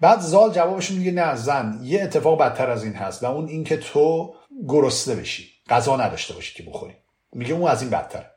بعد 0.00 0.20
زال 0.20 0.52
جوابش 0.52 0.90
میگه 0.90 1.10
نه 1.10 1.36
زن 1.36 1.80
یه 1.82 2.02
اتفاق 2.02 2.40
بدتر 2.40 2.70
از 2.70 2.84
این 2.84 2.92
هست 2.92 3.22
و 3.22 3.26
اون 3.26 3.48
اینکه 3.48 3.76
تو 3.76 4.34
گرسنه 4.68 5.14
بشی 5.14 5.48
غذا 5.68 5.96
نداشته 5.96 6.34
باشی 6.34 6.54
که 6.54 6.70
بخوری. 6.70 6.94
میگه 7.32 7.54
اون 7.54 7.70
از 7.70 7.82
این 7.82 7.90
بدتره. 7.90 8.30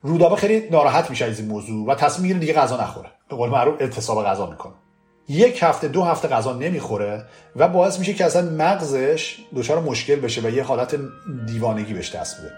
رودابه 0.00 0.36
خیلی 0.36 0.68
ناراحت 0.70 1.10
میشه 1.10 1.24
از 1.24 1.40
این 1.40 1.48
موضوع 1.48 1.86
و 1.86 1.94
تصمیم 1.94 2.22
می‌گیره 2.22 2.40
دیگه 2.40 2.52
غذا 2.52 2.82
نخوره. 2.82 3.10
به 3.28 3.36
قول 3.36 3.50
معروف 3.50 3.80
اعتصاب 3.80 4.24
غذا 4.24 4.50
می‌کنه. 4.50 4.74
یک 5.28 5.62
هفته 5.62 5.88
دو 5.88 6.02
هفته 6.02 6.28
غذا 6.28 6.52
نمی‌خوره 6.52 7.24
و 7.56 7.68
باعث 7.68 7.98
میشه 7.98 8.12
که 8.14 8.24
اصلا 8.24 8.50
مغزش 8.50 9.36
دچار 9.56 9.80
مشکل 9.80 10.16
بشه 10.16 10.40
و 10.40 10.50
یه 10.50 10.62
حالت 10.62 10.96
دیوانگی 11.46 11.94
بهش 11.94 12.14
دست 12.14 12.40
بده. 12.40 12.52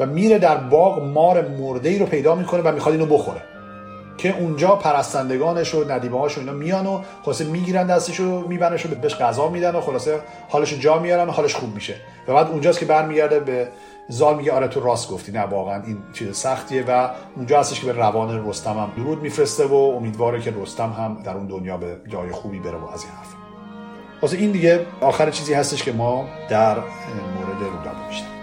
و 0.00 0.06
میره 0.06 0.38
در 0.38 0.56
باغ 0.56 1.02
مار 1.02 1.48
مرده 1.48 1.88
ای 1.88 1.98
رو 1.98 2.06
پیدا 2.06 2.34
می‌کنه 2.34 2.62
و 2.62 2.72
می‌خواد 2.72 2.94
اینو 2.94 3.06
بخوره. 3.06 3.40
که 4.18 4.38
اونجا 4.38 4.68
پرستندگانش 4.68 5.74
و 5.74 5.92
ندیمه 5.92 6.18
هاش 6.18 6.36
و 6.36 6.40
اینا 6.40 6.52
میان 6.52 6.86
و 6.86 7.02
خلاصه 7.22 7.44
می‌گیرن 7.44 7.86
دستش 7.86 8.16
رو 8.16 8.48
میبنش 8.48 8.86
و 8.86 8.88
بهش 8.88 9.14
غذا 9.14 9.48
میدن 9.48 9.74
و 9.74 9.80
خلاصه 9.80 10.20
حالش 10.48 10.74
جا 10.74 10.98
میارن 10.98 11.28
و 11.28 11.30
حالش 11.30 11.54
خوب 11.54 11.74
میشه. 11.74 11.94
و 12.28 12.34
بعد 12.34 12.46
اونجاست 12.48 12.78
که 12.78 12.86
برمیگرده 12.86 13.40
به 13.40 13.68
زال 14.08 14.36
میگه 14.36 14.52
آره 14.52 14.68
تو 14.68 14.80
راست 14.80 15.10
گفتی. 15.10 15.32
نه 15.32 15.40
واقعا 15.40 15.82
این 15.82 15.98
چیز 16.12 16.36
سختیه 16.36 16.84
و 16.88 17.10
اونجا 17.36 17.60
هستش 17.60 17.80
که 17.80 17.86
به 17.86 17.92
روان 17.92 18.48
رستم 18.48 18.78
هم 18.78 18.92
درود 18.96 19.22
میفرسته 19.22 19.66
و 19.66 19.74
امیدواره 19.74 20.40
که 20.40 20.54
رستم 20.62 20.90
هم 20.90 21.22
در 21.24 21.36
اون 21.36 21.46
دنیا 21.46 21.76
به 21.76 21.96
جای 22.08 22.30
خوبی 22.30 22.58
بره 22.58 22.78
و 22.78 22.86
از 22.86 23.02
این 23.02 23.12
حرف. 23.12 23.34
واسه 24.22 24.36
این 24.36 24.52
دیگه 24.52 24.86
آخر 25.00 25.30
چیزی 25.30 25.54
هستش 25.54 25.82
که 25.82 25.92
ما 25.92 26.24
در 26.48 26.74
مورد 26.74 27.62
رودابه 27.62 28.08
بیشتر 28.08 28.33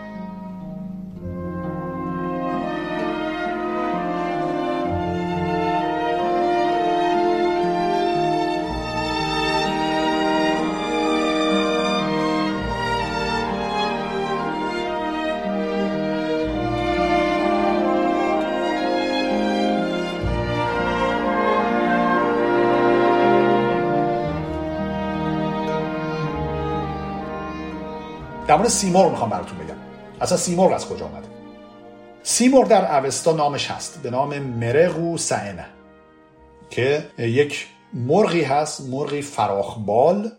مورد 28.61 28.71
سیمرغ 28.71 29.11
می‌خوام 29.11 29.29
براتون 29.29 29.57
بگم. 29.57 29.75
اصلا 30.21 30.37
سیمرغ 30.37 30.71
از 30.71 30.87
کجا 30.87 31.05
آمده 31.05 31.27
سیمرغ 32.23 32.67
در 32.67 32.97
اوستا 32.97 33.31
نامش 33.31 33.71
هست 33.71 33.99
به 34.03 34.09
نام 34.09 34.39
مرغو 34.39 35.17
سعنه 35.17 35.65
که 36.69 37.05
یک 37.17 37.67
مرغی 37.93 38.43
هست 38.43 38.81
مرغی 38.81 39.21
فراخبال 39.21 40.31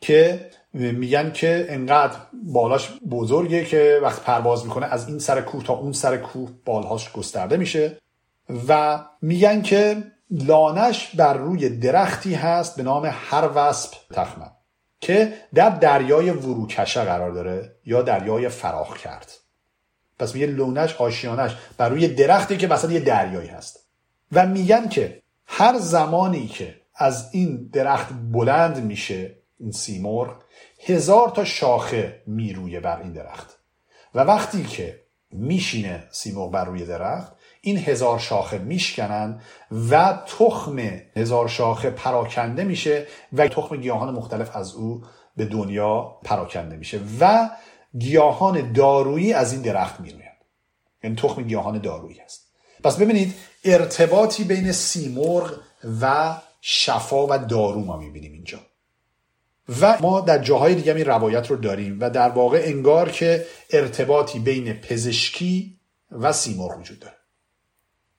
که 0.00 0.50
میگن 0.72 1.32
که 1.32 1.66
انقدر 1.68 2.16
بالاش 2.32 2.90
بزرگه 3.10 3.64
که 3.64 4.00
وقت 4.02 4.22
پرواز 4.22 4.64
می‌کنه 4.64 4.86
از 4.86 5.08
این 5.08 5.18
سر 5.18 5.40
کوه 5.40 5.64
تا 5.64 5.74
اون 5.74 5.92
سر 5.92 6.16
کوه 6.16 6.50
بالهاش 6.64 7.12
گسترده 7.12 7.56
میشه. 7.56 7.98
و 8.68 9.00
میگن 9.22 9.62
که 9.62 10.02
لانش 10.30 11.14
بر 11.14 11.34
روی 11.34 11.68
درختی 11.68 12.34
هست 12.34 12.76
به 12.76 12.82
نام 12.82 13.08
هر 13.12 13.48
وسب 13.54 13.90
تخمه. 14.12 14.55
که 15.06 15.34
در 15.54 15.70
دریای 15.70 16.30
وروکشه 16.30 17.04
قرار 17.04 17.30
داره 17.30 17.76
یا 17.84 18.02
دریای 18.02 18.48
فراخ 18.48 18.98
کرد. 18.98 19.32
پس 20.18 20.34
میگه 20.34 20.46
لونش 20.46 20.96
آشیانش 20.96 21.56
بر 21.76 21.88
روی 21.88 22.08
درختی 22.08 22.56
که 22.56 22.68
وسط 22.68 22.90
یه 22.90 23.00
دریایی 23.00 23.48
هست. 23.48 23.80
و 24.32 24.46
میگن 24.46 24.88
که 24.88 25.22
هر 25.46 25.78
زمانی 25.78 26.46
که 26.46 26.74
از 26.94 27.28
این 27.32 27.70
درخت 27.72 28.08
بلند 28.32 28.84
میشه 28.84 29.36
این 29.58 29.72
سیمرغ 29.72 30.42
هزار 30.86 31.30
تا 31.30 31.44
شاخه 31.44 32.22
میرویه 32.26 32.80
بر 32.80 33.02
این 33.02 33.12
درخت. 33.12 33.58
و 34.14 34.20
وقتی 34.20 34.64
که 34.64 35.00
میشینه 35.30 36.04
سیمرغ 36.10 36.50
بر 36.50 36.64
روی 36.64 36.84
درخت 36.84 37.32
این 37.66 37.78
هزار 37.78 38.18
شاخه 38.18 38.58
میشکنن 38.58 39.40
و 39.90 40.18
تخم 40.26 40.78
هزار 41.16 41.48
شاخه 41.48 41.90
پراکنده 41.90 42.64
میشه 42.64 43.06
و 43.32 43.48
تخم 43.48 43.76
گیاهان 43.76 44.14
مختلف 44.14 44.56
از 44.56 44.74
او 44.74 45.02
به 45.36 45.44
دنیا 45.44 46.18
پراکنده 46.24 46.76
میشه 46.76 47.00
و 47.20 47.50
گیاهان 47.98 48.72
دارویی 48.72 49.32
از 49.32 49.52
این 49.52 49.62
درخت 49.62 50.00
می‌روین 50.00 50.22
یعنی 51.04 51.16
تخم 51.16 51.42
گیاهان 51.42 51.78
دارویی 51.78 52.18
هست. 52.18 52.46
پس 52.84 52.96
ببینید 52.96 53.34
ارتباطی 53.64 54.44
بین 54.44 54.72
سیمرغ 54.72 55.54
و 56.00 56.36
شفا 56.60 57.26
و 57.26 57.38
دارو 57.38 57.80
ما 57.80 57.96
می‌بینیم 57.96 58.32
اینجا. 58.32 58.58
و 59.80 59.98
ما 60.00 60.20
در 60.20 60.38
جاهای 60.38 60.74
دیگه 60.74 60.94
این 60.94 61.04
روایت 61.04 61.50
رو 61.50 61.56
داریم 61.56 62.00
و 62.00 62.10
در 62.10 62.28
واقع 62.28 62.62
انگار 62.64 63.10
که 63.10 63.46
ارتباطی 63.70 64.38
بین 64.38 64.72
پزشکی 64.72 65.78
و 66.10 66.32
سیمرغ 66.32 66.78
وجود 66.78 66.98
داره. 66.98 67.15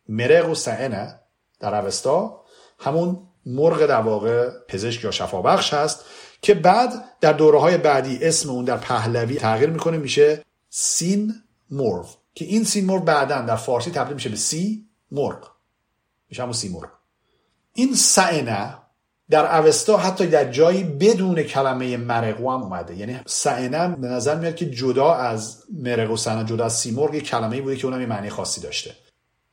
مرغ 0.10 0.50
و 0.50 0.56
سعنه 0.56 1.20
در 1.60 1.76
اوستا 1.76 2.44
همون 2.80 3.28
مرغ 3.46 3.86
در 3.86 4.02
واقع 4.02 4.50
پزشک 4.68 5.04
یا 5.04 5.12
شفابخش 5.12 5.74
هست 5.74 6.06
که 6.42 6.54
بعد 6.54 7.04
در 7.22 7.34
دوره 7.34 7.60
های 7.60 7.78
بعدی 7.78 8.20
اسم 8.22 8.50
اون 8.50 8.66
در 8.66 8.78
پهلوی 8.78 9.36
تغییر 9.36 9.70
می‌کنه 9.70 9.98
میشه 9.98 10.44
سین 10.70 11.34
مرغ. 11.72 12.18
که 12.34 12.46
این 12.46 12.64
سین 12.64 12.86
مرغ 12.86 13.06
بعدا 13.06 13.42
در 13.42 13.56
فارسی 13.56 13.92
تبدیل 13.92 14.14
میشه 14.14 14.30
به 14.30 14.36
سی 14.36 14.86
مرغ. 15.12 15.52
میشه 16.30 16.42
همون 16.42 16.54
سی 16.54 16.70
مرغ. 16.70 16.90
این 17.74 17.96
سعنه 17.96 18.78
در 19.30 19.60
اوستا 19.60 19.98
حتی 19.98 20.28
در 20.28 20.52
جایی 20.52 20.84
بدون 20.84 21.44
کلمه 21.44 21.98
مرقو 21.98 22.52
هم 22.52 22.64
اومده. 22.64 22.96
یعنی 22.96 23.20
سعنه 23.26 23.96
به 23.96 24.08
نظر 24.08 24.36
میاد 24.36 24.56
که 24.56 24.70
جدا 24.70 25.14
از 25.14 25.64
مرق 25.74 26.12
و 26.12 26.44
جدا 26.44 26.66
از 26.66 26.78
سیمرغ 26.78 27.14
یه 27.14 27.22
کلمه 27.22 27.62
بوده 27.62 27.76
که 27.76 27.88
اونم 27.88 28.02
یه 28.02 28.08
معنی 28.08 28.30
خاصی 28.30 28.62
داشته. 28.62 28.96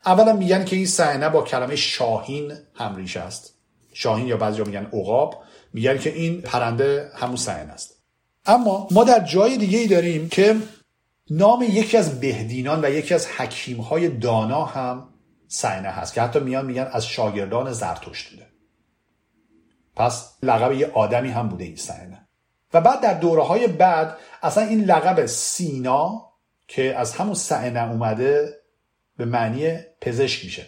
اولا 0.06 0.32
میگن 0.32 0.64
که 0.64 0.76
این 0.76 0.86
سعنه 0.86 1.28
با 1.28 1.42
کلمه 1.42 1.76
شاهین 1.76 2.52
هم 2.74 2.96
ریشه 2.96 3.20
است. 3.20 3.54
شاهین 3.92 4.26
یا 4.26 4.36
بعضی 4.36 4.62
میگن 4.62 4.86
عقاب. 4.92 5.42
میگن 5.72 5.98
که 5.98 6.10
این 6.10 6.42
پرنده 6.42 7.10
همون 7.14 7.36
سعنه 7.36 7.72
است. 7.72 8.02
اما 8.46 8.88
ما 8.90 9.04
در 9.04 9.20
جای 9.20 9.56
دیگه 9.56 9.78
ای 9.78 9.86
داریم 9.86 10.28
که 10.28 10.56
نام 11.30 11.62
یکی 11.62 11.96
از 11.96 12.20
بهدینان 12.20 12.84
و 12.84 12.90
یکی 12.90 13.14
از 13.14 13.26
حکیم 13.26 13.80
های 13.80 14.08
دانا 14.08 14.64
هم 14.64 15.08
سعنه 15.48 15.88
هست 15.88 16.14
که 16.14 16.22
حتی 16.22 16.40
میان 16.40 16.66
میگن 16.66 16.88
از 16.92 17.06
شاگردان 17.06 17.72
زرتشت 17.72 18.30
بوده. 18.30 18.46
پس 19.96 20.34
لقب 20.42 20.72
یه 20.72 20.90
آدمی 20.94 21.28
هم 21.28 21.48
بوده 21.48 21.64
این 21.64 21.76
سعنه 21.76 22.28
و 22.74 22.80
بعد 22.80 23.00
در 23.00 23.14
دوره 23.14 23.42
های 23.42 23.66
بعد 23.66 24.16
اصلا 24.42 24.64
این 24.64 24.84
لقب 24.84 25.26
سینا 25.26 26.32
که 26.68 26.98
از 26.98 27.14
همون 27.14 27.34
سعنه 27.34 27.90
اومده 27.90 28.63
به 29.16 29.24
معنی 29.24 29.78
پزشک 30.00 30.44
میشه. 30.44 30.66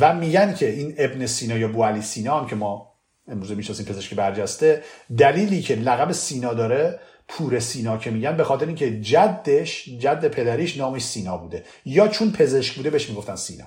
و 0.00 0.14
میگن 0.14 0.54
که 0.54 0.70
این 0.70 0.94
ابن 0.98 1.26
سینا 1.26 1.58
یا 1.58 1.68
بوالی 1.68 2.02
سینا 2.02 2.40
هم 2.40 2.46
که 2.46 2.56
ما 2.56 2.92
امروزه 3.28 3.54
می‌شناسیم 3.54 3.86
پزشک 3.86 4.14
برجسته 4.14 4.82
دلیلی 5.18 5.62
که 5.62 5.74
لقب 5.74 6.12
سینا 6.12 6.54
داره 6.54 7.00
پور 7.28 7.60
سینا 7.60 7.98
که 7.98 8.10
میگن 8.10 8.36
به 8.36 8.44
خاطر 8.44 8.66
اینکه 8.66 9.00
جدش 9.00 9.88
جد 9.88 10.28
پدریش 10.28 10.76
نامش 10.76 11.02
سینا 11.02 11.36
بوده. 11.36 11.64
یا 11.84 12.08
چون 12.08 12.32
پزشک 12.32 12.74
بوده 12.74 12.90
بهش 12.90 13.08
می‌گفتن 13.08 13.36
سینا. 13.36 13.66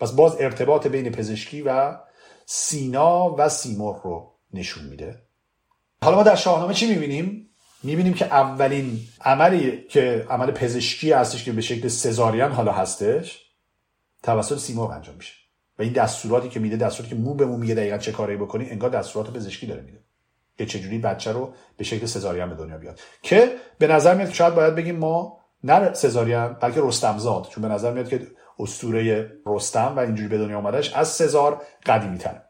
پس 0.00 0.12
باز 0.12 0.36
ارتباط 0.40 0.86
بین 0.86 1.12
پزشکی 1.12 1.62
و 1.62 1.96
سینا 2.46 3.34
و 3.38 3.48
سیمرغ 3.48 4.00
رو 4.04 4.32
نشون 4.52 4.84
میده. 4.84 5.22
حالا 6.02 6.16
ما 6.16 6.22
در 6.22 6.36
شاهنامه 6.36 6.74
چی 6.74 6.86
می‌بینیم؟ 6.86 7.45
می‌بینیم 7.86 8.14
که 8.14 8.24
اولین 8.24 9.00
عملی 9.24 9.84
که 9.88 10.26
عمل 10.30 10.50
پزشکی 10.50 11.12
هستش 11.12 11.44
که 11.44 11.52
به 11.52 11.60
شکل 11.60 11.88
سزارین 11.88 12.42
حالا 12.42 12.72
هستش 12.72 13.46
توسط 14.22 14.58
سیمرغ 14.58 14.90
انجام 14.90 15.14
میشه. 15.16 15.32
و 15.78 15.82
این 15.82 15.92
دستوراتی 15.92 16.48
که 16.48 16.60
میده 16.60 16.76
دستوراتی 16.76 17.14
که 17.14 17.20
مو 17.20 17.34
به 17.34 17.46
مو 17.46 17.56
میگه 17.56 17.74
دقیقا 17.74 17.98
چه 17.98 18.12
کاری 18.12 18.36
بکنی 18.36 18.70
انگار 18.70 18.90
دستورات 18.90 19.32
پزشکی 19.32 19.66
داره 19.66 19.82
میده 19.82 19.98
که 20.58 20.66
چجوری 20.66 20.98
بچه 20.98 21.32
رو 21.32 21.52
به 21.76 21.84
شکل 21.84 22.06
سزارین 22.06 22.48
به 22.48 22.54
دنیا 22.54 22.78
بیاد. 22.78 23.00
که 23.22 23.52
به 23.78 23.86
نظر 23.86 24.14
میاد 24.14 24.32
شاید 24.32 24.54
باید 24.54 24.74
بگیم 24.74 24.96
ما 24.96 25.40
نه 25.64 25.94
سزارین 25.94 26.48
بلکه 26.48 26.80
رستمزاد. 26.84 27.48
چون 27.48 27.62
به 27.62 27.68
نظر 27.68 27.92
میاد 27.92 28.08
که 28.08 28.26
اسطوره 28.58 29.32
رستم 29.46 29.92
و 29.96 29.98
اینجوری 29.98 30.28
به 30.28 30.38
دنیا 30.38 30.58
اومدش 30.58 30.92
از 30.92 31.08
سزار 31.08 31.62
قدیمی 31.86 32.18
تره 32.18 32.42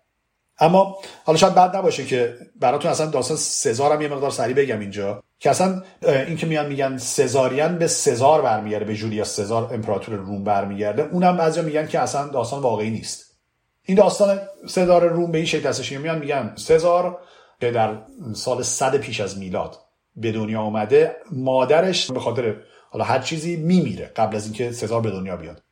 اما 0.59 0.99
حالا 1.25 1.39
شاید 1.39 1.55
بد 1.55 1.77
نباشه 1.77 2.05
که 2.05 2.37
براتون 2.61 2.91
اصلا 2.91 3.07
داستان 3.07 3.37
سزار 3.37 3.93
هم 3.93 4.03
یه 4.03 4.09
مقدار 4.09 4.31
سریع 4.31 4.57
بگم 4.57 4.81
اینجا. 4.81 5.23
که 5.39 5.51
اصلا 5.51 5.83
این 6.03 6.37
که 6.37 6.47
میان 6.47 6.67
میگن 6.67 6.99
سزاریان 6.99 7.79
به 7.79 7.87
سزار 7.87 8.43
برمیگرده 8.43 8.85
به 8.85 8.95
جولیاس 8.95 9.37
سزار 9.37 9.75
امپراتور 9.75 10.15
روم 10.15 10.45
برمیگرده 10.45 11.03
اونم 11.03 11.37
بعضیا 11.37 11.63
میگن 11.63 11.87
که 11.87 12.01
اصلا 12.01 12.29
داستان 12.29 12.63
واقعی 12.63 12.91
نیست. 12.91 13.37
این 13.83 13.97
داستان 13.97 14.41
سزار 14.69 15.09
روم 15.09 15.33
به 15.33 15.39
این 15.39 15.47
شکل 15.47 15.69
هستش 15.69 15.93
میان 15.93 16.19
میگن 16.19 16.53
سزار 16.57 17.19
که 17.61 17.71
در 17.71 17.99
سال 18.35 18.63
100 18.63 18.97
پیش 18.97 19.21
از 19.21 19.39
میلاد 19.39 19.79
به 20.17 20.33
دنیا 20.33 20.61
آمده 20.61 21.17
مادرش 21.33 22.11
به 22.11 22.21
خاطر 22.21 22.57
حالا 22.91 23.05
هر 23.05 23.19
چیزی 23.19 23.57
میمیره 23.57 24.13
قبل 24.17 24.37
از 24.37 24.45
اینکه 24.45 24.73
سزار 24.73 25.01
به 25.01 25.11
دنیا 25.11 25.37
بیاد. 25.37 25.63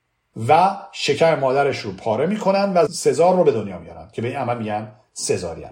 و 0.49 0.77
شکر 0.93 1.35
مادرش 1.35 1.79
رو 1.79 1.93
پاره 1.93 2.27
می‌کنن 2.27 2.73
و 2.73 2.87
سزار 2.87 3.37
رو 3.37 3.45
به 3.45 3.53
دنیا 3.53 3.79
میارن 3.79 4.09
که 4.13 4.23
به 4.23 4.29
این 4.29 4.37
عمل 4.37 4.59
میگن 4.59 4.93
سزارین. 5.13 5.71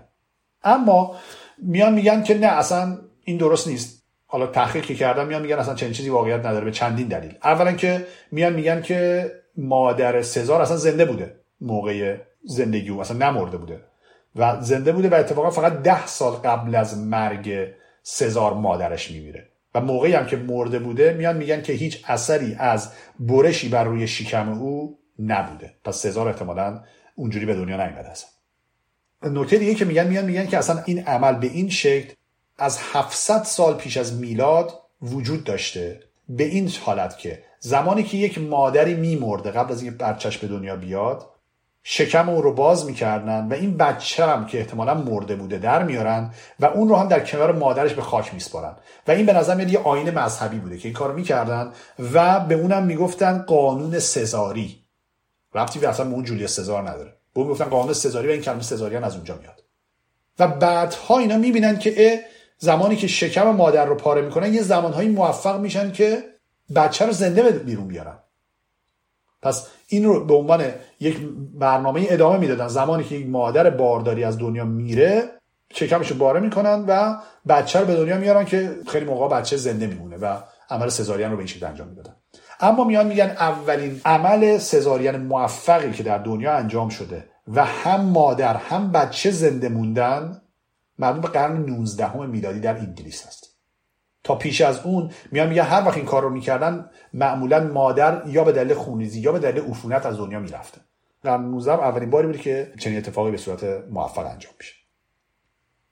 اما 0.65 1.17
میان 1.59 1.95
میگن 1.95 2.23
که 2.23 2.39
نه 2.39 2.47
اصلا 2.47 2.99
این 3.25 3.37
درست 3.37 3.69
نیست. 3.69 4.03
حالا 4.27 4.47
تحقیق 4.47 4.85
که 4.85 4.95
کردم 4.95 5.27
میان 5.27 5.43
میگن 5.43 5.57
اصلا 5.57 5.75
چنین 5.75 5.93
چیزی 5.93 6.09
واقعیت 6.09 6.47
نداره 6.47 6.65
به 6.65 6.71
چندین 6.71 7.09
دلیل. 7.09 7.35
اولا 7.45 7.73
که 7.73 8.07
میان 8.31 8.53
میگن 8.53 8.83
که 8.83 9.31
مادر 9.57 10.23
سزار 10.23 10.63
اصلا 10.63 10.77
زنده 10.77 11.05
بوده. 11.05 11.35
موقع 11.61 12.17
زندگی 12.45 12.89
او 12.89 13.01
اصلا 13.01 13.17
نمرده 13.17 13.57
بوده. 13.57 13.81
و 14.37 14.61
زنده 14.61 14.93
بوده 14.93 15.09
و 15.09 15.15
اتفاقا 15.15 15.51
فقط 15.51 15.83
ده 15.83 16.07
سال 16.07 16.33
قبل 16.33 16.75
از 16.75 16.99
مرگ 16.99 17.69
سزار 18.03 18.55
مادرش 18.55 19.11
میمیره. 19.11 19.49
و 19.75 19.81
موقعی 19.81 20.13
هم 20.13 20.27
که 20.27 20.37
مرده 20.37 20.79
بوده 20.79 21.13
میان 21.13 21.37
میگن 21.37 21.63
که 21.63 21.73
هیچ 21.73 22.05
اثری 22.07 22.57
از 22.59 22.93
برشی 23.21 23.69
بر 23.69 23.85
روی 23.85 24.07
شکم 24.07 24.53
او 24.53 24.99
نبوده. 25.19 25.75
پس 25.85 25.97
سزار 25.97 26.29
احتمالا 26.29 26.81
اونجوری 27.15 27.47
به 27.47 27.55
دنیا 27.55 27.77
نیومده 27.77 28.11
اصلا. 28.11 28.31
نکته 29.23 29.57
دیگه 29.57 29.75
که 29.75 29.85
میگن 29.85 30.07
میان 30.07 30.25
میگن 30.25 30.47
که 30.47 30.59
اصلا 30.59 30.83
این 30.87 31.05
عمل 31.05 31.35
به 31.35 31.47
این 31.47 31.69
شکل 31.69 32.15
از 32.59 32.79
700 32.93 33.43
سال 33.43 33.75
پیش 33.75 33.97
از 33.97 34.15
میلاد 34.15 34.79
وجود 35.03 35.45
داشته. 35.45 36.01
به 36.29 36.45
این 36.45 36.73
حالت 36.85 37.19
که 37.19 37.43
زمانی 37.61 38.03
که 38.03 38.17
یک 38.17 38.39
مادری 38.39 38.95
میمرده 38.95 39.51
قبل 39.51 39.73
از 39.73 39.83
اینکه 39.83 39.97
بچهش 39.97 40.39
به 40.39 40.47
دنیا 40.47 40.77
بیاد 40.77 41.33
شکم 41.83 42.29
او 42.29 42.43
رو 42.43 42.55
باز 42.55 42.87
می‌کردن 42.87 43.49
و 43.49 43.53
این 43.53 43.77
بچه 43.77 44.27
هم 44.27 44.47
که 44.47 44.59
احتمالا 44.59 44.95
مرده 44.95 45.37
بوده 45.37 45.59
در 45.59 45.83
میارن 45.83 46.35
و 46.61 46.65
اون 46.67 46.89
رو 46.89 46.97
هم 46.97 47.09
در 47.09 47.21
کنار 47.21 47.53
مادرش 47.53 47.95
به 47.95 48.03
خاک 48.03 48.35
میسپارن. 48.35 48.77
و 49.09 49.11
این 49.11 49.27
به 49.27 49.33
نظر 49.33 49.69
یه 49.69 49.79
آین 49.79 50.11
مذهبی 50.11 50.59
بوده 50.59 50.79
که 50.79 50.89
این 50.89 50.95
کارو 50.95 51.15
می‌کردن 51.15 51.73
و 52.13 52.41
به 52.41 52.55
اونم 52.55 52.83
می‌گفتن 52.83 53.39
قانون 53.39 53.99
سزاری. 53.99 54.79
ربطی 55.55 55.79
به 55.79 55.89
اصلا 55.89 56.07
به 56.07 56.15
اون 56.15 56.25
جولیه 56.25 56.47
سزار 56.47 56.83
نداره. 56.91 57.11
به 57.11 57.41
اون 57.41 57.47
می‌گفتن 57.47 57.65
قانون 57.65 57.93
سزاری 57.93 58.29
و 58.29 58.31
این 58.31 58.41
کلمه 58.41 58.63
سزاریان 58.63 59.05
از 59.05 59.15
اونجا 59.15 59.39
میاد. 59.41 59.63
و 60.39 60.49
بعدها 60.49 61.19
اینا 61.19 61.37
می‌بینن 61.37 61.79
که 61.79 62.21
زمانی 62.59 62.97
که 62.97 63.07
شکم 63.07 63.51
مادر 63.51 63.85
رو 63.85 63.95
پاره 63.95 64.23
می‌کنن 64.23 64.55
یه 64.55 64.63
زمانهایی 64.63 65.09
موفق 65.09 65.61
میشن 65.61 65.93
که 65.93 66.25
بچه 66.77 67.07
رو 67.07 67.13
زنده 67.13 67.51
بیرون 67.51 67.89
بیارن. 67.89 68.19
پس 69.43 69.69
این 69.89 70.05
رو 70.05 70.25
به 70.25 70.35
عنوان 70.35 70.65
یک 71.01 71.19
برنامه 71.55 72.07
ادامه 72.11 72.39
می‌دادن. 72.39 72.69
زمانی 72.69 73.05
که 73.05 73.15
یک 73.15 73.27
مادر 73.27 73.71
بارداری 73.71 74.25
از 74.25 74.39
دنیا 74.39 74.65
میره 74.65 75.23
شکمش 75.73 76.11
رو 76.11 76.17
باره 76.17 76.41
می‌کنن 76.41 76.85
و 76.89 77.17
بچه 77.49 77.81
رو 77.81 77.87
به 77.87 77.97
دنیا 77.97 78.17
میارن 78.17 78.45
که 78.45 78.77
خیلی 78.89 79.05
موقع 79.05 79.29
بچه 79.29 79.57
زنده 79.57 79.87
میمونه 79.87 80.17
و 80.17 80.37
عمل 80.71 80.89
سزارین 80.89 81.31
رو 81.31 81.37
به 81.37 81.39
این 81.39 81.47
شکل 81.47 81.67
انجام 81.67 81.89
می‌دادن. 81.89 82.17
اما 82.61 82.85
میان 82.85 83.07
میگن 83.07 83.31
اولین 83.31 84.01
عمل 84.05 84.59
سزارین 84.59 85.17
موفقی 85.17 85.93
که 85.93 86.03
در 86.03 86.19
دنیا 86.19 86.53
انجام 86.53 86.89
شده 86.89 87.25
و 87.55 87.65
هم 87.65 88.01
مادر 88.01 88.57
هم 88.57 88.93
بچه 88.93 89.31
زنده 89.31 89.69
موندن 89.69 90.42
مربوط 91.03 91.23
به 91.23 91.29
قرن 91.29 91.57
19 91.57 92.17
میلادی 92.27 92.61
در 92.61 92.77
انگلیس 92.77 93.27
هست 93.27 93.57
تا 94.25 94.35
پیش 94.35 94.61
از 94.61 94.81
اون 94.81 95.11
میان 95.33 95.49
میگن 95.49 95.63
هر 95.63 95.87
وقت 95.87 95.97
این 95.97 96.07
کار 96.07 96.23
رو 96.23 96.31
می‌کردن 96.31 96.91
معمولا 97.13 97.61
مادر 97.61 98.23
یا 98.27 98.45
به 98.45 98.53
دلیل 98.53 98.75
خونریزی 98.75 99.21
یا 99.21 99.33
به 99.33 99.39
دلیل 99.39 99.63
عفونت 99.63 100.07
از 100.07 100.19
دنیا 100.19 100.41
می‌رفته 100.41 100.81
در 101.23 101.39
19 101.39 101.73
اولین 101.73 102.11
باری 102.11 102.27
بود 102.27 102.41
که 102.41 102.73
چنین 102.79 102.99
اتفاقی 102.99 103.31
به 103.31 103.37
صورت 103.37 103.65
موفق 103.91 104.27
انجام 104.27 104.53
میشه. 104.59 104.75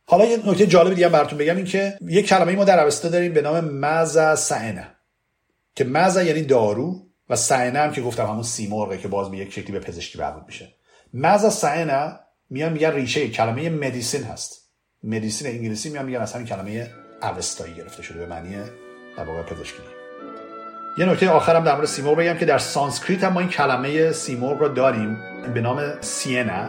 حالا 0.07 0.25
یه 0.25 0.51
نکته 0.51 0.67
جالب 0.67 0.95
دیگه 0.95 1.09
براتون 1.09 1.39
بگم 1.39 1.57
این 1.57 1.65
که 1.65 1.99
یه 2.01 2.23
کلمه 2.23 2.57
ما 2.57 2.65
در 2.65 2.85
اوستا 2.85 3.09
داریم 3.09 3.33
به 3.33 3.43
نام 3.43 3.61
مزا 3.61 4.37
سعنه. 4.37 4.87
که 5.75 5.85
مزا 5.85 6.23
یعنی 6.23 6.43
دارو 6.43 7.07
و 7.29 7.37
سعنه 7.37 7.79
هم 7.79 7.93
که 7.93 8.03
گفتم 8.03 8.27
همون 8.27 8.43
سیمرغه 8.43 8.99
که 8.99 9.09
باز 9.09 9.31
به 9.31 9.37
یک 9.37 9.53
شکلی 9.53 9.73
به 9.73 9.81
پزشکی 9.81 10.19
مربوط 10.19 10.43
میشه. 10.47 10.75
مزا 11.15 11.51
سعنه 11.51 12.21
میان 12.51 12.73
میگن 12.73 12.93
ریشه 12.93 13.29
کلمه 13.29 13.71
مدیسین 13.71 14.23
هست. 14.23 14.60
مدیسین 15.05 15.49
انگلیسی 15.49 15.91
میان 15.91 16.05
میگن 16.05 16.21
از 16.21 16.33
همین 16.33 16.47
کلمه 16.47 16.91
اوستایی 17.23 17.75
گرفته 17.75 18.03
شده 18.03 18.19
به 18.19 18.27
معنی 18.27 18.57
در 19.17 19.25
واقع 19.25 19.43
پزشکی. 19.43 19.79
یه 20.99 21.07
نکته 21.07 21.31
آخرم 21.31 21.65
در 21.65 21.75
مورد 21.75 21.87
سیمرغ 21.87 22.17
بگم 22.17 22.35
که 22.35 22.45
در 22.45 22.59
سانسکریت 22.59 23.25
هم 23.25 23.33
ما 23.33 23.41
این 23.41 23.49
کلمه 23.49 24.13
سیمرغ 24.13 24.59
رو 24.59 24.69
داریم. 24.69 25.19
به 25.55 25.61
نام 25.61 26.01
سینا 26.01 26.69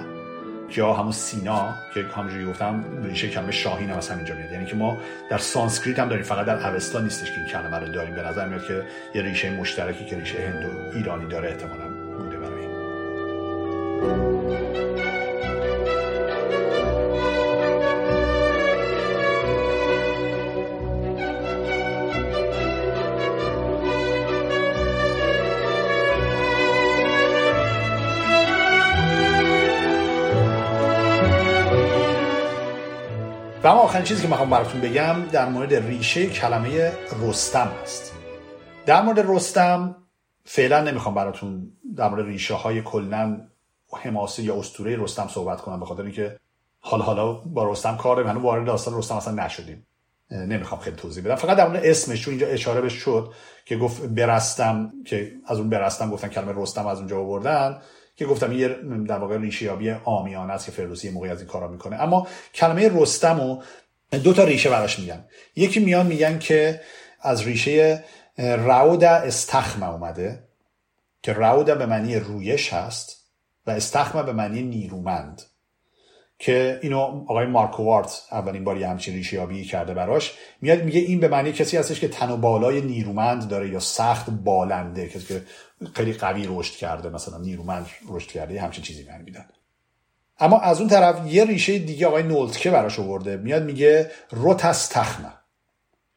یا 0.76 0.94
همون 0.94 1.12
سینا 1.12 1.76
که 1.94 2.06
همونجوری 2.16 2.45
گفتم 2.45 2.86
ریشه 3.03 3.30
کلمه 3.30 3.52
شاهین 3.52 3.90
هم 3.90 3.98
از 3.98 4.10
همینجا 4.10 4.36
میاد. 4.36 4.52
یعنی 4.52 4.66
که 4.66 4.76
ما 4.76 4.98
در 5.30 5.38
سانسکریت 5.38 5.99
هم 5.99 6.10
داریم 6.10 6.24
فقط 6.24 6.45
در 6.45 6.74
اوستا 6.74 6.99
نیستش 6.99 7.32
که 7.32 7.38
این 7.38 7.48
کلمه 7.48 7.80
رو 7.80 7.88
داریم. 7.88 8.16
به 8.16 8.22
نظر 8.22 8.48
میاد 8.48 8.68
که 8.68 8.84
یه 9.16 9.22
ریشه 9.22 9.49
مشترکی 9.49 10.06
که 10.06 10.16
ریشه 10.16 10.38
هندو 10.40 10.98
ایرانی 10.98 11.28
داره 11.28 11.49
احتمالاً 11.49 11.88
بوده 12.18 12.38
برای 12.38 12.68
و 33.63 33.67
اما 33.67 33.79
آخرین 33.79 34.05
چیزی 34.05 34.21
که 34.21 34.27
می‌خوام 34.27 34.49
براتون 34.49 34.81
بگم 34.81 35.25
در 35.31 35.49
مورد 35.49 35.73
ریشه 35.73 36.27
کلمه 36.27 36.93
رستم 37.21 37.71
هست 37.83 38.13
در 38.85 39.01
مورد 39.01 39.19
رستم 39.19 39.95
فعلا 40.45 40.81
نمی‌خوام 40.81 41.15
براتون 41.15 41.71
در 41.95 42.09
مورد 42.09 42.25
ریشه 42.25 42.53
های 42.53 42.81
کلن 42.81 43.47
حماسه 44.03 44.43
یا 44.43 44.59
اسطوره 44.59 44.95
رستم 45.03 45.27
صحبت 45.27 45.61
کنم 45.61 45.79
به 45.79 45.85
خاطر 45.85 46.03
اینکه 46.03 46.39
حالا 46.79 47.03
حالا 47.03 47.33
با 47.33 47.71
رستم 47.71 47.97
کار 47.97 48.27
هنوز 48.27 48.43
وارد 48.43 48.65
داستان 48.65 48.97
رستم 48.97 49.15
اصلا 49.15 49.45
نشدیم. 49.45 49.88
نمی‌خوام 50.32 50.82
خیلی 50.82 50.95
توضیح 50.95 51.24
بدم. 51.24 51.36
فقط 51.36 51.58
در 51.58 51.68
مورد 51.68 51.86
اسمش 51.86 52.22
چون 52.22 52.32
اینجا 52.32 52.48
اشاره 52.48 52.82
بهش 52.82 52.94
شد 52.94 53.34
که 53.66 53.78
گفت 53.78 54.02
برستم 54.02 54.94
که 55.06 55.32
از 55.48 55.58
اون 55.58 55.70
برستم 55.70 56.12
گفتن 56.12 56.28
کلمه 56.28 56.53
رستم 56.56 56.88
از 56.88 56.98
اونجا 56.98 57.20
آوردن 57.20 57.82
که 58.16 58.26
گفتم 58.26 58.52
یه 58.52 58.68
در 59.08 59.18
واقع 59.18 59.38
ریشه 59.38 59.66
یابی 59.66 59.91
آمیانه 59.91 60.53
است 60.53 60.66
که 60.66 60.72
فردوسی 60.72 61.10
موقعی 61.10 61.30
از 61.30 61.40
این 61.40 61.48
کارا 61.48 61.68
می‌کنه. 61.68 62.02
اما 62.02 62.28
کلمه 62.53 62.91
رستم 62.94 63.40
و 63.40 63.62
دو 64.24 64.34
تا 64.34 64.44
ریشه 64.44 64.70
براش 64.70 64.99
میگن. 64.99 65.26
یکی 65.56 65.80
میان 65.80 66.08
میگن 66.08 66.40
که 66.40 66.82
از 67.22 67.44
ریشه 67.44 68.03
رعود 68.38 69.03
استخمه 69.03 69.90
اومده 69.90 70.44
که 71.24 71.34
رعود 71.34 71.66
به 71.66 71.86
معنی 71.86 72.16
رویش 72.16 72.74
هست 72.74 73.26
و 73.68 73.72
استخمه 73.72 74.24
به 74.24 74.34
معنی 74.34 74.62
نیرومند. 74.62 75.41
که 76.41 76.80
اینو 76.81 76.99
آقای 77.27 77.45
مارکوارت 77.45 78.27
اولین 78.31 78.63
بار 78.63 78.77
یه 78.77 78.88
همچین 78.88 79.13
ریشه 79.13 79.35
یابی 79.35 79.63
کرده 79.63 79.93
براش 79.93 80.34
میاد 80.61 80.84
میگه 80.84 80.99
این 80.99 81.19
به 81.19 81.27
معنی 81.27 81.51
کسی 81.51 81.77
هستش 81.77 81.99
که 81.99 82.07
تن 82.07 82.31
و 82.31 82.38
بالای 82.38 82.81
نیرومند 82.81 83.47
داره 83.47 83.69
یا 83.69 83.80
سخت 83.80 84.30
بالنده 84.30 85.07
کسی 85.07 85.26
که 85.26 85.43
خیلی 85.93 86.13
قوی 86.13 86.45
رشد 86.49 86.73
کرده 86.73 87.09
مثلا 87.09 87.38
نیرومند 87.38 87.85
رشد 88.09 88.27
کرده 88.27 88.61
همچین 88.61 88.84
چیزی 88.84 89.03
معنی 89.03 89.23
میدن 89.23 89.45
اما 90.39 90.59
از 90.59 90.80
اون 90.80 90.89
طرف 90.89 91.34
یه 91.34 91.45
ریشه 91.45 91.80
دیگه 91.80 92.07
آقای 92.07 92.23
نولتکه 92.23 92.72
براش 92.72 92.99
آورده 92.99 93.38
میاد 93.38 93.63
میگه 93.63 94.11
روتس 94.31 94.88
تخمه 94.88 95.34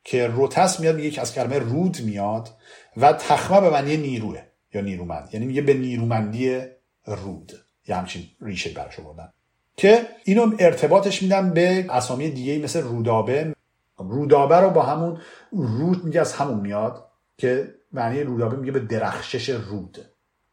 که 0.04 0.26
روتس 0.26 0.80
میاد 0.80 0.96
میگه 0.96 1.10
که 1.10 1.20
از 1.20 1.34
کلمه 1.34 1.58
رود 1.58 2.00
میاد 2.00 2.50
و 2.96 3.12
تخمه 3.12 3.60
به 3.60 3.70
معنی 3.70 3.96
نیروه 3.96 4.42
یا 4.74 4.80
نیرومند 4.80 5.28
یعنی 5.32 5.46
میگه 5.46 5.62
به 5.62 5.74
نیرومندی 5.74 6.60
رود 7.04 7.52
یه 7.88 7.96
همچین 7.96 8.22
ریشه 8.40 8.70
براش 8.70 9.00
آوردن. 9.00 9.32
که 9.76 10.06
اینو 10.24 10.52
ارتباطش 10.58 11.22
میدم 11.22 11.50
به 11.50 11.86
اسامی 11.90 12.30
دیگه 12.30 12.58
مثل 12.58 12.82
رودابه. 12.82 13.54
رودابه 13.98 14.56
رو 14.56 14.70
با 14.70 14.82
همون 14.82 15.20
رود 15.52 16.04
میگه 16.04 16.20
از 16.20 16.32
همون 16.32 16.60
میاد 16.60 17.10
که 17.38 17.74
معنی 17.92 18.22
رودابه 18.22 18.56
میگه 18.56 18.72
به 18.72 18.80
درخشش 18.80 19.48
رود. 19.48 19.98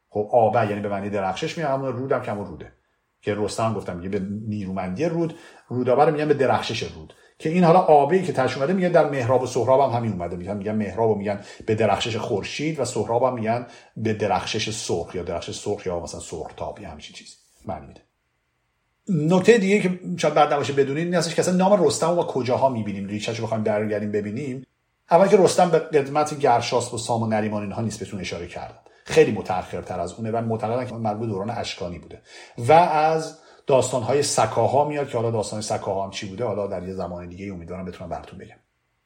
خب 0.09 0.29
آبه 0.31 0.69
یعنی 0.69 0.81
به 0.81 0.89
معنی 0.89 1.09
درخشش 1.09 1.57
میاد 1.57 1.71
همون 1.71 1.93
رود 1.93 2.11
هم 2.11 2.21
که 2.21 2.31
روده. 2.31 2.71
که 3.21 3.35
رستم 3.37 3.73
گفتم 3.73 3.97
میگه 3.97 4.09
به 4.09 4.25
نیرومندی 4.47 5.05
رود. 5.05 5.35
رودابه 5.67 6.05
رو 6.05 6.11
میگن 6.11 6.27
به 6.27 6.33
درخشش 6.33 6.83
رود. 6.83 7.13
که 7.39 7.49
این 7.49 7.63
حالا 7.63 7.79
آبی 7.79 8.23
که 8.23 8.33
ترش 8.33 8.57
اومده 8.57 8.73
میگه 8.73 8.89
در 8.89 9.09
مهراب 9.09 9.43
و 9.43 9.45
سهراب 9.45 9.91
هم 9.91 9.97
همین 9.97 10.11
اومده. 10.11 10.35
میگن 10.35 10.57
میگن 10.57 10.75
مهراب 10.75 11.17
میگن 11.17 11.39
به 11.65 11.75
درخشش 11.75 12.15
خورشید 12.15 12.79
و 12.79 12.85
سهراب 12.85 13.23
هم 13.23 13.33
میگن 13.33 13.67
به 13.97 14.13
درخشش 14.13 14.69
سرخ 14.69 15.15
یا 15.15 15.23
درخشش 15.23 15.59
سرخ 15.59 15.85
یا 15.85 15.99
مثلا 15.99 16.19
سرخ 16.19 16.51
یا 16.81 16.89
همچین 16.89 17.15
چیزی 17.15 17.35
معنی 17.65 17.87
میده. 17.87 18.01
نکته 19.09 19.57
دیگه 19.57 19.79
که 19.79 19.99
شاید 20.17 20.33
بعد 20.33 20.53
نباشه 20.53 20.73
بدونید 20.73 21.05
این 21.05 21.15
هستش 21.15 21.35
که 21.35 21.41
اصلا 21.41 21.55
نام 21.55 21.83
رستم 21.83 22.19
و 22.19 22.23
کجاها 22.23 22.69
می‌بینیم؟ 22.69 23.07
ریچش 23.07 23.39
رو 23.39 23.45
بخوایم 23.45 23.63
برگردیم 23.63 24.11
ببینیم. 24.11 24.65
اول 25.11 25.27
که 25.27 25.37
رستم 25.37 25.69
به 25.69 25.79
قدمت 25.79 26.39
گرشاس 26.39 26.93
و 26.93 26.97
سام 26.97 27.23
و 27.23 27.27
نریمان 27.27 27.61
اینها 27.61 27.81
بهتون 27.81 28.19
اشاره 28.19 28.47
کردن 28.47 28.77
خیلی 29.05 29.31
متأخرتر 29.31 29.99
از 29.99 30.13
اونه 30.13 30.31
و 30.31 30.41
معتقدن 30.41 30.85
که 30.85 30.93
مربوط 30.93 31.29
دوران 31.29 31.49
اشکانی 31.49 31.99
بوده. 31.99 32.21
و 32.57 32.73
از 32.73 33.37
داستانهای 33.67 34.23
سکاها 34.23 34.85
میاد 34.85 35.09
که 35.09 35.17
حالا 35.17 35.31
داستان 35.31 35.61
سکاها 35.61 36.03
هم 36.03 36.11
چی 36.11 36.29
بوده؟ 36.29 36.45
حالا 36.45 36.67
در 36.67 36.87
یه 36.87 36.93
زمان 36.93 37.29
دیگه 37.29 37.53
امیدوارم 37.53 37.85
بتونم 37.85 38.09
براتون 38.09 38.39
بگم. 38.39 38.55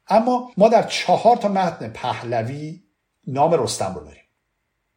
اما 0.07 0.51
ما 0.57 0.69
در 0.69 0.83
چهار 0.83 1.37
تا 1.37 1.47
متن 1.47 1.89
پهلوی 1.89 2.83
نام 3.27 3.53
رستم 3.53 3.95
رو 3.95 4.03
داریم. 4.03 4.23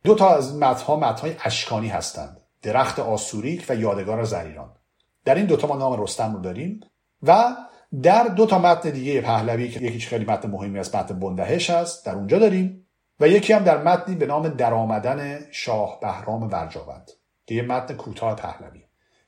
دو 0.05 0.15
تا 0.15 0.37
از 0.37 0.57
متنها 0.57 0.97
متنهای 0.97 1.37
اشکانی 1.45 1.89
هستند. 1.89 2.41
درخت 2.63 2.99
آسوریک 2.99 3.67
و 3.69 3.75
یادگار 3.75 4.25
زریران. 4.25 4.71
در 5.25 5.35
این 5.35 5.47
دوتا 5.47 5.67
ما 5.67 5.77
نام 5.77 6.03
رستم 6.03 6.35
رو 6.35 6.41
داریم 6.41 6.81
و 7.23 7.57
در 8.03 8.25
دو 8.25 8.47
تا 8.47 8.59
متن 8.59 8.91
دیگه 8.91 9.21
پهلوی 9.21 9.69
که 9.69 9.81
یکیش 9.81 10.09
خیلی 10.09 10.25
متن 10.25 10.51
مهمی 10.51 10.79
از 10.79 10.95
متن 10.95 11.19
بندهش 11.19 11.71
هست 11.71 12.07
در 12.07 12.15
اونجا 12.15 12.39
داریم 12.39 12.89
و 13.21 13.29
یکی 13.29 13.53
هم 13.53 13.65
در 13.65 13.83
متنی 13.83 14.15
به 14.15 14.27
نام 14.27 14.49
درآمدن 14.49 15.39
شاه 15.51 15.99
بهرام 16.01 16.43
ورجاوند 16.43 17.11
که 17.47 17.55
یه 17.55 17.63
متن 17.63 17.95
کوتاه 17.95 18.37
پهلوی. 18.37 18.85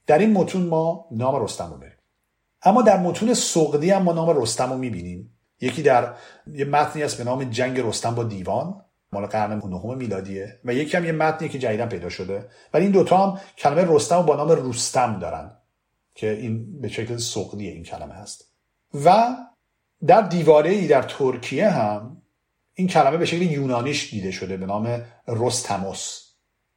در 0.07 0.19
این 0.19 0.33
متون 0.33 0.67
ما 0.67 1.09
نام 1.11 1.43
رستم 1.43 1.71
رو 1.71 1.79
داریم. 1.79 1.97
اما 2.63 2.83
در 2.83 2.99
متون 2.99 3.35
سقدی 3.35 3.91
هم 3.91 4.03
ما 4.03 4.13
نام 4.13 4.43
رستم 4.43 4.71
رو 4.71 4.79
می‌بینیم. 4.79 5.39
یکی 5.61 5.83
در 5.83 6.15
یه 6.47 6.65
متنی 6.65 7.03
است 7.03 7.19
به 7.19 7.25
نام 7.25 7.45
جنگ 7.45 7.81
رستم 7.81 8.15
با 8.15 8.25
دیوان 8.25 8.85
مال 9.13 9.27
قرن 9.27 9.59
نهم 9.59 9.97
میلادیه 9.97 10.61
و 10.65 10.75
یکی 10.75 10.97
هم 10.97 11.05
یه 11.05 11.13
متنی 11.13 11.49
که 11.49 11.59
جدیدا 11.59 11.87
پیدا 11.87 12.09
شده. 12.09 12.49
ولی 12.75 12.83
این 12.83 12.93
دوتا 12.93 13.27
هم 13.27 13.41
کلمه 13.59 13.85
رستم 13.89 14.17
رو 14.17 14.23
با 14.23 14.37
نام 14.37 14.49
روستم 14.49 15.19
دارن. 15.19 15.60
که 16.21 16.31
این 16.31 16.81
به 16.81 16.89
شکل 16.89 17.17
سقلی 17.17 17.69
این 17.69 17.83
کلمه 17.83 18.15
هست. 18.15 18.53
و 19.05 19.37
در 20.07 20.21
دیواره 20.21 20.71
ای 20.71 20.87
در 20.87 21.03
ترکیه 21.03 21.71
هم 21.71 22.23
این 22.75 22.89
کلمه 22.89 23.17
به 23.17 23.27
شکل 23.27 23.43
یونانیش 23.43 24.11
دیده 24.11 24.31
شده 24.31 24.57
به 24.57 24.67
نام 24.67 25.03
رستموس 25.29 26.21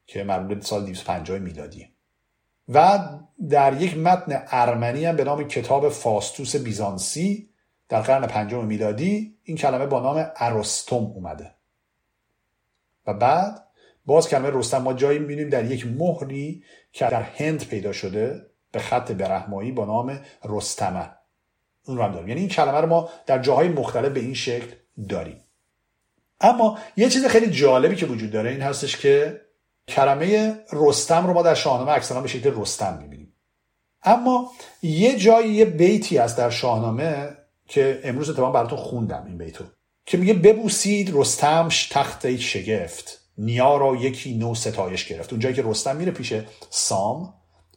که 0.06 0.24
مربوط 0.24 0.57
به 0.57 0.64
سال 0.64 0.86
250 0.86 1.40
میلادی. 1.40 1.88
و 2.70 2.99
در 3.49 3.82
یک 3.82 3.98
متن 3.98 4.44
ارمنی 4.48 5.06
هم 5.06 5.15
به 5.15 5.24
نام 5.24 5.44
کتاب 5.48 5.90
فاستوس 5.90 6.56
بیزانسی 6.56 7.49
در 7.90 8.02
قرن 8.02 8.28
پنجم 8.28 8.65
میلادی 8.65 9.38
این 9.44 9.57
کلمه 9.57 9.86
با 9.86 9.99
نام 9.99 10.32
ارستم 10.36 10.95
اومده. 10.95 11.52
و 13.07 13.14
بعد 13.14 13.68
باز 14.06 14.28
کلمه 14.28 14.49
رستم 14.53 14.78
ما 14.78 14.94
جایی 14.94 15.20
می‌بینیم 15.20 15.49
در 15.49 15.72
یک 15.72 15.88
مهری 15.88 16.64
که 16.91 17.06
در 17.06 17.22
هند 17.22 17.68
پیدا 17.68 17.91
شده 17.91 18.53
به 18.74 18.80
خط 18.80 19.12
برهمایی 19.12 19.72
با 19.72 19.86
نام 19.86 20.20
رستمه 20.45 21.10
اون 21.86 21.98
رو 21.98 22.04
هم 22.04 22.12
داریم. 22.12 22.28
یعنی 22.28 22.40
این 22.40 22.50
کلمه 22.50 22.82
رو 22.82 22.88
ما 22.88 23.10
در 23.26 23.40
جاهای 23.40 23.68
مختلف 23.68 24.12
به 24.12 24.20
این 24.20 24.34
شکل 24.34 24.68
داریم. 25.10 25.44
اما 26.41 26.78
یه 26.98 27.10
چیز 27.10 27.26
خیلی 27.26 27.52
جالبی 27.52 27.95
که 27.95 28.06
وجود 28.06 28.32
داره 28.32 28.50
این 28.50 28.62
هستش 28.62 28.98
که 28.98 29.41
کلمه 29.88 30.60
رستم 30.74 31.28
رو 31.28 31.34
ما 31.34 31.41
در 31.41 31.54
شاهنامه 31.54 31.91
اکثرا 31.91 32.22
به 32.22 32.28
شکل 32.28 32.62
رستم 32.62 32.98
می‌بینیم. 33.02 33.34
اما 34.04 34.52
یه 34.82 35.18
جایی 35.18 35.54
یه 35.54 35.66
بیتی 35.66 36.18
هست 36.18 36.38
در 36.38 36.50
شاهنامه 36.50 37.38
که 37.68 38.02
امروز 38.04 38.30
اتفاقا 38.30 38.52
براتون 38.52 38.78
خوندم 38.78 39.26
این 39.26 39.38
بیتو 39.38 39.64
که 40.06 40.18
میگه 40.18 40.34
ببوسید 40.34 41.12
رستمش 41.14 41.90
تخت 41.91 42.36
شگفت 42.36 43.20
نیا 43.38 43.78
را 43.78 43.95
یکی 43.95 44.38
نو 44.38 44.56
ستایش 44.56 45.08
گرفت. 45.08 45.34
اونجایی 45.34 45.56
که 45.56 45.64
رستم 45.66 45.95
میره 45.95 46.12
پیش 46.12 46.34
سام 46.70 47.34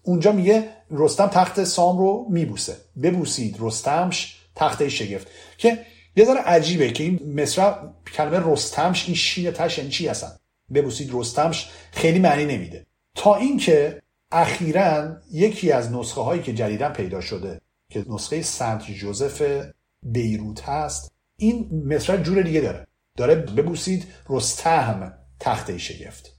اونجا 0.07 0.33
میگه 0.33 0.69
رستم 0.91 1.27
تخت 1.27 1.65
سام 1.65 1.99
رو 1.99 2.27
میبوسه. 2.31 2.77
ببوسید 3.03 3.57
رستمش 3.61 4.37
تخت 4.55 4.89
شگفت. 4.89 5.29
که 5.59 5.79
یه 6.17 6.25
ذره 6.25 6.41
عجیبه 6.41 6.91
که 6.91 7.05
این 7.05 7.43
مصر 7.43 7.75
کلمه 8.15 8.53
رستمش 8.53 9.07
این 9.07 9.15
شین 9.15 9.51
تش 9.51 9.79
یعنی 9.79 9.91
چی 9.91 10.09
هستن؟ 10.09 10.37
ببوسید 10.75 11.11
رستمش 11.13 11.71
خیلی 11.93 12.19
معنی 12.19 12.45
نمیده. 12.45 12.87
تا 13.15 13.35
اینکه 13.35 14.03
اخیرا 14.33 15.17
یکی 15.33 15.73
از 15.73 15.93
نسخه 15.93 16.21
هایی 16.21 16.43
که 16.43 16.55
جدیدا 16.55 16.89
پیدا 16.89 17.21
شده 17.21 17.61
که 17.91 18.05
نسخه 18.09 18.43
سنت 18.43 18.91
جوزف 18.91 19.63
بیروت 20.03 20.69
هست 20.69 21.13
این 21.37 21.83
مصر 21.87 22.17
جور 22.17 22.43
دیگه 22.43 22.61
داره. 22.61 22.87
داره 23.17 23.35
ببوسید 23.35 24.07
رستم 24.31 25.19
تخت 25.41 25.77
شگفت. 25.77 26.36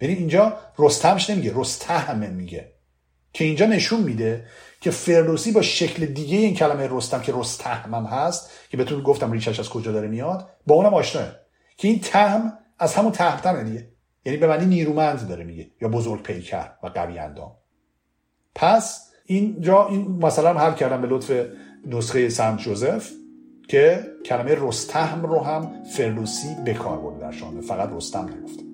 یعنی 0.00 0.14
اینجا 0.14 0.58
رستمش 0.78 1.30
نمیگه 1.30 1.52
رستهم 1.54 2.30
میگه. 2.30 2.74
که 3.34 3.44
اینجا 3.44 3.66
نشون 3.66 4.00
میده 4.00 4.46
که 4.80 4.90
فردوسی 4.90 5.52
با 5.52 5.62
شکل 5.62 6.06
دیگه 6.06 6.36
این 6.36 6.54
کلمه 6.54 6.88
رستم 6.90 7.20
که 7.20 7.32
رستهم 7.36 8.04
هست 8.04 8.50
که 8.70 8.76
بهتون 8.76 9.02
گفتم 9.02 9.32
ریشش 9.32 9.60
از 9.60 9.68
کجا 9.68 9.92
داره 9.92 10.08
میاد 10.08 10.48
با 10.66 10.74
اونم 10.74 10.94
آشناه 10.94 11.28
که 11.76 11.88
این 11.88 12.00
تهم 12.00 12.58
از 12.78 12.94
همون 12.94 13.12
تهمتن 13.12 13.64
دیگه. 13.64 13.88
یعنی 14.24 14.38
به 14.38 14.46
معنی 14.46 14.66
نیرومند 14.66 15.28
داره 15.28 15.44
میگه 15.44 15.70
یا 15.82 15.88
بزرگ 15.88 16.22
پیکر 16.22 16.70
و 16.82 16.86
قوی 16.86 17.18
اندام. 17.18 17.52
پس 18.54 19.10
اینجا 19.26 19.86
این 19.86 20.06
مثلا 20.22 20.58
حل 20.58 20.74
کردم 20.74 21.00
به 21.00 21.08
لطف 21.08 21.46
نسخه 21.86 22.28
سنت 22.28 22.58
جوزف 22.58 23.10
که 23.68 24.06
کلمه 24.24 24.56
رستهم 24.58 25.26
رو 25.26 25.40
هم 25.40 25.82
فردوسی 25.96 26.48
به 26.64 26.74
کار 26.74 26.98
برده 27.00 27.20
در 27.20 27.32
شانه 27.32 27.60
فقط 27.60 27.90
رستم 27.92 28.28
نگفته. 28.28 28.73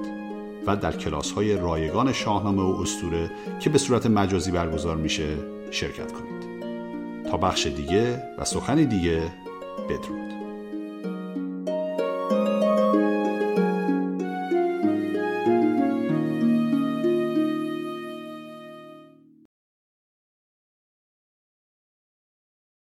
و 0.67 0.75
در 0.75 0.91
کلاس 0.91 1.31
های 1.31 1.57
رایگان 1.57 2.13
شاهنامه 2.13 2.63
و 2.63 2.81
استوره 2.81 3.31
که 3.59 3.69
به 3.69 3.77
صورت 3.77 4.05
مجازی 4.05 4.51
برگزار 4.51 4.95
میشه 4.95 5.37
شرکت 5.71 6.11
کنید. 6.11 6.41
تا 7.31 7.37
بخش 7.37 7.67
دیگه 7.67 8.23
و 8.37 8.45
سخنی 8.45 8.85
دیگه 8.85 9.21
بدرود. 9.89 10.40